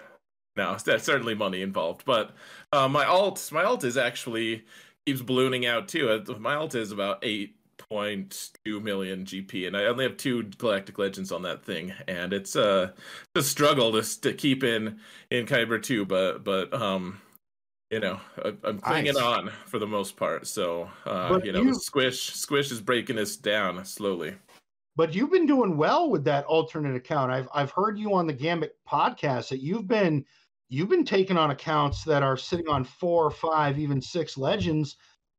No, 0.56 0.76
there's 0.84 1.02
certainly 1.02 1.34
money 1.34 1.62
involved. 1.62 2.04
But 2.04 2.32
uh, 2.72 2.88
my 2.88 3.04
alt 3.04 3.50
my 3.52 3.64
alt 3.64 3.84
is 3.84 3.96
actually 3.96 4.64
keeps 5.06 5.22
ballooning 5.22 5.66
out 5.66 5.88
too. 5.88 6.08
Uh, 6.10 6.38
My 6.38 6.54
alt 6.54 6.74
is 6.74 6.92
about 6.92 7.18
eight 7.22 7.55
point 7.90 8.50
two 8.64 8.80
million 8.80 9.24
GP, 9.24 9.66
and 9.66 9.76
I 9.76 9.84
only 9.84 10.04
have 10.04 10.16
two 10.16 10.44
Galactic 10.44 10.98
Legends 10.98 11.32
on 11.32 11.42
that 11.42 11.64
thing, 11.64 11.92
and 12.08 12.32
it's 12.32 12.56
uh 12.56 12.90
a 13.34 13.42
struggle 13.42 13.92
to 13.92 14.20
to 14.22 14.32
keep 14.32 14.64
in 14.64 14.98
in 15.30 15.46
Kyber 15.46 15.82
two, 15.82 16.04
but 16.04 16.44
but 16.44 16.72
um. 16.74 17.20
You 17.92 18.00
know, 18.00 18.18
I, 18.44 18.52
I'm 18.64 18.80
clinging 18.80 19.14
Nice. 19.14 19.22
on 19.22 19.52
for 19.66 19.78
the 19.78 19.86
most 19.86 20.16
part. 20.16 20.48
So, 20.48 20.90
uh, 21.04 21.38
you 21.44 21.52
know, 21.52 21.62
you- 21.62 21.74
Squish, 21.74 22.32
Squish 22.34 22.72
is 22.72 22.80
breaking 22.80 23.16
us 23.16 23.36
down 23.36 23.84
slowly. 23.84 24.34
But 24.96 25.14
you've 25.14 25.30
been 25.30 25.46
doing 25.46 25.76
well 25.76 26.10
with 26.10 26.24
that 26.24 26.44
alternate 26.46 26.96
account. 26.96 27.30
I've 27.30 27.48
I've 27.54 27.70
heard 27.70 27.96
you 27.96 28.12
on 28.12 28.26
the 28.26 28.32
Gambit 28.32 28.76
podcast 28.90 29.50
that 29.50 29.60
you've 29.62 29.86
been 29.86 30.24
you've 30.68 30.88
been 30.88 31.04
taking 31.04 31.36
on 31.38 31.52
accounts 31.52 32.02
that 32.02 32.24
are 32.24 32.36
sitting 32.36 32.66
on 32.66 32.82
four, 32.82 33.30
five, 33.30 33.78
even 33.78 34.02
six 34.02 34.36
legends, 34.36 34.96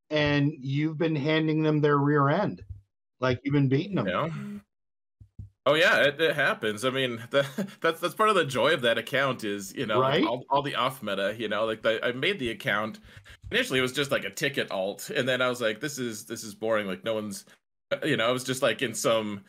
and 0.09 0.53
you've 0.59 0.97
been 0.97 1.15
handing 1.15 1.63
them 1.63 1.81
their 1.81 1.97
rear 1.97 2.29
end, 2.29 2.63
like 3.19 3.39
you've 3.43 3.53
been 3.53 3.69
beating 3.69 3.95
them. 3.95 4.07
Yeah. 4.07 4.27
Mm-hmm. 4.27 4.57
Oh 5.67 5.73
yeah, 5.73 5.97
it, 6.03 6.21
it 6.21 6.33
happens. 6.33 6.85
I 6.85 6.91
mean, 6.91 7.21
that, 7.31 7.45
that's 7.81 7.99
that's 7.99 8.15
part 8.15 8.29
of 8.29 8.35
the 8.35 8.45
joy 8.45 8.73
of 8.73 8.81
that 8.83 8.97
account 8.97 9.43
is 9.43 9.73
you 9.75 9.85
know 9.85 9.99
like, 9.99 10.25
all, 10.25 10.45
all 10.49 10.61
the 10.61 10.75
off 10.75 11.03
meta. 11.03 11.35
You 11.37 11.49
know, 11.49 11.65
like 11.65 11.81
the, 11.81 12.03
I 12.05 12.13
made 12.13 12.39
the 12.39 12.51
account 12.51 12.99
initially 13.51 13.79
it 13.79 13.81
was 13.81 13.91
just 13.91 14.09
like 14.09 14.23
a 14.23 14.29
ticket 14.29 14.71
alt, 14.71 15.09
and 15.09 15.27
then 15.27 15.41
I 15.41 15.49
was 15.49 15.59
like, 15.59 15.81
this 15.81 15.99
is 15.99 16.25
this 16.25 16.45
is 16.45 16.55
boring. 16.55 16.87
Like 16.87 17.03
no 17.03 17.13
one's, 17.13 17.43
uh, 17.91 17.97
you 18.05 18.15
know, 18.15 18.27
I 18.27 18.31
was 18.31 18.45
just 18.45 18.61
like 18.61 18.81
in 18.81 18.93
some 18.93 19.43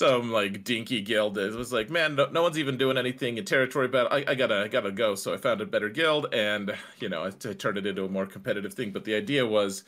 some 0.00 0.30
like 0.30 0.64
dinky 0.64 1.00
guild. 1.00 1.38
It 1.38 1.54
was 1.54 1.72
like, 1.72 1.90
man, 1.90 2.14
no, 2.14 2.26
no 2.26 2.42
one's 2.42 2.58
even 2.58 2.76
doing 2.76 2.96
anything 2.96 3.38
in 3.38 3.44
territory 3.44 3.88
battle. 3.88 4.12
I, 4.12 4.24
I 4.28 4.34
gotta 4.34 4.62
I 4.62 4.68
gotta 4.68 4.92
go. 4.92 5.14
So 5.14 5.34
I 5.34 5.36
found 5.36 5.60
a 5.60 5.66
better 5.66 5.88
guild, 5.88 6.32
and 6.32 6.74
you 7.00 7.08
know, 7.08 7.24
I, 7.24 7.28
I 7.28 7.52
turned 7.54 7.78
it 7.78 7.86
into 7.86 8.04
a 8.04 8.08
more 8.08 8.26
competitive 8.26 8.74
thing. 8.74 8.92
But 8.92 9.04
the 9.04 9.14
idea 9.14 9.44
was, 9.46 9.84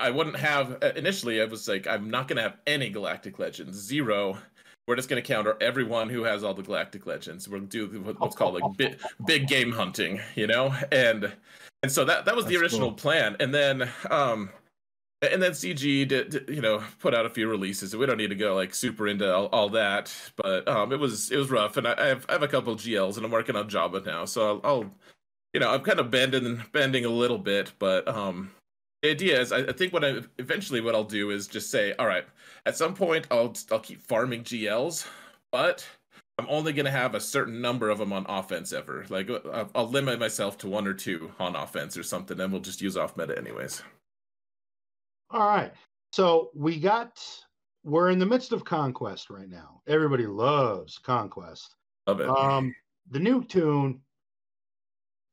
I 0.00 0.10
wouldn't 0.10 0.36
have 0.36 0.82
initially. 0.96 1.42
I 1.42 1.44
was 1.46 1.66
like, 1.68 1.86
I'm 1.86 2.10
not 2.10 2.28
gonna 2.28 2.42
have 2.42 2.58
any 2.66 2.90
Galactic 2.90 3.38
Legends, 3.38 3.76
zero. 3.76 4.38
We're 4.86 4.96
just 4.96 5.08
going 5.08 5.22
to 5.22 5.26
counter 5.26 5.56
everyone 5.60 6.08
who 6.08 6.24
has 6.24 6.42
all 6.42 6.52
the 6.52 6.64
Galactic 6.64 7.06
Legends. 7.06 7.48
We'll 7.48 7.60
do 7.60 7.86
what's 8.18 8.34
called 8.34 8.54
like 8.54 8.76
big, 8.76 8.98
big 9.24 9.46
game 9.46 9.70
hunting, 9.70 10.20
you 10.34 10.48
know, 10.48 10.74
and 10.90 11.32
and 11.84 11.92
so 11.92 12.04
that 12.06 12.24
that 12.24 12.34
was 12.34 12.46
the 12.46 12.56
original 12.56 12.88
cool. 12.88 12.96
plan. 12.96 13.36
And 13.38 13.54
then 13.54 13.88
um, 14.10 14.50
and 15.22 15.42
then 15.42 15.52
CG 15.52 16.08
did, 16.08 16.44
you 16.48 16.60
know 16.60 16.82
put 16.98 17.14
out 17.14 17.26
a 17.26 17.30
few 17.30 17.48
releases. 17.48 17.94
We 17.94 18.06
don't 18.06 18.16
need 18.16 18.30
to 18.30 18.36
go 18.36 18.54
like 18.54 18.74
super 18.74 19.06
into 19.06 19.32
all, 19.32 19.46
all 19.46 19.68
that, 19.70 20.12
but 20.36 20.66
um, 20.68 20.92
it 20.92 20.98
was 20.98 21.30
it 21.30 21.36
was 21.36 21.50
rough. 21.50 21.76
And 21.76 21.86
I, 21.86 21.94
I 21.98 22.06
have 22.06 22.26
I 22.28 22.32
have 22.32 22.42
a 22.42 22.48
couple 22.48 22.74
GLs, 22.76 23.16
and 23.16 23.24
I'm 23.24 23.32
working 23.32 23.56
on 23.56 23.68
Jabba 23.68 24.04
now, 24.04 24.24
so 24.24 24.60
I'll, 24.64 24.70
I'll 24.70 24.90
you 25.52 25.60
know 25.60 25.70
I'm 25.70 25.82
kind 25.82 26.00
of 26.00 26.10
bending 26.10 26.62
bending 26.72 27.04
a 27.04 27.10
little 27.10 27.38
bit, 27.38 27.72
but 27.78 28.08
um, 28.08 28.50
the 29.02 29.10
idea 29.10 29.40
is 29.40 29.52
I, 29.52 29.58
I 29.58 29.72
think 29.72 29.92
what 29.92 30.04
I 30.04 30.20
eventually 30.38 30.80
what 30.80 30.94
I'll 30.94 31.04
do 31.04 31.30
is 31.30 31.46
just 31.46 31.70
say, 31.70 31.92
all 31.98 32.06
right, 32.06 32.24
at 32.66 32.76
some 32.76 32.94
point 32.94 33.26
I'll 33.30 33.54
I'll 33.70 33.80
keep 33.80 34.00
farming 34.00 34.44
GLs, 34.44 35.06
but 35.52 35.86
I'm 36.38 36.46
only 36.48 36.72
gonna 36.72 36.90
have 36.90 37.14
a 37.14 37.20
certain 37.20 37.60
number 37.60 37.90
of 37.90 37.98
them 37.98 38.14
on 38.14 38.24
offense 38.26 38.72
ever. 38.72 39.04
Like 39.10 39.28
I'll, 39.30 39.70
I'll 39.74 39.88
limit 39.88 40.18
myself 40.18 40.56
to 40.58 40.68
one 40.68 40.86
or 40.86 40.94
two 40.94 41.30
on 41.38 41.56
offense 41.56 41.98
or 41.98 42.02
something, 42.02 42.40
and 42.40 42.50
we'll 42.50 42.62
just 42.62 42.80
use 42.80 42.96
off 42.96 43.18
meta 43.18 43.36
anyways. 43.36 43.82
All 45.30 45.46
right. 45.46 45.72
So 46.12 46.50
we 46.54 46.78
got 46.80 47.22
we're 47.84 48.10
in 48.10 48.18
the 48.18 48.26
midst 48.26 48.52
of 48.52 48.64
conquest 48.64 49.30
right 49.30 49.48
now. 49.48 49.80
Everybody 49.86 50.26
loves 50.26 50.98
conquest. 50.98 51.76
Love 52.06 52.20
it. 52.20 52.28
Um, 52.28 52.74
the 53.10 53.20
new 53.20 53.44
toon, 53.44 54.00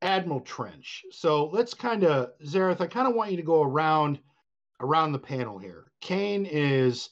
Admiral 0.02 0.42
Trench. 0.42 1.04
So 1.12 1.48
let's 1.48 1.74
kind 1.74 2.04
of 2.04 2.30
Xaereth. 2.44 2.82
I 2.82 2.88
kind 2.88 3.08
of 3.08 3.16
want 3.16 3.32
you 3.32 3.38
to 3.38 3.44
go 3.44 3.64
around 3.64 4.20
around 4.80 5.12
the 5.12 5.20
panel 5.20 5.58
here. 5.58 5.92
Kane 6.02 6.46
is 6.46 7.10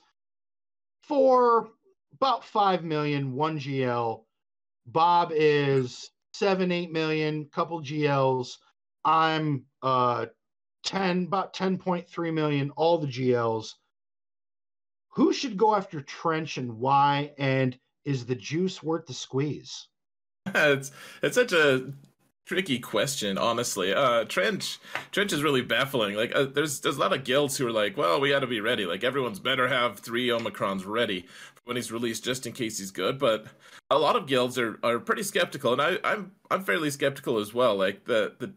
four, 1.02 1.70
about 2.14 2.46
five 2.46 2.84
million, 2.84 3.34
one 3.34 3.60
GL. 3.60 4.24
Bob 4.88 5.32
is 5.34 6.12
seven, 6.34 6.72
eight 6.72 6.92
million, 6.92 7.46
couple 7.46 7.82
GLs. 7.82 8.58
I'm 9.04 9.66
uh 9.82 10.28
10, 10.86 11.26
about 11.26 11.54
10.3 11.54 12.34
million, 12.34 12.72
all 12.72 12.98
the 12.98 13.08
GLs. 13.08 13.74
Who 15.10 15.34
should 15.34 15.58
go 15.58 15.76
after 15.76 16.02
Trench 16.02 16.58
and 16.58 16.78
why? 16.80 17.34
And 17.38 17.78
is 18.04 18.26
the 18.26 18.36
juice 18.36 18.84
worth 18.84 19.06
the 19.08 19.14
squeeze? 19.14 19.88
it's 20.56 20.92
it's 21.24 21.36
such 21.36 21.54
a 21.54 21.92
tricky 22.46 22.80
question, 22.80 23.38
honestly. 23.38 23.94
Uh, 23.94 24.26
Trench 24.26 24.80
Trench 25.12 25.34
is 25.34 25.42
really 25.42 25.62
baffling. 25.62 26.16
Like, 26.16 26.36
uh, 26.36 26.44
there's 26.44 26.82
there's 26.82 26.98
a 26.98 27.00
lot 27.00 27.14
of 27.14 27.24
guilds 27.24 27.58
who 27.58 27.68
are 27.68 27.72
like, 27.72 27.98
well, 27.98 28.20
we 28.20 28.30
got 28.30 28.40
to 28.40 28.48
be 28.48 28.62
ready. 28.62 28.86
Like, 28.86 29.04
everyone's 29.04 29.40
better 29.40 29.68
have 29.68 30.00
three 30.00 30.28
Omicrons 30.28 30.86
ready 30.86 31.26
when 31.64 31.76
he's 31.76 31.92
released, 31.92 32.24
just 32.24 32.46
in 32.46 32.54
case 32.54 32.78
he's 32.78 32.92
good. 32.92 33.18
But 33.18 33.48
a 33.90 33.98
lot 33.98 34.16
of 34.16 34.28
guilds 34.28 34.58
are, 34.58 34.80
are 34.84 35.00
pretty 35.00 35.24
skeptical, 35.24 35.74
and 35.74 35.82
I, 35.82 35.98
I'm 36.04 36.32
I'm 36.52 36.64
fairly 36.64 36.92
skeptical 36.92 37.38
as 37.40 37.54
well. 37.54 37.76
Like 37.76 38.06
the 38.06 38.34
the 38.40 38.54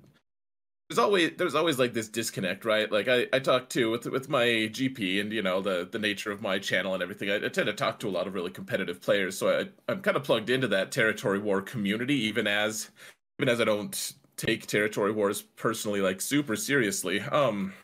there's 0.88 0.98
always 0.98 1.32
there's 1.36 1.54
always 1.54 1.78
like 1.78 1.92
this 1.92 2.08
disconnect, 2.08 2.64
right? 2.64 2.90
Like 2.90 3.08
I, 3.08 3.26
I 3.32 3.40
talk 3.40 3.68
to 3.70 3.90
with 3.90 4.06
with 4.06 4.28
my 4.28 4.46
GP 4.46 5.20
and 5.20 5.32
you 5.32 5.42
know 5.42 5.60
the 5.60 5.86
the 5.90 5.98
nature 5.98 6.30
of 6.32 6.40
my 6.40 6.58
channel 6.58 6.94
and 6.94 7.02
everything. 7.02 7.30
I, 7.30 7.36
I 7.36 7.48
tend 7.48 7.66
to 7.66 7.74
talk 7.74 7.98
to 8.00 8.08
a 8.08 8.10
lot 8.10 8.26
of 8.26 8.34
really 8.34 8.50
competitive 8.50 9.00
players, 9.02 9.36
so 9.36 9.60
I 9.60 9.92
I'm 9.92 10.00
kind 10.00 10.16
of 10.16 10.24
plugged 10.24 10.48
into 10.48 10.68
that 10.68 10.90
territory 10.90 11.38
war 11.38 11.60
community, 11.60 12.14
even 12.14 12.46
as 12.46 12.90
even 13.38 13.50
as 13.50 13.60
I 13.60 13.64
don't 13.64 14.14
take 14.36 14.66
territory 14.66 15.12
wars 15.12 15.42
personally 15.42 16.00
like 16.00 16.20
super 16.22 16.56
seriously. 16.56 17.20
Um, 17.20 17.74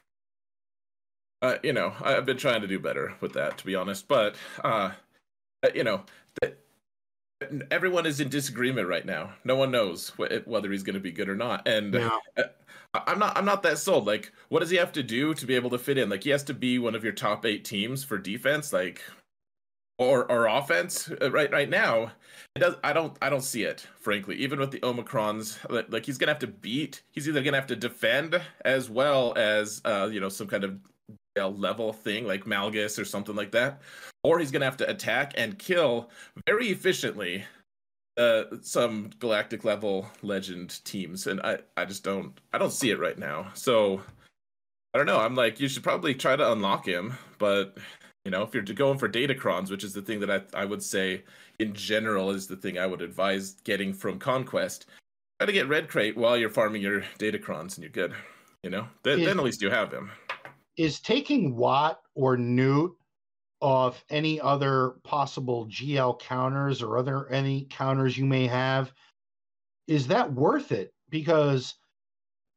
uh, 1.43 1.59
you 1.63 1.75
know, 1.75 1.93
I've 2.01 2.25
been 2.25 2.39
trying 2.39 2.63
to 2.63 2.67
do 2.67 2.79
better 2.79 3.15
with 3.21 3.35
that, 3.35 3.59
to 3.59 3.67
be 3.67 3.75
honest. 3.75 4.09
But 4.09 4.37
uh, 4.65 4.93
uh, 5.63 5.71
you 5.75 5.85
know, 5.85 6.05
that 6.41 6.59
everyone 7.71 8.07
is 8.07 8.21
in 8.21 8.29
disagreement 8.29 8.89
right 8.89 9.05
now. 9.07 9.33
No 9.45 9.57
one 9.57 9.71
knows 9.71 10.11
wh- 10.11 10.47
whether 10.47 10.71
he's 10.71 10.83
going 10.83 10.95
to 10.95 11.01
be 11.01 11.13
good 11.13 11.29
or 11.29 11.37
not, 11.37 11.67
and. 11.67 11.95
Yeah. 11.95 12.19
Uh, 12.37 12.43
I'm 12.95 13.19
not. 13.19 13.37
I'm 13.37 13.45
not 13.45 13.65
that 13.65 13.79
sold. 13.79 14.07
Like, 14.07 14.31
what 14.51 14.61
does 14.61 14.71
he 14.71 14.77
have 14.77 14.93
to 14.93 15.03
do 15.03 15.35
to 15.35 15.47
be 15.47 15.57
able 15.57 15.71
to 15.71 15.79
fit 15.79 15.99
in? 15.99 16.09
Like, 16.09 16.23
he 16.23 16.31
has 16.31 16.45
to 16.45 16.55
be 16.55 16.79
one 16.79 16.95
of 16.95 17.03
your 17.03 17.13
top 17.13 17.45
eight 17.45 17.65
teams 17.65 18.05
for 18.05 18.19
defense, 18.19 18.73
like, 18.73 19.03
or 19.99 20.31
or 20.31 20.47
offense. 20.47 21.11
Uh, 21.21 21.31
Right. 21.33 21.51
Right 21.51 21.69
now, 21.69 22.13
it 22.55 22.61
does. 22.61 22.77
I 22.85 22.93
don't. 22.93 23.19
I 23.21 23.31
don't 23.31 23.43
see 23.43 23.65
it. 23.65 23.85
Frankly, 23.99 24.37
even 24.37 24.61
with 24.61 24.71
the 24.71 24.79
Omicrons, 24.79 25.59
like, 25.69 25.87
like 25.91 26.07
he's 26.07 26.19
gonna 26.19 26.31
have 26.31 26.39
to 26.41 26.47
beat. 26.47 27.03
He's 27.11 27.29
either 27.29 27.43
gonna 27.43 27.57
have 27.57 27.67
to 27.67 27.77
defend 27.77 28.41
as 28.65 28.89
well 28.89 29.35
as, 29.37 29.83
uh, 29.85 30.09
you 30.13 30.21
know, 30.21 30.29
some 30.29 30.47
kind 30.47 30.63
of 30.63 30.79
level 31.43 31.93
thing 31.93 32.27
like 32.27 32.45
Malgus 32.45 32.99
or 32.99 33.05
something 33.05 33.35
like 33.35 33.51
that, 33.53 33.81
or 34.23 34.39
he's 34.39 34.51
gonna 34.51 34.65
have 34.65 34.77
to 34.79 34.89
attack 34.89 35.33
and 35.37 35.59
kill 35.59 36.11
very 36.47 36.69
efficiently 36.69 37.45
uh, 38.17 38.45
some 38.63 39.11
galactic 39.19 39.65
level 39.65 40.07
legend 40.23 40.85
teams, 40.85 41.27
and 41.27 41.41
I 41.41 41.59
I 41.77 41.85
just 41.85 42.05
don't 42.05 42.41
I 42.53 42.59
don't 42.59 42.73
see 42.73 42.91
it 42.91 43.01
right 43.01 43.19
now. 43.19 43.51
So 43.55 44.01
I 44.95 44.99
don't 44.99 45.07
know. 45.07 45.19
I'm 45.19 45.35
like 45.35 45.59
you 45.59 45.69
should 45.69 45.83
probably 45.83 46.15
try 46.15 46.37
to 46.37 46.53
unlock 46.53 46.87
him, 46.87 47.15
but 47.39 47.77
you 48.25 48.31
know 48.31 48.43
if 48.43 48.55
you're 48.55 48.63
going 48.63 48.99
for 48.99 49.09
datacrons, 49.09 49.71
which 49.71 49.85
is 49.85 49.93
the 49.93 50.03
thing 50.03 50.21
that 50.21 50.31
I 50.31 50.43
I 50.55 50.65
would 50.65 50.83
say 50.83 51.25
in 51.59 51.75
general 51.75 52.31
is 52.31 52.47
the 52.47 52.57
thing 52.57 52.79
I 52.79 52.87
would 52.87 53.03
advise 53.03 53.55
getting 53.65 53.93
from 53.93 54.19
conquest. 54.19 54.87
Try 55.41 55.47
to 55.47 55.53
get 55.53 55.69
red 55.69 55.89
crate 55.89 56.17
while 56.17 56.37
you're 56.37 56.49
farming 56.49 56.83
your 56.83 57.01
datacrons, 57.19 57.75
and 57.75 57.79
you're 57.79 57.91
good. 57.91 58.15
You 58.63 58.71
know, 58.71 58.87
then, 59.03 59.19
Is- 59.21 59.27
then 59.27 59.39
at 59.39 59.45
least 59.45 59.61
you 59.61 59.71
have 59.71 59.93
him. 59.93 60.11
Is 60.77 61.01
taking 61.01 61.57
Wat 61.57 62.01
or 62.15 62.37
Nute 62.37 62.93
off 63.61 64.05
any 64.11 64.41
other 64.41 64.97
possible 65.05 65.67
GL 65.69 66.21
counters 66.21 66.83
or 66.83 66.99
other 66.99 67.29
any 67.29 67.67
counters 67.71 68.19
you 68.19 68.27
may 68.27 68.47
have, 68.47 68.93
is 69.87 70.07
that 70.09 70.33
worth 70.33 70.73
it? 70.73 70.93
Because 71.11 71.75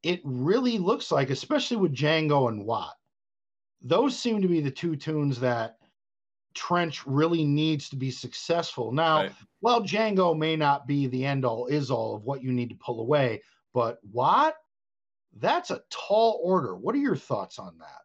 it 0.03 0.19
really 0.23 0.77
looks 0.77 1.11
like, 1.11 1.30
especially 1.30 1.77
with 1.77 1.94
Jango 1.94 2.49
and 2.49 2.65
Wat, 2.65 2.95
those 3.81 4.18
seem 4.18 4.41
to 4.41 4.48
be 4.48 4.61
the 4.61 4.72
two 4.72 4.95
toons 4.95 5.39
that 5.39 5.77
Trench 6.56 7.06
really 7.06 7.45
needs 7.45 7.88
to 7.89 7.95
be 7.95 8.10
successful. 8.10 8.91
Now, 8.91 9.30
while 9.60 9.81
Jango 9.84 10.35
may 10.35 10.56
not 10.56 10.88
be 10.88 11.07
the 11.07 11.23
end 11.23 11.45
all 11.45 11.68
is 11.68 11.91
all 11.91 12.15
of 12.15 12.23
what 12.23 12.41
you 12.41 12.52
need 12.52 12.69
to 12.69 12.76
pull 12.76 12.99
away, 12.99 13.44
but 13.73 13.99
Wat, 14.11 14.56
that's 15.38 15.69
a 15.69 15.81
tall 15.91 16.39
order. 16.44 16.76
What 16.76 16.95
are 16.95 16.99
your 16.99 17.15
thoughts 17.15 17.60
on 17.60 17.77
that? 17.77 18.02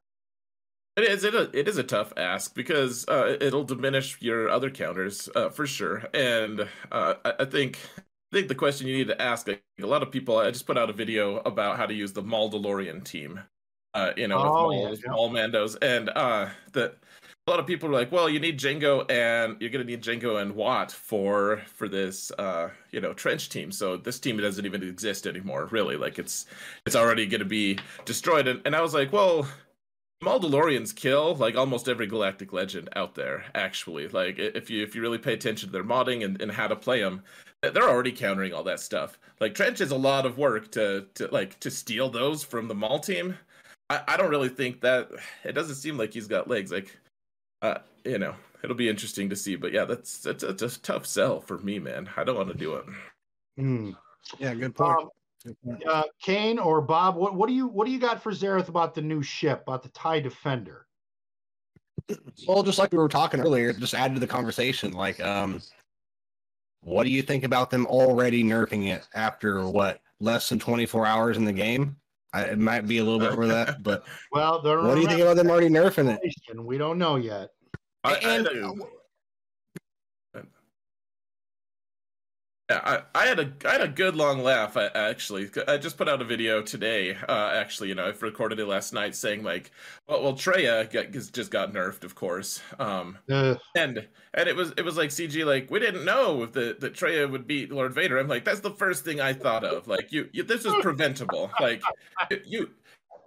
It 0.97 1.05
is 1.05 1.25
it, 1.25 1.35
it 1.55 1.69
is 1.69 1.79
a 1.79 1.83
tough 1.83 2.13
ask 2.19 2.55
because 2.55 3.07
uh, 3.09 3.37
it'll 3.41 3.65
diminish 3.65 4.21
your 4.21 4.51
other 4.51 4.69
counters 4.71 5.29
uh, 5.35 5.49
for 5.49 5.67
sure, 5.67 6.05
and 6.13 6.69
uh, 6.91 7.15
I, 7.25 7.33
I 7.41 7.45
think 7.47 7.79
I 7.99 8.37
think 8.37 8.49
the 8.49 8.55
question 8.55 8.87
you 8.87 8.99
need 8.99 9.09
to 9.09 9.21
ask 9.21 9.49
like, 9.49 9.63
a 9.81 9.87
lot 9.87 10.03
of 10.03 10.11
people. 10.11 10.37
I 10.39 10.51
just 10.51 10.67
put 10.67 10.77
out 10.77 10.91
a 10.91 10.93
video 10.93 11.39
about 11.39 11.79
how 11.79 11.87
to 11.87 11.95
use 11.95 12.13
the 12.13 12.23
Maldalorian 12.23 13.05
team, 13.05 13.41
uh, 13.95 14.13
you 14.19 14.29
know, 14.29 14.39
Oh, 14.39 14.91
with 14.91 15.01
yeah, 15.03 15.13
Mandos, 15.13 15.77
and 15.81 16.11
uh, 16.11 16.51
the 16.73 16.95
a 17.47 17.51
lot 17.51 17.59
of 17.59 17.67
people 17.67 17.89
are 17.89 17.93
like, 17.93 18.13
well, 18.13 18.29
you 18.29 18.39
need 18.39 18.61
Jango 18.61 19.11
and 19.11 19.57
you're 19.61 19.71
gonna 19.71 19.85
need 19.85 20.03
Jango 20.03 20.43
and 20.43 20.55
Wat 20.55 20.93
for 20.93 21.63
for 21.75 21.89
this 21.89 22.31
uh, 22.33 22.69
you 22.91 23.01
know 23.01 23.15
trench 23.15 23.49
team. 23.49 23.73
So 23.73 23.97
this 23.97 24.21
team 24.21 24.37
doesn't 24.37 24.67
even 24.67 24.83
exist 24.83 25.27
anymore, 25.27 25.69
really. 25.71 25.97
Like 25.97 26.19
it's 26.19 26.45
it's 26.87 26.97
already 26.97 27.27
gonna 27.27 27.47
be 27.47 27.79
destroyed. 28.05 28.47
And, 28.47 28.61
and 28.67 28.77
I 28.77 28.83
was 28.83 28.93
like, 28.93 29.11
well. 29.11 29.49
Maldalorians 30.23 30.95
kill 30.95 31.35
like 31.35 31.57
almost 31.57 31.89
every 31.89 32.07
galactic 32.07 32.53
legend 32.53 32.89
out 32.95 33.15
there. 33.15 33.45
Actually, 33.55 34.09
like 34.09 34.39
if 34.39 34.71
you 34.71 34.83
if 34.83 34.95
you 34.95 35.03
really 35.03 35.19
pay 35.19 35.33
attention 35.33 35.69
to 35.69 35.73
their 35.73 35.85
modding 35.85 36.25
and, 36.25 36.41
and 36.41 36.53
how 36.53 36.69
to 36.69 36.77
play 36.77 37.01
them, 37.01 37.23
they're 37.61 37.89
already 37.89 38.13
countering 38.13 38.55
all 38.55 38.63
that 38.63 38.81
stuff. 38.81 39.19
Like 39.41 39.55
Trench 39.55 39.81
is 39.81 39.91
a 39.91 39.97
lot 39.97 40.25
of 40.25 40.39
work 40.39 40.71
to 40.73 41.07
to 41.15 41.27
like 41.29 41.59
to 41.61 41.71
steal 41.71 42.09
those 42.09 42.45
from 42.45 42.69
the 42.69 42.75
Maul 42.75 43.01
team. 43.01 43.37
I, 43.91 44.03
I 44.09 44.17
don't 44.17 44.31
really 44.31 44.49
think 44.49 44.81
that 44.83 45.11
it 45.45 45.53
doesn't 45.53 45.75
seem 45.75 45.99
like 45.99 46.15
he's 46.15 46.29
got 46.29 46.49
legs. 46.49 46.71
Like, 46.71 46.97
uh, 47.61 47.79
you 48.05 48.19
know, 48.19 48.35
it'll 48.63 48.77
be 48.77 48.89
interesting 48.89 49.29
to 49.31 49.37
see. 49.37 49.57
But 49.57 49.73
yeah, 49.73 49.85
that's 49.85 50.19
that's, 50.19 50.45
that's 50.45 50.63
a 50.63 50.81
tough 50.81 51.05
sell 51.05 51.41
for 51.41 51.59
me, 51.59 51.79
man. 51.79 52.09
I 52.17 52.23
don't 52.23 52.37
want 52.37 52.49
to 52.49 52.55
do 52.55 52.77
it. 52.77 52.85
Hmm. 53.59 53.91
Yeah, 54.39 54.55
good 54.55 54.75
point. 54.75 54.99
Um, 54.99 55.09
uh, 55.89 56.03
Kane 56.21 56.59
or 56.59 56.81
Bob, 56.81 57.17
what, 57.17 57.35
what 57.35 57.49
do 57.49 57.55
you 57.55 57.67
what 57.67 57.87
do 57.87 57.93
you 57.93 57.99
got 57.99 58.23
for 58.23 58.33
Xaereth 58.33 58.69
about 58.69 58.95
the 58.95 59.03
new 59.03 59.23
ship, 59.23 59.63
about 59.67 59.83
the 59.83 59.89
TIE 59.91 60.21
Defender? 60.21 60.87
Well, 62.47 62.63
just 62.63 62.79
like 62.79 62.93
we 62.93 62.99
were 62.99 63.09
talking 63.09 63.41
earlier, 63.41 63.73
just 63.73 63.95
add 63.95 64.15
to 64.15 64.21
the 64.21 64.27
conversation. 64.27 64.93
Like, 64.93 65.21
um, 65.21 65.61
what 66.83 67.05
do 67.05 67.11
you 67.11 67.23
think 67.23 67.45
about 67.45 67.71
them 67.71 67.87
already 67.87 68.43
nerfing 68.43 68.89
it 68.89 69.07
after 69.15 69.67
what 69.67 70.01
less 70.21 70.49
than 70.49 70.59
24 70.59 71.07
hours 71.07 71.37
in 71.37 71.45
the 71.45 71.53
game? 71.53 71.97
I, 72.33 72.45
it 72.45 72.59
might 72.59 72.87
be 72.87 72.99
a 72.99 73.05
little 73.05 73.21
bit 73.21 73.33
over 73.33 73.47
that, 73.47 73.83
but 73.83 74.05
Well, 74.33 74.63
they're 74.63 74.83
what 74.83 74.95
do 74.95 75.03
you 75.03 75.07
think 75.07 75.21
about 75.21 75.37
them 75.37 75.51
already 75.51 75.69
nerfing 75.69 76.19
it? 76.19 76.61
We 76.61 76.79
don't 76.79 76.99
know 76.99 77.17
yet. 77.17 77.51
I, 78.05 78.15
And- 78.17 78.49
I, 78.49 78.53
Yeah, 82.62 82.62
I, 82.85 83.03
I 83.15 83.27
had 83.27 83.39
a 83.39 83.53
I 83.65 83.73
had 83.73 83.81
a 83.81 83.89
good 83.89 84.17
long 84.17 84.43
laugh. 84.43 84.77
I, 84.77 84.87
actually, 84.87 85.51
I 85.67 85.77
just 85.77 85.97
put 85.97 86.09
out 86.09 86.23
a 86.23 86.25
video 86.25 86.63
today. 86.63 87.17
Uh, 87.29 87.53
actually, 87.55 87.89
you 87.89 87.95
know, 87.95 88.07
I've 88.07 88.23
recorded 88.23 88.59
it 88.59 88.67
last 88.67 88.93
night, 88.93 89.15
saying 89.15 89.43
like, 89.43 89.71
well, 90.09 90.23
well, 90.23 90.33
Traya 90.35 90.91
got, 90.91 91.11
just 91.33 91.51
got 91.51 91.73
nerfed, 91.73 92.05
of 92.05 92.15
course. 92.15 92.61
Um, 92.79 93.19
Ugh. 93.31 93.59
and 93.77 94.07
and 94.35 94.49
it 94.49 94.57
was 94.57 94.73
it 94.77 94.85
was 94.85 94.97
like 94.97 95.11
CG, 95.11 95.45
like 95.45 95.71
we 95.71 95.81
didn't 95.81 96.05
know 96.05 96.43
if 96.43 96.53
the 96.53 96.77
that 96.81 96.95
Traya 96.95 97.31
would 97.31 97.47
beat 97.47 97.73
Lord 97.73 97.93
Vader. 97.93 98.19
I'm 98.19 98.29
like, 98.29 98.45
that's 98.45 98.61
the 98.61 98.71
first 98.71 99.05
thing 99.05 99.21
I 99.21 99.33
thought 99.33 99.65
of. 99.65 99.89
Like, 99.89 100.13
you, 100.13 100.29
you 100.33 100.43
this 100.43 100.65
is 100.65 100.75
preventable. 100.81 101.51
Like, 101.61 101.83
you. 102.47 102.71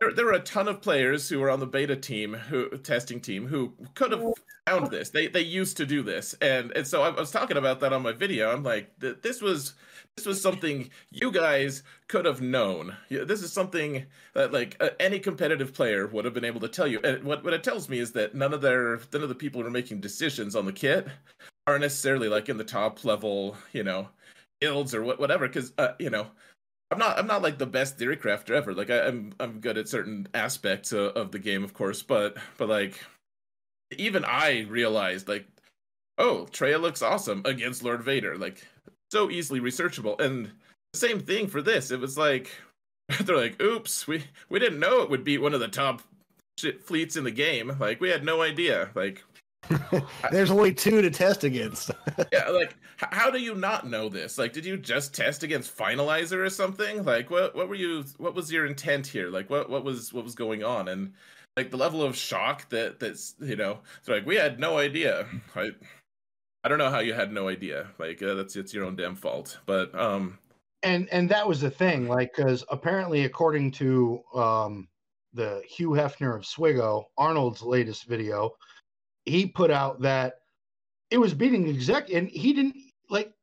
There, 0.06 0.14
there 0.14 0.26
were 0.26 0.34
a 0.34 0.40
ton 0.40 0.68
of 0.68 0.84
players 0.84 1.28
who 1.28 1.40
were 1.40 1.50
on 1.50 1.60
the 1.60 1.66
beta 1.66 1.96
team, 1.96 2.36
who 2.36 2.70
testing 2.78 3.20
team, 3.20 3.48
who 3.48 3.74
could 3.96 4.12
have 4.12 4.24
found 4.68 4.92
this. 4.92 5.10
They 5.10 5.26
they 5.26 5.42
used 5.42 5.78
to 5.78 5.86
do 5.86 6.04
this, 6.04 6.36
and 6.42 6.72
and 6.74 6.86
so 6.86 7.02
I 7.02 7.10
was 7.10 7.32
talking 7.32 7.58
about 7.58 7.80
that 7.80 7.92
on 7.92 8.04
my 8.04 8.12
video. 8.12 8.52
I'm 8.52 8.62
like, 8.62 8.92
this 9.00 9.42
was 9.42 9.74
this 10.16 10.28
was 10.28 10.40
something 10.40 10.92
you 11.10 11.32
guys 11.32 11.82
could 12.08 12.26
have 12.26 12.40
known. 12.40 12.96
This 13.10 13.42
is 13.42 13.52
something 13.52 14.06
that 14.36 14.54
like 14.54 14.78
uh, 14.80 14.90
any 15.00 15.18
competitive 15.18 15.74
player 15.74 16.06
would 16.06 16.24
have 16.24 16.36
been 16.36 16.46
able 16.46 16.62
to 16.62 16.70
tell 16.70 16.86
you. 16.86 17.00
And 17.04 17.24
what 17.24 17.44
what 17.44 17.54
it 17.54 17.64
tells 17.64 17.90
me 17.90 17.98
is 17.98 18.12
that 18.12 18.36
none 18.36 18.54
of 18.54 18.62
their 18.62 19.00
none 19.12 19.24
of 19.24 19.30
the 19.30 19.34
people 19.34 19.62
who 19.62 19.68
are 19.68 19.72
making 19.72 20.02
decisions 20.02 20.56
on 20.56 20.68
the 20.68 20.74
kit 20.74 21.08
aren't 21.66 21.82
necessarily 21.82 22.30
like 22.30 22.48
in 22.48 22.58
the 22.58 22.64
top 22.64 23.04
level, 23.06 23.58
you 23.74 23.84
know, 23.84 24.10
guilds 24.62 24.94
or 24.94 25.02
what 25.02 25.20
whatever. 25.20 25.48
Because 25.48 25.74
uh, 25.80 25.94
you 25.98 26.12
know. 26.12 26.28
I'm 26.92 27.00
not. 27.00 27.18
I'm 27.18 27.28
not 27.28 27.42
like 27.42 27.58
the 27.58 27.66
best 27.66 27.98
theory 27.98 28.18
crafter 28.18 28.52
ever. 28.52 28.74
Like 28.74 28.90
I, 28.90 29.08
I'm. 29.08 29.34
I'm 29.40 29.60
good 29.60 29.78
at 29.78 29.90
certain 29.90 30.28
aspects 30.34 30.92
of, 30.92 31.16
of 31.16 31.32
the 31.32 31.40
game, 31.40 31.64
of 31.64 31.74
course. 31.74 32.04
But 32.04 32.38
but 32.58 32.70
like, 32.70 33.00
even 33.98 34.24
I 34.24 34.66
realized 34.70 35.28
like, 35.28 35.48
oh, 36.18 36.48
Traya 36.52 36.80
looks 36.80 37.02
awesome 37.02 37.42
against 37.46 37.84
Lord 37.84 38.04
Vader. 38.04 38.38
Like 38.38 38.66
so 39.12 39.30
easily 39.30 39.60
researchable. 39.60 40.20
And 40.20 40.52
the 40.94 41.00
same 41.00 41.20
thing 41.20 41.48
for 41.48 41.62
this. 41.62 41.92
It 41.92 42.00
was 42.00 42.18
like 42.18 42.52
they're 43.22 43.38
like, 43.38 43.62
oops, 43.62 44.08
we 44.08 44.24
we 44.50 44.60
didn't 44.60 44.80
know 44.80 45.02
it 45.02 45.10
would 45.10 45.24
be 45.24 45.38
one 45.38 45.54
of 45.54 45.60
the 45.60 45.68
top 45.68 46.02
shit 46.60 46.84
fleets 46.84 47.16
in 47.16 47.24
the 47.24 47.32
game. 47.32 47.76
Like 47.80 48.00
we 48.00 48.10
had 48.10 48.24
no 48.24 48.42
idea. 48.42 48.90
Like 48.96 49.24
There's 50.32 50.52
only 50.52 50.74
two 50.74 51.02
to 51.02 51.10
test 51.10 51.44
against. 51.44 51.92
yeah, 52.32 52.50
like 52.50 52.76
h- 53.02 53.10
how 53.12 53.30
do 53.30 53.40
you 53.40 53.56
not 53.56 53.88
know 53.88 54.10
this? 54.10 54.38
Like, 54.38 54.54
did 54.54 54.66
you 54.66 54.78
just 54.78 55.14
test 55.14 55.44
against 55.44 55.76
Finalizer 55.76 56.46
or 56.46 56.50
something? 56.50 57.04
Like, 57.04 57.30
what 57.30 57.56
what 57.56 57.70
were 57.70 57.76
you? 57.76 58.06
What 58.18 58.36
was 58.36 58.52
your 58.52 58.66
intent 58.66 59.08
here? 59.08 59.30
Like, 59.30 59.50
what 59.50 59.70
what 59.70 59.84
was 59.84 60.14
what 60.14 60.24
was 60.24 60.36
going 60.36 60.64
on? 60.64 60.88
And 60.88 61.14
like 61.58 61.72
the 61.72 61.78
level 61.78 62.02
of 62.04 62.16
shock 62.16 62.70
that 62.70 63.00
that's 63.00 63.36
you 63.40 63.56
know, 63.56 63.80
it's 64.00 64.10
like 64.10 64.26
we 64.26 64.36
had 64.36 64.60
no 64.60 64.78
idea. 64.78 65.28
I 65.56 65.72
I 66.64 66.68
don't 66.68 66.80
know 66.80 66.90
how 66.90 67.00
you 67.00 67.14
had 67.14 67.32
no 67.32 67.48
idea. 67.48 67.88
Like 67.98 68.22
uh, 68.22 68.34
that's 68.34 68.56
it's 68.56 68.74
your 68.74 68.86
own 68.86 68.96
damn 68.96 69.16
fault. 69.16 69.60
But 69.66 69.94
um, 69.94 70.40
and 70.86 71.10
and 71.12 71.28
that 71.30 71.48
was 71.48 71.60
the 71.62 71.70
thing 71.70 72.08
like 72.08 72.36
because 72.36 72.64
apparently 72.70 73.26
according 73.26 73.72
to 73.72 74.22
um 74.34 74.88
the 75.34 75.62
hugh 75.68 75.90
hefner 75.90 76.36
of 76.36 76.44
swigo 76.44 77.04
arnold's 77.18 77.62
latest 77.62 78.06
video 78.06 78.52
he 79.26 79.46
put 79.46 79.72
out 79.72 80.02
that 80.02 80.42
it 81.10 81.18
was 81.18 81.34
beating 81.34 81.68
exec 81.70 82.10
and 82.10 82.28
he 82.30 82.54
didn't 82.54 82.76
like 83.10 83.34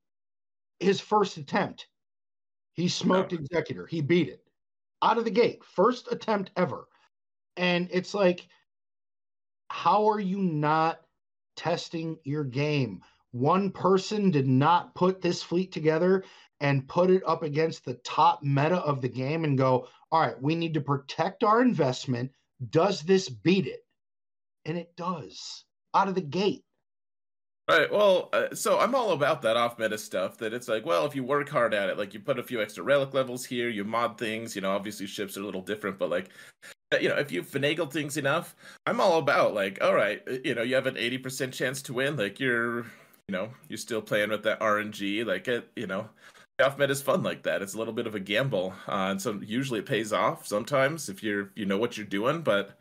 his 0.81 1.01
first 1.01 1.37
attempt 1.37 1.87
he 2.75 2.89
smoked 2.89 3.33
executor 3.33 3.87
he 3.87 4.01
beat 4.01 4.29
it 4.29 4.43
out 5.03 5.19
of 5.19 5.25
the 5.25 5.31
gate 5.31 5.63
first 5.65 6.11
attempt 6.11 6.51
ever 6.57 6.87
and 7.57 7.89
it's 7.93 8.15
like 8.15 8.47
how 9.69 10.09
are 10.09 10.21
you 10.21 10.39
not 10.39 11.01
testing 11.57 12.17
your 12.25 12.45
game 12.45 13.03
one 13.33 13.71
person 13.71 14.31
did 14.31 14.47
not 14.47 14.95
put 14.95 15.21
this 15.21 15.43
fleet 15.43 15.73
together 15.73 16.23
and 16.61 16.87
put 16.87 17.11
it 17.11 17.23
up 17.27 17.43
against 17.43 17.85
the 17.85 17.95
top 17.95 18.43
meta 18.43 18.77
of 18.77 19.01
the 19.01 19.09
game 19.09 19.45
and 19.45 19.59
go, 19.59 19.89
all 20.13 20.21
right, 20.21 20.41
we 20.41 20.55
need 20.55 20.75
to 20.75 20.81
protect 20.81 21.43
our 21.43 21.61
investment. 21.61 22.31
Does 22.71 23.01
this 23.01 23.29
beat 23.29 23.67
it? 23.67 23.85
And 24.65 24.79
it 24.79 24.95
does 24.95 25.65
out 25.94 26.09
of 26.09 26.14
the 26.14 26.20
gate. 26.20 26.62
Right. 27.70 27.90
Well, 27.90 28.28
uh, 28.32 28.55
so 28.55 28.81
I'm 28.81 28.94
all 28.94 29.12
about 29.12 29.40
that 29.43 29.56
off 29.56 29.78
meta 29.78 29.97
stuff. 29.97 30.36
That 30.39 30.52
it's 30.52 30.69
like, 30.69 30.85
well, 30.85 31.06
if 31.06 31.14
you 31.14 31.23
work 31.23 31.48
hard 31.48 31.73
at 31.73 31.89
it, 31.89 31.97
like 31.97 32.12
you 32.12 32.20
put 32.20 32.39
a 32.39 32.43
few 32.43 32.60
extra 32.60 32.82
relic 32.82 33.14
levels 33.14 33.44
here, 33.44 33.69
you 33.69 33.85
mod 33.85 34.19
things. 34.19 34.56
You 34.56 34.62
know, 34.62 34.73
obviously 34.73 35.06
ships 35.06 35.36
are 35.36 35.43
a 35.43 35.44
little 35.44 35.62
different, 35.62 35.98
but 35.98 36.10
like, 36.10 36.31
uh, 36.93 36.98
you 36.98 37.09
know, 37.09 37.16
if 37.16 37.31
you 37.31 37.43
finagle 37.43 37.90
things 37.90 38.16
enough, 38.16 38.56
I'm 38.86 39.01
all 39.01 39.19
about 39.19 39.55
like, 39.55 39.78
all 39.81 39.94
right, 39.94 40.23
uh, 40.28 40.39
you 40.44 40.55
know, 40.55 40.62
you 40.62 40.74
have 40.74 40.86
an 40.89 40.97
80% 40.97 41.52
chance 41.52 41.81
to 41.82 41.94
win. 41.94 42.16
Like 42.16 42.40
you're, 42.40 42.81
you 43.28 43.32
know, 43.32 43.51
you're 43.69 43.78
still 43.78 44.02
playing 44.02 44.31
with 44.31 44.43
that 44.43 44.60
RNG. 44.60 45.24
Like 45.24 45.47
it, 45.47 45.70
you 45.77 45.86
know, 45.86 46.10
off 46.62 46.78
meta 46.78 46.93
is 46.93 47.01
fun 47.01 47.23
like 47.23 47.44
that. 47.44 47.62
It's 47.62 47.74
a 47.74 47.78
little 47.78 47.94
bit 47.94 48.06
of 48.09 48.14
a 48.14 48.20
gamble, 48.20 48.74
uh, 48.89 49.09
and 49.10 49.23
so 49.23 49.40
usually 49.40 49.81
it 49.81 49.86
pays 49.86 50.12
off. 50.12 50.47
Sometimes 50.47 51.09
if 51.09 51.23
you're, 51.23 51.51
you 51.55 51.64
know 51.66 51.78
what 51.78 51.97
you're 51.97 52.06
doing, 52.06 52.43
but 52.43 52.78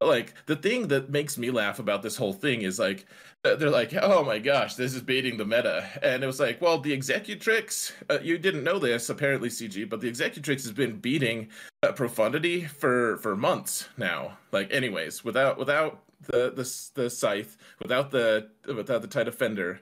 like 0.00 0.34
the 0.46 0.56
thing 0.56 0.88
that 0.88 1.10
makes 1.10 1.38
me 1.38 1.50
laugh 1.50 1.78
about 1.78 2.02
this 2.02 2.16
whole 2.16 2.32
thing 2.32 2.62
is 2.62 2.78
like 2.78 3.06
they're 3.42 3.70
like 3.70 3.94
oh 4.02 4.22
my 4.24 4.38
gosh 4.38 4.74
this 4.74 4.94
is 4.94 5.00
beating 5.00 5.36
the 5.36 5.44
meta. 5.44 5.88
And 6.02 6.22
it 6.22 6.26
was 6.26 6.40
like 6.40 6.60
well 6.60 6.78
the 6.78 6.92
Executor 6.92 7.62
uh, 8.10 8.18
you 8.22 8.38
didn't 8.38 8.64
know 8.64 8.78
this 8.78 9.08
apparently 9.08 9.48
cg 9.48 9.88
but 9.88 10.00
the 10.00 10.08
Executor 10.08 10.52
has 10.52 10.70
been 10.72 10.98
beating 10.98 11.48
uh, 11.82 11.92
profundity 11.92 12.64
for 12.64 13.16
for 13.18 13.36
months 13.36 13.88
now. 13.96 14.36
Like 14.52 14.72
anyways 14.72 15.24
without 15.24 15.56
without 15.58 16.02
the 16.22 16.50
the, 16.50 17.00
the 17.02 17.08
scythe 17.08 17.56
without 17.80 18.10
the 18.10 18.50
without 18.66 19.00
the 19.00 19.08
TIE 19.08 19.24
Defender. 19.24 19.80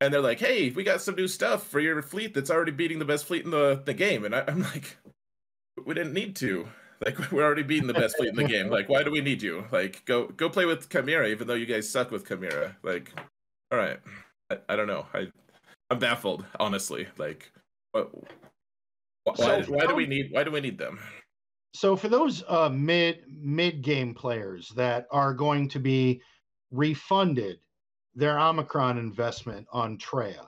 And 0.00 0.12
they're 0.12 0.20
like 0.20 0.40
hey 0.40 0.70
we 0.70 0.82
got 0.82 1.00
some 1.00 1.14
new 1.14 1.28
stuff 1.28 1.68
for 1.68 1.78
your 1.78 2.02
fleet 2.02 2.34
that's 2.34 2.50
already 2.50 2.72
beating 2.72 2.98
the 2.98 3.04
best 3.04 3.26
fleet 3.26 3.44
in 3.44 3.50
the, 3.52 3.82
the 3.84 3.94
game. 3.94 4.24
And 4.24 4.34
I, 4.34 4.44
i'm 4.48 4.62
like 4.62 4.96
we 5.84 5.94
didn't 5.94 6.14
need 6.14 6.34
to 6.36 6.66
like 7.04 7.18
we're 7.32 7.44
already 7.44 7.62
beating 7.62 7.86
the 7.86 7.94
best 7.94 8.16
fleet 8.16 8.30
in 8.30 8.36
the 8.36 8.44
game. 8.44 8.68
Like, 8.68 8.88
why 8.88 9.02
do 9.02 9.10
we 9.10 9.20
need 9.20 9.42
you? 9.42 9.64
Like, 9.72 10.04
go 10.04 10.26
go 10.28 10.48
play 10.48 10.66
with 10.66 10.88
Chimera, 10.88 11.28
even 11.28 11.46
though 11.46 11.54
you 11.54 11.66
guys 11.66 11.88
suck 11.88 12.10
with 12.10 12.26
Chimera. 12.26 12.76
Like, 12.82 13.12
all 13.70 13.78
right, 13.78 13.98
I, 14.50 14.58
I 14.68 14.76
don't 14.76 14.86
know. 14.86 15.06
I 15.14 15.28
I'm 15.90 15.98
baffled, 15.98 16.44
honestly. 16.58 17.06
Like, 17.18 17.52
what? 17.92 18.10
Why, 19.24 19.34
So- 19.62 19.72
why 19.72 19.86
do 19.86 19.94
we 19.94 20.06
need 20.06 20.32
why 20.32 20.44
do 20.44 20.50
we 20.50 20.60
need 20.60 20.78
them? 20.78 20.98
So 21.74 21.96
for 21.96 22.08
those 22.08 22.44
uh, 22.46 22.68
mid 22.68 23.24
mid 23.28 23.82
game 23.82 24.14
players 24.14 24.68
that 24.76 25.06
are 25.10 25.34
going 25.34 25.68
to 25.70 25.80
be 25.80 26.22
refunded 26.70 27.58
their 28.14 28.38
Omicron 28.38 28.96
investment 28.96 29.66
on 29.72 29.98
Traya, 29.98 30.46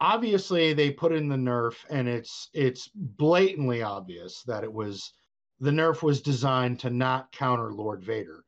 obviously 0.00 0.72
they 0.72 0.92
put 0.92 1.12
in 1.12 1.28
the 1.28 1.36
nerf, 1.36 1.74
and 1.90 2.06
it's 2.06 2.48
it's 2.54 2.88
blatantly 2.94 3.82
obvious 3.82 4.42
that 4.46 4.62
it 4.62 4.72
was 4.72 5.12
the 5.60 5.70
nerf 5.70 6.02
was 6.02 6.20
designed 6.20 6.80
to 6.80 6.90
not 6.90 7.32
counter 7.32 7.72
Lord 7.72 8.04
Vader. 8.04 8.44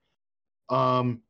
Um, 0.68 1.22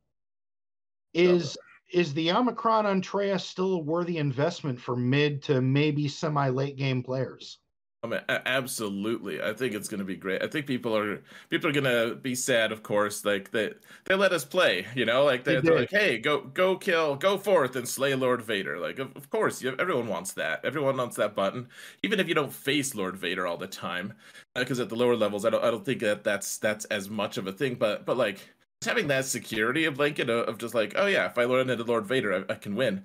is 1.13 1.57
is 1.91 2.13
the 2.13 2.31
Omicron 2.31 2.85
on 2.85 3.01
Traya 3.01 3.39
still 3.39 3.73
a 3.73 3.79
worthy 3.79 4.17
investment 4.17 4.79
for 4.79 4.95
mid 4.95 5.41
to 5.43 5.61
maybe 5.61 6.07
semi 6.07 6.49
late 6.49 6.75
game 6.75 7.01
players? 7.01 7.59
I 8.01 8.07
mean, 8.07 8.21
absolutely. 8.29 9.41
I 9.41 9.53
think 9.53 9.73
it's 9.73 9.89
going 9.89 9.99
to 9.99 10.05
be 10.05 10.15
great. 10.15 10.41
I 10.41 10.47
think 10.47 10.65
people 10.65 10.95
are 10.95 11.21
people 11.49 11.69
are 11.69 11.73
going 11.73 11.83
to 11.83 12.15
be 12.15 12.33
sad, 12.33 12.71
of 12.71 12.81
course. 12.81 13.25
Like 13.25 13.51
they 13.51 13.73
they 14.05 14.15
let 14.15 14.31
us 14.31 14.45
play, 14.45 14.87
you 14.95 15.03
know, 15.05 15.25
like 15.25 15.43
They 15.43 15.53
they're, 15.53 15.61
they're 15.61 15.79
like, 15.81 15.91
hey, 15.91 16.17
go 16.17 16.39
go 16.39 16.77
kill, 16.77 17.17
go 17.17 17.37
forth 17.37 17.75
and 17.75 17.85
slay 17.85 18.15
Lord 18.15 18.41
Vader. 18.41 18.79
Like, 18.79 18.99
of, 18.99 19.13
of 19.17 19.29
course, 19.29 19.61
you, 19.61 19.75
everyone 19.77 20.07
wants 20.07 20.31
that. 20.33 20.63
Everyone 20.63 20.95
wants 20.95 21.17
that 21.17 21.35
button, 21.35 21.67
even 22.01 22.21
if 22.21 22.29
you 22.29 22.33
don't 22.33 22.53
face 22.53 22.95
Lord 22.95 23.17
Vader 23.17 23.45
all 23.45 23.57
the 23.57 23.67
time, 23.67 24.13
uh, 24.55 24.61
because 24.61 24.79
at 24.79 24.87
the 24.87 24.95
lower 24.95 25.17
levels, 25.17 25.43
I 25.43 25.49
don't 25.49 25.63
I 25.63 25.69
don't 25.69 25.83
think 25.83 25.99
that 25.99 26.23
that's 26.23 26.57
that's 26.57 26.85
as 26.85 27.09
much 27.09 27.37
of 27.37 27.47
a 27.47 27.51
thing. 27.51 27.75
But 27.75 28.05
but 28.05 28.15
like 28.15 28.37
just 28.81 28.87
having 28.87 29.07
that 29.07 29.25
security 29.25 29.83
of 29.83 29.99
like 29.99 30.17
you 30.19 30.25
know 30.25 30.39
of 30.39 30.57
just 30.57 30.73
like, 30.73 30.93
oh 30.95 31.07
yeah, 31.07 31.25
if 31.25 31.37
I 31.37 31.43
learn 31.43 31.69
into 31.69 31.83
Lord 31.83 32.05
Vader, 32.05 32.45
I, 32.49 32.53
I 32.53 32.55
can 32.55 32.75
win. 32.75 33.03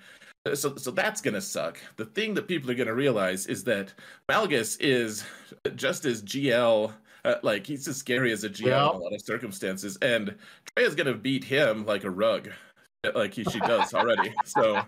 So, 0.53 0.77
so 0.77 0.91
that's 0.91 1.23
gonna 1.23 1.41
suck. 1.41 1.79
The 1.97 2.05
thing 2.05 2.35
that 2.35 2.47
people 2.49 2.71
are 2.71 2.75
gonna 2.75 2.95
realize 2.95 3.47
is 3.47 3.65
that 3.65 3.95
Malgus 4.31 4.77
is 4.79 5.25
just 5.75 6.05
as 6.05 6.23
GL, 6.23 6.93
uh, 7.25 7.35
like 7.43 7.66
he's 7.66 7.89
as 7.89 7.97
scary 7.97 8.31
as 8.31 8.45
a 8.45 8.51
GL 8.51 8.66
Yeah. 8.66 8.91
in 8.91 8.97
a 8.97 8.99
lot 8.99 9.15
of 9.15 9.23
circumstances, 9.23 9.97
and 10.03 10.35
Trey 10.77 10.85
is 10.85 10.95
gonna 10.95 11.15
beat 11.15 11.45
him 11.45 11.87
like 11.87 12.05
a 12.05 12.11
rug, 12.11 12.51
like 13.15 13.33
he, 13.33 13.45
she 13.45 13.59
does 13.61 13.95
already. 13.95 14.35
So 14.45 14.83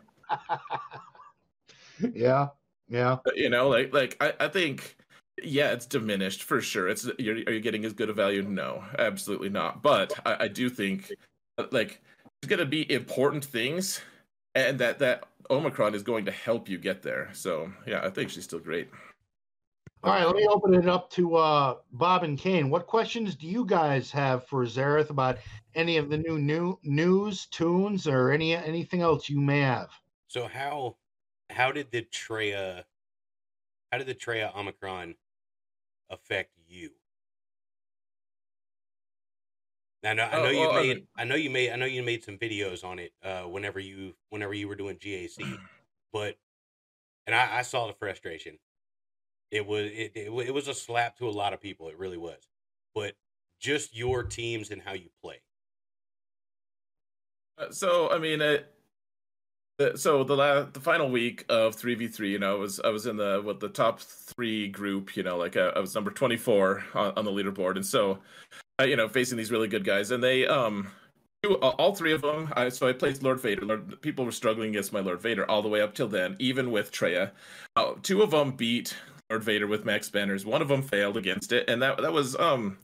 Yeah, 2.13 2.49
yeah. 2.89 3.17
you 3.35 3.49
know, 3.49 3.69
like 3.69 3.95
like 3.95 4.17
I, 4.21 4.35
I 4.41 4.49
think 4.49 4.97
yeah, 5.43 5.73
it's 5.73 5.87
diminished 5.87 6.43
for 6.43 6.61
sure. 6.61 6.89
It's 6.89 7.09
you're, 7.19 7.37
are 7.47 7.53
you 7.53 7.61
getting 7.61 7.85
as 7.87 7.95
good 7.95 8.11
a 8.11 8.13
value? 8.13 8.43
No, 8.43 8.85
absolutely 8.99 9.49
not. 9.49 9.83
But 9.83 10.13
I, 10.27 10.45
I 10.45 10.49
do 10.49 10.69
think 10.69 11.13
uh, 11.57 11.65
like 11.71 12.03
it's 12.43 12.51
gonna 12.51 12.67
be 12.67 12.91
important 12.93 13.45
things, 13.45 14.03
and 14.55 14.79
that 14.81 14.99
that 14.99 15.25
Omicron 15.51 15.95
is 15.95 16.03
going 16.03 16.25
to 16.25 16.31
help 16.31 16.69
you 16.69 16.79
get 16.79 17.03
there. 17.03 17.31
So 17.33 17.73
yeah, 17.87 18.01
I 18.05 18.11
think 18.11 18.31
she's 18.31 18.45
still 18.45 18.59
great. 18.59 18.89
All 20.03 20.13
right, 20.13 20.25
let 20.25 20.37
me 20.37 20.47
open 20.47 20.75
it 20.75 20.87
up 20.87 21.11
to 21.13 21.37
uh, 21.37 21.77
Bob 21.93 22.23
and 22.23 22.39
Kane. 22.39 22.71
What 22.71 22.87
questions 22.87 23.35
do 23.35 23.49
you 23.49 23.65
guys 23.65 24.11
have 24.13 24.47
for 24.47 24.65
Xaereth 24.65 25.11
about 25.11 25.39
any 25.75 25.97
of 25.97 26.11
the 26.11 26.19
new 26.19 26.39
new 26.39 26.79
news, 26.85 27.47
toons, 27.47 28.07
or 28.07 28.31
any 28.31 28.55
anything 28.55 29.01
else 29.01 29.29
you 29.29 29.41
may 29.41 29.61
have? 29.61 29.91
So 30.29 30.47
how 30.47 30.97
how 31.51 31.73
did 31.73 31.91
the 31.91 32.03
Traya 32.03 32.85
how 33.91 33.99
did 33.99 34.07
the 34.07 34.15
Traya 34.15 34.55
Omicron 34.55 35.17
affect 36.11 36.53
you? 36.69 36.91
I 40.07 40.15
know, 40.15 40.23
I 40.25 40.37
Oh, 40.37 40.51
you 40.51 40.61
well, 40.61 40.75
made 40.75 41.07
I 41.17 41.25
know 41.25 41.35
you 41.35 41.51
made 41.51 41.71
I 41.71 41.77
know 41.77 41.87
you 41.87 42.03
made 42.03 42.25
some 42.25 42.39
videos 42.39 42.85
on 42.85 42.99
it 42.99 43.13
uh 43.25 43.43
whenever 43.43 43.81
you 43.81 44.15
whenever 44.31 44.55
you 44.55 44.69
were 44.69 44.77
doing 44.77 44.97
GAC, 44.97 45.59
but 46.13 46.37
and 47.27 47.35
I, 47.35 47.59
I 47.59 47.63
saw 47.63 47.87
the 47.87 47.93
frustration. 47.95 48.59
It 49.51 49.67
was 49.67 49.87
it, 49.87 50.13
it 50.15 50.33
it 50.47 50.55
was 50.55 50.69
a 50.69 50.75
slap 50.75 51.17
to 51.19 51.29
a 51.29 51.31
lot 51.31 51.53
of 51.53 51.61
people. 51.61 51.89
It 51.89 51.99
really 51.99 52.19
was. 52.19 52.49
But 52.95 53.15
just 53.61 53.97
your 53.97 54.23
teams 54.23 54.71
and 54.71 54.83
how 54.83 54.93
you 54.93 55.09
play. 55.23 55.41
Uh, 57.59 57.71
so 57.71 58.11
I 58.11 58.19
mean, 58.19 58.41
it, 58.41 58.73
the, 59.79 59.97
so 59.97 60.25
the 60.25 60.37
last, 60.37 60.75
the 60.75 60.81
final 60.81 61.11
week 61.11 61.45
of 61.49 61.75
three 61.75 61.95
v 61.95 62.09
three, 62.09 62.31
you 62.31 62.39
know, 62.39 62.57
I 62.57 62.59
was 62.59 62.81
I 62.81 62.89
was 62.89 63.07
in 63.07 63.17
the 63.17 63.41
what 63.45 63.61
the 63.61 63.69
top 63.69 64.01
three 64.01 64.69
group, 64.69 65.17
you 65.17 65.23
know, 65.23 65.37
like 65.37 65.57
I, 65.57 65.69
I 65.69 65.79
was 65.79 65.95
number 65.95 66.11
twenty 66.11 66.37
four 66.37 66.85
on, 66.95 67.13
on 67.17 67.25
the 67.25 67.31
leaderboard, 67.31 67.77
and 67.77 67.85
so 67.85 68.19
uh, 68.81 68.85
you 68.85 68.97
know, 68.97 69.09
facing 69.09 69.37
these 69.39 69.51
really 69.51 69.69
good 69.69 69.85
guys, 69.85 70.11
and 70.11 70.23
they 70.23 70.47
um. 70.47 70.89
two- 71.43 71.57
All 71.57 71.95
three 71.95 72.13
of 72.13 72.23
them. 72.23 72.53
I, 72.57 72.69
so 72.69 72.89
I 72.89 72.93
placed 72.93 73.23
Lord 73.23 73.41
Vader. 73.41 73.65
Lord, 73.65 74.01
people 74.03 74.25
were 74.25 74.33
struggling 74.33 74.71
against 74.71 74.93
my 74.93 75.01
Lord 75.01 75.21
Vader 75.21 75.49
all 75.51 75.63
the 75.63 75.69
way 75.69 75.81
up 75.81 75.95
till 75.95 76.09
then, 76.09 76.37
even 76.39 76.71
with 76.71 76.91
Traya. 76.93 77.31
Uh, 77.77 77.95
two 78.03 78.23
of 78.23 78.31
them 78.33 78.53
beat 78.53 78.97
Lord 79.31 79.45
Vader 79.45 79.67
with 79.67 79.85
max 79.85 80.09
banners. 80.09 80.45
One 80.45 80.63
of 80.63 80.69
them 80.69 80.83
failed 80.83 81.17
against 81.17 81.53
it, 81.53 81.69
and 81.69 81.81
that 81.83 81.99
that 82.03 82.13
was 82.13 82.37
um 82.37 82.79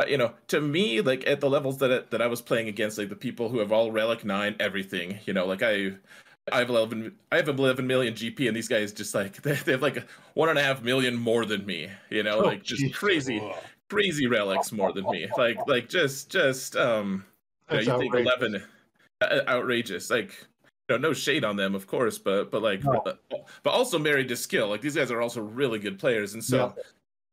uh, 0.00 0.06
you 0.06 0.16
know, 0.16 0.32
to 0.46 0.60
me, 0.60 1.00
like 1.00 1.26
at 1.26 1.40
the 1.40 1.50
levels 1.50 1.78
that 1.78 1.90
it, 1.90 2.10
that 2.10 2.22
I 2.22 2.28
was 2.28 2.40
playing 2.40 2.68
against, 2.68 2.98
like 2.98 3.08
the 3.08 3.16
people 3.16 3.48
who 3.48 3.58
have 3.58 3.72
all 3.72 3.90
Relic 3.90 4.24
Nine, 4.24 4.54
everything, 4.60 5.18
you 5.26 5.32
know, 5.32 5.44
like 5.44 5.62
I, 5.62 5.92
I 6.52 6.58
have 6.60 6.68
eleven, 6.70 7.16
I 7.32 7.36
have 7.36 7.48
eleven 7.48 7.86
million 7.86 8.14
GP, 8.14 8.46
and 8.46 8.56
these 8.56 8.68
guys 8.68 8.92
just 8.92 9.14
like 9.14 9.42
they, 9.42 9.54
they 9.54 9.72
have 9.72 9.82
like 9.82 10.06
one 10.34 10.48
and 10.50 10.58
a 10.58 10.62
half 10.62 10.82
million 10.82 11.16
more 11.16 11.44
than 11.44 11.66
me, 11.66 11.88
you 12.10 12.22
know, 12.22 12.38
Oh, 12.38 12.44
like 12.46 12.62
just 12.62 12.94
crazy, 12.94 13.42
crazy 13.88 14.26
relics 14.26 14.72
more 14.72 14.92
than 14.92 15.04
me, 15.10 15.28
like 15.36 15.58
like 15.66 15.88
just 15.88 16.30
just 16.30 16.76
um, 16.76 17.24
you, 17.70 17.76
know, 17.76 17.82
you 17.94 17.98
think 17.98 18.14
eleven, 18.14 18.62
uh, 19.20 19.40
outrageous, 19.48 20.10
like. 20.10 20.46
You 20.90 20.96
know, 20.96 21.08
no 21.08 21.12
shade 21.12 21.44
on 21.44 21.56
them, 21.56 21.74
of 21.74 21.86
course, 21.86 22.16
but 22.16 22.50
but 22.50 22.62
like, 22.62 22.82
No. 22.82 23.02
but, 23.04 23.20
but 23.62 23.70
also 23.74 23.98
married 23.98 24.28
to 24.28 24.36
skill. 24.36 24.68
Like 24.68 24.80
these 24.80 24.94
guys 24.94 25.10
are 25.10 25.20
also 25.20 25.42
really 25.42 25.78
good 25.78 25.98
players, 25.98 26.32
and 26.32 26.42
so 26.42 26.74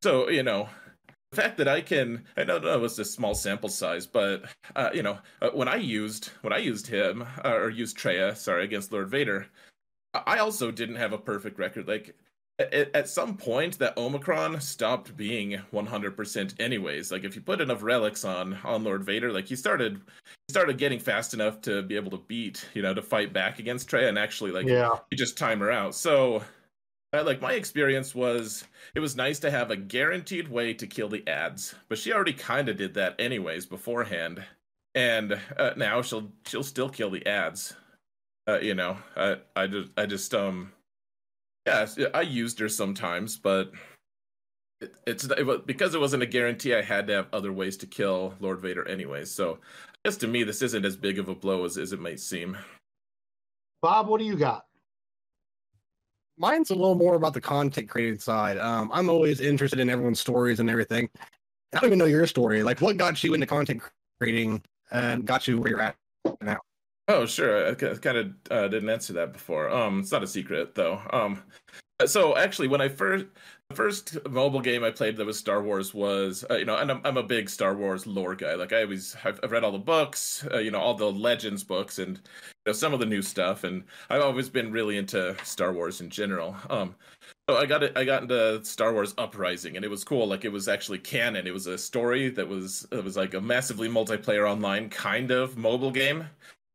so 0.03 0.27
you 0.27 0.43
know 0.43 0.67
the 1.31 1.41
fact 1.41 1.57
that 1.59 1.67
I 1.69 1.79
can 1.79 2.25
I 2.35 2.43
know 2.43 2.57
it 2.57 2.81
was 2.81 2.99
a 2.99 3.05
small 3.05 3.33
sample 3.33 3.69
size, 3.69 4.05
but 4.05 4.43
uh, 4.75 4.89
you 4.93 5.03
know 5.03 5.19
uh, 5.41 5.51
when 5.53 5.69
I 5.69 5.77
used 5.77 6.31
when 6.41 6.51
I 6.51 6.57
used 6.57 6.87
him 6.87 7.25
uh, 7.45 7.53
or 7.53 7.69
used 7.69 7.97
Traya, 7.97 8.35
sorry, 8.35 8.65
against 8.65 8.91
Lord 8.91 9.09
Vader, 9.09 9.47
I 10.13 10.39
also 10.39 10.69
didn't 10.69 10.97
have 10.97 11.13
a 11.13 11.17
perfect 11.17 11.57
record. 11.57 11.87
Like 11.87 12.13
at, 12.59 13.09
some 13.09 13.35
point, 13.35 13.77
that 13.79 13.97
Omicron 13.97 14.61
stopped 14.61 15.17
being 15.17 15.59
100% 15.73 16.59
anyways. 16.59 17.11
Like 17.11 17.23
if 17.23 17.35
you 17.35 17.41
put 17.41 17.61
enough 17.61 17.83
relics 17.83 18.23
on 18.23 18.57
on 18.63 18.83
Lord 18.83 19.03
Vader, 19.03 19.31
like 19.31 19.47
he 19.47 19.55
started 19.55 19.99
he 20.47 20.51
started 20.51 20.77
getting 20.77 20.99
fast 20.99 21.33
enough 21.33 21.61
to 21.61 21.81
be 21.81 21.95
able 21.95 22.11
to 22.11 22.23
beat, 22.27 22.65
you 22.73 22.81
know, 22.81 22.93
to 22.93 23.01
fight 23.01 23.33
back 23.33 23.59
against 23.59 23.89
Traya 23.89 24.07
and 24.07 24.17
actually 24.17 24.51
like 24.51 24.67
Yeah. 24.67 24.97
you 25.11 25.17
just 25.17 25.37
time 25.37 25.59
her 25.59 25.71
out. 25.71 25.95
So 25.95 26.43
uh, 27.13 27.23
like 27.23 27.41
my 27.41 27.53
experience 27.53 28.13
was 28.13 28.65
it 28.93 28.99
was 28.99 29.15
nice 29.15 29.39
to 29.39 29.51
have 29.51 29.71
a 29.71 29.75
guaranteed 29.75 30.47
way 30.47 30.73
to 30.73 30.87
kill 30.87 31.07
the 31.07 31.25
ads 31.27 31.75
but 31.87 31.97
she 31.97 32.11
already 32.11 32.33
kind 32.33 32.67
of 32.67 32.77
did 32.77 32.93
that 32.93 33.15
anyways 33.19 33.65
beforehand 33.65 34.43
and 34.95 35.39
uh, 35.57 35.71
now 35.77 36.01
she'll 36.01 36.31
she'll 36.45 36.63
still 36.63 36.89
kill 36.89 37.09
the 37.09 37.25
ads 37.25 37.75
uh, 38.49 38.59
you 38.59 38.73
know 38.73 38.97
i 39.15 39.37
i 39.55 39.67
just 39.67 39.91
i 39.97 40.05
just 40.05 40.33
um 40.33 40.71
yeah 41.65 41.87
i 42.13 42.21
used 42.21 42.59
her 42.59 42.69
sometimes 42.69 43.37
but 43.37 43.71
it, 44.81 44.93
it's 45.07 45.25
it, 45.25 45.65
because 45.65 45.95
it 45.95 46.01
wasn't 46.01 46.21
a 46.21 46.27
guarantee 46.27 46.75
i 46.75 46.81
had 46.81 47.07
to 47.07 47.13
have 47.13 47.27
other 47.33 47.53
ways 47.53 47.77
to 47.77 47.87
kill 47.87 48.33
lord 48.39 48.59
vader 48.59 48.87
anyways 48.87 49.31
so 49.31 49.59
i 49.63 49.95
guess 50.05 50.17
to 50.17 50.27
me 50.27 50.43
this 50.43 50.61
isn't 50.61 50.85
as 50.85 50.95
big 50.95 51.19
of 51.19 51.29
a 51.29 51.35
blow 51.35 51.65
as, 51.65 51.77
as 51.77 51.93
it 51.93 51.99
might 51.99 52.19
seem 52.19 52.57
Bob, 53.85 54.07
what 54.07 54.19
do 54.19 54.25
you 54.25 54.35
got? 54.35 54.65
Mine's 56.39 56.71
a 56.71 56.73
little 56.73 56.95
more 56.95 57.13
about 57.13 57.35
the 57.35 57.41
content 57.41 57.87
creating 57.87 58.17
side. 58.17 58.57
Um, 58.57 58.89
I'm 58.91 59.09
always 59.09 59.41
interested 59.41 59.79
in 59.79 59.91
everyone's 59.91 60.19
stories 60.19 60.59
and 60.59 60.71
everything. 60.71 61.07
I 61.71 61.79
don't 61.79 61.89
even 61.89 61.99
know 61.99 62.05
your 62.05 62.25
story. 62.25 62.63
Like, 62.63 62.81
what 62.81 62.97
got 62.97 63.23
you 63.23 63.35
into 63.35 63.45
content 63.45 63.83
creating 64.19 64.63
and 64.89 65.23
got 65.23 65.47
you 65.47 65.59
where 65.59 65.69
you're 65.69 65.81
at 65.81 65.95
now? 66.41 66.57
Oh, 67.07 67.25
sure. 67.25 67.69
I 67.69 67.75
kind 67.75 68.17
of 68.17 68.33
uh, 68.49 68.67
didn't 68.67 68.89
answer 68.89 69.13
that 69.13 69.33
before. 69.33 69.69
Um, 69.69 69.99
it's 69.99 70.11
not 70.11 70.23
a 70.23 70.27
secret 70.27 70.73
though. 70.73 71.01
Um, 71.11 71.43
so 72.05 72.37
actually, 72.37 72.67
when 72.69 72.81
I 72.81 72.89
first 72.89 73.27
the 73.69 73.75
first 73.75 74.17
mobile 74.29 74.61
game 74.61 74.83
I 74.83 74.91
played 74.91 75.17
that 75.17 75.25
was 75.25 75.39
Star 75.39 75.63
Wars 75.63 75.93
was, 75.93 76.45
uh, 76.51 76.55
you 76.57 76.65
know, 76.65 76.77
and 76.77 76.91
I'm, 76.91 77.01
I'm 77.05 77.17
a 77.17 77.23
big 77.23 77.49
Star 77.49 77.75
Wars 77.75 78.07
lore 78.07 78.35
guy. 78.35 78.55
Like 78.55 78.73
I 78.73 78.83
always, 78.83 79.15
I've, 79.23 79.39
I've 79.43 79.51
read 79.51 79.63
all 79.63 79.71
the 79.71 79.79
books, 79.79 80.47
uh, 80.53 80.59
you 80.59 80.71
know, 80.71 80.79
all 80.79 80.95
the 80.95 81.11
Legends 81.11 81.63
books, 81.63 81.99
and 81.99 82.17
you 82.17 82.23
know 82.67 82.73
some 82.73 82.93
of 82.93 82.99
the 82.99 83.05
new 83.07 83.21
stuff. 83.21 83.63
And 83.65 83.85
I've 84.09 84.21
always 84.21 84.49
been 84.49 84.71
really 84.71 84.97
into 84.97 85.35
Star 85.45 85.73
Wars 85.73 86.01
in 86.01 86.09
general. 86.09 86.55
Um, 86.69 86.95
so 87.49 87.57
I 87.57 87.65
got 87.67 87.83
it. 87.83 87.97
I 87.97 88.05
got 88.05 88.23
into 88.23 88.63
Star 88.65 88.93
Wars 88.93 89.13
Uprising, 89.17 89.75
and 89.75 89.85
it 89.85 89.89
was 89.89 90.03
cool. 90.03 90.27
Like 90.27 90.45
it 90.45 90.51
was 90.51 90.67
actually 90.67 90.99
canon. 90.99 91.47
It 91.47 91.53
was 91.53 91.67
a 91.67 91.77
story 91.77 92.29
that 92.29 92.47
was 92.47 92.87
it 92.91 93.03
was 93.03 93.17
like 93.17 93.33
a 93.35 93.41
massively 93.41 93.89
multiplayer 93.89 94.49
online 94.49 94.89
kind 94.89 95.31
of 95.31 95.57
mobile 95.57 95.91
game. 95.91 96.27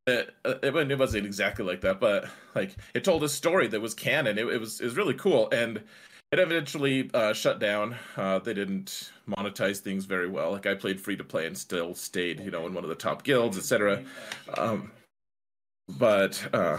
It, 0.06 0.34
uh, 0.44 0.54
it, 0.62 0.74
it 0.74 0.98
wasn't 0.98 1.26
exactly 1.26 1.64
like 1.64 1.80
that, 1.82 2.00
but 2.00 2.26
like 2.54 2.74
it 2.94 3.04
told 3.04 3.22
a 3.22 3.28
story 3.28 3.68
that 3.68 3.80
was 3.80 3.94
canon. 3.94 4.38
It, 4.38 4.46
it 4.46 4.58
was 4.58 4.80
it 4.80 4.84
was 4.84 4.96
really 4.96 5.14
cool, 5.14 5.48
and 5.50 5.82
it 6.32 6.38
eventually 6.38 7.10
uh, 7.12 7.32
shut 7.32 7.58
down. 7.58 7.96
Uh, 8.16 8.38
they 8.38 8.54
didn't 8.54 9.10
monetize 9.28 9.78
things 9.78 10.04
very 10.04 10.28
well. 10.28 10.52
Like 10.52 10.66
I 10.66 10.74
played 10.74 11.00
free 11.00 11.16
to 11.16 11.24
play 11.24 11.46
and 11.46 11.56
still 11.56 11.94
stayed, 11.94 12.40
you 12.40 12.50
know, 12.50 12.66
in 12.66 12.74
one 12.74 12.84
of 12.84 12.90
the 12.90 12.96
top 12.96 13.24
guilds, 13.24 13.58
etc. 13.58 14.04
Um, 14.56 14.92
but 15.98 16.42
uh, 16.54 16.78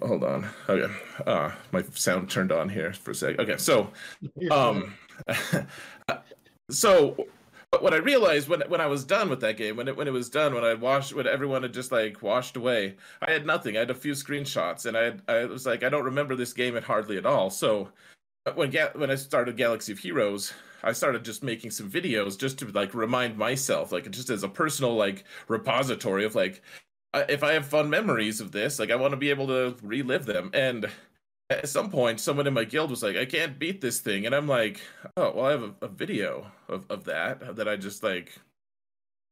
hold 0.00 0.24
on. 0.24 0.48
Okay, 0.68 0.92
uh, 1.26 1.52
my 1.72 1.82
sound 1.94 2.30
turned 2.30 2.52
on 2.52 2.68
here 2.68 2.92
for 2.92 3.10
a 3.10 3.14
sec. 3.14 3.38
Okay, 3.38 3.56
so, 3.58 3.90
um, 4.50 4.94
so 6.70 7.26
what 7.80 7.94
I 7.94 7.98
realized 7.98 8.48
when 8.48 8.62
when 8.68 8.80
I 8.80 8.86
was 8.86 9.04
done 9.04 9.30
with 9.30 9.40
that 9.40 9.56
game, 9.56 9.76
when 9.76 9.88
it 9.88 9.96
when 9.96 10.08
it 10.08 10.12
was 10.12 10.28
done, 10.28 10.54
when 10.54 10.64
I 10.64 10.74
washed, 10.74 11.14
when 11.14 11.26
everyone 11.26 11.62
had 11.62 11.72
just 11.72 11.90
like 11.92 12.22
washed 12.22 12.56
away, 12.56 12.96
I 13.20 13.30
had 13.30 13.46
nothing. 13.46 13.76
I 13.76 13.80
had 13.80 13.90
a 13.90 13.94
few 13.94 14.12
screenshots, 14.12 14.86
and 14.86 14.96
I 14.96 15.02
had, 15.04 15.22
I 15.28 15.44
was 15.46 15.66
like, 15.66 15.82
I 15.82 15.88
don't 15.88 16.04
remember 16.04 16.36
this 16.36 16.52
game 16.52 16.76
at 16.76 16.84
hardly 16.84 17.16
at 17.16 17.26
all. 17.26 17.50
So 17.50 17.88
when 18.54 18.70
Ga- 18.70 18.92
when 18.94 19.10
I 19.10 19.14
started 19.14 19.56
Galaxy 19.56 19.92
of 19.92 19.98
Heroes, 19.98 20.52
I 20.82 20.92
started 20.92 21.24
just 21.24 21.42
making 21.42 21.70
some 21.70 21.90
videos 21.90 22.38
just 22.38 22.58
to 22.58 22.68
like 22.70 22.94
remind 22.94 23.38
myself, 23.38 23.92
like 23.92 24.10
just 24.10 24.30
as 24.30 24.42
a 24.42 24.48
personal 24.48 24.94
like 24.94 25.24
repository 25.48 26.24
of 26.24 26.34
like, 26.34 26.62
if 27.14 27.42
I 27.42 27.52
have 27.52 27.66
fun 27.66 27.88
memories 27.88 28.40
of 28.40 28.52
this, 28.52 28.78
like 28.78 28.90
I 28.90 28.96
want 28.96 29.12
to 29.12 29.16
be 29.18 29.30
able 29.30 29.46
to 29.46 29.76
relive 29.82 30.26
them. 30.26 30.50
And 30.52 30.90
at 31.50 31.68
some 31.68 31.90
point, 31.90 32.20
someone 32.20 32.46
in 32.46 32.54
my 32.54 32.64
guild 32.64 32.90
was 32.90 33.02
like, 33.02 33.16
"I 33.16 33.26
can't 33.26 33.58
beat 33.58 33.80
this 33.80 34.00
thing," 34.00 34.26
and 34.26 34.34
I'm 34.34 34.48
like, 34.48 34.80
"Oh, 35.16 35.32
well, 35.34 35.46
I 35.46 35.50
have 35.52 35.62
a, 35.62 35.74
a 35.82 35.88
video 35.88 36.50
of 36.68 36.86
of 36.90 37.04
that 37.04 37.56
that 37.56 37.68
I 37.68 37.76
just 37.76 38.02
like." 38.02 38.32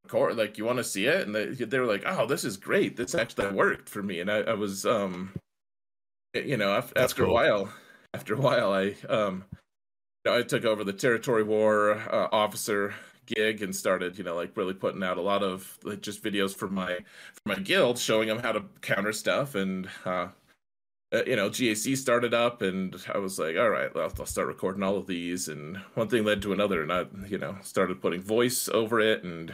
record 0.04 0.34
like 0.34 0.56
you 0.56 0.64
want 0.64 0.78
to 0.78 0.82
see 0.82 1.04
it 1.04 1.26
and 1.26 1.34
they, 1.34 1.44
they 1.48 1.78
were 1.78 1.84
like 1.84 2.02
oh 2.06 2.26
this 2.26 2.42
is 2.42 2.56
great 2.56 2.96
this 2.96 3.14
actually 3.14 3.52
worked 3.52 3.86
for 3.86 4.02
me 4.02 4.18
and 4.18 4.30
i, 4.30 4.38
I 4.38 4.54
was 4.54 4.86
um 4.86 5.30
you 6.34 6.56
know 6.56 6.72
after, 6.72 6.98
after 6.98 7.24
cool. 7.24 7.32
a 7.32 7.34
while 7.34 7.72
after 8.14 8.34
a 8.34 8.38
while, 8.40 8.72
I 8.72 8.96
um, 9.08 9.44
you 10.24 10.30
know, 10.30 10.38
I 10.38 10.42
took 10.42 10.64
over 10.64 10.84
the 10.84 10.92
territory 10.92 11.42
war 11.42 11.92
uh, 11.92 12.28
officer 12.32 12.94
gig 13.26 13.62
and 13.62 13.74
started, 13.74 14.18
you 14.18 14.24
know, 14.24 14.34
like 14.34 14.56
really 14.56 14.74
putting 14.74 15.02
out 15.02 15.18
a 15.18 15.22
lot 15.22 15.42
of 15.42 15.78
like, 15.84 16.00
just 16.00 16.22
videos 16.22 16.54
for 16.54 16.68
my 16.68 16.96
for 17.32 17.48
my 17.48 17.54
guild, 17.56 17.98
showing 17.98 18.28
them 18.28 18.40
how 18.40 18.52
to 18.52 18.64
counter 18.80 19.12
stuff, 19.12 19.54
and 19.54 19.88
uh, 20.04 20.28
uh, 21.12 21.24
you 21.26 21.36
know, 21.36 21.50
GAC 21.50 21.96
started 21.96 22.34
up, 22.34 22.62
and 22.62 22.94
I 23.12 23.18
was 23.18 23.38
like, 23.38 23.56
all 23.56 23.70
right, 23.70 23.92
well, 23.94 24.12
I'll 24.18 24.26
start 24.26 24.48
recording 24.48 24.82
all 24.82 24.96
of 24.96 25.06
these, 25.06 25.48
and 25.48 25.76
one 25.94 26.08
thing 26.08 26.24
led 26.24 26.42
to 26.42 26.52
another, 26.52 26.82
and 26.82 26.92
I, 26.92 27.06
you 27.28 27.38
know, 27.38 27.56
started 27.62 28.00
putting 28.00 28.20
voice 28.22 28.68
over 28.68 29.00
it, 29.00 29.24
and 29.24 29.52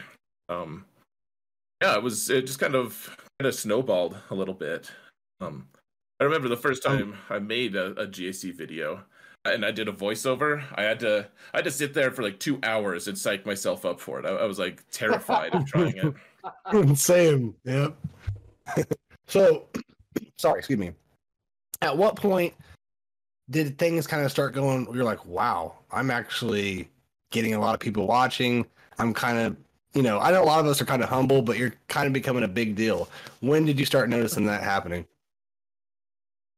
um, 0.49 0.85
yeah, 1.83 1.95
it 1.97 2.03
was 2.03 2.31
it 2.31 2.47
just 2.47 2.59
kind 2.59 2.75
of 2.75 3.17
kind 3.39 3.49
of 3.49 3.55
snowballed 3.55 4.17
a 4.31 4.35
little 4.35 4.55
bit. 4.55 4.91
Um, 5.41 5.69
I 6.21 6.25
remember 6.25 6.49
the 6.49 6.57
first 6.57 6.83
time 6.83 7.17
I 7.29 7.39
made 7.39 7.77
a, 7.77 7.93
a 7.93 8.07
GAC 8.07 8.55
video 8.55 9.03
and 9.45 9.65
I 9.65 9.71
did 9.71 9.89
a 9.89 9.93
voiceover. 9.93 10.63
I 10.75 10.83
had 10.83 11.01
to 11.01 11.29
I 11.53 11.59
had 11.59 11.65
to 11.65 11.71
sit 11.71 11.95
there 11.95 12.11
for 12.11 12.23
like 12.23 12.39
two 12.39 12.59
hours 12.63 13.09
and 13.09 13.19
psych 13.19 13.47
myself 13.47 13.85
up 13.85 14.01
for 14.01 14.19
it. 14.19 14.27
I, 14.27 14.31
I 14.31 14.45
was 14.45 14.59
like 14.59 14.85
terrified 14.91 15.55
of 15.55 15.67
trying 15.67 15.97
it. 15.97 16.97
Same. 16.99 17.55
yeah. 17.65 17.89
so, 19.27 19.67
sorry, 20.39 20.59
excuse 20.59 20.79
me. 20.79 20.93
At 21.83 21.97
what 21.97 22.17
point 22.17 22.55
did 23.51 23.79
things 23.79 24.07
kind 24.07 24.25
of 24.25 24.31
start 24.31 24.55
going? 24.55 24.87
You're 24.93 25.05
like, 25.05 25.25
wow, 25.27 25.75
I'm 25.91 26.11
actually 26.11 26.89
getting 27.31 27.55
a 27.55 27.61
lot 27.61 27.75
of 27.75 27.81
people 27.81 28.07
watching. 28.07 28.67
I'm 28.99 29.13
kind 29.13 29.39
of, 29.39 29.57
you 29.95 30.03
know, 30.03 30.19
I 30.19 30.31
know 30.31 30.43
a 30.43 30.45
lot 30.45 30.61
of 30.61 30.67
us 30.67 30.81
are 30.81 30.87
kind 30.87 31.03
of 31.03 31.09
humble, 31.09 31.43
but 31.43 31.59
you're 31.59 31.75
kind 31.89 32.07
of 32.07 32.13
becoming 32.13 32.45
a 32.45 32.49
big 32.49 32.75
deal. 32.75 33.09
When 33.41 33.65
did 33.65 33.79
you 33.79 33.87
start 33.87 34.09
noticing 34.09 34.47
that 34.47 34.63
happening? 34.63 35.07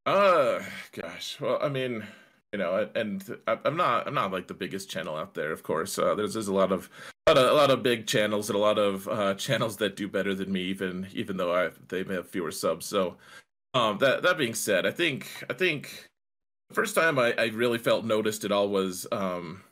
Uh, 0.07 0.63
gosh. 0.93 1.39
Well, 1.41 1.59
I 1.61 1.69
mean, 1.69 2.07
you 2.53 2.59
know, 2.59 2.89
and 2.95 3.23
I'm 3.47 3.77
not, 3.77 4.07
I'm 4.07 4.15
not 4.15 4.33
like 4.33 4.47
the 4.47 4.55
biggest 4.55 4.89
channel 4.89 5.17
out 5.17 5.35
there. 5.35 5.53
Of 5.53 5.63
course, 5.63 5.99
uh, 5.99 6.15
there's 6.15 6.33
there's 6.33 6.49
a 6.49 6.55
lot 6.55 6.73
of, 6.73 6.89
a 7.27 7.35
lot 7.35 7.39
of, 7.39 7.51
a 7.51 7.55
lot 7.55 7.71
of 7.71 7.83
big 7.83 8.07
channels 8.07 8.49
and 8.49 8.57
a 8.57 8.61
lot 8.61 8.79
of 8.79 9.07
uh, 9.09 9.35
channels 9.37 9.77
that 9.79 9.97
do 9.97 10.09
better 10.09 10.35
than 10.35 10.51
me, 10.51 10.63
even 10.63 11.09
even 11.13 11.37
though 11.37 11.55
I 11.55 11.71
they 11.89 12.05
may 12.05 12.15
have 12.15 12.29
fewer 12.29 12.51
subs. 12.51 12.87
So, 12.87 13.17
um, 13.75 13.99
that 13.99 14.23
that 14.23 14.39
being 14.39 14.55
said, 14.55 14.87
I 14.87 14.91
think 14.91 15.45
I 15.49 15.55
think 15.55 16.09
the 16.69 16.75
first 16.75 16.95
time 16.95 17.19
I, 17.19 17.35
I 17.39 17.47
really 17.47 17.79
felt 17.79 18.05
noticed 18.05 18.45
at 18.45 18.53
all 18.53 18.69
was 18.69 19.07
um 19.13 19.63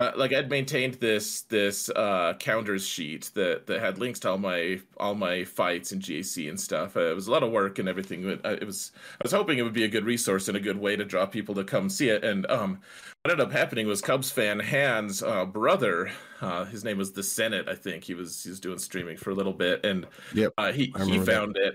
uh, 0.00 0.12
like 0.16 0.32
I'd 0.32 0.50
maintained 0.50 0.94
this 0.94 1.42
this 1.42 1.88
uh, 1.90 2.34
counters 2.38 2.86
sheet 2.86 3.30
that 3.34 3.66
that 3.66 3.80
had 3.80 3.98
links 3.98 4.20
to 4.20 4.30
all 4.30 4.38
my 4.38 4.80
all 4.98 5.14
my 5.14 5.44
fights 5.44 5.92
and 5.92 6.02
GAC 6.02 6.48
and 6.48 6.60
stuff. 6.60 6.96
Uh, 6.96 7.10
it 7.10 7.14
was 7.14 7.26
a 7.26 7.32
lot 7.32 7.42
of 7.42 7.50
work 7.50 7.78
and 7.78 7.88
everything. 7.88 8.22
But 8.22 8.62
it 8.62 8.66
was 8.66 8.92
I 9.12 9.22
was 9.22 9.32
hoping 9.32 9.58
it 9.58 9.62
would 9.62 9.72
be 9.72 9.84
a 9.84 9.88
good 9.88 10.04
resource 10.04 10.46
and 10.46 10.56
a 10.56 10.60
good 10.60 10.78
way 10.78 10.94
to 10.94 11.04
draw 11.04 11.26
people 11.26 11.54
to 11.56 11.64
come 11.64 11.88
see 11.88 12.10
it. 12.10 12.22
And 12.22 12.48
um, 12.50 12.80
what 13.22 13.32
ended 13.32 13.46
up 13.46 13.52
happening 13.52 13.86
was 13.86 14.00
Cubs 14.00 14.30
fan 14.30 14.60
Hans' 14.60 15.22
uh, 15.22 15.46
brother. 15.46 16.12
Uh, 16.40 16.66
his 16.66 16.84
name 16.84 16.98
was 16.98 17.12
the 17.12 17.22
Senate, 17.22 17.68
I 17.68 17.74
think. 17.74 18.04
He 18.04 18.14
was 18.14 18.42
he 18.42 18.50
was 18.50 18.60
doing 18.60 18.78
streaming 18.78 19.16
for 19.16 19.30
a 19.30 19.34
little 19.34 19.54
bit, 19.54 19.84
and 19.84 20.06
yep, 20.34 20.52
uh, 20.58 20.70
he 20.70 20.84
he 20.84 20.92
remember 20.92 21.24
that. 21.24 21.32
found 21.32 21.56
it. 21.56 21.74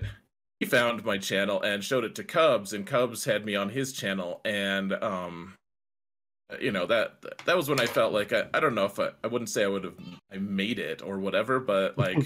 He 0.64 0.70
found 0.70 1.04
my 1.04 1.18
channel 1.18 1.60
and 1.60 1.84
showed 1.84 2.04
it 2.04 2.14
to 2.14 2.24
Cubs, 2.24 2.72
and 2.72 2.86
Cubs 2.86 3.24
had 3.26 3.44
me 3.44 3.54
on 3.54 3.68
his 3.68 3.92
channel, 3.92 4.40
and 4.46 4.94
um, 4.94 5.54
you 6.58 6.72
know 6.72 6.86
that 6.86 7.22
that 7.44 7.54
was 7.56 7.68
when 7.68 7.80
I 7.80 7.86
felt 7.86 8.14
like 8.14 8.32
I, 8.32 8.44
I 8.54 8.60
don't 8.60 8.74
know 8.74 8.86
if 8.86 8.98
I, 8.98 9.10
I 9.22 9.26
wouldn't 9.26 9.50
say 9.50 9.62
I 9.64 9.66
would 9.66 9.84
have 9.84 9.98
I 10.32 10.38
made 10.38 10.78
it 10.78 11.02
or 11.02 11.18
whatever, 11.18 11.60
but 11.60 11.98
like 11.98 12.16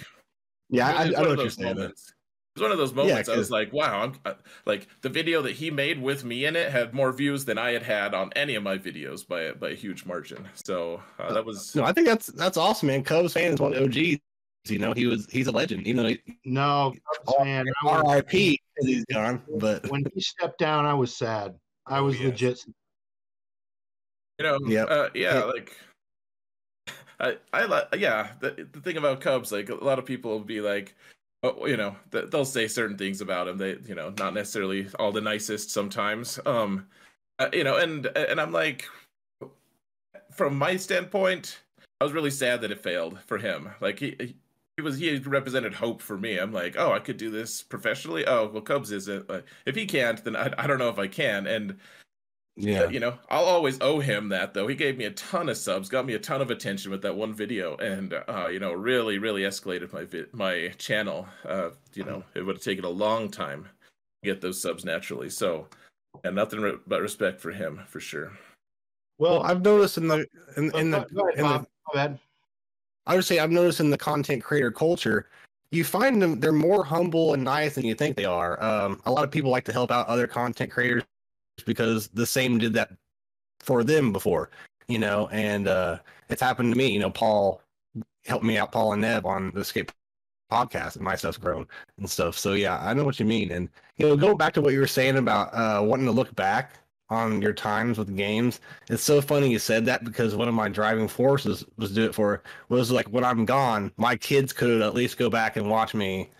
Yeah, 0.69 0.89
I, 0.89 1.03
I 1.03 1.09
know 1.09 1.31
what 1.31 1.41
you're 1.41 1.51
saying. 1.51 1.75
moments. 1.77 2.13
It 2.57 2.61
was 2.61 2.63
one 2.63 2.73
of 2.73 2.79
those 2.79 2.91
Yeah, 2.93 2.97
moments. 2.97 3.29
I 3.29 3.33
'cause- 3.33 3.39
was 3.39 3.51
like, 3.51 3.73
wow, 3.73 4.03
I'm 4.03 4.15
uh, 4.25 4.35
like 4.67 4.87
the 5.03 5.09
video 5.09 5.43
that 5.43 5.53
he 5.57 5.71
made 5.73 6.01
with 6.01 6.25
me 6.25 6.45
in 6.45 6.55
it 6.57 6.71
had 6.71 6.95
more 6.95 7.13
views 7.13 7.45
than 7.45 7.59
I 7.59 7.73
had 7.73 7.83
had 7.83 8.15
on 8.15 8.33
any 8.37 8.55
of 8.55 8.63
my 8.63 8.79
videos 8.79 9.27
by 9.27 9.43
a- 9.43 9.55
by 9.55 9.71
a 9.71 9.75
huge 9.75 10.05
margin. 10.07 10.47
So 10.55 11.03
uh, 11.19 11.33
that 11.33 11.45
was 11.45 11.75
No, 11.75 11.83
I 11.85 11.93
think 11.93 12.07
that's 12.07 12.27
that's 12.29 12.57
awesome, 12.57 12.87
man. 12.87 13.03
Cubs 13.03 13.33
fan 13.33 13.55
is 13.55 13.61
one 13.61 13.75
of 13.75 13.83
OGs. 13.83 14.19
You 14.71 14.79
know, 14.79 14.93
he 14.93 15.07
was 15.07 15.27
he's 15.31 15.47
a 15.47 15.53
legend. 15.53 15.87
Even 15.87 16.03
though 16.05 16.09
he, 16.11 16.21
No, 16.45 16.95
Cubs 17.25 17.37
fan. 17.39 17.67
R.I.P. 17.85 18.61
because 18.75 18.89
he's 18.89 19.05
gone. 19.07 19.43
But 19.59 19.89
when 19.91 20.05
he 20.15 20.21
stepped 20.21 20.59
down, 20.59 20.87
I 20.87 20.95
was 20.95 21.15
sad. 21.15 21.55
I 21.87 22.01
was 22.01 22.21
legit. 22.21 22.65
You 24.39 24.45
know, 24.47 24.59
Yep. 24.67 24.91
uh, 24.91 25.09
yeah, 25.15 25.45
like 25.45 25.77
I, 27.21 27.37
I, 27.53 27.67
li- 27.67 27.99
yeah. 28.01 28.33
The, 28.41 28.69
the 28.73 28.81
thing 28.81 28.97
about 28.97 29.21
Cubs, 29.21 29.51
like 29.51 29.69
a 29.69 29.75
lot 29.75 29.99
of 29.99 30.05
people 30.05 30.31
will 30.31 30.41
be 30.41 30.61
like, 30.61 30.95
oh, 31.43 31.67
you 31.67 31.77
know, 31.77 31.97
they'll 32.11 32.45
say 32.45 32.69
certain 32.69 32.97
things 32.97 33.21
about 33.21 33.49
him. 33.49 33.59
They, 33.59 33.77
you 33.87 33.95
know, 33.97 34.15
not 34.19 34.35
necessarily 34.35 34.89
all 34.99 35.11
the 35.11 35.21
nicest 35.21 35.71
sometimes. 35.71 36.39
Um, 36.47 36.87
uh, 37.41 37.49
you 37.53 37.65
know, 37.65 37.77
and 37.77 38.07
and 38.07 38.41
I'm 38.41 38.53
like, 38.53 38.85
from 40.33 40.57
my 40.57 40.77
standpoint, 40.77 41.59
I 42.01 42.05
was 42.05 42.13
really 42.13 42.31
sad 42.31 42.61
that 42.61 42.71
it 42.71 42.83
failed 42.83 43.19
for 43.27 43.39
him. 43.39 43.71
Like 43.81 43.99
he. 43.99 44.37
He 44.79 44.83
was 44.83 44.97
he 44.97 45.19
represented 45.19 45.75
hope 45.75 46.01
for 46.01 46.17
me. 46.17 46.37
I'm 46.39 46.53
like, 46.53 46.77
oh, 46.79 46.93
I 46.93 47.01
could 47.01 47.17
do 47.17 47.33
this 47.33 47.63
professionally. 47.63 48.25
Oh, 48.29 48.47
well, 48.47 48.63
Cubs 48.63 48.93
isn't. 48.93 49.29
Like, 49.29 49.45
if 49.67 49.75
he 49.75 49.87
can't, 49.87 50.23
then 50.23 50.37
I, 50.37 50.55
I 50.57 50.69
don't 50.69 50.79
know 50.79 50.89
if 50.89 51.01
I 51.01 51.09
can. 51.09 51.49
And 51.49 51.79
yeah, 52.55 52.89
you 52.89 53.01
know, 53.01 53.19
I'll 53.29 53.47
always 53.47 53.81
owe 53.81 53.99
him 53.99 54.29
that 54.29 54.55
though. 54.55 54.69
He 54.69 54.77
gave 54.77 54.97
me 54.97 55.07
a 55.07 55.11
ton 55.11 55.49
of 55.49 55.57
subs, 55.57 55.89
got 55.89 56.07
me 56.07 56.15
a 56.15 56.21
ton 56.21 56.41
of 56.41 56.53
attention 56.53 56.93
with 56.93 57.03
that 57.03 57.17
one 57.17 57.35
video, 57.35 57.77
and 57.79 58.15
uh, 58.29 58.47
you 58.53 58.61
know, 58.61 58.73
really, 58.73 59.19
really 59.19 59.43
escalated 59.43 59.93
my 59.93 60.05
vi- 60.05 60.27
my 60.33 60.69
channel. 60.79 61.27
Uh, 61.45 61.71
you 61.95 62.05
know, 62.05 62.23
it 62.37 62.43
would 62.43 62.55
have 62.55 62.65
taken 62.65 62.85
a 62.85 62.89
long 62.89 63.33
time 63.33 63.65
to 64.23 64.31
get 64.31 64.41
those 64.41 64.63
subs 64.63 64.85
naturally. 64.85 65.29
So, 65.29 65.67
and 66.23 66.37
nothing 66.37 66.61
re- 66.61 66.79
but 66.87 67.03
respect 67.03 67.41
for 67.41 67.51
him 67.51 67.81
for 67.89 67.99
sure. 67.99 68.31
well, 69.19 69.43
I've 69.43 69.63
noticed 69.63 69.99
in 69.99 70.07
the 70.07 70.25
in, 70.57 70.73
in 70.77 70.93
the 70.93 71.05
Go 71.13 71.29
ahead, 71.31 71.39
in 71.41 71.49
the 71.49 71.59
Go 71.59 71.99
ahead. 71.99 72.19
I 73.09 73.15
would 73.15 73.25
say 73.25 73.39
I've 73.39 73.51
noticed 73.51 73.81
in 73.81 73.91
the 73.91 73.99
content 73.99 74.45
creator 74.45 74.71
culture, 74.71 75.29
you 75.73 75.83
find 75.83 76.21
them 76.23 76.41
they're 76.41 76.53
more 76.53 76.85
humble 76.85 77.35
and 77.35 77.43
nice 77.43 77.75
than 77.75 77.85
you 77.85 77.95
think 77.95 78.17
they 78.17 78.27
are. 78.27 78.63
Um, 78.63 79.01
a 79.07 79.11
lot 79.11 79.25
of 79.25 79.31
people 79.31 79.51
like 79.51 79.65
to 79.65 79.73
help 79.73 79.91
out 79.91 80.07
other 80.07 80.27
content 80.27 80.71
creators 80.71 81.05
because 81.67 82.09
the 82.09 82.27
same 82.27 82.59
did 82.59 82.75
that 82.75 82.93
for 83.61 83.83
them 83.83 84.13
before, 84.13 84.51
you 84.89 84.99
know. 84.99 85.29
And 85.33 85.69
uh, 85.69 85.99
it's 86.29 86.43
happened 86.43 86.73
to 86.73 86.79
me. 86.79 86.89
You 86.89 87.01
know, 87.01 87.11
Paul 87.11 87.63
helped 88.27 88.45
me 88.45 88.59
out, 88.59 88.73
Paul 88.73 88.93
and 88.93 89.03
Nev 89.03 89.25
on 89.25 89.53
the 89.55 89.61
Escape 89.61 89.91
podcast, 90.53 90.97
and 90.97 91.05
my 91.05 91.17
stuff's 91.17 91.39
grown 91.39 91.67
and 91.99 92.09
stuff. 92.09 92.39
So 92.39 92.53
yeah, 92.53 92.79
I 92.79 92.93
know 92.93 93.05
what 93.05 93.19
you 93.19 93.27
mean. 93.27 93.51
And 93.53 93.71
you 93.97 94.07
know, 94.07 94.17
going 94.17 94.37
back 94.37 94.53
to 94.55 94.61
what 94.61 94.75
you 94.75 94.81
were 94.81 94.87
saying 94.87 95.17
about 95.17 95.55
uh, 95.55 95.83
wanting 95.83 96.07
to 96.07 96.13
look 96.13 96.35
back, 96.37 96.75
on 97.11 97.41
your 97.41 97.53
times 97.53 97.99
with 97.99 98.17
games. 98.17 98.61
It's 98.89 99.03
so 99.03 99.21
funny 99.21 99.51
you 99.51 99.59
said 99.59 99.87
that 99.87 100.05
because 100.05 100.35
one 100.35 100.49
of 100.49 100.55
my 100.55 100.69
driving 100.69 101.09
forces 101.09 101.65
was 101.77 101.93
do 101.93 102.05
it 102.05 102.15
for 102.15 102.43
was 102.69 102.91
like 102.91 103.07
when 103.07 103.25
I'm 103.25 103.45
gone, 103.45 103.93
my 103.97 104.17
kids 104.17 104.53
could 104.53 104.83
at 104.83 104.95
least 104.95 105.19
go 105.19 105.31
back 105.31 105.57
and 105.57 105.71
watch 105.71 105.95
me 105.95 106.31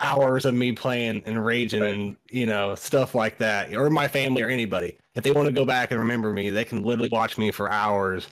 hours 0.00 0.46
of 0.46 0.54
me 0.54 0.72
playing 0.72 1.22
and 1.26 1.44
raging 1.44 1.82
and 1.82 2.16
you 2.30 2.46
know 2.46 2.74
stuff 2.74 3.14
like 3.14 3.38
that, 3.38 3.74
or 3.74 3.90
my 3.90 4.08
family 4.08 4.42
or 4.42 4.48
anybody. 4.48 4.96
If 5.14 5.24
they 5.24 5.32
want 5.32 5.46
to 5.46 5.52
go 5.52 5.64
back 5.64 5.90
and 5.90 6.00
remember 6.00 6.32
me, 6.32 6.50
they 6.50 6.64
can 6.64 6.82
literally 6.82 7.10
watch 7.10 7.38
me 7.38 7.50
for 7.50 7.70
hours 7.70 8.28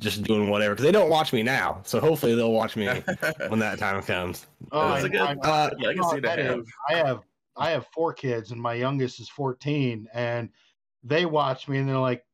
just 0.00 0.22
doing 0.22 0.48
whatever 0.48 0.74
because 0.74 0.84
they 0.84 0.92
don't 0.92 1.10
watch 1.10 1.32
me 1.32 1.42
now. 1.42 1.80
So 1.84 2.00
hopefully 2.00 2.34
they'll 2.34 2.52
watch 2.52 2.74
me 2.74 2.86
when 3.48 3.58
that 3.60 3.78
time 3.78 4.02
comes. 4.02 4.46
Oh, 4.72 4.88
That's 4.88 5.04
I, 5.04 5.06
a 5.06 5.10
good 5.10 5.20
I, 5.20 5.34
uh, 5.34 5.70
you 5.78 5.94
know 5.94 6.06
what 6.06 6.22
that 6.22 6.38
is. 6.38 6.66
I 6.88 6.94
have 6.94 7.20
I 7.60 7.70
have 7.70 7.86
four 7.92 8.12
kids, 8.12 8.50
and 8.50 8.60
my 8.60 8.74
youngest 8.74 9.20
is 9.20 9.28
14, 9.28 10.08
and 10.14 10.48
they 11.04 11.26
watch 11.26 11.68
me, 11.68 11.78
and 11.78 11.88
they're 11.88 11.98
like, 11.98 12.24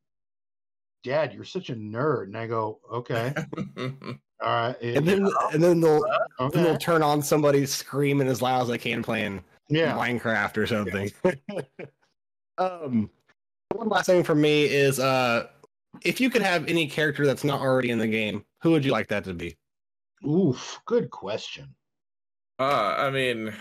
"Dad, 1.03 1.35
you're 1.35 1.44
such 1.44 1.69
a 1.70 1.74
nerd." 1.74 2.24
And 2.24 2.39
I 2.39 2.47
go, 2.47 2.81
"Okay, 2.90 3.35
all 3.77 4.16
right." 4.40 4.77
and 4.81 5.07
then 5.07 5.28
and 5.53 5.62
then 5.62 5.81
they'll 5.81 6.05
Okay. 6.39 6.55
then 6.55 6.65
they'll 6.65 6.78
turn 6.78 7.03
on 7.03 7.23
somebody 7.23 7.66
screaming 7.66 8.28
as 8.28 8.40
loud 8.40 8.62
as 8.62 8.69
they 8.69 8.78
can 8.78 9.03
playing 9.03 9.43
Yeah. 9.69 9.97
Minecraft 9.97 10.59
or 10.59 10.66
something. 10.66 11.11
um, 12.59 13.11
one 13.73 13.89
last 13.89 14.07
thing 14.07 14.23
for 14.23 14.35
me 14.35 14.65
is 14.65 15.01
uh, 15.01 15.48
if 16.03 16.20
you 16.20 16.31
could 16.31 16.43
have 16.43 16.69
any 16.69 16.86
character 16.86 17.27
that's 17.27 17.44
not 17.44 17.61
already 17.61 17.90
in 17.90 17.98
the 17.98 18.07
game, 18.07 18.44
who 18.62 18.70
would 18.73 18.85
you 18.85 18.93
like 18.93 19.09
that 19.09 19.24
to 19.24 19.35
be? 19.35 19.57
Oof, 20.27 20.81
good 20.86 21.11
question. 21.11 21.74
Uh, 22.59 22.94
I 22.98 23.11
mean, 23.11 23.53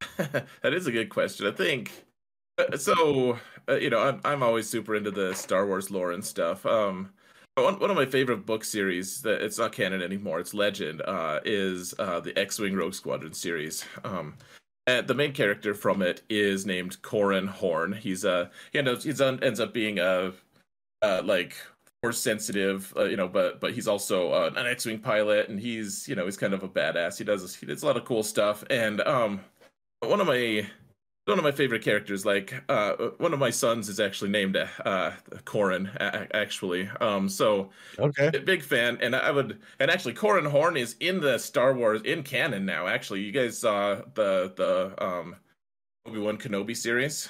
that 0.16 0.74
is 0.74 0.86
a 0.86 0.92
good 0.92 1.08
question. 1.08 1.46
I 1.46 1.52
think 1.52 1.92
uh, 2.58 2.76
so. 2.76 3.38
Uh, 3.68 3.76
you 3.76 3.90
know, 3.90 4.00
I'm 4.00 4.20
I'm 4.24 4.42
always 4.42 4.68
super 4.68 4.94
into 4.94 5.10
the 5.10 5.34
Star 5.34 5.66
Wars 5.66 5.90
lore 5.90 6.12
and 6.12 6.24
stuff. 6.24 6.64
Um, 6.64 7.10
one 7.56 7.78
one 7.78 7.90
of 7.90 7.96
my 7.96 8.06
favorite 8.06 8.46
book 8.46 8.64
series 8.64 9.20
that 9.22 9.42
it's 9.42 9.58
not 9.58 9.72
canon 9.72 10.02
anymore. 10.02 10.40
It's 10.40 10.54
legend. 10.54 11.02
Uh, 11.02 11.40
is 11.44 11.94
uh 11.98 12.20
the 12.20 12.36
X-wing 12.38 12.74
Rogue 12.74 12.94
Squadron 12.94 13.32
series. 13.32 13.84
Um, 14.04 14.34
and 14.86 15.06
the 15.06 15.14
main 15.14 15.32
character 15.32 15.74
from 15.74 16.00
it 16.00 16.22
is 16.30 16.64
named 16.64 17.02
Corran 17.02 17.48
Horn. 17.48 17.92
He's 17.92 18.24
uh 18.24 18.48
he 18.72 18.78
ends 18.78 19.04
he's 19.04 19.20
un, 19.20 19.42
ends 19.42 19.60
up 19.60 19.74
being 19.74 19.98
a 19.98 20.32
uh 21.02 21.22
like 21.24 21.56
force 22.02 22.18
sensitive, 22.18 22.92
uh, 22.96 23.04
you 23.04 23.16
know, 23.16 23.28
but 23.28 23.60
but 23.60 23.72
he's 23.72 23.88
also 23.88 24.30
uh, 24.30 24.50
an 24.56 24.66
X-wing 24.66 25.00
pilot, 25.00 25.48
and 25.48 25.58
he's 25.60 26.08
you 26.08 26.14
know 26.14 26.24
he's 26.24 26.36
kind 26.36 26.54
of 26.54 26.62
a 26.62 26.68
badass. 26.68 27.18
He 27.18 27.24
does 27.24 27.54
he 27.54 27.66
does 27.66 27.82
a 27.82 27.86
lot 27.86 27.96
of 27.96 28.04
cool 28.04 28.22
stuff, 28.22 28.64
and 28.70 29.00
um, 29.02 29.40
one 30.00 30.20
of 30.20 30.26
my 30.26 30.66
one 31.26 31.36
of 31.38 31.44
my 31.44 31.52
favorite 31.52 31.82
characters, 31.82 32.24
like 32.24 32.54
uh, 32.70 32.92
one 33.18 33.34
of 33.34 33.38
my 33.38 33.50
sons 33.50 33.88
is 33.90 34.00
actually 34.00 34.30
named 34.30 34.56
uh 34.56 35.12
Corin, 35.44 35.86
a- 36.00 36.26
a- 36.32 36.36
actually. 36.36 36.88
Um, 37.00 37.28
so 37.28 37.70
okay, 37.98 38.30
big 38.30 38.62
fan, 38.62 38.98
and 39.02 39.14
I 39.14 39.30
would, 39.30 39.60
and 39.78 39.90
actually 39.90 40.14
Corran 40.14 40.46
Horn 40.50 40.76
is 40.76 40.96
in 41.00 41.20
the 41.20 41.38
Star 41.38 41.74
Wars 41.74 42.00
in 42.02 42.22
canon 42.22 42.64
now. 42.64 42.86
Actually, 42.86 43.20
you 43.20 43.32
guys 43.32 43.58
saw 43.58 43.96
the 44.14 44.52
the 44.56 45.04
um 45.04 45.36
Obi 46.06 46.18
Wan 46.18 46.38
Kenobi 46.38 46.76
series. 46.76 47.28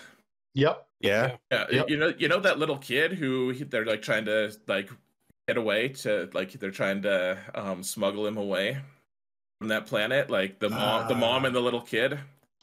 Yep. 0.55 0.86
Yeah. 1.01 1.36
Yeah, 1.53 1.66
Yep. 1.70 1.90
you 1.90 1.97
know, 1.97 2.12
you 2.19 2.28
know 2.28 2.40
that 2.40 2.59
little 2.59 2.78
kid 2.78 3.12
who 3.12 3.53
they're 3.55 3.85
like 3.85 4.03
trying 4.03 4.24
to 4.27 4.53
like 4.66 4.90
get 5.47 5.57
away 5.57 5.89
to 5.89 6.28
like 6.35 6.53
they're 6.53 6.70
trying 6.70 7.03
to 7.03 7.39
um 7.55 7.82
smuggle 7.82 8.27
him 8.27 8.36
away 8.36 8.78
from 9.61 9.69
that 9.69 9.86
planet. 9.86 10.31
Like 10.31 10.59
the 10.61 10.70
mom, 10.70 11.09
the 11.09 11.15
mom 11.16 11.45
and 11.45 11.55
the 11.55 11.61
little 11.61 11.81
kid. 11.81 12.19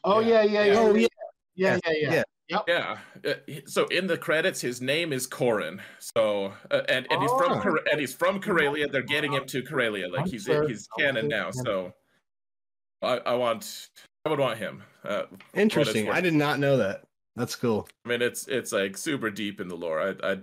Oh 0.06 0.20
yeah, 0.20 0.44
yeah, 0.44 0.64
yeah. 0.64 0.74
Oh, 0.78 0.94
yeah, 0.94 1.08
yeah. 1.56 1.80
yeah, 1.86 1.92
yeah, 1.92 2.10
yeah. 2.12 2.24
Yep. 2.48 2.64
Yeah. 2.68 2.98
Uh, 3.26 3.34
So 3.66 3.86
in 3.88 4.06
the 4.06 4.18
credits, 4.18 4.62
his 4.62 4.80
name 4.80 5.12
is 5.12 5.28
Corran. 5.28 5.80
So 6.00 6.54
uh, 6.70 6.82
and 6.88 7.08
and 7.10 7.22
he's 7.22 7.32
from 7.32 7.54
Oh. 7.54 7.78
And 7.92 8.00
he's 8.00 8.14
from 8.14 8.40
Karelia. 8.40 8.92
They're 8.92 9.02
getting 9.02 9.34
him 9.34 9.46
to 9.48 9.64
Karelia. 9.64 10.12
Like 10.12 10.28
he's 10.28 10.44
Sure. 10.44 10.68
he's 10.68 10.88
canon 11.00 11.28
now. 11.28 11.50
So 11.52 11.94
I 13.02 13.18
I 13.18 13.34
want 13.34 13.90
I 14.26 14.30
would 14.30 14.40
want 14.40 14.60
him. 14.60 14.84
Uh, 15.04 15.08
for 15.08 15.14
what 15.14 15.32
it's 15.34 15.60
Interesting. 15.60 16.10
I 16.12 16.22
did 16.22 16.36
not 16.36 16.60
know 16.60 16.78
that. 16.78 17.04
That's 17.36 17.56
cool. 17.56 17.88
I 18.06 18.10
mean, 18.10 18.22
it's 18.22 18.48
it's 18.48 18.72
like 18.72 18.96
super 18.96 19.32
deep 19.32 19.60
in 19.60 19.68
the 19.68 19.76
lore. 19.76 20.00
I, 20.00 20.32
I 20.32 20.38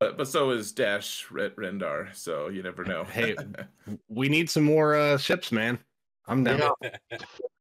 but, 0.00 0.18
but 0.18 0.28
so 0.28 0.50
is 0.50 0.72
Dash 0.72 1.30
Re- 1.30 1.50
Rendar. 1.50 2.14
So 2.14 2.48
you 2.48 2.62
never 2.62 2.84
know. 2.84 3.04
Hey, 3.04 3.36
we 4.08 4.28
need 4.28 4.50
some 4.50 4.64
more 4.64 4.94
uh, 4.96 5.16
ships, 5.16 5.52
man. 5.52 5.78
I'm 6.26 6.42
down. 6.42 6.72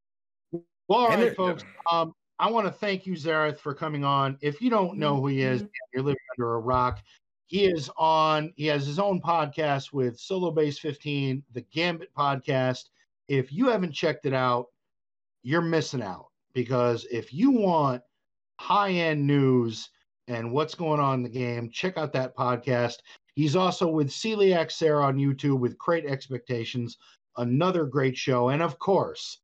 Well, 0.87 0.99
all 0.99 1.11
And 1.11 1.21
right, 1.21 1.35
folks. 1.35 1.63
Um, 1.91 2.13
I 2.37 2.51
want 2.51 2.67
to 2.67 2.71
thank 2.71 3.05
you, 3.05 3.13
Xaereth, 3.13 3.59
for 3.59 3.73
coming 3.73 4.03
on. 4.03 4.37
If 4.41 4.61
you 4.61 4.69
don't 4.69 4.97
know 4.97 5.15
who 5.19 5.27
he 5.27 5.41
is, 5.41 5.63
you're 5.93 6.03
living 6.03 6.19
under 6.37 6.55
a 6.55 6.59
rock. 6.59 7.01
He 7.47 7.65
is 7.65 7.89
on. 7.97 8.51
He 8.55 8.65
has 8.67 8.85
his 8.85 8.99
own 8.99 9.21
podcast 9.21 9.93
with 9.93 10.19
Solo 10.19 10.51
Base 10.51 10.77
15, 10.79 11.43
the 11.53 11.61
Gambit 11.61 12.13
podcast. 12.13 12.89
If 13.27 13.53
you 13.53 13.69
haven't 13.69 13.93
checked 13.93 14.25
it 14.25 14.33
out, 14.33 14.67
you're 15.43 15.61
missing 15.61 16.01
out 16.01 16.27
because 16.53 17.05
if 17.11 17.33
you 17.33 17.51
want 17.51 18.01
high 18.59 18.91
end 18.91 19.25
news 19.25 19.89
and 20.27 20.51
what's 20.51 20.75
going 20.75 20.99
on 20.99 21.19
in 21.19 21.23
the 21.23 21.29
game, 21.29 21.69
check 21.69 21.97
out 21.97 22.11
that 22.13 22.35
podcast. 22.35 22.97
He's 23.35 23.55
also 23.55 23.87
with 23.87 24.09
Celiac 24.09 24.71
Sarah 24.71 25.05
on 25.05 25.17
YouTube 25.17 25.59
with 25.59 25.77
Great 25.77 26.05
Expectations, 26.05 26.97
another 27.37 27.85
great 27.85 28.17
show. 28.17 28.49
And 28.49 28.61
of 28.61 28.79
course, 28.79 29.39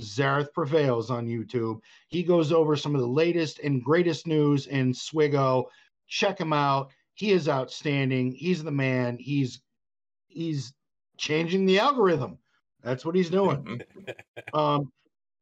Xaereth 0.00 0.52
Prevails 0.52 1.10
on 1.10 1.26
YouTube. 1.26 1.80
He 2.08 2.22
goes 2.22 2.52
over 2.52 2.76
some 2.76 2.94
of 2.94 3.00
the 3.00 3.06
latest 3.06 3.60
and 3.60 3.82
greatest 3.82 4.26
news 4.26 4.66
in 4.66 4.92
SWGoH. 4.92 5.64
Check 6.08 6.38
him 6.40 6.52
out. 6.52 6.90
He 7.14 7.32
is 7.32 7.48
outstanding. 7.48 8.32
He's 8.32 8.62
the 8.62 8.70
man. 8.70 9.16
He's 9.18 9.60
he's 10.28 10.74
changing 11.16 11.66
the 11.66 11.78
algorithm. 11.78 12.38
That's 12.82 13.04
what 13.04 13.14
he's 13.14 13.30
doing. 13.30 13.80
um, 14.54 14.92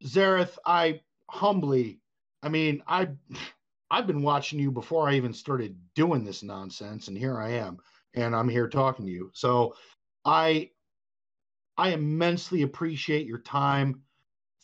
Xaereth, 0.05 0.57
I 0.65 1.01
humbly, 1.29 2.01
I 2.43 2.49
mean, 2.49 2.83
I 2.87 3.09
I've 3.91 4.07
been 4.07 4.23
watching 4.23 4.59
you 4.59 4.71
before 4.71 5.09
I 5.09 5.15
even 5.15 5.33
started 5.33 5.77
doing 5.95 6.25
this 6.25 6.43
nonsense, 6.43 7.09
and 7.09 7.17
here 7.17 7.41
I 7.41 7.53
am, 7.53 7.79
and 8.15 8.37
I'm 8.37 8.49
here 8.49 8.69
talking 8.69 9.07
to 9.07 9.13
you. 9.13 9.31
So 9.33 9.75
I 10.25 10.71
I 11.77 11.91
immensely 11.91 12.63
appreciate 12.63 13.27
your 13.27 13.39
time. 13.39 14.03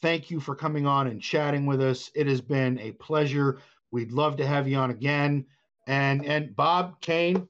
Thank 0.02 0.30
you 0.30 0.40
for 0.40 0.54
coming 0.54 0.86
on 0.86 1.08
and 1.08 1.20
chatting 1.20 1.66
with 1.66 1.80
us. 1.80 2.10
It 2.14 2.26
has 2.26 2.40
been 2.40 2.78
a 2.78 2.92
pleasure. 2.92 3.58
We'd 3.90 4.12
love 4.12 4.36
to 4.36 4.46
have 4.46 4.66
you 4.66 4.76
on 4.76 4.90
again. 4.90 5.44
And 5.86 6.24
and 6.24 6.54
Bob 6.56 7.00
Kane, 7.00 7.48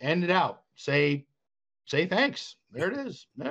end 0.00 0.24
it 0.24 0.30
out. 0.30 0.62
Say 0.74 1.26
say 1.86 2.06
thanks. 2.06 2.56
There 2.72 2.90
it 2.90 3.06
is. 3.06 3.26
Yeah. 3.36 3.50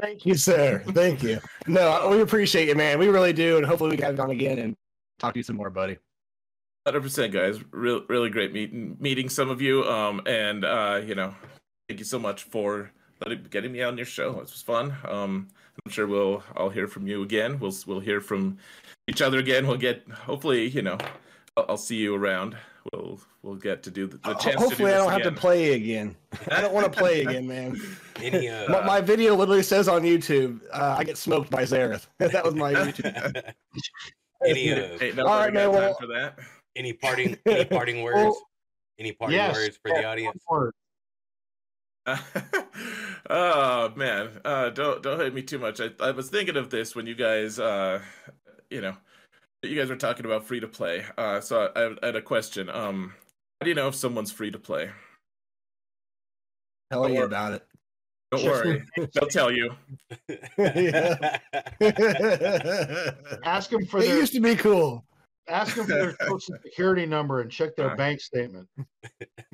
Thank 0.00 0.24
you, 0.24 0.34
sir. 0.34 0.82
Thank 0.88 1.22
you. 1.22 1.38
No, 1.66 2.08
we 2.10 2.20
appreciate 2.20 2.68
you, 2.68 2.74
man. 2.74 2.98
We 2.98 3.08
really 3.08 3.34
do, 3.34 3.58
and 3.58 3.66
hopefully 3.66 3.90
we 3.90 3.96
can 3.96 4.06
have 4.06 4.16
you 4.16 4.22
on 4.22 4.30
again 4.30 4.58
and 4.58 4.76
talk 5.18 5.34
to 5.34 5.38
you 5.38 5.44
some 5.44 5.56
more, 5.56 5.68
buddy. 5.68 5.98
Hundred 6.86 7.02
percent, 7.02 7.32
guys. 7.32 7.60
Real, 7.70 8.02
really 8.08 8.30
great 8.30 8.52
meeting 8.52 8.96
meeting 8.98 9.28
some 9.28 9.50
of 9.50 9.60
you. 9.60 9.84
Um, 9.84 10.22
and 10.26 10.64
uh, 10.64 11.02
you 11.04 11.14
know, 11.14 11.34
thank 11.88 12.00
you 12.00 12.06
so 12.06 12.18
much 12.18 12.44
for 12.44 12.90
letting, 13.20 13.44
getting 13.50 13.72
me 13.72 13.82
on 13.82 13.98
your 13.98 14.06
show. 14.06 14.30
It 14.30 14.40
was 14.40 14.62
fun. 14.62 14.96
Um, 15.06 15.48
I'm 15.84 15.90
sure 15.90 16.06
we'll 16.06 16.42
I'll 16.56 16.70
hear 16.70 16.86
from 16.86 17.06
you 17.06 17.22
again. 17.22 17.58
We'll 17.58 17.74
we'll 17.86 18.00
hear 18.00 18.20
from 18.20 18.58
each 19.08 19.22
other 19.22 19.38
again. 19.38 19.66
We'll 19.66 19.76
get 19.76 20.08
hopefully, 20.10 20.68
you 20.68 20.82
know, 20.82 20.98
I'll, 21.56 21.66
I'll 21.70 21.76
see 21.76 21.96
you 21.96 22.14
around. 22.14 22.56
We'll 22.92 23.20
we'll 23.42 23.56
get 23.56 23.82
to 23.84 23.90
do 23.90 24.06
the, 24.06 24.18
the 24.18 24.34
chance. 24.34 24.44
to 24.44 24.50
do 24.52 24.58
Hopefully, 24.58 24.92
I 24.92 24.96
don't 24.98 25.10
have 25.12 25.22
to 25.22 25.32
play 25.32 25.74
again. 25.74 26.16
I 26.50 26.60
don't 26.60 26.72
want 26.74 26.92
to 26.92 26.98
play 26.98 27.22
again, 27.22 27.46
man. 27.46 27.80
Any, 28.22 28.48
uh, 28.48 28.70
my, 28.70 28.84
my 28.84 29.00
video 29.00 29.34
literally 29.34 29.62
says 29.62 29.88
on 29.88 30.02
YouTube, 30.02 30.60
uh, 30.72 30.96
"I 30.98 31.04
get 31.04 31.16
smoked 31.18 31.50
by 31.50 31.62
Xaereth." 31.62 32.06
that 32.18 32.44
was 32.44 32.54
my 32.54 32.72
YouTube. 32.74 33.42
Any 34.46 34.72
uh, 34.72 34.98
Hey, 34.98 35.12
no, 35.14 35.26
All 35.26 35.32
I 35.34 35.44
right, 35.46 35.52
man, 35.54 35.66
time 35.70 35.74
well- 35.74 35.96
for 36.00 36.06
that. 36.06 36.38
any 36.76 36.94
parting 36.94 37.36
any 37.46 37.64
parting 37.66 38.02
words? 38.02 38.16
Well, 38.16 38.40
any 38.98 39.12
parting 39.12 39.36
yes, 39.36 39.54
words 39.54 39.78
for 39.82 39.90
the 39.90 40.04
audience? 40.04 40.42
One 42.04 42.18
word. 42.34 42.64
oh 43.30 43.92
man, 43.96 44.30
uh, 44.44 44.70
don't 44.70 45.02
don't 45.02 45.20
hate 45.20 45.34
me 45.34 45.42
too 45.42 45.58
much. 45.58 45.80
I, 45.80 45.90
I 46.00 46.10
was 46.10 46.28
thinking 46.30 46.56
of 46.56 46.70
this 46.70 46.94
when 46.94 47.06
you 47.06 47.14
guys, 47.14 47.58
uh, 47.58 48.00
you 48.70 48.80
know, 48.80 48.96
you 49.62 49.76
guys 49.76 49.88
were 49.88 49.96
talking 49.96 50.26
about 50.26 50.46
free 50.46 50.60
to 50.60 50.68
play. 50.68 51.04
Uh, 51.18 51.40
so 51.40 51.70
I, 51.74 51.94
I 52.02 52.06
had 52.06 52.16
a 52.16 52.22
question. 52.22 52.68
Um, 52.68 53.14
how 53.60 53.64
do 53.64 53.70
you 53.70 53.74
know 53.74 53.88
if 53.88 53.94
someone's 53.94 54.32
free 54.32 54.50
to 54.50 54.58
play? 54.58 54.90
Tell 56.90 57.08
you 57.08 57.22
about 57.22 57.52
it. 57.52 57.66
Don't 58.32 58.44
worry, 58.44 58.82
they'll 58.96 59.28
tell 59.28 59.50
you. 59.50 59.70
Ask 63.44 63.70
them 63.70 63.84
for 63.86 63.98
it 63.98 64.06
their 64.06 64.18
used 64.18 64.32
to 64.34 64.40
be 64.40 64.54
cool. 64.54 65.04
Ask 65.50 65.76
them 65.76 65.86
for 65.86 65.92
their 65.92 66.16
social 66.26 66.56
security 66.62 67.06
number 67.06 67.40
and 67.40 67.50
check 67.50 67.76
their 67.76 67.92
Uh. 67.92 67.96
bank 67.96 68.20
statement. 68.20 68.68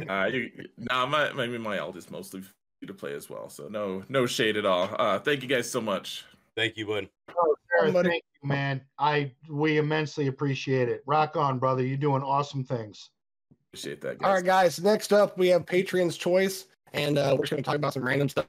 Uh, 0.08 0.28
you, 0.30 0.50
nah, 0.76 1.06
my 1.06 1.32
maybe 1.32 1.56
my 1.56 1.78
alt 1.78 1.96
is 1.96 2.10
mostly 2.10 2.42
free 2.42 2.86
to 2.86 2.92
play 2.92 3.14
as 3.14 3.30
well. 3.30 3.48
So 3.48 3.66
no 3.68 4.04
no 4.10 4.26
shade 4.26 4.58
at 4.58 4.66
all. 4.66 4.94
Uh, 4.98 5.18
thank 5.18 5.42
you 5.42 5.48
guys 5.48 5.70
so 5.70 5.80
much. 5.80 6.26
Thank 6.54 6.76
you, 6.76 6.86
bud. 6.86 7.08
Oh, 7.36 7.56
Sarah, 7.78 7.92
thank 8.02 8.22
you, 8.42 8.48
man. 8.48 8.82
I 8.98 9.32
we 9.48 9.78
immensely 9.78 10.26
appreciate 10.26 10.90
it. 10.90 11.02
Rock 11.06 11.36
on, 11.36 11.58
brother. 11.58 11.82
You're 11.82 11.96
doing 11.96 12.22
awesome 12.22 12.62
things. 12.62 13.08
Appreciate 13.70 14.02
that, 14.02 14.22
All 14.22 14.34
right, 14.34 14.44
guys. 14.44 14.78
Next 14.80 15.14
up, 15.14 15.38
we 15.38 15.48
have 15.48 15.64
Patreon's 15.64 16.16
Choice, 16.18 16.66
and 16.92 17.16
uh, 17.16 17.34
we're 17.36 17.44
just 17.44 17.52
going 17.52 17.62
to 17.62 17.66
talk 17.66 17.76
about 17.76 17.94
some 17.94 18.04
random 18.04 18.28
stuff, 18.28 18.46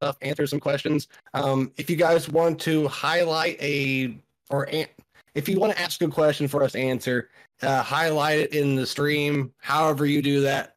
stuff, 0.00 0.16
answer 0.20 0.46
some 0.48 0.60
questions. 0.60 1.06
Um, 1.34 1.72
if 1.76 1.88
you 1.88 1.96
guys 1.96 2.28
want 2.28 2.60
to 2.62 2.88
highlight 2.88 3.60
a 3.62 4.16
or 4.50 4.64
an, 4.64 4.86
if 5.34 5.48
you 5.48 5.58
want 5.58 5.72
to 5.72 5.80
ask 5.80 6.00
a 6.02 6.08
question 6.08 6.48
for 6.48 6.62
us 6.62 6.72
to 6.72 6.78
answer, 6.78 7.30
uh, 7.62 7.82
highlight 7.82 8.38
it 8.38 8.54
in 8.54 8.76
the 8.76 8.86
stream. 8.86 9.52
However 9.58 10.06
you 10.06 10.22
do 10.22 10.40
that, 10.42 10.76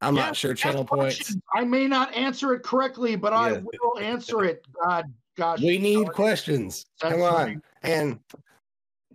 I'm 0.00 0.14
not 0.14 0.36
sure. 0.36 0.54
Channel 0.54 0.84
points. 0.84 1.36
I 1.54 1.64
may 1.64 1.86
not 1.86 2.14
answer 2.14 2.54
it 2.54 2.62
correctly, 2.62 3.16
but 3.16 3.32
I 3.32 3.52
will 3.52 3.98
answer 4.00 4.44
it. 4.44 4.66
God, 4.84 5.12
gosh. 5.36 5.60
We 5.60 5.78
need 5.78 6.12
questions. 6.12 6.86
That's 7.00 7.14
Come 7.14 7.22
right. 7.22 7.56
on, 7.56 7.62
and 7.82 8.18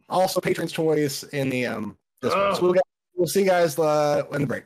also 0.10 0.40
patron's 0.40 0.72
Choice 0.72 1.24
in 1.24 1.50
the 1.50 1.66
um. 1.66 1.98
This 2.22 2.34
one. 2.34 2.56
So 2.56 2.62
we'll, 2.62 2.74
get, 2.74 2.84
we'll 3.16 3.28
see 3.28 3.42
you 3.42 3.46
guys 3.46 3.78
uh, 3.78 4.24
in 4.32 4.42
the 4.42 4.48
break. 4.48 4.64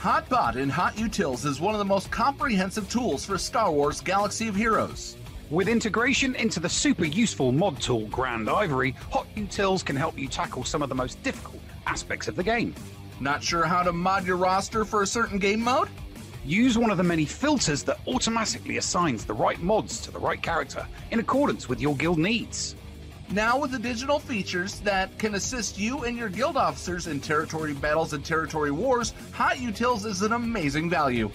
Hotbot 0.00 0.56
in 0.56 0.70
HotUtils 0.70 1.44
is 1.44 1.60
one 1.60 1.74
of 1.74 1.78
the 1.78 1.84
most 1.84 2.10
comprehensive 2.10 2.88
tools 2.88 3.26
for 3.26 3.36
Star 3.36 3.70
Wars 3.70 4.00
Galaxy 4.00 4.48
of 4.48 4.56
Heroes. 4.56 5.18
With 5.50 5.68
integration 5.68 6.34
into 6.36 6.58
the 6.58 6.70
super 6.70 7.04
useful 7.04 7.52
mod 7.52 7.78
tool 7.82 8.06
Grandivory, 8.06 8.92
Hot 9.10 9.26
Utils 9.36 9.84
can 9.84 9.96
help 9.96 10.18
you 10.18 10.26
tackle 10.26 10.64
some 10.64 10.80
of 10.80 10.88
the 10.88 10.94
most 10.94 11.22
difficult 11.22 11.60
aspects 11.86 12.28
of 12.28 12.36
the 12.36 12.42
game. 12.42 12.74
Not 13.20 13.42
sure 13.42 13.66
how 13.66 13.82
to 13.82 13.92
mod 13.92 14.26
your 14.26 14.38
roster 14.38 14.86
for 14.86 15.02
a 15.02 15.06
certain 15.06 15.38
game 15.38 15.60
mode? 15.60 15.90
Use 16.46 16.78
one 16.78 16.90
of 16.90 16.96
the 16.96 17.02
many 17.02 17.26
filters 17.26 17.82
that 17.82 18.00
automatically 18.08 18.78
assigns 18.78 19.26
the 19.26 19.34
right 19.34 19.60
mods 19.60 20.00
to 20.00 20.10
the 20.10 20.18
right 20.18 20.42
character 20.42 20.86
in 21.10 21.20
accordance 21.20 21.68
with 21.68 21.78
your 21.78 21.94
guild 21.96 22.18
needs. 22.18 22.74
Now 23.32 23.60
with 23.60 23.70
the 23.70 23.78
digital 23.78 24.18
features 24.18 24.80
that 24.80 25.16
can 25.16 25.36
assist 25.36 25.78
you 25.78 26.02
and 26.02 26.18
your 26.18 26.28
guild 26.28 26.56
officers 26.56 27.06
in 27.06 27.20
territory 27.20 27.74
battles 27.74 28.12
and 28.12 28.24
territory 28.24 28.72
wars, 28.72 29.14
HotUtils 29.32 30.04
is 30.04 30.22
an 30.22 30.32
amazing 30.32 30.90
value. 30.90 31.30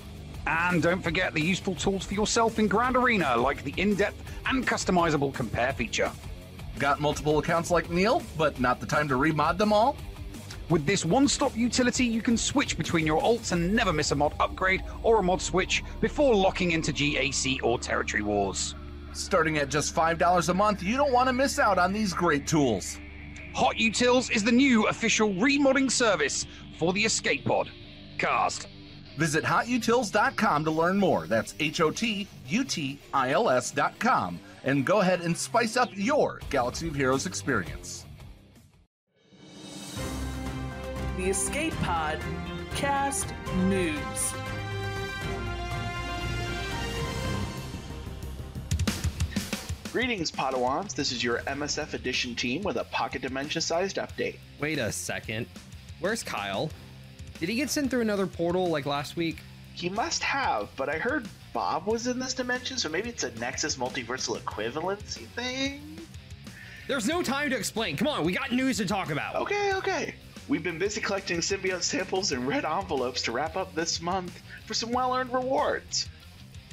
And 0.46 0.84
don't 0.84 1.02
forget 1.02 1.34
the 1.34 1.42
useful 1.42 1.74
tools 1.74 2.04
for 2.04 2.14
yourself 2.14 2.60
in 2.60 2.68
Grand 2.68 2.98
Arena, 2.98 3.38
like 3.38 3.64
the 3.64 3.74
in 3.78 3.96
depth 3.96 4.22
and 4.46 4.68
customizable 4.68 5.34
compare 5.34 5.72
feature. 5.72 6.12
Got 6.80 7.00
multiple 7.00 7.40
accounts 7.40 7.72
like 7.72 7.90
Neil, 7.90 8.22
but 8.38 8.60
not 8.60 8.82
the 8.82 8.86
time 8.86 9.08
to 9.08 9.16
remod 9.16 9.58
them 9.58 9.72
all? 9.72 9.96
With 10.70 10.86
this 10.86 11.06
one 11.06 11.30
stop 11.30 11.56
utility, 11.56 12.04
you 12.04 12.22
can 12.22 12.36
switch 12.36 12.78
between 12.78 13.08
your 13.08 13.22
alts 13.22 13.54
and 13.54 13.74
never 13.74 13.94
miss 13.94 14.12
a 14.12 14.16
mod 14.16 14.34
upgrade 14.42 14.84
or 15.02 15.20
a 15.20 15.24
mod 15.24 15.42
switch 15.42 15.82
before 16.02 16.36
locking 16.36 16.72
into 16.72 16.92
GAC 16.92 17.64
or 17.64 17.80
Territory 17.80 18.22
Wars. 18.22 18.76
Starting 19.16 19.58
at 19.58 19.70
just 19.70 19.96
$5 19.96 20.50
a 20.50 20.54
month, 20.54 20.84
you 20.84 20.98
don't 20.98 21.14
want 21.14 21.28
to 21.28 21.34
miss 21.34 21.58
out 21.58 21.78
on 21.78 21.94
these 21.94 22.14
great 22.14 22.46
tools. 22.46 23.00
HotUtils 23.56 24.30
is 24.30 24.44
the 24.44 24.52
new 24.52 24.88
official 24.88 25.30
remodding 25.36 25.90
service 25.90 26.46
for 26.78 26.92
the 26.92 27.02
Escape 27.06 27.46
Pod. 27.46 27.72
Cast. 28.18 28.68
Visit 29.18 29.46
hotutils.com 29.46 30.66
to 30.66 30.72
learn 30.72 30.98
more. 30.98 31.28
That's 31.28 31.56
H 31.62 31.80
O 31.80 31.92
T 31.92 32.28
U 32.48 32.66
T 32.66 33.00
I 33.14 33.32
L 33.32 33.50
S.com. 33.50 34.38
And 34.66 34.86
go 34.86 35.00
ahead 35.00 35.22
and 35.22 35.36
spice 35.38 35.78
up 35.78 35.90
your 35.94 36.42
Galaxy 36.50 36.90
of 36.90 36.96
Heroes 36.96 37.26
experience. 37.26 38.06
The 41.16 41.30
Escape 41.30 41.76
Pod 41.78 42.20
Cast 42.76 43.34
News. 43.68 44.34
Greetings, 49.96 50.30
Padawans. 50.30 50.94
This 50.94 51.14
is 51.14 51.24
your 51.24 51.38
MSF 51.48 51.94
Edition 51.94 52.36
team 52.36 52.64
with 52.64 52.76
a 52.76 52.84
pocket 52.84 53.22
dimension 53.22 53.62
sized 53.62 53.96
update. 53.96 54.36
Wait 54.60 54.78
a 54.78 54.92
second. 54.92 55.48
Where's 56.02 56.22
Kyle? 56.22 56.70
Did 57.40 57.48
he 57.48 57.56
get 57.56 57.70
sent 57.70 57.90
through 57.90 58.02
another 58.02 58.28
portal 58.28 58.68
like 58.68 58.86
last 58.86 59.16
week? 59.16 59.38
He 59.74 59.88
must 59.88 60.22
have, 60.22 60.68
but 60.76 60.90
I 60.90 60.98
heard 60.98 61.30
Bob 61.54 61.86
was 61.88 62.08
in 62.08 62.20
this 62.20 62.34
dimension, 62.34 62.78
so 62.78 62.90
maybe 62.90 63.08
it's 63.08 63.24
a 63.24 63.32
Nexus 63.40 63.78
multiversal 63.78 64.38
equivalency 64.38 65.28
thing? 65.28 65.98
There's 66.90 67.08
no 67.08 67.24
time 67.24 67.50
to 67.52 67.56
explain. 67.56 67.96
Come 67.96 68.10
on, 68.10 68.26
we 68.26 68.34
got 68.34 68.52
news 68.52 68.76
to 68.80 68.86
talk 68.86 69.12
about. 69.12 69.36
Okay, 69.36 69.72
okay. 69.76 70.16
We've 70.50 70.62
been 70.62 70.78
busy 70.78 71.00
collecting 71.00 71.38
symbiote 71.38 71.84
samples 71.84 72.34
and 72.34 72.46
red 72.46 72.66
envelopes 72.66 73.22
to 73.22 73.32
wrap 73.32 73.56
up 73.56 73.74
this 73.74 74.02
month 74.02 74.44
for 74.66 74.74
some 74.74 74.92
well 74.92 75.16
earned 75.16 75.32
rewards. 75.32 76.10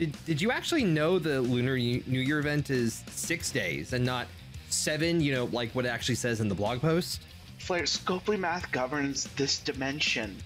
Did, 0.03 0.25
did 0.25 0.43
you 0.43 0.51
actually 0.51 0.83
know 0.83 1.21
the 1.21 1.41
Lunar 1.41 1.77
New 1.77 2.03
Year 2.21 2.41
event 2.41 2.71
is 2.71 3.05
six 3.07 3.53
days 3.53 3.93
and 3.93 4.05
not 4.05 4.27
seven, 4.69 5.21
you 5.21 5.33
know, 5.33 5.45
like 5.45 5.73
what 5.77 5.85
it 5.85 5.91
actually 5.91 6.17
says 6.17 6.41
in 6.41 6.49
the 6.49 6.57
blog 6.57 6.81
post? 6.81 7.21
Flair, 7.59 7.85
Scopely 7.85 8.37
math 8.37 8.73
governs 8.73 9.29
this 9.37 9.61
dimension. 9.61 10.37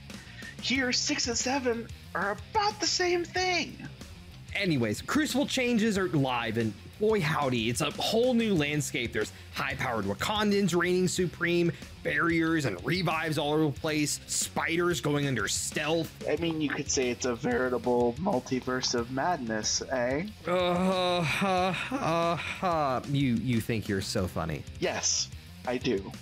Here, 0.60 0.92
6 0.92 1.28
and 1.28 1.38
7 1.38 1.88
are 2.14 2.32
about 2.32 2.78
the 2.80 2.86
same 2.86 3.24
thing. 3.24 3.78
Anyways, 4.54 5.00
Crucible 5.00 5.46
changes 5.46 5.96
are 5.96 6.08
live, 6.08 6.58
and 6.58 6.74
boy 6.98 7.20
howdy, 7.20 7.68
it's 7.68 7.80
a 7.80 7.90
whole 7.92 8.34
new 8.34 8.54
landscape. 8.54 9.12
There's 9.12 9.32
high-powered 9.54 10.04
Wakandans 10.04 10.74
reigning 10.76 11.08
supreme, 11.08 11.72
barriers 12.02 12.64
and 12.64 12.84
revives 12.84 13.38
all 13.38 13.52
over 13.52 13.64
the 13.64 13.80
place, 13.80 14.20
spiders 14.26 15.00
going 15.00 15.26
under 15.26 15.48
stealth. 15.48 16.12
I 16.28 16.36
mean, 16.36 16.60
you 16.60 16.68
could 16.68 16.90
say 16.90 17.10
it's 17.10 17.26
a 17.26 17.34
veritable 17.34 18.14
multiverse 18.14 18.94
of 18.94 19.10
madness, 19.10 19.82
eh? 19.90 20.26
Uh, 20.46 21.24
uh, 21.42 21.74
uh, 21.90 22.38
uh, 22.62 23.00
you 23.08 23.34
you 23.34 23.60
think 23.60 23.88
you're 23.88 24.00
so 24.00 24.26
funny? 24.26 24.62
Yes, 24.80 25.28
I 25.66 25.78
do. 25.78 26.12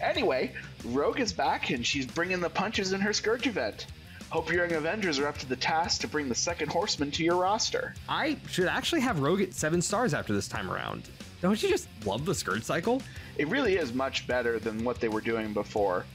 Anyway, 0.00 0.52
Rogue 0.86 1.20
is 1.20 1.32
back 1.32 1.70
and 1.70 1.86
she's 1.86 2.06
bringing 2.06 2.40
the 2.40 2.50
punches 2.50 2.92
in 2.92 3.00
her 3.00 3.12
Scourge 3.12 3.46
event. 3.46 3.86
Hope 4.32 4.50
your 4.50 4.66
young 4.66 4.78
Avengers 4.78 5.18
are 5.18 5.26
up 5.26 5.36
to 5.36 5.46
the 5.46 5.56
task 5.56 6.00
to 6.00 6.08
bring 6.08 6.26
the 6.26 6.34
second 6.34 6.72
Horseman 6.72 7.10
to 7.10 7.22
your 7.22 7.36
roster. 7.36 7.94
I 8.08 8.38
should 8.48 8.66
actually 8.66 9.02
have 9.02 9.20
Rogue 9.20 9.42
at 9.42 9.52
seven 9.52 9.82
stars 9.82 10.14
after 10.14 10.32
this 10.32 10.48
time 10.48 10.70
around. 10.70 11.10
Don't 11.42 11.62
you 11.62 11.68
just 11.68 11.86
love 12.06 12.24
the 12.24 12.34
Scourge 12.34 12.62
cycle? 12.62 13.02
It 13.36 13.48
really 13.48 13.76
is 13.76 13.92
much 13.92 14.26
better 14.26 14.58
than 14.58 14.84
what 14.84 15.00
they 15.00 15.08
were 15.08 15.20
doing 15.20 15.52
before. 15.52 16.06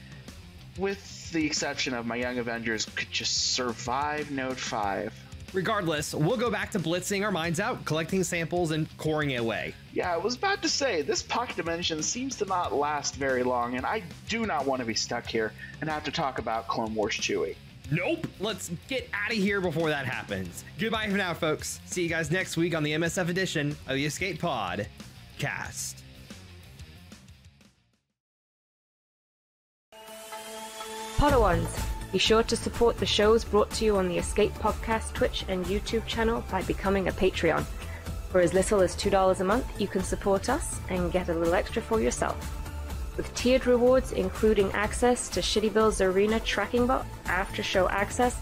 With 0.78 1.30
the 1.30 1.46
exception 1.46 1.94
of 1.94 2.06
my 2.06 2.16
young 2.16 2.38
Avengers 2.38 2.86
could 2.86 3.08
just 3.12 3.52
survive 3.52 4.32
Node 4.32 4.58
5. 4.58 5.14
Regardless, 5.52 6.12
we'll 6.12 6.36
go 6.36 6.50
back 6.50 6.72
to 6.72 6.80
blitzing 6.80 7.22
our 7.22 7.30
minds 7.30 7.60
out, 7.60 7.84
collecting 7.84 8.24
samples, 8.24 8.72
and 8.72 8.88
coring 8.98 9.30
it 9.30 9.36
away. 9.36 9.74
Yeah, 9.92 10.12
I 10.12 10.16
was 10.16 10.34
about 10.34 10.60
to 10.62 10.68
say, 10.68 11.02
this 11.02 11.22
pocket 11.22 11.54
dimension 11.54 12.02
seems 12.02 12.34
to 12.38 12.46
not 12.46 12.74
last 12.74 13.14
very 13.14 13.44
long, 13.44 13.76
and 13.76 13.86
I 13.86 14.02
do 14.28 14.44
not 14.44 14.66
want 14.66 14.80
to 14.80 14.86
be 14.86 14.94
stuck 14.94 15.24
here 15.24 15.52
and 15.80 15.88
have 15.88 16.02
to 16.02 16.10
talk 16.10 16.40
about 16.40 16.66
Clone 16.66 16.96
Wars 16.96 17.14
Chewie. 17.14 17.54
Nope. 17.90 18.26
Let's 18.40 18.70
get 18.88 19.08
out 19.14 19.30
of 19.30 19.36
here 19.36 19.60
before 19.60 19.88
that 19.88 20.06
happens. 20.06 20.64
Goodbye 20.78 21.08
for 21.08 21.16
now, 21.16 21.34
folks. 21.34 21.80
See 21.86 22.02
you 22.02 22.08
guys 22.08 22.30
next 22.30 22.56
week 22.56 22.74
on 22.74 22.82
the 22.82 22.92
MSF 22.92 23.28
edition 23.28 23.76
of 23.86 23.96
the 23.96 24.04
Escape 24.04 24.38
Pod 24.40 24.86
cast. 25.38 26.02
Padawans, 31.16 31.84
be 32.12 32.18
sure 32.18 32.44
to 32.44 32.56
support 32.56 32.96
the 32.98 33.06
shows 33.06 33.44
brought 33.44 33.70
to 33.72 33.84
you 33.84 33.96
on 33.96 34.08
the 34.08 34.18
Escape 34.18 34.52
Podcast 34.54 35.14
Twitch 35.14 35.44
and 35.48 35.64
YouTube 35.66 36.06
channel 36.06 36.44
by 36.50 36.62
becoming 36.62 37.08
a 37.08 37.12
Patreon. 37.12 37.64
For 38.30 38.40
as 38.40 38.54
little 38.54 38.80
as 38.80 38.94
$2 38.94 39.40
a 39.40 39.44
month, 39.44 39.80
you 39.80 39.88
can 39.88 40.04
support 40.04 40.48
us 40.48 40.80
and 40.90 41.10
get 41.10 41.28
a 41.28 41.34
little 41.34 41.54
extra 41.54 41.82
for 41.82 42.00
yourself. 42.00 42.67
With 43.18 43.34
tiered 43.34 43.66
rewards 43.66 44.12
including 44.12 44.70
access 44.72 45.28
to 45.30 45.40
Shitty 45.40 45.74
Bill's 45.74 46.00
Arena 46.00 46.38
tracking 46.38 46.86
bot, 46.86 47.04
after 47.26 47.64
show 47.64 47.88
access, 47.88 48.38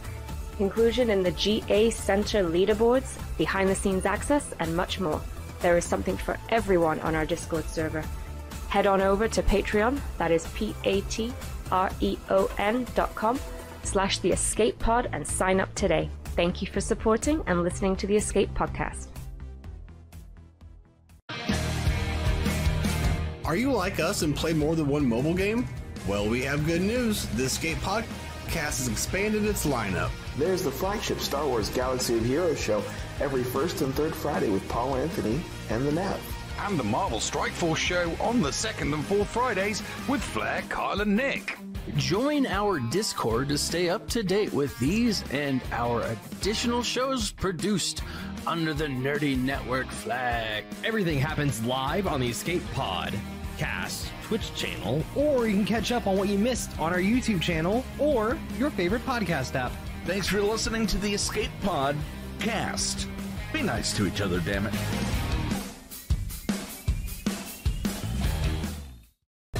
inclusion 0.61 1.09
in 1.09 1.23
the 1.23 1.33
GA 1.33 1.91
Center 1.91 2.45
leaderboards, 2.45 3.19
behind 3.39 3.71
the 3.71 3.75
scenes 3.75 4.05
access, 4.05 4.53
and 4.61 4.77
much 4.77 5.01
more. 5.01 5.21
There 5.61 5.79
is 5.79 5.85
something 5.87 6.19
for 6.19 6.37
everyone 6.51 7.01
on 7.01 7.15
our 7.15 7.25
Discord 7.25 7.65
server. 7.65 8.05
Head 8.69 8.87
on 8.87 9.01
over 9.01 9.29
to 9.29 9.43
Patreon, 9.43 9.99
that 10.19 10.31
is 10.31 10.47
P 10.49 10.75
A 10.85 11.01
T 11.03 11.33
R 11.73 11.91
E 12.01 12.19
O 12.29 12.51
N 12.59 12.87
dot 12.95 13.15
com 13.15 13.41
slash 13.83 14.19
the 14.19 14.31
escape 14.31 14.79
pod 14.79 15.09
and 15.13 15.27
sign 15.27 15.59
up 15.59 15.75
today. 15.75 16.11
Thank 16.37 16.61
you 16.61 16.69
for 16.69 16.83
supporting 16.83 17.43
and 17.47 17.63
listening 17.63 17.97
to 17.97 18.07
the 18.07 18.17
Escape 18.17 18.53
Podcast. 18.53 19.07
Are 23.47 23.55
you 23.55 23.73
like 23.73 24.01
us 24.01 24.23
and 24.23 24.35
play 24.35 24.53
more 24.53 24.75
than 24.75 24.89
one 24.89 25.07
mobile 25.09 25.33
game? 25.33 25.69
Well, 26.09 26.29
we 26.29 26.43
have 26.43 26.67
good 26.67 26.83
news. 26.83 27.27
The 27.27 27.45
Escape 27.45 27.79
Podcast 27.79 28.09
has 28.51 28.89
expanded 28.89 29.45
its 29.45 29.65
lineup. 29.65 30.11
There's 30.37 30.65
the 30.65 30.71
flagship 30.73 31.21
Star 31.21 31.47
Wars 31.47 31.69
Galaxy 31.71 32.17
of 32.17 32.25
Heroes 32.25 32.61
show 32.61 32.83
every 33.21 33.45
first 33.45 33.83
and 33.83 33.95
third 33.95 34.17
Friday 34.17 34.51
with 34.51 34.69
Paul 34.69 34.97
Anthony 34.97 35.41
and 35.71 35.87
the 35.87 35.93
Nev. 35.93 36.21
and 36.63 36.77
the 36.77 36.85
Marvel 36.85 37.21
Strike 37.21 37.53
Force 37.53 37.79
show 37.79 38.11
on 38.21 38.43
the 38.43 38.53
second 38.53 38.93
and 38.93 39.05
fourth 39.05 39.29
Fridays 39.29 39.81
with 40.09 40.23
Flair, 40.23 40.63
Kyle, 40.69 41.01
and 41.01 41.15
Nick. 41.15 41.57
Join 41.97 42.47
our 42.47 42.81
Discord 42.81 43.49
to 43.51 43.59
stay 43.59 43.91
up 43.91 44.09
to 44.09 44.25
date 44.25 44.53
with 44.53 44.77
these 44.81 45.23
and 45.31 45.61
our 45.71 46.03
additional 46.03 46.83
shows 46.83 47.31
produced 47.31 48.03
under 48.47 48.75
the 48.75 48.87
Nerdy 48.87 49.39
Network 49.39 49.89
flag. 49.89 50.65
Everything 50.83 51.19
happens 51.19 51.63
live 51.65 52.07
on 52.07 52.21
the 52.21 52.29
Escape 52.29 52.63
Pod 52.73 53.15
cast 53.57 54.11
Twitch 54.23 54.55
channel, 54.55 55.03
or 55.15 55.47
you 55.47 55.55
can 55.55 55.65
catch 55.65 55.93
up 55.93 56.07
on 56.07 56.17
what 56.17 56.29
you 56.29 56.39
missed 56.39 56.79
on 56.79 56.93
our 56.93 56.99
YouTube 56.99 57.41
channel 57.41 57.85
or 57.99 58.39
your 58.59 58.71
favorite 58.71 59.05
podcast 59.07 59.55
app. 59.55 59.73
Thanks 60.05 60.27
for 60.27 60.41
listening 60.41 60.87
to 60.89 60.99
the 60.99 61.15
Escape 61.15 61.51
Pod 61.63 61.97
cast. 62.39 63.09
Be 63.53 63.63
nice 63.63 63.97
to 63.97 64.07
each 64.07 64.21
other, 64.21 64.41
damn 64.41 64.67
it. 64.67 64.75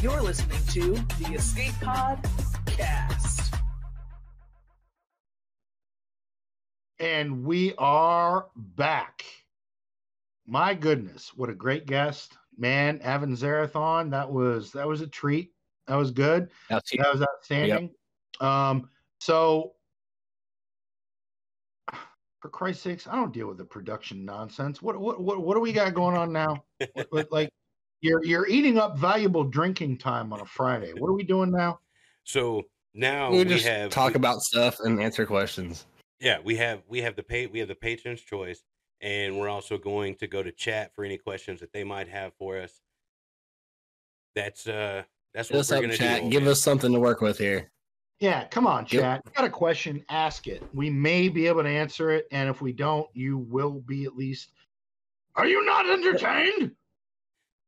You're 0.03 0.23
listening 0.23 0.61
to 0.69 0.95
the 1.19 1.35
Escape 1.35 1.75
Pod 1.81 2.25
Cast. 2.67 3.55
And 6.99 7.45
we 7.45 7.75
are 7.79 8.47
back. 8.55 9.25
My 10.47 10.75
goodness, 10.75 11.33
what 11.35 11.51
a 11.51 11.55
great 11.55 11.87
guest. 11.87 12.37
Man, 12.57 13.01
Evan 13.03 13.37
Zarathon, 13.37 14.11
that 14.11 14.31
was 14.31 14.73
that 14.73 14.87
was 14.87 15.01
a 15.01 15.07
treat. 15.07 15.53
That 15.87 15.97
was 15.97 16.11
good. 16.11 16.51
That 17.05 17.13
was 17.13 17.23
outstanding. 17.23 17.91
Um, 18.41 18.89
so 19.21 19.73
for 22.41 22.49
Christ's 22.49 22.83
sakes, 22.83 23.07
I 23.07 23.15
don't 23.17 23.33
deal 23.33 23.47
with 23.47 23.59
the 23.59 23.65
production 23.65 24.25
nonsense. 24.25 24.83
What 24.83 24.99
what 24.99 25.21
what, 25.21 25.41
what 25.43 25.55
do 25.55 25.61
we 25.61 25.73
got 25.73 25.95
going 25.95 26.17
on 26.17 26.33
now? 26.33 26.65
What- 26.95 27.07
what- 27.11 27.33
like 27.33 27.51
you're 28.03 28.25
you're 28.25 28.47
eating 28.47 28.79
up 28.79 28.99
valuable 28.99 29.45
drinking 29.45 29.99
time 29.99 30.33
on 30.33 30.41
a 30.41 30.45
Friday. 30.45 30.93
What 30.97 31.09
are 31.09 31.15
we 31.15 31.25
doing 31.25 31.51
now? 31.51 31.81
So 32.25 32.63
now 32.95 33.31
we 33.31 33.39
we, 33.39 33.45
just 33.45 33.67
have 33.67 33.91
talk 33.91 34.15
about 34.15 34.41
stuff 34.41 34.81
and 34.81 35.01
answer 35.03 35.25
questions. 35.27 35.87
Yeah, 36.21 36.39
we 36.45 36.57
have 36.57 36.83
we 36.89 37.01
have 37.01 37.17
the 37.17 37.23
pay 37.23 37.47
we 37.47 37.59
have 37.59 37.69
the 37.69 37.75
patron's 37.75 38.21
choice, 38.21 38.63
and 39.01 39.39
we're 39.39 39.49
also 39.49 39.77
going 39.79 40.15
to 40.17 40.27
go 40.27 40.43
to 40.43 40.51
chat 40.53 40.95
for 40.95 41.05
any 41.05 41.19
questions 41.19 41.61
that 41.61 41.73
they 41.73 41.85
might 41.85 42.09
have 42.09 42.33
for 42.39 42.59
us. 42.59 42.81
That's 44.35 44.67
uh 44.67 45.03
that's 45.35 45.49
Hit 45.49 45.55
what 45.55 45.61
us 45.61 45.71
we're 45.71 45.77
up, 45.79 45.83
gonna 45.83 45.97
chat. 45.97 46.23
do. 46.23 46.31
Give 46.31 46.47
us 46.47 46.61
something 46.63 46.93
to 46.93 47.01
work 47.01 47.21
with 47.21 47.39
here. 47.39 47.71
Yeah, 48.21 48.47
come 48.49 48.67
on, 48.67 48.87
Yep. 48.91 49.03
chat. 49.03 49.35
Got 49.35 49.45
a 49.45 49.51
question? 49.51 50.05
Ask 50.09 50.47
it. 50.47 50.63
We 50.73 50.89
may 50.91 51.29
be 51.29 51.47
able 51.47 51.63
to 51.63 51.69
answer 51.69 52.11
it, 52.11 52.27
and 52.31 52.49
if 52.49 52.63
we 52.63 52.73
don't, 52.73 53.07
you 53.15 53.37
will 53.39 53.81
be 53.81 54.05
at 54.05 54.17
least. 54.17 54.53
Are 55.35 55.47
you 55.47 55.65
not 55.67 55.89
entertained? 55.89 56.73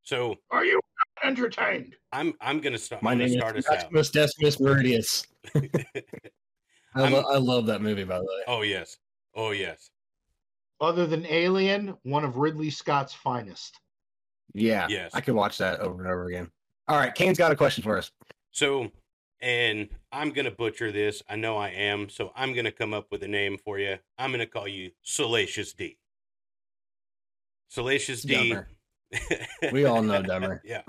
So 0.03 0.35
Are 0.49 0.65
you 0.65 0.73
not 1.21 1.27
entertained? 1.27 1.95
I'm 2.11 2.33
I'm 2.41 2.59
gonna 2.61 2.79
start. 2.79 3.03
My 3.03 3.11
I'm 3.11 3.19
name 3.19 3.29
start 3.29 3.57
is 3.57 3.65
us 3.67 3.71
out. 3.71 3.91
Maximus 3.93 4.09
Decimus 4.09 4.57
Meridius. 4.57 5.27
I, 5.55 7.01
I'm- 7.03 7.13
lo- 7.13 7.25
I 7.31 7.37
love 7.37 7.67
that 7.67 7.81
movie, 7.81 8.03
by 8.03 8.17
the 8.17 8.23
way. 8.23 8.43
Oh 8.47 8.61
yes, 8.63 8.97
oh 9.35 9.51
yes, 9.51 9.91
Other 10.81 11.05
than 11.05 11.25
Alien, 11.25 11.95
one 12.03 12.23
of 12.23 12.37
Ridley 12.37 12.69
Scott's 12.69 13.13
finest. 13.13 13.79
Yeah. 14.53 14.87
Yes. 14.89 15.11
I 15.13 15.21
could 15.21 15.35
watch 15.35 15.57
that 15.57 15.79
over 15.81 16.01
and 16.01 16.11
over 16.11 16.25
again. 16.27 16.49
All 16.87 16.97
right, 16.97 17.13
Kane's 17.13 17.37
got 17.37 17.51
a 17.51 17.55
question 17.55 17.83
for 17.83 17.97
us. 17.97 18.11
So, 18.51 18.89
and 19.41 19.89
I'm 20.11 20.31
gonna 20.31 20.49
butcher 20.49 20.91
this. 20.91 21.21
I 21.29 21.35
know 21.35 21.55
I 21.55 21.69
am. 21.69 22.09
So 22.09 22.31
I'm 22.35 22.53
gonna 22.53 22.71
come 22.71 22.95
up 22.95 23.07
with 23.11 23.21
a 23.21 23.27
name 23.27 23.59
for 23.63 23.77
you. 23.77 23.97
I'm 24.17 24.31
gonna 24.31 24.47
call 24.47 24.67
you 24.67 24.89
Salacious 25.03 25.73
D. 25.73 25.97
Salacious 27.67 28.23
D. 28.23 28.35
Dumber. 28.35 28.67
We 29.71 29.85
all 29.85 30.01
know 30.01 30.23
Dumber. 30.23 30.63
yeah. 30.65 30.81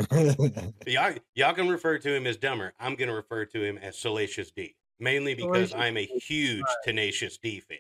y'all, 0.87 1.13
y'all 1.35 1.53
can 1.53 1.69
refer 1.69 1.99
to 1.99 2.15
him 2.15 2.27
as 2.27 2.39
Dumber. 2.39 2.73
I'm 2.81 2.95
gonna 2.95 3.15
refer 3.15 3.45
to 3.45 3.63
him 3.63 3.77
as 3.77 3.99
Salacious 3.99 4.51
D. 4.51 4.75
Mainly 4.99 5.35
because 5.35 5.71
Salacious 5.71 5.75
I'm 5.75 5.97
a 5.99 6.07
huge 6.07 6.65
Tenacious 6.85 7.37
D 7.37 7.61
fan. 7.61 7.79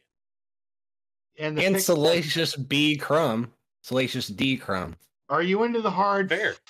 And 1.40 1.56
the 1.56 1.64
and 1.64 1.74
pic- 1.76 1.84
Salacious 1.84 2.54
B. 2.54 2.96
Crumb. 2.96 3.50
Salacious 3.82 4.28
D. 4.28 4.56
Crumb. 4.58 4.94
Are 5.30 5.42
you 5.42 5.64
into 5.64 5.80
the 5.80 5.90
hard? 5.90 6.28
Fair. 6.28 6.54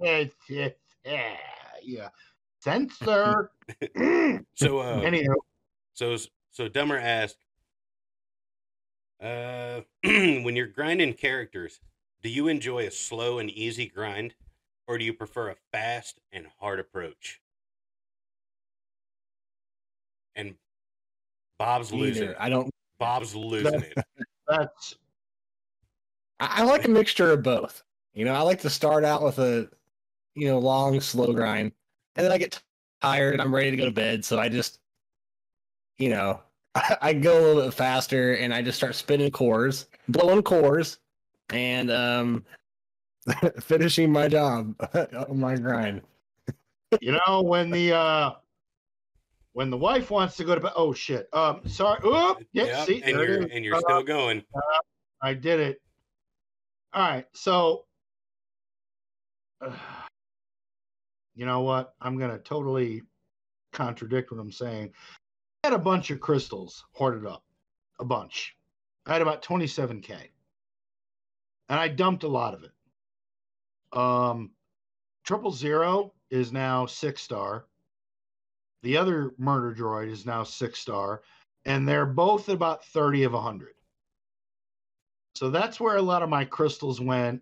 Yeah, 0.00 0.24
yeah, 0.48 0.68
yeah, 1.04 1.36
yeah. 1.84 2.08
Censor. 2.60 3.52
So, 4.56 4.80
uh, 4.80 5.00
Anyhow, 5.04 5.34
So 5.94 6.16
so 6.50 6.66
Dumber 6.66 6.98
asked, 6.98 7.36
uh, 9.22 9.82
when 10.02 10.56
you're 10.56 10.66
grinding 10.66 11.14
characters, 11.14 11.78
do 12.20 12.28
you 12.30 12.48
enjoy 12.48 12.86
a 12.86 12.90
slow 12.90 13.38
and 13.38 13.48
easy 13.48 13.86
grind, 13.86 14.34
or 14.88 14.98
do 14.98 15.04
you 15.04 15.12
prefer 15.12 15.50
a 15.50 15.56
fast 15.72 16.18
and 16.32 16.46
hard 16.58 16.80
approach? 16.80 17.40
And 20.34 20.56
Bob's 21.60 21.92
losing. 21.92 22.22
Neither. 22.22 22.32
it. 22.32 22.38
I 22.40 22.48
don't. 22.48 22.71
Bob's 23.02 23.34
losing 23.34 23.82
it. 23.82 23.94
that's 24.48 24.96
I, 26.38 26.60
I 26.60 26.62
like 26.62 26.84
a 26.84 26.88
mixture 26.88 27.32
of 27.32 27.42
both. 27.42 27.82
You 28.14 28.24
know, 28.24 28.34
I 28.34 28.42
like 28.42 28.60
to 28.60 28.70
start 28.70 29.04
out 29.04 29.22
with 29.22 29.38
a, 29.38 29.68
you 30.34 30.46
know, 30.46 30.58
long, 30.58 31.00
slow 31.00 31.32
grind, 31.32 31.72
and 32.14 32.24
then 32.24 32.32
I 32.32 32.38
get 32.38 32.60
tired 33.00 33.32
and 33.32 33.42
I'm 33.42 33.54
ready 33.54 33.70
to 33.70 33.76
go 33.76 33.86
to 33.86 33.90
bed. 33.90 34.24
So 34.24 34.38
I 34.38 34.48
just, 34.48 34.78
you 35.98 36.10
know, 36.10 36.40
I, 37.02 37.12
go 37.12 37.32
a 37.32 37.42
little 37.42 37.62
bit 37.64 37.74
faster 37.74 38.34
and 38.34 38.54
I 38.54 38.62
just 38.62 38.78
start 38.78 38.94
spinning 38.94 39.30
cores, 39.30 39.86
blowing 40.08 40.42
cores, 40.42 40.98
and 41.50 41.90
um, 41.90 42.44
finishing 43.60 44.12
my 44.12 44.28
job 44.28 44.74
on 44.94 45.40
my 45.40 45.56
grind. 45.56 46.02
you 47.00 47.12
know 47.12 47.42
when 47.42 47.70
the 47.70 47.96
uh 47.96 48.32
when 49.52 49.70
the 49.70 49.76
wife 49.76 50.10
wants 50.10 50.36
to 50.36 50.44
go 50.44 50.54
to 50.54 50.60
bed. 50.60 50.72
Oh 50.76 50.92
shit. 50.92 51.28
Um, 51.32 51.66
sorry. 51.68 52.00
Oh, 52.04 52.38
yeah. 52.52 52.64
Yep, 52.64 52.86
see, 52.86 53.02
and 53.02 53.18
you're 53.18 53.42
and 53.42 53.64
you're 53.64 53.76
Uh, 53.76 53.80
still 53.80 54.02
going. 54.02 54.42
I 55.22 55.34
did 55.34 55.60
it. 55.60 55.82
All 56.92 57.08
right. 57.08 57.26
So, 57.32 57.84
you 61.34 61.46
know 61.46 61.60
what? 61.60 61.94
I'm 62.00 62.18
going 62.18 62.30
to 62.30 62.38
totally 62.38 63.02
contradict 63.72 64.30
what 64.32 64.40
I'm 64.40 64.52
saying. 64.52 64.92
I 65.64 65.68
had 65.68 65.74
a 65.74 65.78
bunch 65.78 66.10
of 66.10 66.20
crystals 66.20 66.84
hoarded 66.92 67.26
up, 67.26 67.44
a 68.00 68.04
bunch. 68.04 68.56
I 69.06 69.12
had 69.12 69.22
about 69.22 69.42
27K. 69.42 70.10
And 71.68 71.80
I 71.80 71.88
dumped 71.88 72.24
a 72.24 72.28
lot 72.28 72.54
of 72.54 72.64
it. 72.64 72.72
Um, 73.98 74.50
Triple 75.24 75.52
Zero 75.52 76.12
is 76.30 76.52
now 76.52 76.86
six 76.86 77.22
star. 77.22 77.66
The 78.82 78.96
other 78.96 79.32
murder 79.38 79.74
droid 79.74 80.10
is 80.10 80.26
now 80.26 80.42
six 80.42 80.78
star. 80.78 81.22
And 81.64 81.88
they're 81.88 82.06
both 82.06 82.48
about 82.48 82.84
30 82.86 83.24
of 83.24 83.32
100. 83.34 83.74
So 85.34 85.50
that's 85.50 85.78
where 85.80 85.96
a 85.96 86.02
lot 86.02 86.22
of 86.22 86.28
my 86.28 86.44
crystals 86.44 87.00
went. 87.00 87.40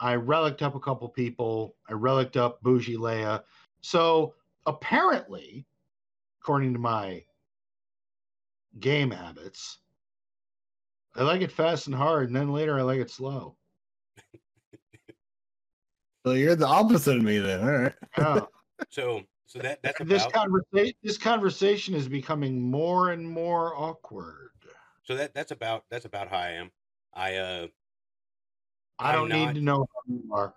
I 0.00 0.12
relicked 0.12 0.62
up 0.62 0.74
a 0.74 0.80
couple 0.80 1.08
people. 1.08 1.76
I 1.88 1.92
relicked 1.92 2.36
up 2.36 2.62
Bougie 2.62 2.96
Leia. 2.96 3.42
So 3.82 4.34
apparently, 4.66 5.66
according 6.40 6.72
to 6.72 6.78
my 6.78 7.22
game 8.80 9.10
habits, 9.10 9.78
I 11.14 11.22
like 11.22 11.42
it 11.42 11.52
fast 11.52 11.86
and 11.86 11.96
hard, 11.96 12.28
and 12.28 12.36
then 12.36 12.52
later 12.52 12.78
I 12.78 12.82
like 12.82 13.00
it 13.00 13.10
slow. 13.10 13.56
So 16.26 16.34
you're 16.34 16.56
the 16.56 16.66
opposite 16.66 17.16
of 17.16 17.22
me 17.22 17.38
then. 17.38 17.60
All 17.60 17.70
right. 17.70 17.94
Yeah. 18.18 18.40
So 18.90 19.22
so 19.48 19.58
that 19.60 19.82
that's 19.82 19.98
this 20.04 20.26
conversation 20.26 20.94
this 21.02 21.18
conversation 21.18 21.94
is 21.94 22.06
becoming 22.08 22.60
more 22.70 23.10
and 23.10 23.28
more 23.28 23.74
awkward. 23.76 24.50
so 25.02 25.16
that 25.16 25.34
that's 25.34 25.50
about 25.50 25.84
that's 25.90 26.04
about 26.04 26.28
how 26.28 26.36
I 26.38 26.50
am. 26.50 26.70
I 27.14 27.36
uh 27.36 27.66
I 28.98 29.12
don't 29.12 29.28
need 29.30 29.54
to 29.54 29.60
know 29.60 29.78
how 29.78 30.12
you 30.14 30.22
are. 30.32 30.54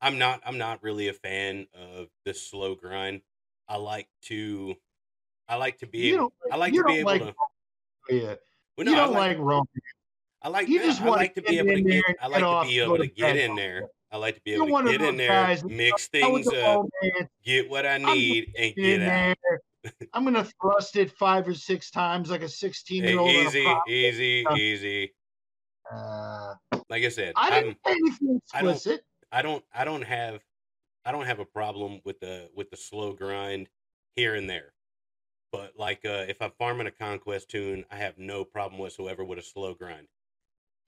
I'm 0.00 0.18
not 0.18 0.42
I'm 0.46 0.58
not 0.58 0.82
really 0.82 1.08
a 1.08 1.12
fan 1.14 1.66
of 1.74 2.08
the 2.24 2.34
slow 2.34 2.74
grind. 2.74 3.22
I 3.68 3.76
like 3.78 4.08
to 4.24 4.74
I 5.48 5.56
like 5.56 5.78
to 5.78 5.86
be 5.86 5.98
You 6.00 6.14
able 6.16 6.32
I 6.52 6.56
like 6.56 6.74
you 6.74 6.82
to 6.82 6.86
be 6.86 6.94
able 6.98 7.10
like 7.10 7.22
to 7.22 7.34
yeah. 8.10 8.34
Well, 8.76 8.86
you 8.86 8.92
no, 8.92 8.94
I 8.94 9.04
don't 9.06 9.14
like- 9.14 9.28
like 9.38 9.38
romance. 9.38 9.68
I 10.42 10.48
like 10.48 10.68
You 10.68 10.78
just 10.80 11.00
I 11.00 11.08
like 11.08 11.34
to 11.34 11.42
be 11.42 11.58
able 11.58 11.74
to 11.74 11.80
get 11.82 12.04
I 12.20 12.26
like 12.28 12.42
to 12.42 12.68
be 12.68 12.78
able 12.80 12.98
to 12.98 13.06
get 13.06 13.36
in 13.36 13.56
there. 13.56 13.88
I 14.10 14.18
like 14.18 14.36
to 14.36 14.40
be 14.42 14.52
You're 14.52 14.66
able 14.66 14.82
to 14.82 14.90
get 14.90 15.02
in 15.02 15.16
there, 15.16 15.28
guys 15.28 15.64
mix 15.64 16.08
things 16.08 16.46
up, 16.48 16.86
get 17.44 17.68
what 17.68 17.86
I 17.86 17.98
need, 17.98 18.52
and 18.58 18.74
get 18.74 19.02
out. 19.02 19.36
I'm 20.12 20.24
gonna 20.24 20.46
thrust 20.60 20.96
it 20.96 21.10
five 21.12 21.46
or 21.46 21.54
six 21.54 21.90
times 21.90 22.30
like 22.30 22.42
a 22.42 22.48
16 22.48 23.04
year 23.04 23.18
old. 23.18 23.30
easy, 23.30 23.66
easy, 23.88 24.44
easy. 24.56 25.14
Uh, 25.92 26.54
Like 26.88 27.04
I 27.04 27.08
said, 27.08 27.32
I 27.36 27.50
didn't 27.50 27.78
I'm, 27.84 27.92
say 27.92 27.98
anything 27.98 28.40
I 28.52 28.62
don't, 28.62 28.70
explicit. 28.72 29.04
I 29.30 29.42
don't, 29.42 29.64
I 29.72 29.84
don't 29.84 30.02
have, 30.02 30.40
I 31.04 31.12
don't 31.12 31.26
have 31.26 31.38
a 31.38 31.44
problem 31.44 32.00
with 32.04 32.20
the 32.20 32.48
with 32.54 32.70
the 32.70 32.76
slow 32.76 33.12
grind 33.12 33.68
here 34.14 34.34
and 34.34 34.48
there. 34.48 34.72
But 35.52 35.74
like, 35.78 36.04
uh, 36.04 36.24
if 36.28 36.42
I'm 36.42 36.52
farming 36.58 36.86
a 36.86 36.90
conquest 36.90 37.50
toon, 37.50 37.84
I 37.90 37.96
have 37.96 38.18
no 38.18 38.44
problem 38.44 38.80
whatsoever 38.80 39.24
with 39.24 39.38
a 39.38 39.42
slow 39.42 39.74
grind. 39.74 40.08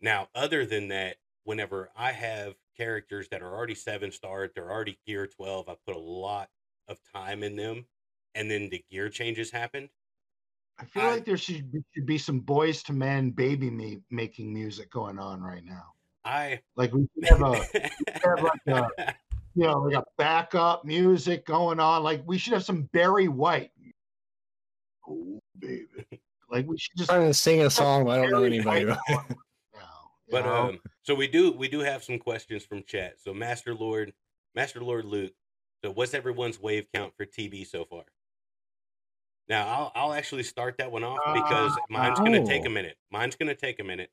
Now, 0.00 0.28
other 0.34 0.66
than 0.66 0.88
that, 0.88 1.16
whenever 1.44 1.90
I 1.96 2.12
have 2.12 2.54
characters 2.78 3.28
that 3.30 3.42
are 3.42 3.54
already 3.54 3.74
seven 3.74 4.10
star, 4.12 4.50
they're 4.54 4.70
already 4.70 4.98
gear 5.06 5.26
12, 5.26 5.68
I 5.68 5.74
put 5.86 5.96
a 5.96 6.00
lot 6.00 6.48
of 6.88 6.98
time 7.14 7.42
in 7.42 7.56
them, 7.56 7.86
and 8.34 8.50
then 8.50 8.68
the 8.70 8.84
gear 8.90 9.08
changes 9.08 9.50
happened. 9.50 9.88
I 10.80 10.84
feel 10.84 11.04
like 11.04 11.24
there 11.24 11.36
should 11.36 11.72
be, 11.72 11.80
should 11.92 12.06
be 12.06 12.18
some 12.18 12.40
Boyz 12.40 12.88
II 12.88 12.96
Men 12.96 13.30
baby 13.30 13.68
me 13.68 13.98
making 14.10 14.54
music 14.54 14.90
going 14.90 15.18
on 15.18 15.40
right 15.40 15.64
now. 15.64 15.94
I 16.24 16.60
Like 16.76 16.92
we 16.92 17.08
should 17.14 17.28
have 17.28 17.42
a, 17.42 17.50
we 17.50 17.58
should 17.58 18.22
have 18.24 18.42
like 18.42 18.66
a 18.68 19.14
you 19.54 19.64
know 19.64 19.80
like 19.80 19.96
a 19.96 20.04
backup 20.16 20.84
music 20.84 21.44
going 21.46 21.80
on. 21.80 22.02
Like 22.04 22.22
we 22.26 22.38
should 22.38 22.52
have 22.52 22.64
some 22.64 22.82
Barry 22.92 23.28
White. 23.28 23.72
Oh 25.08 25.40
baby, 25.58 25.86
like 26.50 26.66
we 26.68 26.78
should 26.78 26.96
just 26.96 27.10
trying 27.10 27.26
to 27.26 27.34
sing 27.34 27.62
a 27.62 27.70
song, 27.70 28.08
I 28.08 28.18
don't 28.18 28.30
know 28.30 28.44
anybody. 28.44 28.86
But 30.30 30.44
know? 30.44 30.68
um, 30.68 30.80
so 31.02 31.14
we 31.14 31.26
do 31.26 31.52
we 31.52 31.68
do 31.68 31.80
have 31.80 32.04
some 32.04 32.18
questions 32.18 32.64
from 32.64 32.82
chat. 32.84 33.14
So 33.22 33.32
Master 33.32 33.74
Lord, 33.74 34.12
Master 34.54 34.80
Lord 34.80 35.04
Luke. 35.04 35.32
So 35.84 35.92
what's 35.92 36.14
everyone's 36.14 36.60
wave 36.60 36.86
count 36.92 37.12
for 37.16 37.24
TB 37.24 37.66
so 37.66 37.84
far? 37.84 38.04
Now 39.48 39.66
I'll 39.66 39.92
I'll 39.94 40.12
actually 40.12 40.42
start 40.42 40.76
that 40.78 40.90
one 40.92 41.04
off 41.04 41.18
because 41.32 41.72
mine's 41.88 42.18
gonna 42.18 42.44
take 42.44 42.64
a 42.64 42.68
oh. 42.68 42.72
minute. 42.72 42.96
Mine's 43.10 43.36
gonna 43.36 43.54
take 43.54 43.80
a 43.80 43.84
minute. 43.84 44.10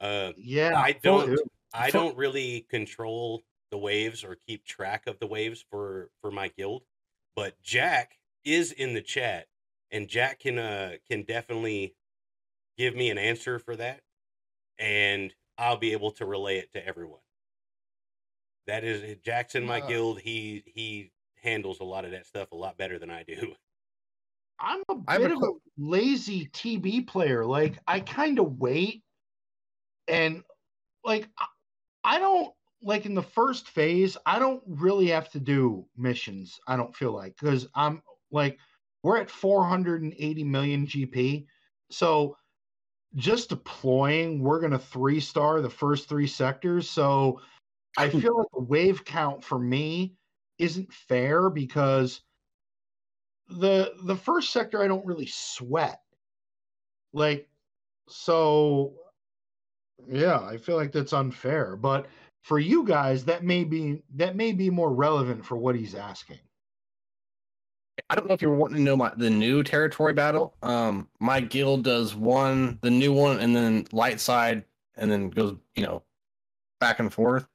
Uh, 0.00 0.32
Yeah, 0.36 0.74
I 0.76 0.92
don't 0.92 1.38
I 1.74 1.90
don't 1.90 2.16
really 2.16 2.66
control 2.70 3.42
the 3.70 3.78
waves 3.78 4.22
or 4.22 4.36
keep 4.46 4.64
track 4.64 5.06
of 5.06 5.18
the 5.18 5.26
waves 5.26 5.64
for 5.70 6.10
for 6.20 6.30
my 6.30 6.48
guild, 6.48 6.82
but 7.34 7.60
Jack 7.62 8.18
is 8.44 8.70
in 8.72 8.94
the 8.94 9.02
chat, 9.02 9.46
and 9.90 10.08
Jack 10.08 10.40
can 10.40 10.58
uh 10.58 10.92
can 11.10 11.24
definitely 11.24 11.94
give 12.78 12.94
me 12.94 13.10
an 13.10 13.18
answer 13.18 13.58
for 13.58 13.74
that, 13.76 14.02
and 14.78 15.34
I'll 15.58 15.76
be 15.76 15.92
able 15.92 16.10
to 16.12 16.26
relay 16.26 16.58
it 16.58 16.72
to 16.72 16.86
everyone. 16.86 17.20
That 18.66 18.84
is 18.84 19.02
eh, 19.02 19.14
Jackson, 19.22 19.64
my 19.64 19.78
Yeah. 19.78 19.88
guild. 19.88 20.20
He 20.20 20.62
he 20.66 21.12
handles 21.36 21.80
a 21.80 21.84
lot 21.84 22.04
of 22.04 22.10
that 22.10 22.26
stuff 22.26 22.52
a 22.52 22.56
lot 22.56 22.76
better 22.76 22.98
than 22.98 23.10
I 23.10 23.22
do. 23.22 23.54
I'm 24.58 24.82
a 24.88 24.96
I 25.06 25.12
have 25.14 25.22
a 25.22 25.28
bit 25.28 25.36
of 25.36 25.42
a 25.42 25.52
lazy 25.76 26.46
TB 26.46 27.06
player. 27.06 27.44
Like 27.44 27.78
I 27.86 28.00
kind 28.00 28.38
of 28.38 28.58
wait, 28.58 29.04
and 30.08 30.42
like 31.04 31.28
I- 31.38 31.46
I 32.04 32.18
don't 32.18 32.54
like 32.82 33.06
in 33.06 33.14
the 33.14 33.22
first 33.22 33.68
phase. 33.68 34.16
I 34.26 34.38
don't 34.38 34.62
really 34.66 35.08
have 35.08 35.28
to 35.30 35.40
do 35.40 35.88
missions. 35.96 36.60
I 36.66 36.76
don't 36.76 36.94
feel 36.94 37.12
like 37.12 37.36
because 37.38 37.68
I'm 37.74 38.02
like 38.30 38.58
we're 39.02 39.18
at 39.18 39.30
480 39.30 40.44
million 40.44 40.86
GP, 40.86 41.46
so 41.90 42.36
just 43.16 43.48
deploying, 43.48 44.40
we're 44.40 44.60
gonna 44.60 44.78
three 44.78 45.20
star 45.20 45.60
the 45.60 45.70
first 45.70 46.08
three 46.08 46.26
sectors. 46.26 46.88
So 46.88 47.40
I 47.96 48.08
hmm. 48.08 48.20
feel 48.20 48.38
like 48.38 48.46
the 48.52 48.62
wave 48.62 49.04
count 49.04 49.42
for 49.42 49.58
me 49.58 50.14
isn't 50.58 50.92
fair 50.92 51.50
because 51.50 52.20
the 53.48 53.94
the 54.04 54.16
first 54.16 54.52
sector 54.52 54.82
I 54.82 54.88
don't 54.88 55.06
really 55.06 55.26
sweat. 55.26 56.00
Like 57.12 57.48
so 58.08 58.94
yeah, 60.08 60.40
I 60.40 60.58
feel 60.58 60.76
like 60.76 60.92
that's 60.92 61.12
unfair, 61.12 61.76
but 61.76 62.06
for 62.42 62.58
you 62.58 62.84
guys 62.84 63.24
that 63.24 63.44
may 63.44 63.64
be 63.64 64.02
that 64.14 64.36
may 64.36 64.52
be 64.52 64.70
more 64.70 64.92
relevant 64.92 65.44
for 65.44 65.56
what 65.56 65.74
he's 65.74 65.94
asking. 65.94 66.38
I 68.10 68.14
don't 68.14 68.28
know 68.28 68.34
if 68.34 68.42
you're 68.42 68.54
wanting 68.54 68.76
to 68.76 68.82
know 68.82 68.96
my 68.96 69.12
the 69.16 69.30
new 69.30 69.62
territory 69.62 70.12
battle. 70.12 70.54
Um, 70.62 71.08
my 71.18 71.40
guild 71.40 71.84
does 71.84 72.14
one, 72.14 72.78
the 72.82 72.90
new 72.90 73.12
one, 73.12 73.40
and 73.40 73.54
then 73.56 73.86
light 73.92 74.20
side, 74.20 74.64
and 74.96 75.10
then 75.10 75.30
goes, 75.30 75.56
you 75.74 75.82
know, 75.84 76.02
back 76.80 76.98
and 77.00 77.12
forth. 77.12 77.46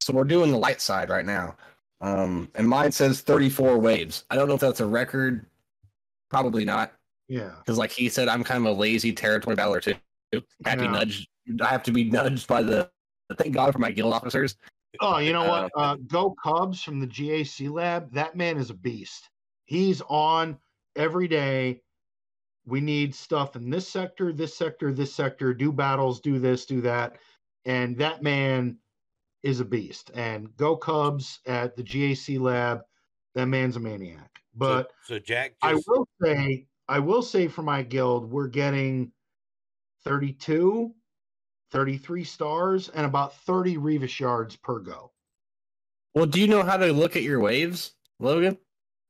So 0.00 0.12
we're 0.12 0.24
doing 0.24 0.50
the 0.50 0.58
light 0.58 0.80
side 0.80 1.08
right 1.08 1.24
now. 1.24 1.56
Um, 2.00 2.48
and 2.54 2.68
mine 2.68 2.92
says 2.92 3.20
34 3.20 3.78
waves. 3.78 4.24
I 4.30 4.34
don't 4.34 4.48
know 4.48 4.54
if 4.54 4.60
that's 4.60 4.80
a 4.80 4.86
record. 4.86 5.44
Probably 6.30 6.64
not, 6.64 6.92
Yeah. 7.28 7.50
because 7.58 7.76
like 7.76 7.90
he 7.90 8.08
said, 8.08 8.28
I'm 8.28 8.42
kind 8.42 8.66
of 8.66 8.72
a 8.76 8.78
lazy 8.78 9.12
territory 9.12 9.56
battler 9.56 9.80
too. 9.80 9.94
I 10.32 10.40
have 10.70 10.78
to 10.78 10.78
be 10.78 10.84
Yeah. 10.84 10.90
nudged. 10.90 11.28
I 11.60 11.66
have 11.66 11.82
to 11.84 11.92
be 11.92 12.04
nudged 12.04 12.46
by 12.48 12.62
the. 12.62 12.90
Thank 13.36 13.54
God 13.54 13.72
for 13.72 13.78
my 13.78 13.90
guild 13.92 14.14
officers. 14.14 14.56
Oh, 15.00 15.18
you 15.18 15.32
know 15.32 15.48
what? 15.48 15.70
Uh, 15.76 15.96
Go 16.08 16.34
Cubs 16.42 16.82
from 16.82 16.98
the 16.98 17.06
GAC 17.06 17.70
lab. 17.70 18.12
That 18.12 18.34
man 18.36 18.56
is 18.56 18.70
a 18.70 18.74
beast. 18.74 19.28
He's 19.70 20.02
on 20.08 20.58
every 20.96 21.28
day. 21.28 21.80
We 22.66 22.80
need 22.80 23.14
stuff 23.14 23.54
in 23.54 23.70
this 23.70 23.86
sector, 23.86 24.32
this 24.32 24.52
sector, 24.52 24.92
this 24.92 25.14
sector. 25.14 25.54
Do 25.54 25.70
battles, 25.70 26.18
do 26.18 26.40
this, 26.40 26.66
do 26.66 26.80
that, 26.80 27.18
and 27.64 27.96
that 27.98 28.20
man 28.20 28.78
is 29.44 29.60
a 29.60 29.64
beast. 29.64 30.10
And 30.12 30.56
Go 30.56 30.76
Cubs 30.76 31.38
at 31.46 31.76
the 31.76 31.84
GAC 31.84 32.40
lab. 32.40 32.80
That 33.36 33.46
man's 33.46 33.76
a 33.76 33.80
maniac. 33.80 34.40
But 34.56 34.90
so 35.04 35.20
Jack 35.20 35.54
I 35.62 35.74
will 35.86 36.08
say, 36.20 36.66
I 36.88 36.98
will 36.98 37.22
say 37.22 37.46
for 37.46 37.62
my 37.62 37.82
guild, 37.82 38.28
we're 38.28 38.48
getting 38.48 39.12
32, 40.02 40.92
33 41.70 42.24
stars 42.24 42.88
and 42.88 43.06
about 43.06 43.36
30 43.42 43.76
Reva 43.76 44.08
shards 44.08 44.56
per 44.56 44.80
go. 44.80 45.12
Well, 46.12 46.26
do 46.26 46.40
you 46.40 46.48
know 46.48 46.64
how 46.64 46.76
to 46.76 46.92
look 46.92 47.14
at 47.14 47.22
your 47.22 47.38
waves, 47.38 47.92
Logan? 48.18 48.58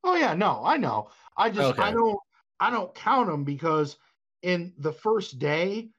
Oh 0.03 0.15
yeah, 0.15 0.33
no, 0.33 0.63
I 0.63 0.77
know. 0.77 1.09
I 1.37 1.49
just 1.49 1.73
I 1.77 1.91
don't 1.91 2.19
I 2.59 2.69
don't 2.69 2.93
count 2.95 3.27
them 3.27 3.43
because 3.43 3.97
in 4.41 4.73
the 4.77 4.93
first 4.93 5.39
day 5.39 5.91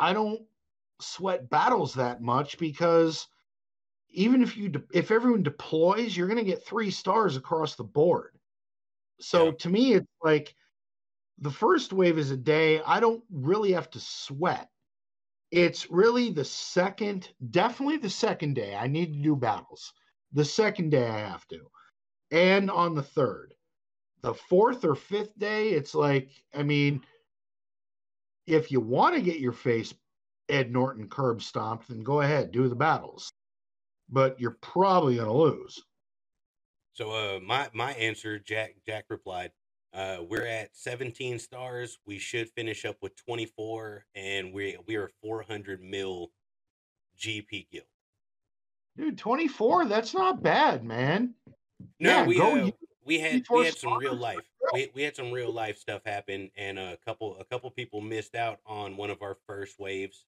I 0.00 0.12
don't 0.12 0.48
sweat 1.00 1.50
battles 1.50 1.94
that 1.94 2.22
much 2.22 2.58
because 2.58 3.28
even 4.10 4.42
if 4.42 4.56
you 4.56 4.68
de- 4.70 4.84
if 4.92 5.10
everyone 5.10 5.42
deploys, 5.42 6.16
you're 6.16 6.28
going 6.28 6.38
to 6.38 6.44
get 6.44 6.64
3 6.66 6.90
stars 6.90 7.36
across 7.36 7.76
the 7.76 7.84
board. 7.84 8.38
So 9.20 9.52
to 9.52 9.70
me 9.70 9.94
it's 9.94 10.08
like 10.22 10.54
the 11.38 11.50
first 11.50 11.92
wave 11.92 12.18
is 12.18 12.30
a 12.30 12.36
day 12.36 12.82
I 12.82 13.00
don't 13.00 13.24
really 13.30 13.72
have 13.72 13.90
to 13.90 14.00
sweat. 14.00 14.70
It's 15.50 15.90
really 15.90 16.30
the 16.32 16.44
second, 16.44 17.34
definitely 17.50 17.98
the 17.98 18.10
second 18.10 18.54
day 18.54 18.74
I 18.76 18.88
need 18.88 19.14
to 19.14 19.20
do 19.22 19.36
battles. 19.36 19.92
The 20.32 20.44
second 20.44 20.90
day 20.90 21.08
I 21.08 21.18
have 21.20 21.46
to 21.48 21.68
and 22.32 22.70
on 22.70 22.94
the 22.94 23.02
third. 23.02 23.54
The 24.22 24.34
fourth 24.34 24.84
or 24.84 24.94
fifth 24.94 25.38
day, 25.38 25.70
it's 25.70 25.94
like, 25.94 26.30
I 26.54 26.62
mean, 26.62 27.02
if 28.46 28.72
you 28.72 28.80
want 28.80 29.14
to 29.14 29.20
get 29.20 29.38
your 29.38 29.52
face 29.52 29.94
Ed 30.48 30.72
Norton 30.72 31.08
curb 31.08 31.42
stomped, 31.42 31.88
then 31.88 32.00
go 32.00 32.20
ahead, 32.20 32.50
do 32.50 32.68
the 32.68 32.74
battles. 32.74 33.30
But 34.08 34.40
you're 34.40 34.58
probably 34.60 35.16
going 35.16 35.26
to 35.26 35.32
lose. 35.32 35.80
So 36.94 37.10
uh 37.10 37.40
my 37.40 37.70
my 37.72 37.92
answer, 37.92 38.38
Jack 38.38 38.74
Jack 38.86 39.06
replied, 39.08 39.50
uh 39.94 40.18
we're 40.28 40.46
at 40.46 40.76
17 40.76 41.38
stars. 41.38 41.98
We 42.06 42.18
should 42.18 42.50
finish 42.50 42.84
up 42.84 42.96
with 43.00 43.16
24 43.24 44.04
and 44.14 44.52
we 44.52 44.76
we 44.86 44.96
are 44.96 45.10
400 45.22 45.80
mil 45.80 46.32
GP 47.18 47.70
guild. 47.70 47.86
Dude, 48.98 49.16
24, 49.16 49.86
that's 49.86 50.12
not 50.12 50.42
bad, 50.42 50.84
man. 50.84 51.34
No, 52.00 52.10
Yeah, 52.10 52.26
we 52.26 52.36
go 52.36 52.66
uh, 52.66 52.70
we 53.04 53.18
had 53.18 53.44
we 53.50 53.64
had 53.64 53.76
some 53.76 53.98
real 53.98 54.14
life. 54.14 54.40
We 54.72 54.90
we 54.94 55.02
had 55.02 55.16
some 55.16 55.30
real 55.30 55.52
life 55.52 55.78
stuff 55.78 56.02
happen 56.04 56.50
and 56.56 56.78
a 56.78 56.96
couple 57.04 57.36
a 57.40 57.44
couple 57.44 57.70
people 57.70 58.00
missed 58.00 58.34
out 58.34 58.60
on 58.66 58.96
one 58.96 59.10
of 59.10 59.22
our 59.22 59.36
first 59.46 59.78
waves. 59.78 60.24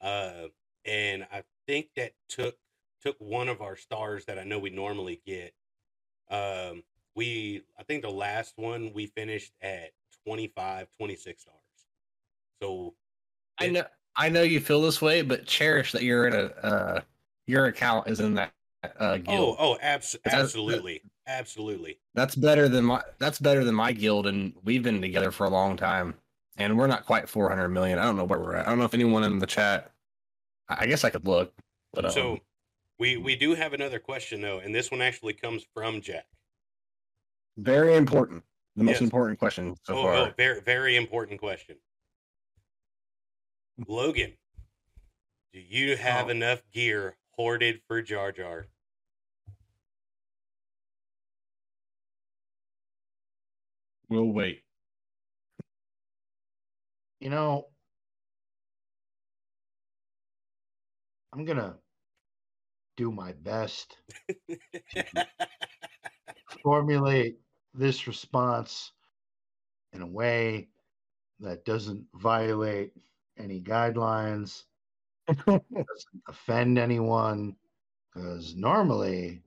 Uh 0.00 0.48
and 0.84 1.26
I 1.32 1.42
think 1.66 1.88
that 1.96 2.12
took 2.28 2.56
took 3.00 3.16
one 3.18 3.48
of 3.48 3.60
our 3.60 3.76
stars 3.76 4.24
that 4.26 4.38
I 4.38 4.44
know 4.44 4.58
we 4.58 4.70
normally 4.70 5.20
get. 5.26 5.54
Um 6.30 6.82
we 7.14 7.62
I 7.78 7.82
think 7.84 8.02
the 8.02 8.10
last 8.10 8.54
one 8.56 8.92
we 8.92 9.06
finished 9.06 9.52
at 9.62 9.90
25 10.26 10.88
26 10.96 11.42
stars. 11.42 11.56
So 12.60 12.94
I 13.60 13.68
know 13.68 13.84
I 14.16 14.28
know 14.28 14.42
you 14.42 14.60
feel 14.60 14.82
this 14.82 15.00
way, 15.00 15.22
but 15.22 15.46
cherish 15.46 15.92
that 15.92 16.02
you're 16.02 16.26
in 16.26 16.34
a 16.34 16.66
uh, 16.66 17.00
your 17.46 17.66
account 17.66 18.08
is 18.08 18.20
in 18.20 18.34
that 18.34 18.52
uh, 18.84 18.88
oh 19.00 19.18
guild. 19.18 19.56
oh 19.58 19.76
abs- 19.80 20.16
That's- 20.24 20.40
absolutely. 20.42 21.02
Absolutely. 21.26 21.98
That's 22.14 22.34
better 22.34 22.68
than 22.70 22.84
my 22.86 23.02
that's 23.18 23.38
better 23.38 23.62
than 23.62 23.74
my 23.74 23.92
guild, 23.92 24.26
and 24.26 24.54
we've 24.64 24.82
been 24.82 25.02
together 25.02 25.30
for 25.30 25.44
a 25.44 25.50
long 25.50 25.76
time, 25.76 26.14
and 26.56 26.78
we're 26.78 26.86
not 26.86 27.04
quite 27.04 27.28
400 27.28 27.68
million. 27.68 27.98
I 27.98 28.04
don't 28.04 28.16
know 28.16 28.24
where 28.24 28.38
we're 28.38 28.54
at. 28.56 28.66
I 28.66 28.70
don't 28.70 28.78
know 28.78 28.86
if 28.86 28.94
anyone 28.94 29.24
in 29.24 29.38
the 29.38 29.46
chat. 29.46 29.90
I 30.70 30.76
I 30.80 30.86
guess 30.86 31.04
I 31.04 31.10
could 31.10 31.26
look, 31.26 31.52
but 31.92 32.06
um, 32.06 32.10
So 32.12 32.38
we 32.98 33.18
we 33.18 33.36
do 33.36 33.54
have 33.54 33.74
another 33.74 33.98
question 33.98 34.40
though, 34.40 34.58
and 34.60 34.74
this 34.74 34.90
one 34.90 35.02
actually 35.02 35.34
comes 35.34 35.66
from 35.74 36.00
Jack. 36.00 36.26
very 37.58 37.94
important. 37.94 38.42
The 38.76 38.84
most 38.84 38.94
Yes. 38.94 39.00
important 39.02 39.38
question 39.38 39.76
so 39.84 39.98
oh, 39.98 40.02
far. 40.04 40.14
oh, 40.14 40.32
very 40.38 40.60
very 40.62 40.96
important 40.96 41.38
question. 41.40 41.76
Logan, 43.86 44.32
do 45.52 45.60
you 45.60 45.94
have 45.98 46.28
Oh. 46.28 46.30
enough 46.30 46.62
gear 46.72 47.17
hoarded 47.38 47.80
for 47.86 48.02
Jar 48.02 48.32
Jar? 48.32 48.66
We'll 54.10 54.32
wait. 54.32 54.62
You 57.20 57.30
know, 57.30 57.66
I'm 61.32 61.44
going 61.44 61.58
to 61.58 61.76
do 62.96 63.12
my 63.12 63.32
best 63.32 63.96
to 64.38 64.58
formulate 66.62 67.38
this 67.74 68.06
response 68.08 68.92
in 69.92 70.02
a 70.02 70.06
way 70.06 70.68
that 71.40 71.64
doesn't 71.64 72.04
violate 72.14 72.92
any 73.38 73.60
guidelines, 73.60 74.64
doesn't 75.46 76.22
offend 76.28 76.78
anyone, 76.78 77.54
because 78.14 78.54
normally 78.56 79.42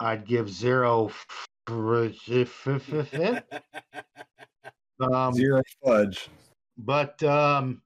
I'd 0.00 0.26
give 0.26 0.48
zero. 0.50 1.10
um, 5.00 5.32
Zero 5.32 5.62
fudge. 5.82 6.28
but 6.78 7.22
um, 7.22 7.80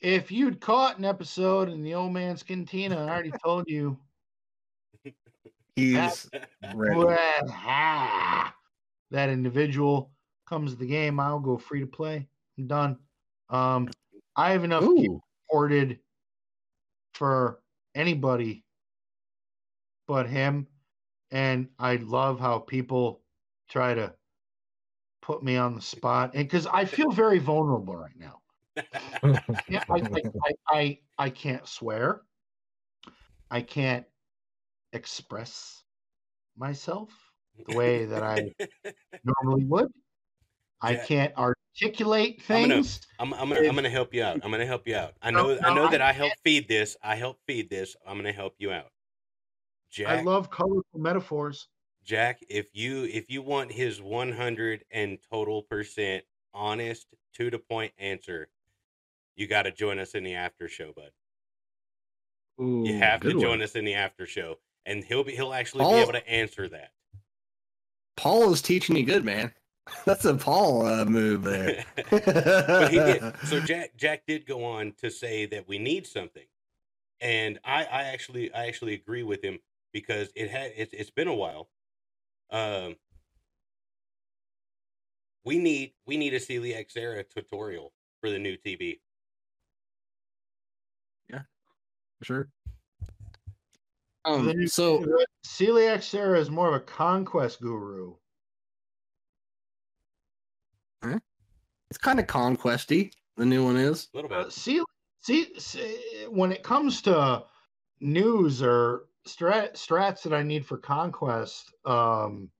if 0.00 0.30
you'd 0.30 0.60
caught 0.60 0.98
an 0.98 1.04
episode 1.04 1.68
in 1.68 1.82
the 1.82 1.94
old 1.94 2.12
man's 2.12 2.42
cantina, 2.42 3.04
I 3.04 3.08
already 3.08 3.32
told 3.44 3.68
you. 3.68 3.98
He's 5.76 6.28
ready. 6.74 7.16
That 9.10 9.30
individual 9.30 10.10
comes 10.46 10.72
to 10.72 10.78
the 10.78 10.86
game, 10.86 11.20
I'll 11.20 11.38
go 11.38 11.56
free 11.56 11.80
to 11.80 11.86
play. 11.86 12.26
I'm 12.58 12.66
done. 12.66 12.98
Um, 13.50 13.88
I 14.36 14.52
have 14.52 14.64
enough 14.64 14.82
people 14.82 15.24
reported 15.48 16.00
for 17.14 17.60
anybody 17.94 18.64
but 20.06 20.26
him, 20.26 20.66
and 21.30 21.68
I 21.78 21.96
love 21.96 22.40
how 22.40 22.58
people 22.58 23.22
try 23.68 23.94
to 23.94 24.14
put 25.20 25.42
me 25.42 25.56
on 25.56 25.74
the 25.74 25.82
spot, 25.82 26.34
and 26.34 26.44
because 26.44 26.66
I 26.66 26.86
feel 26.86 27.10
very 27.10 27.38
vulnerable 27.38 27.94
right 27.94 28.16
now. 28.18 28.40
yeah, 29.68 29.84
I, 29.90 29.96
I, 29.96 30.22
I, 30.42 30.52
I, 30.68 30.98
I 31.18 31.30
can't 31.30 31.66
swear. 31.68 32.22
I 33.50 33.60
can't 33.60 34.06
express 34.92 35.84
myself 36.56 37.10
the 37.66 37.72
way 37.72 38.06
that 38.06 38.22
I 38.22 38.54
normally 39.24 39.64
would. 39.64 39.88
I 40.80 40.94
Yeah. 40.94 41.04
can't 41.04 41.32
articulate 41.82 42.42
things. 42.42 43.00
I'm 43.18 43.30
gonna. 43.30 43.42
I'm, 43.42 43.50
I'm 43.50 43.54
gonna, 43.56 43.68
I'm 43.68 43.74
gonna 43.74 43.90
help 43.90 44.14
you 44.14 44.22
out. 44.22 44.40
I'm 44.44 44.50
gonna 44.50 44.66
help 44.66 44.86
you 44.86 44.96
out. 44.96 45.14
I 45.22 45.30
know, 45.30 45.54
No, 45.54 45.58
I 45.62 45.68
no, 45.68 45.74
know 45.84 45.90
that 45.90 46.00
I 46.02 46.10
I 46.10 46.12
help 46.12 46.32
feed 46.44 46.68
this. 46.68 46.96
I 47.02 47.14
help 47.14 47.38
feed 47.46 47.70
this. 47.70 47.96
I'm 48.06 48.16
gonna 48.16 48.32
help 48.32 48.54
you 48.58 48.72
out, 48.72 48.90
Jack, 49.90 50.08
I 50.08 50.22
love 50.22 50.50
colorful 50.50 50.84
metaphors. 50.98 51.68
Jack, 52.04 52.40
if 52.48 52.66
you 52.72 53.04
if 53.04 53.30
you 53.30 53.42
want 53.42 53.70
his 53.72 54.00
100 54.00 54.84
and 54.90 55.18
total 55.30 55.62
percent 55.62 56.24
honest 56.54 57.06
to 57.34 57.50
the 57.50 57.58
point 57.58 57.92
answer, 57.98 58.48
you 59.36 59.46
got 59.46 59.62
to 59.62 59.70
join 59.70 59.98
us 59.98 60.14
in 60.14 60.24
the 60.24 60.34
after 60.34 60.68
show, 60.68 60.92
bud. 60.96 61.10
you 62.58 62.96
have 62.98 63.20
to 63.20 63.32
join 63.32 63.42
one. 63.50 63.62
us 63.62 63.76
in 63.76 63.84
the 63.84 63.94
after 63.94 64.26
show, 64.26 64.56
and 64.86 65.04
he'll 65.04 65.22
be 65.24 65.32
he'll 65.36 65.52
actually 65.52 65.84
Paul- 65.84 65.92
be 65.94 66.00
able 66.00 66.12
to 66.12 66.28
answer 66.28 66.68
that. 66.68 66.92
Paul 68.16 68.52
is 68.52 68.62
teaching 68.62 68.96
you 68.96 69.04
good, 69.04 69.24
man. 69.24 69.52
That's 70.04 70.24
a 70.24 70.34
Paul 70.34 70.86
uh, 70.86 71.04
move 71.04 71.42
there. 71.42 71.84
but 72.10 72.90
he 72.90 72.98
did. 72.98 73.22
So 73.44 73.60
Jack 73.66 73.96
Jack 73.96 74.22
did 74.26 74.46
go 74.46 74.64
on 74.64 74.92
to 74.98 75.10
say 75.10 75.46
that 75.46 75.68
we 75.68 75.78
need 75.78 76.06
something, 76.06 76.46
and 77.20 77.58
I 77.64 77.84
I 77.84 78.02
actually 78.04 78.52
I 78.52 78.66
actually 78.66 78.94
agree 78.94 79.22
with 79.22 79.42
him 79.42 79.58
because 79.92 80.30
it 80.34 80.50
had 80.50 80.72
it's 80.76 80.92
it's 80.92 81.10
been 81.10 81.28
a 81.28 81.34
while. 81.34 81.68
Um, 82.50 82.96
we 85.44 85.58
need 85.58 85.92
we 86.06 86.16
need 86.16 86.34
a 86.34 86.40
Celiac 86.40 86.90
Sarah 86.90 87.24
tutorial 87.24 87.92
for 88.20 88.30
the 88.30 88.38
new 88.38 88.56
TB. 88.56 89.00
Yeah, 91.30 91.42
sure. 92.22 92.48
The 94.24 94.30
Um, 94.30 94.66
so 94.66 95.04
Celiac 95.46 96.02
Sarah 96.02 96.38
is 96.38 96.50
more 96.50 96.68
of 96.68 96.74
a 96.74 96.80
conquest 96.80 97.60
guru. 97.60 98.14
It's 101.02 101.98
kind 101.98 102.20
of 102.20 102.26
conquesty. 102.26 103.12
The 103.36 103.46
new 103.46 103.64
one 103.64 103.76
is. 103.76 104.08
A 104.12 104.16
little 104.16 104.34
Uh, 104.34 104.50
see, 104.50 104.82
see, 105.20 105.58
see, 105.58 106.26
when 106.28 106.52
it 106.52 106.62
comes 106.62 107.02
to 107.02 107.44
news 108.00 108.62
or 108.62 109.06
strat, 109.26 109.74
strats 109.74 110.22
that 110.22 110.32
I 110.32 110.42
need 110.42 110.66
for 110.66 110.78
conquest, 110.78 111.72
um, 111.84 112.50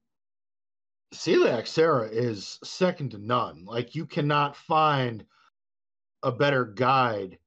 Celiac 1.13 1.67
Sarah 1.67 2.07
is 2.07 2.59
second 2.63 3.11
to 3.11 3.17
none. 3.17 3.65
Like 3.65 3.95
you 3.95 4.05
cannot 4.05 4.55
find 4.55 5.25
a 6.23 6.31
better 6.31 6.65
guide 6.65 7.39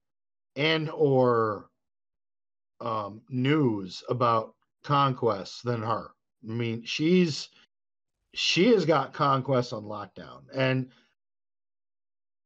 and 0.56 0.90
or 0.90 1.68
um, 2.80 3.22
news 3.28 4.02
about 4.08 4.54
conquest 4.82 5.64
than 5.64 5.82
her. 5.82 6.10
I 6.48 6.52
mean, 6.52 6.84
she's 6.84 7.48
she 8.34 8.68
has 8.68 8.84
got 8.84 9.12
conquest 9.12 9.72
on 9.72 9.84
lockdown, 9.84 10.42
and 10.54 10.90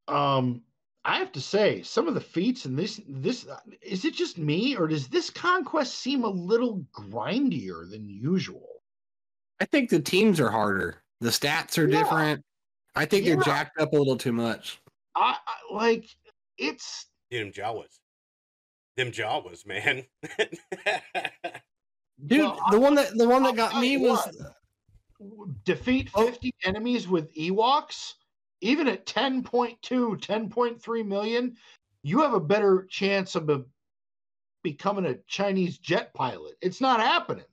um, 0.07 0.63
I 1.03 1.17
have 1.19 1.31
to 1.33 1.41
say, 1.41 1.81
some 1.83 2.07
of 2.07 2.13
the 2.13 2.21
feats 2.21 2.65
in 2.65 2.75
this 2.75 2.99
this 3.07 3.47
is 3.81 4.05
it 4.05 4.13
just 4.13 4.37
me 4.37 4.75
or 4.75 4.87
does 4.87 5.07
this 5.07 5.29
conquest 5.29 5.95
seem 5.95 6.23
a 6.23 6.29
little 6.29 6.85
grindier 6.93 7.89
than 7.89 8.09
usual? 8.09 8.67
I 9.59 9.65
think 9.65 9.89
the 9.89 10.01
teams 10.01 10.39
are 10.39 10.51
harder. 10.51 11.01
The 11.21 11.29
stats 11.29 11.77
are 11.77 11.87
Yeah. 11.87 12.03
different. 12.03 12.45
I 12.95 13.05
think 13.05 13.25
Yeah. 13.25 13.35
they're 13.35 13.43
jacked 13.43 13.79
up 13.79 13.93
a 13.93 13.95
little 13.95 14.17
too 14.17 14.33
much. 14.33 14.79
I, 15.15 15.37
I 15.47 15.73
like 15.73 16.05
it's 16.57 17.07
Them 17.31 17.51
Jawas, 17.51 17.99
them 18.95 19.11
Jawas, 19.11 19.65
man. 19.65 20.05
Dude, 22.25 22.39
Well, 22.39 22.65
the 22.71 22.79
one 22.79 22.95
that 22.95 23.17
the 23.17 23.27
one 23.27 23.43
that 23.43 23.55
got 23.55 23.71
tell 23.71 23.81
me 23.81 23.93
you 23.93 24.01
was 24.01 24.27
defeat 25.63 26.09
50 26.09 26.53
enemies 26.63 27.07
with 27.07 27.33
Ewoks, 27.35 28.13
even 28.61 28.87
at 28.87 29.05
10.2, 29.05 29.77
10.3 29.81 31.05
million, 31.05 31.55
you 32.03 32.21
have 32.21 32.33
a 32.33 32.39
better 32.39 32.87
chance 32.89 33.35
of 33.35 33.49
a, 33.49 33.63
becoming 34.63 35.05
a 35.05 35.17
Chinese 35.27 35.77
jet 35.77 36.13
pilot. 36.13 36.55
It's 36.61 36.81
not 36.81 36.99
happening. 36.99 37.45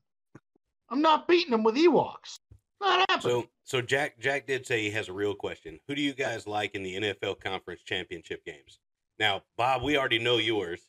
I'm 0.91 1.03
not 1.03 1.27
beating 1.27 1.51
them 1.51 1.65
with 1.65 1.77
Ewoks. 1.77 2.39
Not 2.81 3.11
happening. 3.11 3.43
So 3.43 3.49
so 3.65 3.81
Jack 3.81 4.19
Jack 4.21 4.47
did 4.47 4.67
say 4.67 4.83
he 4.83 4.91
has 4.91 5.09
a 5.09 5.13
real 5.13 5.35
question. 5.35 5.81
Who 5.89 5.95
do 5.95 6.03
you 6.03 6.13
guys 6.13 6.47
like 6.47 6.75
in 6.75 6.83
the 6.83 6.97
NFL 6.97 7.41
conference 7.41 7.83
championship 7.83 8.45
games? 8.45 8.79
Now, 9.19 9.43
Bob, 9.57 9.83
we 9.83 9.97
already 9.97 10.19
know 10.19 10.37
yours. 10.37 10.81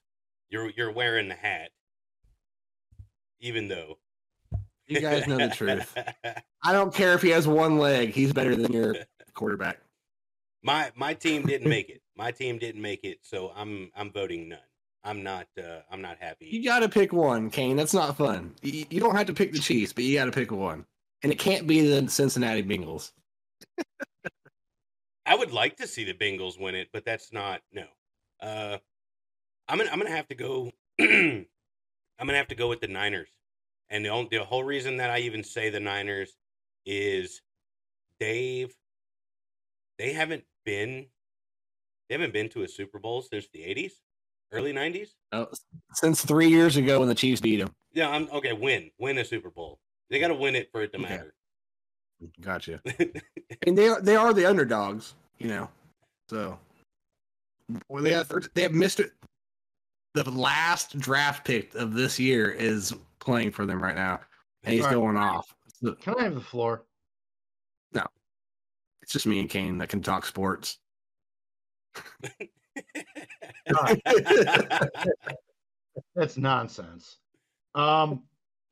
You're 0.49 0.71
you're 0.71 0.91
wearing 0.91 1.29
the 1.29 1.35
hat. 1.35 1.71
Even 3.39 3.67
though 3.67 3.97
you 4.87 4.99
guys 5.01 5.27
know 5.27 5.37
the 5.37 5.49
truth. 5.49 5.95
I 6.63 6.71
don't 6.71 6.93
care 6.93 7.13
if 7.13 7.21
he 7.21 7.29
has 7.29 7.47
one 7.47 7.77
leg, 7.77 8.09
he's 8.09 8.33
better 8.33 8.55
than 8.55 8.71
your 8.71 8.95
quarterback. 9.33 9.79
my 10.63 10.91
my 10.95 11.13
team 11.13 11.45
didn't 11.45 11.69
make 11.69 11.89
it. 11.89 12.01
My 12.15 12.31
team 12.31 12.57
didn't 12.57 12.81
make 12.81 13.03
it, 13.03 13.19
so 13.21 13.51
I'm 13.55 13.91
I'm 13.95 14.11
voting 14.11 14.49
none. 14.49 14.59
I'm 15.03 15.21
not 15.23 15.47
uh 15.57 15.81
I'm 15.91 16.01
not 16.01 16.17
happy. 16.19 16.47
You 16.47 16.63
got 16.63 16.79
to 16.79 16.89
pick 16.89 17.13
one, 17.13 17.49
Kane. 17.49 17.75
That's 17.75 17.93
not 17.93 18.17
fun. 18.17 18.55
You, 18.61 18.85
you 18.89 18.99
don't 18.99 19.15
have 19.15 19.27
to 19.27 19.33
pick 19.33 19.51
the 19.51 19.59
Chiefs, 19.59 19.93
but 19.93 20.03
you 20.03 20.17
got 20.17 20.25
to 20.25 20.31
pick 20.31 20.51
one. 20.51 20.85
And 21.23 21.31
it 21.31 21.39
can't 21.39 21.67
be 21.67 21.87
the 21.87 22.07
Cincinnati 22.09 22.63
Bengals. 22.63 23.11
I 25.25 25.35
would 25.35 25.51
like 25.51 25.77
to 25.77 25.87
see 25.87 26.03
the 26.03 26.13
Bengals 26.13 26.59
win 26.59 26.75
it, 26.75 26.89
but 26.93 27.03
that's 27.03 27.33
not 27.33 27.61
no. 27.71 27.85
Uh, 28.41 28.77
I'm 29.67 29.77
gonna 29.77 29.89
I'm 29.91 29.99
gonna 29.99 30.11
have 30.11 30.27
to 30.27 30.35
go. 30.35 30.71
I'm 30.99 31.45
gonna 32.19 32.37
have 32.37 32.47
to 32.49 32.55
go 32.55 32.69
with 32.69 32.81
the 32.81 32.87
Niners, 32.87 33.29
and 33.89 34.03
the 34.03 34.09
only, 34.09 34.29
the 34.31 34.43
whole 34.43 34.63
reason 34.63 34.97
that 34.97 35.09
I 35.09 35.19
even 35.19 35.43
say 35.43 35.69
the 35.69 35.79
Niners 35.79 36.35
is 36.85 37.41
Dave. 38.19 38.75
They 39.97 40.13
haven't 40.13 40.43
been 40.65 41.07
they 42.09 42.15
haven't 42.15 42.33
been 42.33 42.49
to 42.49 42.63
a 42.63 42.67
Super 42.67 42.99
Bowl 42.99 43.21
since 43.21 43.47
the 43.53 43.59
'80s, 43.59 43.93
early 44.51 44.73
'90s. 44.73 45.09
Oh, 45.31 45.47
since 45.93 46.23
three 46.23 46.49
years 46.49 46.77
ago 46.77 46.99
when 46.99 47.09
the 47.09 47.15
Chiefs 47.15 47.41
beat 47.41 47.57
them. 47.57 47.71
Yeah, 47.93 48.09
I'm 48.09 48.27
okay. 48.31 48.53
Win 48.53 48.91
win 48.99 49.17
a 49.17 49.25
Super 49.25 49.49
Bowl. 49.49 49.79
They 50.09 50.19
got 50.19 50.27
to 50.27 50.35
win 50.35 50.55
it 50.55 50.69
for 50.71 50.81
it 50.81 50.91
to 50.93 50.99
matter. 50.99 51.33
Gotcha. 52.41 52.81
and 53.67 53.77
they 53.77 53.87
are 53.87 54.01
they 54.01 54.15
are 54.15 54.33
the 54.33 54.45
underdogs, 54.45 55.15
you 55.39 55.47
know. 55.47 55.69
So 56.29 56.57
well, 57.89 58.03
they 58.03 58.11
have 58.11 58.31
they 58.53 58.61
have 58.63 58.73
missed 58.73 58.99
it. 58.99 59.11
The 60.13 60.29
last 60.29 60.97
draft 60.97 61.45
pick 61.45 61.75
of 61.75 61.93
this 61.93 62.19
year 62.19 62.49
is 62.49 62.93
playing 63.25 63.51
for 63.51 63.65
them 63.65 63.81
right 63.81 63.95
now, 63.95 64.21
and 64.63 64.73
he's 64.73 64.83
All 64.83 64.87
right. 64.89 64.95
going 64.95 65.17
off. 65.17 65.53
So- 65.83 65.95
Can 65.95 66.15
I 66.19 66.23
have 66.23 66.35
the 66.35 66.41
floor? 66.41 66.85
no, 67.93 68.03
it's 69.01 69.11
just 69.13 69.25
me 69.27 69.39
and 69.39 69.49
Kane 69.49 69.77
that 69.79 69.89
can 69.89 70.01
talk 70.01 70.25
sports. 70.25 70.77
That's 76.15 76.37
nonsense. 76.37 77.17
Um, 77.73 78.23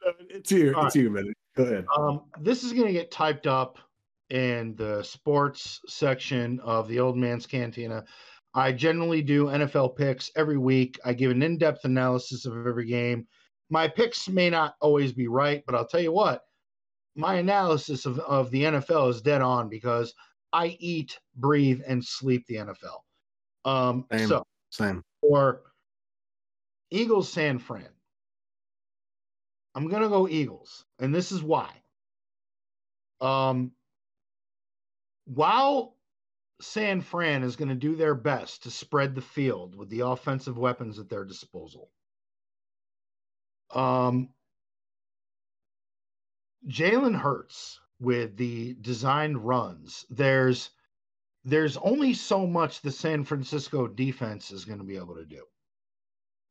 it's 0.29 0.51
you. 0.51 0.73
It's 0.77 0.95
you, 0.95 1.09
man. 1.09 1.33
Go 1.55 1.63
ahead. 1.63 1.85
Um, 1.95 2.21
this 2.41 2.63
is 2.63 2.73
going 2.73 2.87
to 2.87 2.93
get 2.93 3.11
typed 3.11 3.47
up 3.47 3.77
in 4.29 4.75
the 4.75 5.03
sports 5.03 5.79
section 5.87 6.59
of 6.61 6.87
the 6.87 6.99
Old 6.99 7.17
Man's 7.17 7.45
Cantina. 7.45 8.03
I 8.55 8.71
generally 8.71 9.21
do 9.21 9.45
NFL 9.45 9.95
picks 9.95 10.31
every 10.35 10.57
week. 10.57 10.99
I 11.05 11.13
give 11.13 11.31
an 11.31 11.41
in 11.43 11.57
depth 11.57 11.85
analysis 11.85 12.45
of 12.45 12.67
every 12.67 12.85
game. 12.85 13.27
My 13.73 13.87
picks 13.87 14.29
may 14.29 14.51
not 14.51 14.75
always 14.81 15.13
be 15.13 15.27
right, 15.27 15.63
but 15.65 15.73
I'll 15.73 15.87
tell 15.87 15.99
you 15.99 16.11
what, 16.11 16.43
my 17.15 17.37
analysis 17.37 18.05
of, 18.05 18.19
of 18.19 18.51
the 18.51 18.65
NFL 18.65 19.09
is 19.09 19.23
dead 19.23 19.41
on 19.41 19.67
because 19.67 20.13
I 20.53 20.77
eat, 20.79 21.17
breathe, 21.37 21.81
and 21.87 22.05
sleep 22.05 22.45
the 22.45 22.57
NFL. 22.57 22.99
Um, 23.65 24.05
Same. 24.11 24.27
so 24.27 24.45
Same. 24.69 25.03
for 25.21 25.61
Eagles 26.91 27.33
San 27.33 27.57
Fran, 27.57 27.89
I'm 29.73 29.87
gonna 29.87 30.07
go 30.07 30.27
Eagles, 30.27 30.85
and 30.99 31.13
this 31.13 31.31
is 31.31 31.41
why. 31.41 31.71
Um, 33.21 33.71
while 35.25 35.95
San 36.61 37.01
Fran 37.01 37.41
is 37.41 37.55
going 37.55 37.69
to 37.69 37.75
do 37.75 37.95
their 37.95 38.13
best 38.13 38.61
to 38.63 38.69
spread 38.69 39.15
the 39.15 39.21
field 39.21 39.75
with 39.75 39.89
the 39.89 40.01
offensive 40.01 40.59
weapons 40.59 40.99
at 40.99 41.09
their 41.09 41.25
disposal, 41.25 41.89
um, 43.75 44.29
Jalen 46.67 47.15
Hurts 47.15 47.79
with 47.99 48.37
the 48.37 48.75
designed 48.81 49.37
runs, 49.45 50.05
there's 50.09 50.69
there's 51.45 51.77
only 51.77 52.13
so 52.13 52.47
much 52.47 52.81
the 52.81 52.91
San 52.91 53.23
Francisco 53.23 53.87
defense 53.87 54.51
is 54.51 54.63
going 54.65 54.79
to 54.79 54.85
be 54.85 54.95
able 54.95 55.15
to 55.15 55.25
do. 55.25 55.43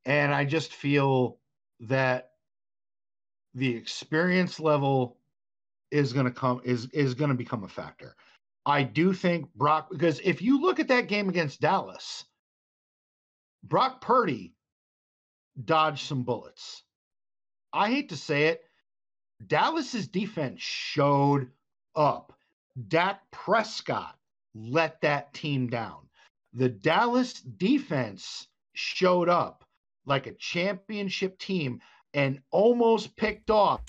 And 0.05 0.35
I 0.35 0.45
just 0.45 0.75
feel 0.75 1.39
that 1.81 2.33
the 3.55 3.75
experience 3.75 4.61
level 4.61 5.19
is 5.91 6.13
going 6.13 6.27
to 6.27 6.33
come 6.33 6.61
is 6.65 6.87
is 6.93 7.15
going 7.15 7.31
to 7.31 7.37
become 7.37 7.65
a 7.65 7.69
factor. 7.69 8.17
I 8.65 8.83
do 8.83 9.13
think 9.13 9.53
Brock 9.55 9.89
because 9.91 10.21
if 10.21 10.41
you 10.43 10.61
look 10.61 10.81
at 10.81 10.89
that 10.89 11.09
game 11.09 11.29
against 11.29 11.61
Dallas, 11.61 12.25
Brock 13.63 14.01
Purdy 14.01 14.55
dodged 15.65 16.07
some 16.07 16.23
bullets. 16.23 16.83
I 17.73 17.91
hate 17.91 18.11
to 18.11 18.17
say 18.17 18.49
it, 18.49 18.65
Dallas's 19.47 20.09
defense 20.09 20.61
showed 20.61 21.51
up. 21.97 22.33
Dak 22.89 23.23
Prescott 23.31 24.17
let 24.55 25.01
that 25.01 25.33
team 25.35 25.69
down. 25.69 26.09
The 26.55 26.69
Dallas 26.69 27.35
defense 27.41 28.47
showed 28.75 29.29
up 29.29 29.65
like 30.07 30.27
a 30.27 30.35
championship 30.35 31.39
team 31.39 31.81
and 32.15 32.41
almost 32.51 33.17
picked 33.17 33.51
off 33.51 33.81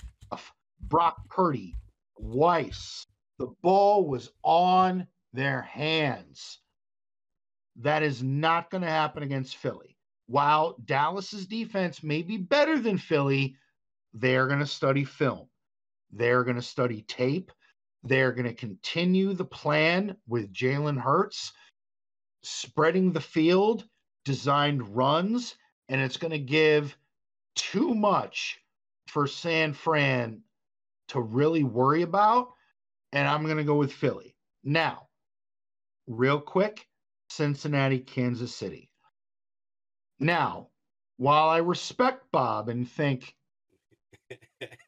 Brock 0.80 1.28
Purdy 1.28 1.76
twice. 2.18 3.06
The 3.38 3.48
ball 3.62 4.06
was 4.06 4.30
on 4.42 5.06
their 5.32 5.62
hands. 5.62 6.60
That 7.76 8.02
is 8.02 8.22
not 8.22 8.70
going 8.70 8.82
to 8.82 8.88
happen 8.88 9.22
against 9.22 9.56
Philly. 9.56 9.96
While 10.26 10.76
Dallas's 10.84 11.46
defense 11.46 12.02
may 12.02 12.22
be 12.22 12.36
better 12.38 12.78
than 12.78 12.96
Philly, 12.96 13.56
they're 14.14 14.46
going 14.46 14.60
to 14.60 14.66
study 14.66 15.04
film. 15.04 15.48
They're 16.12 16.44
going 16.44 16.56
to 16.56 16.62
study 16.62 17.02
tape. 17.02 17.50
They're 18.04 18.32
going 18.32 18.46
to 18.46 18.54
continue 18.54 19.32
the 19.32 19.44
plan 19.44 20.16
with 20.28 20.52
Jalen 20.52 21.00
Hurts, 21.00 21.52
spreading 22.42 23.12
the 23.12 23.20
field, 23.20 23.88
designed 24.24 24.96
runs, 24.96 25.56
and 25.88 26.00
it's 26.00 26.16
going 26.16 26.30
to 26.30 26.38
give 26.38 26.96
too 27.56 27.94
much 27.94 28.60
for 29.08 29.26
San 29.26 29.72
Fran 29.72 30.40
to 31.08 31.20
really 31.20 31.64
worry 31.64 32.02
about. 32.02 32.52
And 33.12 33.26
I'm 33.26 33.44
going 33.44 33.56
to 33.56 33.64
go 33.64 33.76
with 33.76 33.92
Philly. 33.92 34.36
Now, 34.62 35.08
real 36.06 36.40
quick 36.40 36.86
Cincinnati, 37.30 37.98
Kansas 37.98 38.54
City. 38.54 38.90
Now, 40.20 40.68
while 41.16 41.48
I 41.48 41.58
respect 41.58 42.30
Bob 42.30 42.68
and 42.68 42.88
think 42.88 43.34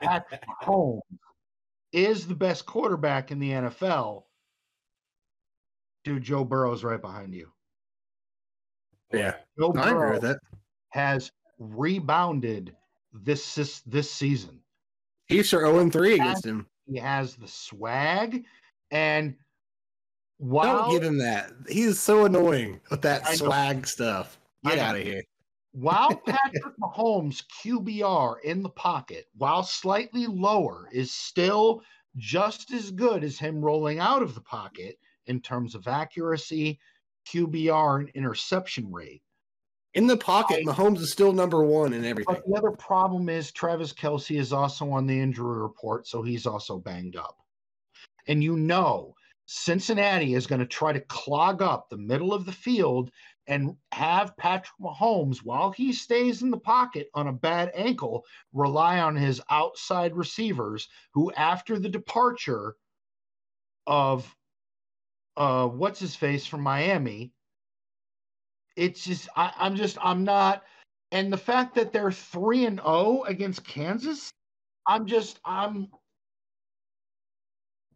Patrick 0.00 0.42
Mahomes 0.62 1.00
is 1.92 2.26
the 2.26 2.34
best 2.34 2.66
quarterback 2.66 3.30
in 3.30 3.38
the 3.38 3.50
NFL, 3.50 4.24
dude, 6.04 6.22
Joe 6.22 6.44
Burrow's 6.44 6.84
right 6.84 7.00
behind 7.00 7.34
you. 7.34 7.50
Yeah. 9.12 9.34
Joe 9.58 9.72
I 9.76 9.80
agree 9.80 9.92
Burrow 9.92 10.12
with 10.14 10.24
it. 10.24 10.38
has 10.90 11.30
rebounded 11.58 12.74
this 13.12 13.54
this, 13.54 13.80
this 13.80 14.10
season. 14.10 14.60
Chiefs 15.30 15.54
are 15.54 15.60
0 15.62 15.90
3 15.90 16.14
against 16.14 16.44
him. 16.44 16.66
He 16.86 16.98
has 16.98 17.34
the 17.34 17.48
swag, 17.48 18.44
and 18.90 19.34
while 20.38 20.82
Don't 20.82 20.90
give 20.90 21.02
him 21.02 21.18
that. 21.18 21.50
He's 21.68 21.98
so 21.98 22.26
annoying 22.26 22.80
with 22.90 23.02
that 23.02 23.22
I 23.26 23.30
know. 23.30 23.36
swag 23.36 23.86
stuff. 23.86 24.38
Get 24.64 24.78
out 24.78 24.96
of 24.96 25.02
here. 25.02 25.22
While 25.76 26.16
Patrick 26.26 26.74
Mahomes' 26.80 27.44
QBR 27.62 28.40
in 28.44 28.62
the 28.62 28.70
pocket, 28.70 29.26
while 29.36 29.62
slightly 29.62 30.26
lower, 30.26 30.88
is 30.90 31.12
still 31.12 31.82
just 32.16 32.72
as 32.72 32.90
good 32.90 33.22
as 33.22 33.38
him 33.38 33.60
rolling 33.60 33.98
out 33.98 34.22
of 34.22 34.34
the 34.34 34.40
pocket 34.40 34.98
in 35.26 35.42
terms 35.42 35.74
of 35.74 35.86
accuracy, 35.86 36.80
QBR, 37.28 38.00
and 38.00 38.08
interception 38.10 38.90
rate. 38.90 39.22
In 39.92 40.06
the 40.06 40.16
pocket, 40.16 40.64
Mahomes 40.64 41.00
is 41.00 41.12
still 41.12 41.34
number 41.34 41.62
one 41.62 41.92
in 41.92 42.06
everything. 42.06 42.34
But 42.34 42.46
the 42.46 42.56
other 42.56 42.70
problem 42.70 43.28
is 43.28 43.52
Travis 43.52 43.92
Kelce 43.92 44.38
is 44.38 44.54
also 44.54 44.90
on 44.90 45.06
the 45.06 45.20
injury 45.20 45.60
report, 45.60 46.06
so 46.06 46.22
he's 46.22 46.46
also 46.46 46.78
banged 46.78 47.16
up. 47.16 47.36
And 48.26 48.42
you 48.42 48.56
know, 48.56 49.14
Cincinnati 49.44 50.32
is 50.32 50.46
going 50.46 50.60
to 50.60 50.66
try 50.66 50.94
to 50.94 51.00
clog 51.00 51.60
up 51.60 51.90
the 51.90 51.98
middle 51.98 52.32
of 52.32 52.46
the 52.46 52.52
field 52.52 53.10
and 53.46 53.76
have 53.92 54.36
Patrick 54.36 54.74
Mahomes, 54.80 55.38
while 55.38 55.70
he 55.70 55.92
stays 55.92 56.42
in 56.42 56.50
the 56.50 56.58
pocket 56.58 57.08
on 57.14 57.28
a 57.28 57.32
bad 57.32 57.70
ankle, 57.74 58.24
rely 58.52 58.98
on 59.00 59.14
his 59.14 59.40
outside 59.50 60.16
receivers, 60.16 60.88
who, 61.12 61.32
after 61.32 61.78
the 61.78 61.88
departure 61.88 62.74
of 63.86 64.34
uh, 65.36 65.66
what's 65.68 66.00
his 66.00 66.16
face 66.16 66.46
from 66.46 66.62
Miami, 66.62 67.32
it's 68.76 69.04
just 69.04 69.28
I, 69.36 69.52
I'm 69.58 69.76
just 69.76 69.96
I'm 70.02 70.24
not, 70.24 70.64
and 71.12 71.32
the 71.32 71.38
fact 71.38 71.74
that 71.76 71.92
they're 71.92 72.12
three 72.12 72.66
and 72.66 72.80
zero 72.80 73.22
against 73.26 73.64
Kansas, 73.64 74.30
I'm 74.86 75.06
just 75.06 75.40
I'm. 75.44 75.88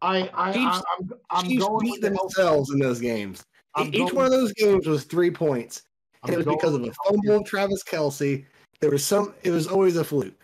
I 0.01 0.29
I 0.33 0.53
Chiefs- 0.53 0.83
I'm 0.97 1.11
I'm 1.29 1.45
Chiefs 1.45 1.65
going 1.65 1.85
beat 1.85 2.01
themselves 2.01 2.71
in 2.71 2.79
those 2.79 2.99
games. 2.99 3.43
I'm 3.75 3.93
Each 3.93 4.13
one 4.13 4.25
of 4.25 4.31
those 4.31 4.53
games 4.53 4.87
was 4.87 5.03
three 5.03 5.31
points. 5.31 5.83
It 6.27 6.37
was 6.37 6.45
because 6.45 6.75
of 6.75 6.83
a 6.83 6.91
fumble 7.05 7.37
of 7.37 7.45
Travis 7.45 7.83
Kelce. 7.83 8.45
There 8.79 8.91
was 8.91 9.05
some. 9.05 9.33
It 9.43 9.51
was 9.51 9.67
always 9.67 9.97
a 9.97 10.03
fluke. 10.03 10.35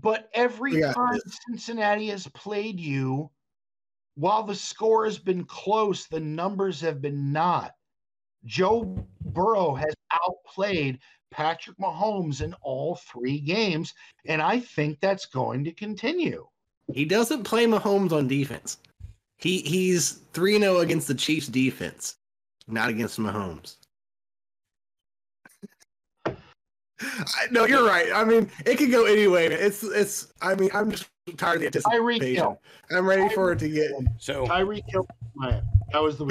But 0.00 0.28
every 0.34 0.80
got 0.80 0.94
time 0.94 1.20
Cincinnati 1.48 2.08
has 2.08 2.26
played 2.28 2.80
you, 2.80 3.30
while 4.16 4.42
the 4.42 4.54
score 4.54 5.04
has 5.04 5.18
been 5.18 5.44
close, 5.44 6.06
the 6.06 6.20
numbers 6.20 6.80
have 6.80 7.00
been 7.00 7.32
not. 7.32 7.72
Joe 8.44 9.06
Burrow 9.24 9.74
has 9.74 9.94
outplayed 10.12 10.98
Patrick 11.30 11.76
Mahomes 11.78 12.42
in 12.42 12.54
all 12.62 12.96
three 12.96 13.40
games, 13.40 13.92
and 14.26 14.42
I 14.42 14.60
think 14.60 15.00
that's 15.00 15.26
going 15.26 15.64
to 15.64 15.72
continue. 15.72 16.46
He 16.92 17.04
doesn't 17.04 17.44
play 17.44 17.66
Mahomes 17.66 18.12
on 18.12 18.28
defense. 18.28 18.78
He 19.38 19.58
he's 19.60 20.20
three 20.32 20.58
zero 20.58 20.76
oh 20.76 20.80
against 20.80 21.08
the 21.08 21.14
Chiefs 21.14 21.48
defense, 21.48 22.16
not 22.66 22.88
against 22.88 23.18
Mahomes. 23.18 23.76
I, 27.00 27.46
no, 27.50 27.66
you're 27.66 27.86
right. 27.86 28.08
I 28.14 28.24
mean, 28.24 28.50
it 28.64 28.76
could 28.76 28.90
go 28.90 29.04
anyway. 29.04 29.46
It's 29.46 29.82
it's. 29.82 30.32
I 30.40 30.54
mean, 30.54 30.70
I'm 30.72 30.90
just 30.90 31.08
tired 31.36 31.62
of 31.62 31.72
the 31.72 31.80
Tyreek 31.80 32.14
anticipation. 32.14 32.36
Hill. 32.36 32.60
I'm 32.90 33.06
ready 33.06 33.32
for 33.34 33.52
it 33.52 33.58
to 33.60 33.68
get. 33.68 33.90
So 34.18 34.46
Tyreek 34.46 34.84
Hill, 34.88 35.06
Miami. 35.34 35.62
that 35.92 36.02
was 36.02 36.16
the. 36.16 36.24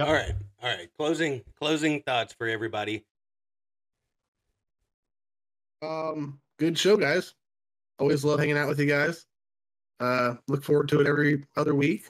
all 0.00 0.12
right, 0.12 0.32
all 0.62 0.68
right. 0.68 0.88
Closing 0.98 1.42
closing 1.58 2.02
thoughts 2.02 2.32
for 2.32 2.48
everybody. 2.48 3.04
Um, 5.82 6.40
good 6.58 6.78
show, 6.78 6.96
guys. 6.96 7.34
Always 7.98 8.24
love 8.24 8.40
hanging 8.40 8.56
out 8.56 8.68
with 8.68 8.80
you 8.80 8.86
guys. 8.86 9.26
Uh, 10.00 10.34
look 10.48 10.64
forward 10.64 10.88
to 10.88 11.00
it 11.00 11.06
every 11.06 11.44
other 11.56 11.74
week. 11.74 12.08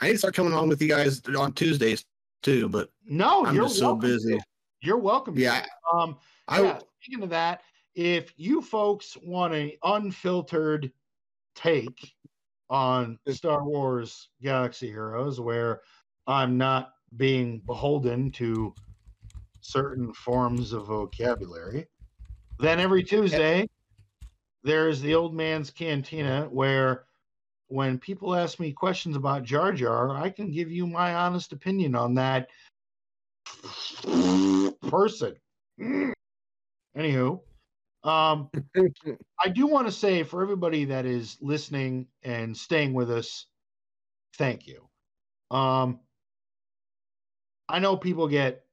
I 0.00 0.06
need 0.06 0.12
to 0.12 0.18
start 0.18 0.34
coming 0.34 0.54
on 0.54 0.68
with 0.68 0.80
you 0.80 0.88
guys 0.88 1.20
on 1.38 1.52
Tuesdays 1.52 2.04
too, 2.44 2.68
but 2.68 2.90
No, 3.06 3.44
I'm 3.44 3.54
you're 3.56 3.68
so 3.68 3.96
busy. 3.96 4.36
to. 4.36 4.44
You're 4.82 4.98
welcome. 4.98 5.34
to. 5.34 5.40
Yeah, 5.40 5.66
Um, 5.92 6.18
I- 6.46 6.62
yeah, 6.62 6.78
speaking 7.00 7.24
of 7.24 7.30
that, 7.30 7.62
if 7.94 8.32
you 8.36 8.60
folks 8.62 9.16
want 9.24 9.54
an 9.54 9.72
unfiltered 9.82 10.92
take 11.54 12.14
on 12.70 13.18
Star 13.30 13.64
Wars 13.64 14.28
Galaxy 14.42 14.88
Heroes, 14.88 15.40
where 15.40 15.80
I'm 16.26 16.56
not 16.58 16.92
being 17.16 17.60
beholden 17.60 18.30
to 18.32 18.74
certain 19.60 20.12
forms 20.12 20.72
of 20.72 20.86
vocabulary, 20.86 21.86
then 22.58 22.78
every 22.78 23.02
Tuesday 23.02 23.66
there's 24.64 25.00
the 25.00 25.14
old 25.14 25.34
man's 25.34 25.70
cantina 25.70 26.48
where 26.50 27.04
when 27.68 27.98
people 27.98 28.34
ask 28.34 28.60
me 28.60 28.72
questions 28.72 29.16
about 29.16 29.44
Jar 29.44 29.72
Jar, 29.72 30.16
I 30.16 30.30
can 30.30 30.50
give 30.50 30.70
you 30.70 30.86
my 30.86 31.14
honest 31.14 31.52
opinion 31.52 31.94
on 31.94 32.14
that 32.14 32.48
person. 34.88 35.34
Anywho, 36.96 37.40
um, 38.04 38.50
I 39.40 39.48
do 39.52 39.66
want 39.66 39.86
to 39.86 39.92
say 39.92 40.22
for 40.22 40.42
everybody 40.42 40.84
that 40.86 41.06
is 41.06 41.36
listening 41.40 42.06
and 42.22 42.56
staying 42.56 42.92
with 42.92 43.10
us, 43.10 43.46
thank 44.36 44.66
you. 44.66 44.88
Um, 45.50 46.00
I 47.68 47.78
know 47.78 47.96
people 47.96 48.28
get 48.28 48.64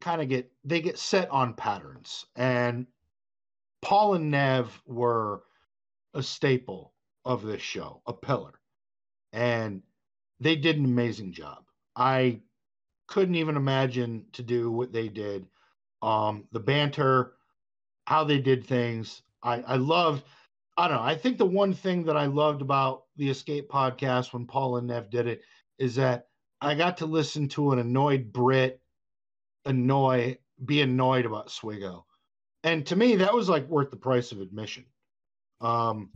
kind 0.00 0.20
of 0.20 0.28
get 0.28 0.52
they 0.64 0.80
get 0.80 0.98
set 0.98 1.30
on 1.30 1.54
patterns, 1.54 2.26
and 2.36 2.86
Paul 3.82 4.14
and 4.14 4.30
Nev 4.30 4.82
were 4.86 5.42
a 6.12 6.22
staple 6.22 6.93
of 7.24 7.42
this 7.42 7.62
show, 7.62 8.02
a 8.06 8.12
pillar, 8.12 8.52
and 9.32 9.82
they 10.40 10.56
did 10.56 10.76
an 10.78 10.84
amazing 10.84 11.32
job. 11.32 11.64
I 11.96 12.40
couldn't 13.06 13.36
even 13.36 13.56
imagine 13.56 14.26
to 14.32 14.42
do 14.42 14.70
what 14.70 14.92
they 14.92 15.08
did. 15.08 15.46
Um, 16.02 16.44
the 16.52 16.60
banter, 16.60 17.32
how 18.06 18.24
they 18.24 18.38
did 18.38 18.66
things. 18.66 19.22
I, 19.42 19.62
I 19.62 19.76
loved, 19.76 20.24
I 20.76 20.88
don't 20.88 20.98
know. 20.98 21.02
I 21.02 21.16
think 21.16 21.38
the 21.38 21.46
one 21.46 21.72
thing 21.72 22.04
that 22.04 22.16
I 22.16 22.26
loved 22.26 22.62
about 22.62 23.04
the 23.16 23.30
Escape 23.30 23.70
podcast 23.70 24.32
when 24.32 24.46
Paul 24.46 24.76
and 24.76 24.88
Nev 24.88 25.10
did 25.10 25.26
it 25.26 25.42
is 25.78 25.94
that 25.96 26.28
I 26.60 26.74
got 26.74 26.98
to 26.98 27.06
listen 27.06 27.48
to 27.50 27.72
an 27.72 27.78
annoyed 27.78 28.32
Brit 28.32 28.80
annoy, 29.64 30.38
be 30.64 30.82
annoyed 30.82 31.26
about 31.26 31.48
SWGoH. 31.48 32.04
And 32.62 32.86
to 32.86 32.96
me, 32.96 33.16
that 33.16 33.34
was 33.34 33.48
like 33.48 33.68
worth 33.68 33.90
the 33.90 33.96
price 33.96 34.32
of 34.32 34.40
admission. 34.40 34.84
Um, 35.60 36.10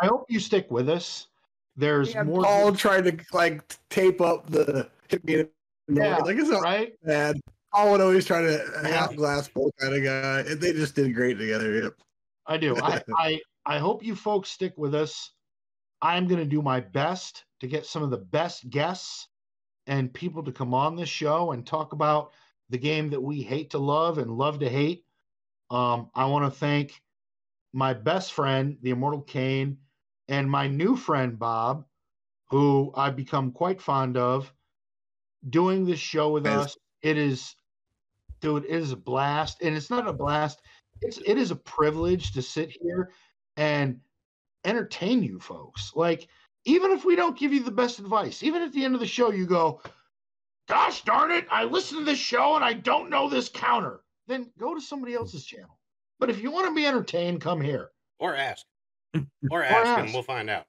I 0.00 0.06
hope 0.06 0.26
you 0.28 0.40
stick 0.40 0.70
with 0.70 0.88
us. 0.88 1.28
There's 1.76 2.14
Yeah, 2.14 2.24
more. 2.24 2.42
Paul 2.42 2.74
trying 2.74 3.04
to 3.04 3.16
like 3.32 3.62
tape 3.88 4.20
up 4.20 4.48
the 4.50 4.88
yeah, 5.88 6.16
like 6.18 6.36
it's 6.36 6.48
not 6.48 6.62
right. 6.62 6.92
bad. 7.02 7.40
Paul 7.72 7.92
would 7.92 8.00
always 8.00 8.26
try 8.26 8.42
to 8.42 8.82
half 8.84 9.16
glass 9.16 9.48
full 9.48 9.72
kind 9.80 9.94
of 9.94 10.02
guy, 10.02 10.40
and 10.40 10.60
they 10.60 10.72
just 10.72 10.94
did 10.94 11.14
great 11.14 11.38
together. 11.38 11.82
Yep. 11.82 11.94
I 12.46 12.56
do. 12.56 12.76
I, 12.76 13.02
I 13.16 13.40
I 13.64 13.78
hope 13.78 14.04
you 14.04 14.14
folks 14.14 14.50
stick 14.50 14.74
with 14.76 14.94
us. 14.94 15.32
I'm 16.00 16.26
going 16.26 16.40
to 16.40 16.46
do 16.46 16.62
my 16.62 16.80
best 16.80 17.44
to 17.60 17.66
get 17.68 17.86
some 17.86 18.02
of 18.02 18.10
the 18.10 18.18
best 18.18 18.68
guests 18.70 19.28
and 19.86 20.12
people 20.12 20.42
to 20.42 20.52
come 20.52 20.74
on 20.74 20.96
this 20.96 21.08
show 21.08 21.52
and 21.52 21.64
talk 21.64 21.92
about 21.92 22.32
the 22.70 22.78
game 22.78 23.10
that 23.10 23.22
we 23.22 23.42
hate 23.42 23.70
to 23.70 23.78
love 23.78 24.18
and 24.18 24.30
love 24.30 24.58
to 24.60 24.68
hate. 24.68 25.04
Um, 25.70 26.10
I 26.14 26.26
want 26.26 26.44
to 26.52 26.58
thank 26.58 27.00
my 27.72 27.94
best 27.94 28.32
friend, 28.32 28.76
the 28.82 28.90
Immortal 28.90 29.22
Kane, 29.22 29.78
and 30.28 30.50
my 30.50 30.66
new 30.66 30.96
friend 30.96 31.38
Bob, 31.38 31.84
who 32.50 32.92
I've 32.94 33.16
become 33.16 33.52
quite 33.52 33.80
fond 33.80 34.16
of, 34.16 34.52
doing 35.48 35.84
this 35.84 35.98
show 35.98 36.30
with 36.30 36.46
us. 36.46 36.76
It 37.02 37.16
is, 37.16 37.56
dude, 38.40 38.64
it 38.64 38.70
is 38.70 38.92
a 38.92 38.96
blast, 38.96 39.62
and 39.62 39.74
it's 39.74 39.90
not 39.90 40.06
a 40.06 40.12
blast. 40.12 40.60
It's 41.00 41.18
it 41.26 41.38
is 41.38 41.50
a 41.50 41.56
privilege 41.56 42.32
to 42.32 42.42
sit 42.42 42.70
here 42.70 43.10
and 43.56 44.00
entertain 44.64 45.22
you 45.22 45.40
folks. 45.40 45.92
Like, 45.96 46.28
even 46.64 46.92
if 46.92 47.04
we 47.04 47.16
don't 47.16 47.38
give 47.38 47.52
you 47.52 47.62
the 47.62 47.70
best 47.70 47.98
advice, 47.98 48.42
even 48.42 48.62
at 48.62 48.72
the 48.72 48.84
end 48.84 48.94
of 48.94 49.00
the 49.00 49.06
show, 49.06 49.32
you 49.32 49.46
go, 49.46 49.80
"Gosh 50.68 51.02
darn 51.02 51.32
it, 51.32 51.46
I 51.50 51.64
listened 51.64 52.00
to 52.00 52.04
this 52.04 52.20
show 52.20 52.54
and 52.54 52.64
I 52.64 52.74
don't 52.74 53.10
know 53.10 53.28
this 53.28 53.48
counter." 53.48 54.04
Then 54.28 54.52
go 54.58 54.74
to 54.74 54.80
somebody 54.80 55.14
hmm. 55.14 55.18
else's 55.18 55.44
channel. 55.44 55.78
But 56.22 56.30
if 56.30 56.40
you 56.40 56.52
want 56.52 56.68
to 56.68 56.72
be 56.76 56.86
entertained, 56.86 57.40
come 57.40 57.60
here. 57.60 57.90
Or 58.20 58.36
ask. 58.36 58.64
Or 59.50 59.64
ask, 59.64 59.98
and 60.04 60.14
we'll 60.14 60.22
find 60.22 60.48
out. 60.48 60.66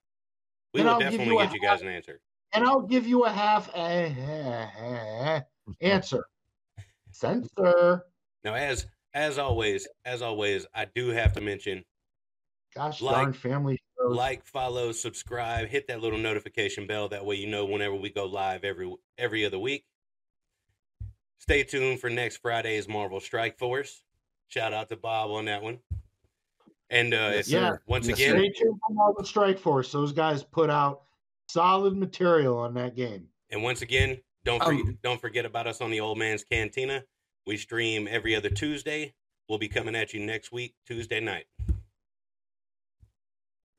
We 0.74 0.80
And 0.80 0.88
will 0.88 0.96
I'll 0.96 1.00
definitely 1.00 1.28
you 1.36 1.38
get 1.38 1.54
you 1.54 1.62
guys 1.62 1.82
an 1.84 1.90
answer. 1.90 2.20
and 2.56 2.66
I'll 2.66 2.82
give 2.82 3.06
you 3.06 3.26
a 3.26 3.30
half 3.30 3.70
uh, 3.76 5.42
answer. 5.80 6.26
Censor. 7.12 8.04
Now, 8.44 8.56
as 8.56 8.88
as 9.14 9.38
always, 9.38 9.88
as 10.06 10.24
always, 10.24 10.66
I 10.74 10.86
do 10.96 11.10
have 11.10 11.34
to 11.34 11.42
mention 11.42 11.86
Gosh 12.76 13.00
Like- 13.04 13.16
darn 13.16 13.34
family 13.34 13.80
shows. 14.00 14.16
like, 14.16 14.44
follow, 14.48 14.92
subscribe, 14.92 15.68
hit 15.68 15.86
that 15.88 16.02
little 16.02 16.18
notification 16.18 16.88
bell. 16.88 17.10
That 17.10 17.28
way, 17.28 17.36
you 17.36 17.46
know 17.46 17.66
whenever 17.66 17.94
we 17.94 18.10
go 18.10 18.26
live 18.26 18.64
every 18.64 18.92
every 19.20 19.46
other 19.46 19.60
week. 19.60 19.86
Stay 21.38 21.62
tuned 21.62 22.00
for 22.00 22.10
next 22.10 22.38
Friday's 22.38 22.88
Marvel 22.88 23.20
Strike 23.20 23.60
Force. 23.60 24.02
Shout 24.54 24.72
out 24.72 24.88
to 24.90 24.96
Bob 24.96 25.32
on 25.32 25.46
that 25.46 25.64
one. 25.64 25.80
And 26.92 27.12
uh, 27.12 27.32
if- 27.34 27.48
yeah. 27.48 27.78
once 27.88 28.06
Stay 28.06 28.14
again, 28.14 28.36
tuned 28.56 28.80
for 28.88 28.94
Marvel 28.94 29.24
Strike 29.24 29.58
Force. 29.58 29.92
Those 29.92 30.12
guys 30.12 30.44
put 30.44 30.70
out 30.70 31.02
solid 31.48 31.98
material 31.98 32.60
on 32.60 32.76
that 32.76 32.96
game. 32.96 33.28
And 33.50 33.64
once 33.64 33.82
again, 33.82 34.20
don't 34.46 34.62
Um, 34.62 34.78
forget, 34.78 35.02
don't 35.02 35.20
forget 35.20 35.46
about 35.46 35.66
us 35.66 35.82
on 35.82 35.90
the 35.90 36.00
Old 36.00 36.20
Man's 36.20 36.44
Cantina. 36.44 37.04
We 37.48 37.58
stream 37.58 38.08
every 38.08 38.36
other 38.36 38.50
Tuesday. 38.50 39.16
We'll 39.50 39.58
be 39.58 39.68
coming 39.68 39.96
at 39.96 40.14
you 40.14 40.24
next 40.24 40.52
week, 40.52 40.76
Tuesday 40.86 41.20
night. 41.20 41.46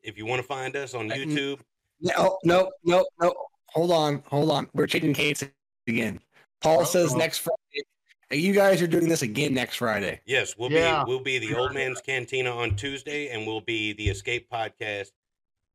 If 0.02 0.18
you 0.18 0.26
want 0.26 0.42
to 0.42 0.46
find 0.48 0.74
us 0.74 0.92
on 0.92 1.08
YouTube, 1.08 1.60
No, 2.00 2.38
no, 2.42 2.72
no, 2.82 3.06
no. 3.20 3.32
Hold 3.68 3.92
on, 3.92 4.24
hold 4.26 4.50
on. 4.50 4.68
We're 4.74 4.88
changing 4.88 5.14
case 5.14 5.44
again. 5.86 6.18
Paul 6.60 6.84
says 6.84 7.14
next 7.14 7.38
Friday. 7.38 7.86
You 8.30 8.52
guys 8.52 8.80
are 8.82 8.86
doing 8.86 9.08
this 9.08 9.22
again 9.22 9.54
next 9.54 9.76
Friday. 9.76 10.20
yes, 10.26 10.56
we'll 10.58 10.72
Yeah. 10.72 11.04
be 11.04 11.10
we'll 11.10 11.20
be 11.22 11.38
the 11.38 11.54
Old 11.54 11.74
Man's 11.74 12.00
Cantina 12.00 12.50
on 12.50 12.76
Tuesday, 12.76 13.28
and 13.28 13.46
we'll 13.46 13.60
be 13.60 13.92
the 13.92 14.08
Escape 14.08 14.48
Podcast 14.50 15.08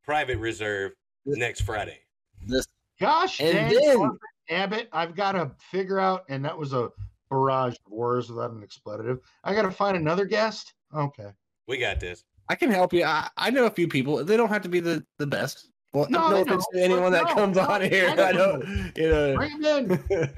Private 0.04 0.38
Reserve 0.38 0.94
next 1.26 1.62
Friday. 1.62 2.00
This 2.46 2.68
Gosh 3.00 3.40
And 3.40 3.72
dang, 3.74 4.00
then- 4.02 4.20
Abbott, 4.50 4.90
I've 4.92 5.16
got 5.16 5.34
to 5.34 5.52
figure 5.72 6.00
out, 6.00 6.26
and 6.28 6.44
that 6.44 6.58
was 6.58 6.74
a 6.74 6.90
barrage 7.30 7.76
of 7.86 7.92
words 7.92 8.30
without 8.30 8.52
an 8.52 8.64
expletive. 8.64 9.20
I 9.44 9.54
got 9.54 9.62
to 9.62 9.72
find 9.72 9.96
another 9.96 10.26
guest. 10.26 10.74
Okay. 10.94 11.30
We 11.68 11.78
got 11.78 12.00
this. 12.00 12.26
I 12.50 12.56
can 12.56 12.72
help 12.72 12.92
you. 12.92 13.04
I, 13.06 13.30
I 13.38 13.52
know 13.52 13.66
a 13.68 13.70
few 13.70 13.88
people. 13.88 14.26
They 14.26 14.36
don't 14.36 14.50
have 14.50 14.64
to 14.64 14.70
be 14.70 14.80
the, 14.80 15.06
the 15.20 15.28
best. 15.28 15.70
Well, 15.94 16.08
No, 16.10 16.30
no, 16.32 16.42
offense 16.42 16.66
to 16.74 16.84
anyone 16.84 17.12
that 17.12 17.26
no, 17.26 17.34
comes 17.36 17.58
no, 17.58 17.64
on 17.68 17.82
here. 17.82 18.10
I 18.10 18.14
I 18.14 18.32
don't. 18.32 18.60
don't, 18.66 18.98
you 18.98 19.10
know. 19.10 19.36
Bring 19.36 19.60
them 19.60 19.92
in. 20.10 20.30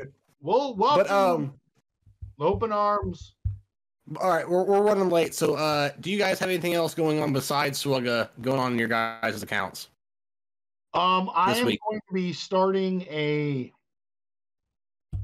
We'll 0.41 0.75
welcome 0.75 1.03
But 1.07 1.09
um, 1.11 1.53
open 2.41 2.71
arms. 2.71 3.35
all 4.19 4.29
right, 4.29 4.47
we're, 4.49 4.63
we're 4.63 4.81
running 4.81 5.09
late. 5.09 5.33
So, 5.33 5.55
uh, 5.55 5.91
do 6.01 6.11
you 6.11 6.17
guys 6.17 6.39
have 6.39 6.49
anything 6.49 6.73
else 6.73 6.93
going 6.93 7.21
on 7.21 7.31
besides 7.31 7.81
Swugga 7.81 8.29
going 8.41 8.59
on 8.59 8.73
in 8.73 8.79
your 8.79 8.87
guys' 8.87 9.41
accounts? 9.41 9.89
Um, 10.93 11.29
I 11.33 11.55
am 11.55 11.65
week. 11.67 11.79
going 11.87 12.01
to 12.07 12.13
be 12.13 12.33
starting 12.33 13.03
a 13.03 13.71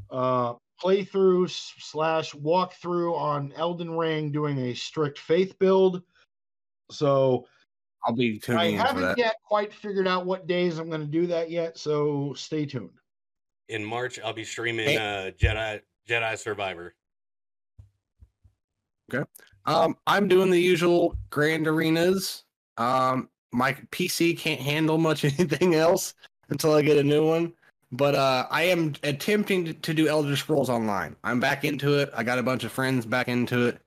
uh 0.10 0.54
playthrough 0.82 1.50
slash 1.50 2.32
walkthrough 2.34 3.14
on 3.18 3.52
Elden 3.58 3.92
Ring, 3.98 4.32
doing 4.32 4.58
a 4.60 4.74
strict 4.76 5.18
faith 5.20 5.58
build. 5.60 6.04
So 6.92 7.46
I'll 8.06 8.14
be 8.16 8.36
I 8.36 8.46
tuning 8.46 8.74
in 8.76 8.80
haven't 8.80 9.02
that. 9.02 9.18
yet 9.18 9.36
quite 9.44 9.74
figured 9.74 10.08
out 10.08 10.26
what 10.26 10.48
days 10.48 10.78
I'm 10.78 10.88
going 10.88 11.02
to 11.02 11.08
do 11.08 11.26
that 11.28 11.50
yet. 11.50 11.78
So 11.78 12.34
stay 12.36 12.66
tuned. 12.66 12.92
In 13.70 13.84
March, 13.84 14.20
I'll 14.24 14.34
be 14.34 14.46
streaming 14.46 14.88
Hey. 14.88 14.98
uh, 14.98 15.32
Jedi 15.32 15.82
Jedi 16.08 16.38
Survivor. 16.38 16.94
Okay. 19.14 19.24
Um, 19.66 19.98
I'm 20.08 20.28
doing 20.28 20.50
the 20.50 20.60
usual 20.60 21.18
grand 21.30 21.68
arenas. 21.68 22.44
Um, 22.78 23.30
my 23.52 23.74
PC 23.92 24.38
can't 24.38 24.62
handle 24.62 24.98
much 24.98 25.24
anything 25.40 25.76
else 25.76 26.14
until 26.50 26.74
I 26.74 26.82
get 26.82 26.98
a 26.98 27.04
new 27.04 27.26
one. 27.28 27.54
But 27.92 28.16
uh, 28.16 28.48
I 28.50 28.64
am 28.64 28.94
attempting 29.04 29.66
to, 29.66 29.74
to 29.74 29.94
do 29.94 30.08
Elder 30.08 30.36
Scrolls 30.36 30.70
Online. 30.70 31.16
I'm 31.24 31.40
back 31.40 31.64
into 31.64 32.00
it. 32.00 32.12
I 32.14 32.24
got 32.24 32.38
a 32.38 32.44
bunch 32.44 32.64
of 32.66 32.72
friends 32.72 33.06
back 33.06 33.30
into 33.30 33.68
it. 33.68 33.80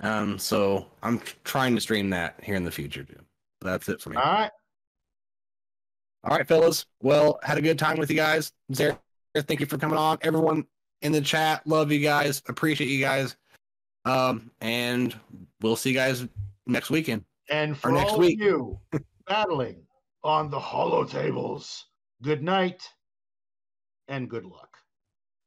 Um, 0.00 0.38
so 0.38 0.86
I'm 1.02 1.20
trying 1.44 1.74
to 1.74 1.80
stream 1.80 2.10
that 2.10 2.38
here 2.42 2.56
in 2.56 2.64
the 2.64 2.70
future 2.70 3.04
too. 3.04 3.20
That's 3.60 3.88
it 3.88 4.00
for 4.00 4.10
me. 4.10 4.16
All 4.16 4.22
right. 4.24 4.50
All 6.24 6.36
right, 6.36 6.46
fellas. 6.46 6.86
Well, 7.00 7.38
had 7.42 7.58
a 7.58 7.62
good 7.62 7.78
time 7.78 7.98
with 7.98 8.10
you 8.10 8.16
guys. 8.16 8.52
Zara, 8.74 8.98
thank 9.36 9.60
you 9.60 9.66
for 9.66 9.78
coming 9.78 9.96
on. 9.96 10.18
Everyone 10.22 10.66
in 11.02 11.12
the 11.12 11.20
chat, 11.20 11.64
love 11.66 11.92
you 11.92 12.00
guys. 12.00 12.42
Appreciate 12.48 12.90
you 12.90 13.00
guys. 13.00 13.36
Um, 14.08 14.50
and 14.60 15.14
we'll 15.60 15.76
see 15.76 15.90
you 15.90 15.94
guys 15.94 16.26
next 16.66 16.90
weekend. 16.90 17.24
And 17.50 17.76
for 17.76 17.90
next 17.92 18.12
all 18.12 18.18
week. 18.18 18.40
of 18.40 18.46
you 18.46 18.78
battling 19.26 19.82
on 20.24 20.50
the 20.50 20.58
holotables, 20.58 21.82
good 22.22 22.42
night 22.42 22.82
and 24.08 24.28
good 24.28 24.44
luck. 24.44 24.76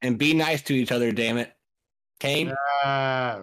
And 0.02 0.18
be 0.18 0.34
nice 0.34 0.62
to 0.64 0.74
each 0.74 0.92
other, 0.92 1.12
damn 1.12 1.38
it. 1.38 1.52
Kane, 2.20 2.54
Ah, 2.84 3.40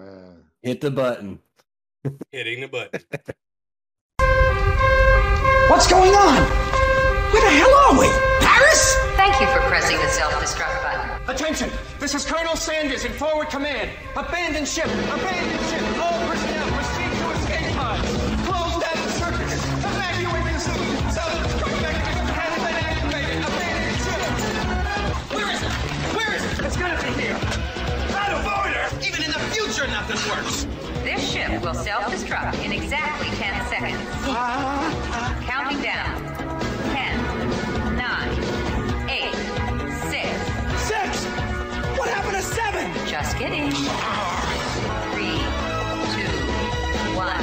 hit 0.63 0.81
the 0.81 0.91
button. 0.91 1.41
Hitting 2.33 2.61
the 2.61 2.69
button. 2.69 3.01
What's 5.69 5.89
going 5.91 6.15
on? 6.15 6.43
Where 7.33 7.43
the 7.43 7.51
hell 7.51 7.75
are 7.75 7.99
we? 8.01 8.38
Thank 9.29 9.43
you 9.43 9.61
for 9.61 9.61
pressing 9.69 9.99
the 9.99 10.09
self-destruct 10.09 10.83
button. 10.83 11.29
Attention! 11.29 11.71
This 12.01 12.15
is 12.15 12.25
Colonel 12.25 12.57
Sandurz 12.57 13.05
in 13.05 13.13
forward 13.13 13.51
command. 13.51 13.91
Abandon 14.17 14.65
ship! 14.65 14.87
Abandon 14.87 15.61
ship! 15.69 15.83
All 16.01 16.27
personnel 16.27 16.67
proceed 16.73 17.13
to 17.13 17.31
escape 17.37 17.77
pods! 17.77 18.09
Close 18.49 18.81
down 18.81 18.97
the 19.05 19.13
circuits! 19.21 19.61
Evacuate 19.85 20.33
the 20.33 20.57
activated! 22.89 23.45
Abandon 23.45 23.97
ship! 24.01 24.25
Where 25.37 25.53
is? 25.53 25.61
Where 26.17 26.35
is? 26.35 26.43
It's 26.61 26.79
gonna 26.79 26.97
be 26.97 27.13
here! 27.21 27.39
Even 29.07 29.23
in 29.25 29.31
the 29.31 29.45
future, 29.53 29.87
nothing 29.89 30.17
works! 30.33 30.65
This 31.05 31.21
ship 31.31 31.61
will 31.61 31.75
self-destruct 31.75 32.65
in 32.65 32.73
exactly 32.73 33.29
10 33.37 33.69
seconds. 33.69 34.01
Uh, 34.25 34.33
uh, 34.33 35.43
Counting 35.43 35.83
down. 35.83 36.18
Just 43.09 43.39
kidding. 43.39 43.71
Three, 43.71 43.89
two, 46.13 46.29
one. 47.17 47.43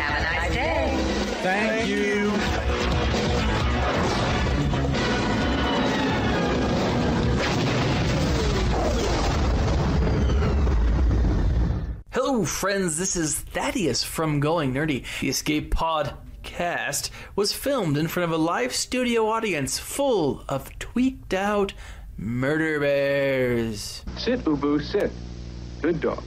Have 0.00 0.18
a 0.18 0.22
nice 0.24 0.52
day. 0.52 0.96
Thank 1.42 1.88
you. 1.88 2.30
Hello, 12.10 12.44
friends. 12.44 12.98
This 12.98 13.14
is 13.14 13.38
Thaddeus 13.38 14.02
from 14.02 14.40
Going 14.40 14.74
Nerdy. 14.74 15.04
The 15.20 15.28
Escape 15.28 15.72
Podcast 15.72 17.10
was 17.36 17.52
filmed 17.52 17.96
in 17.96 18.08
front 18.08 18.24
of 18.24 18.32
a 18.32 18.42
live 18.42 18.74
studio 18.74 19.28
audience 19.28 19.78
full 19.78 20.44
of 20.48 20.76
tweaked 20.80 21.32
out 21.32 21.74
murder 22.16 22.80
bears. 22.80 24.02
Sit, 24.16 24.44
Boo 24.44 24.56
Boo, 24.56 24.80
sit. 24.80 25.10
Good 25.82 26.00
dog. 26.00 26.22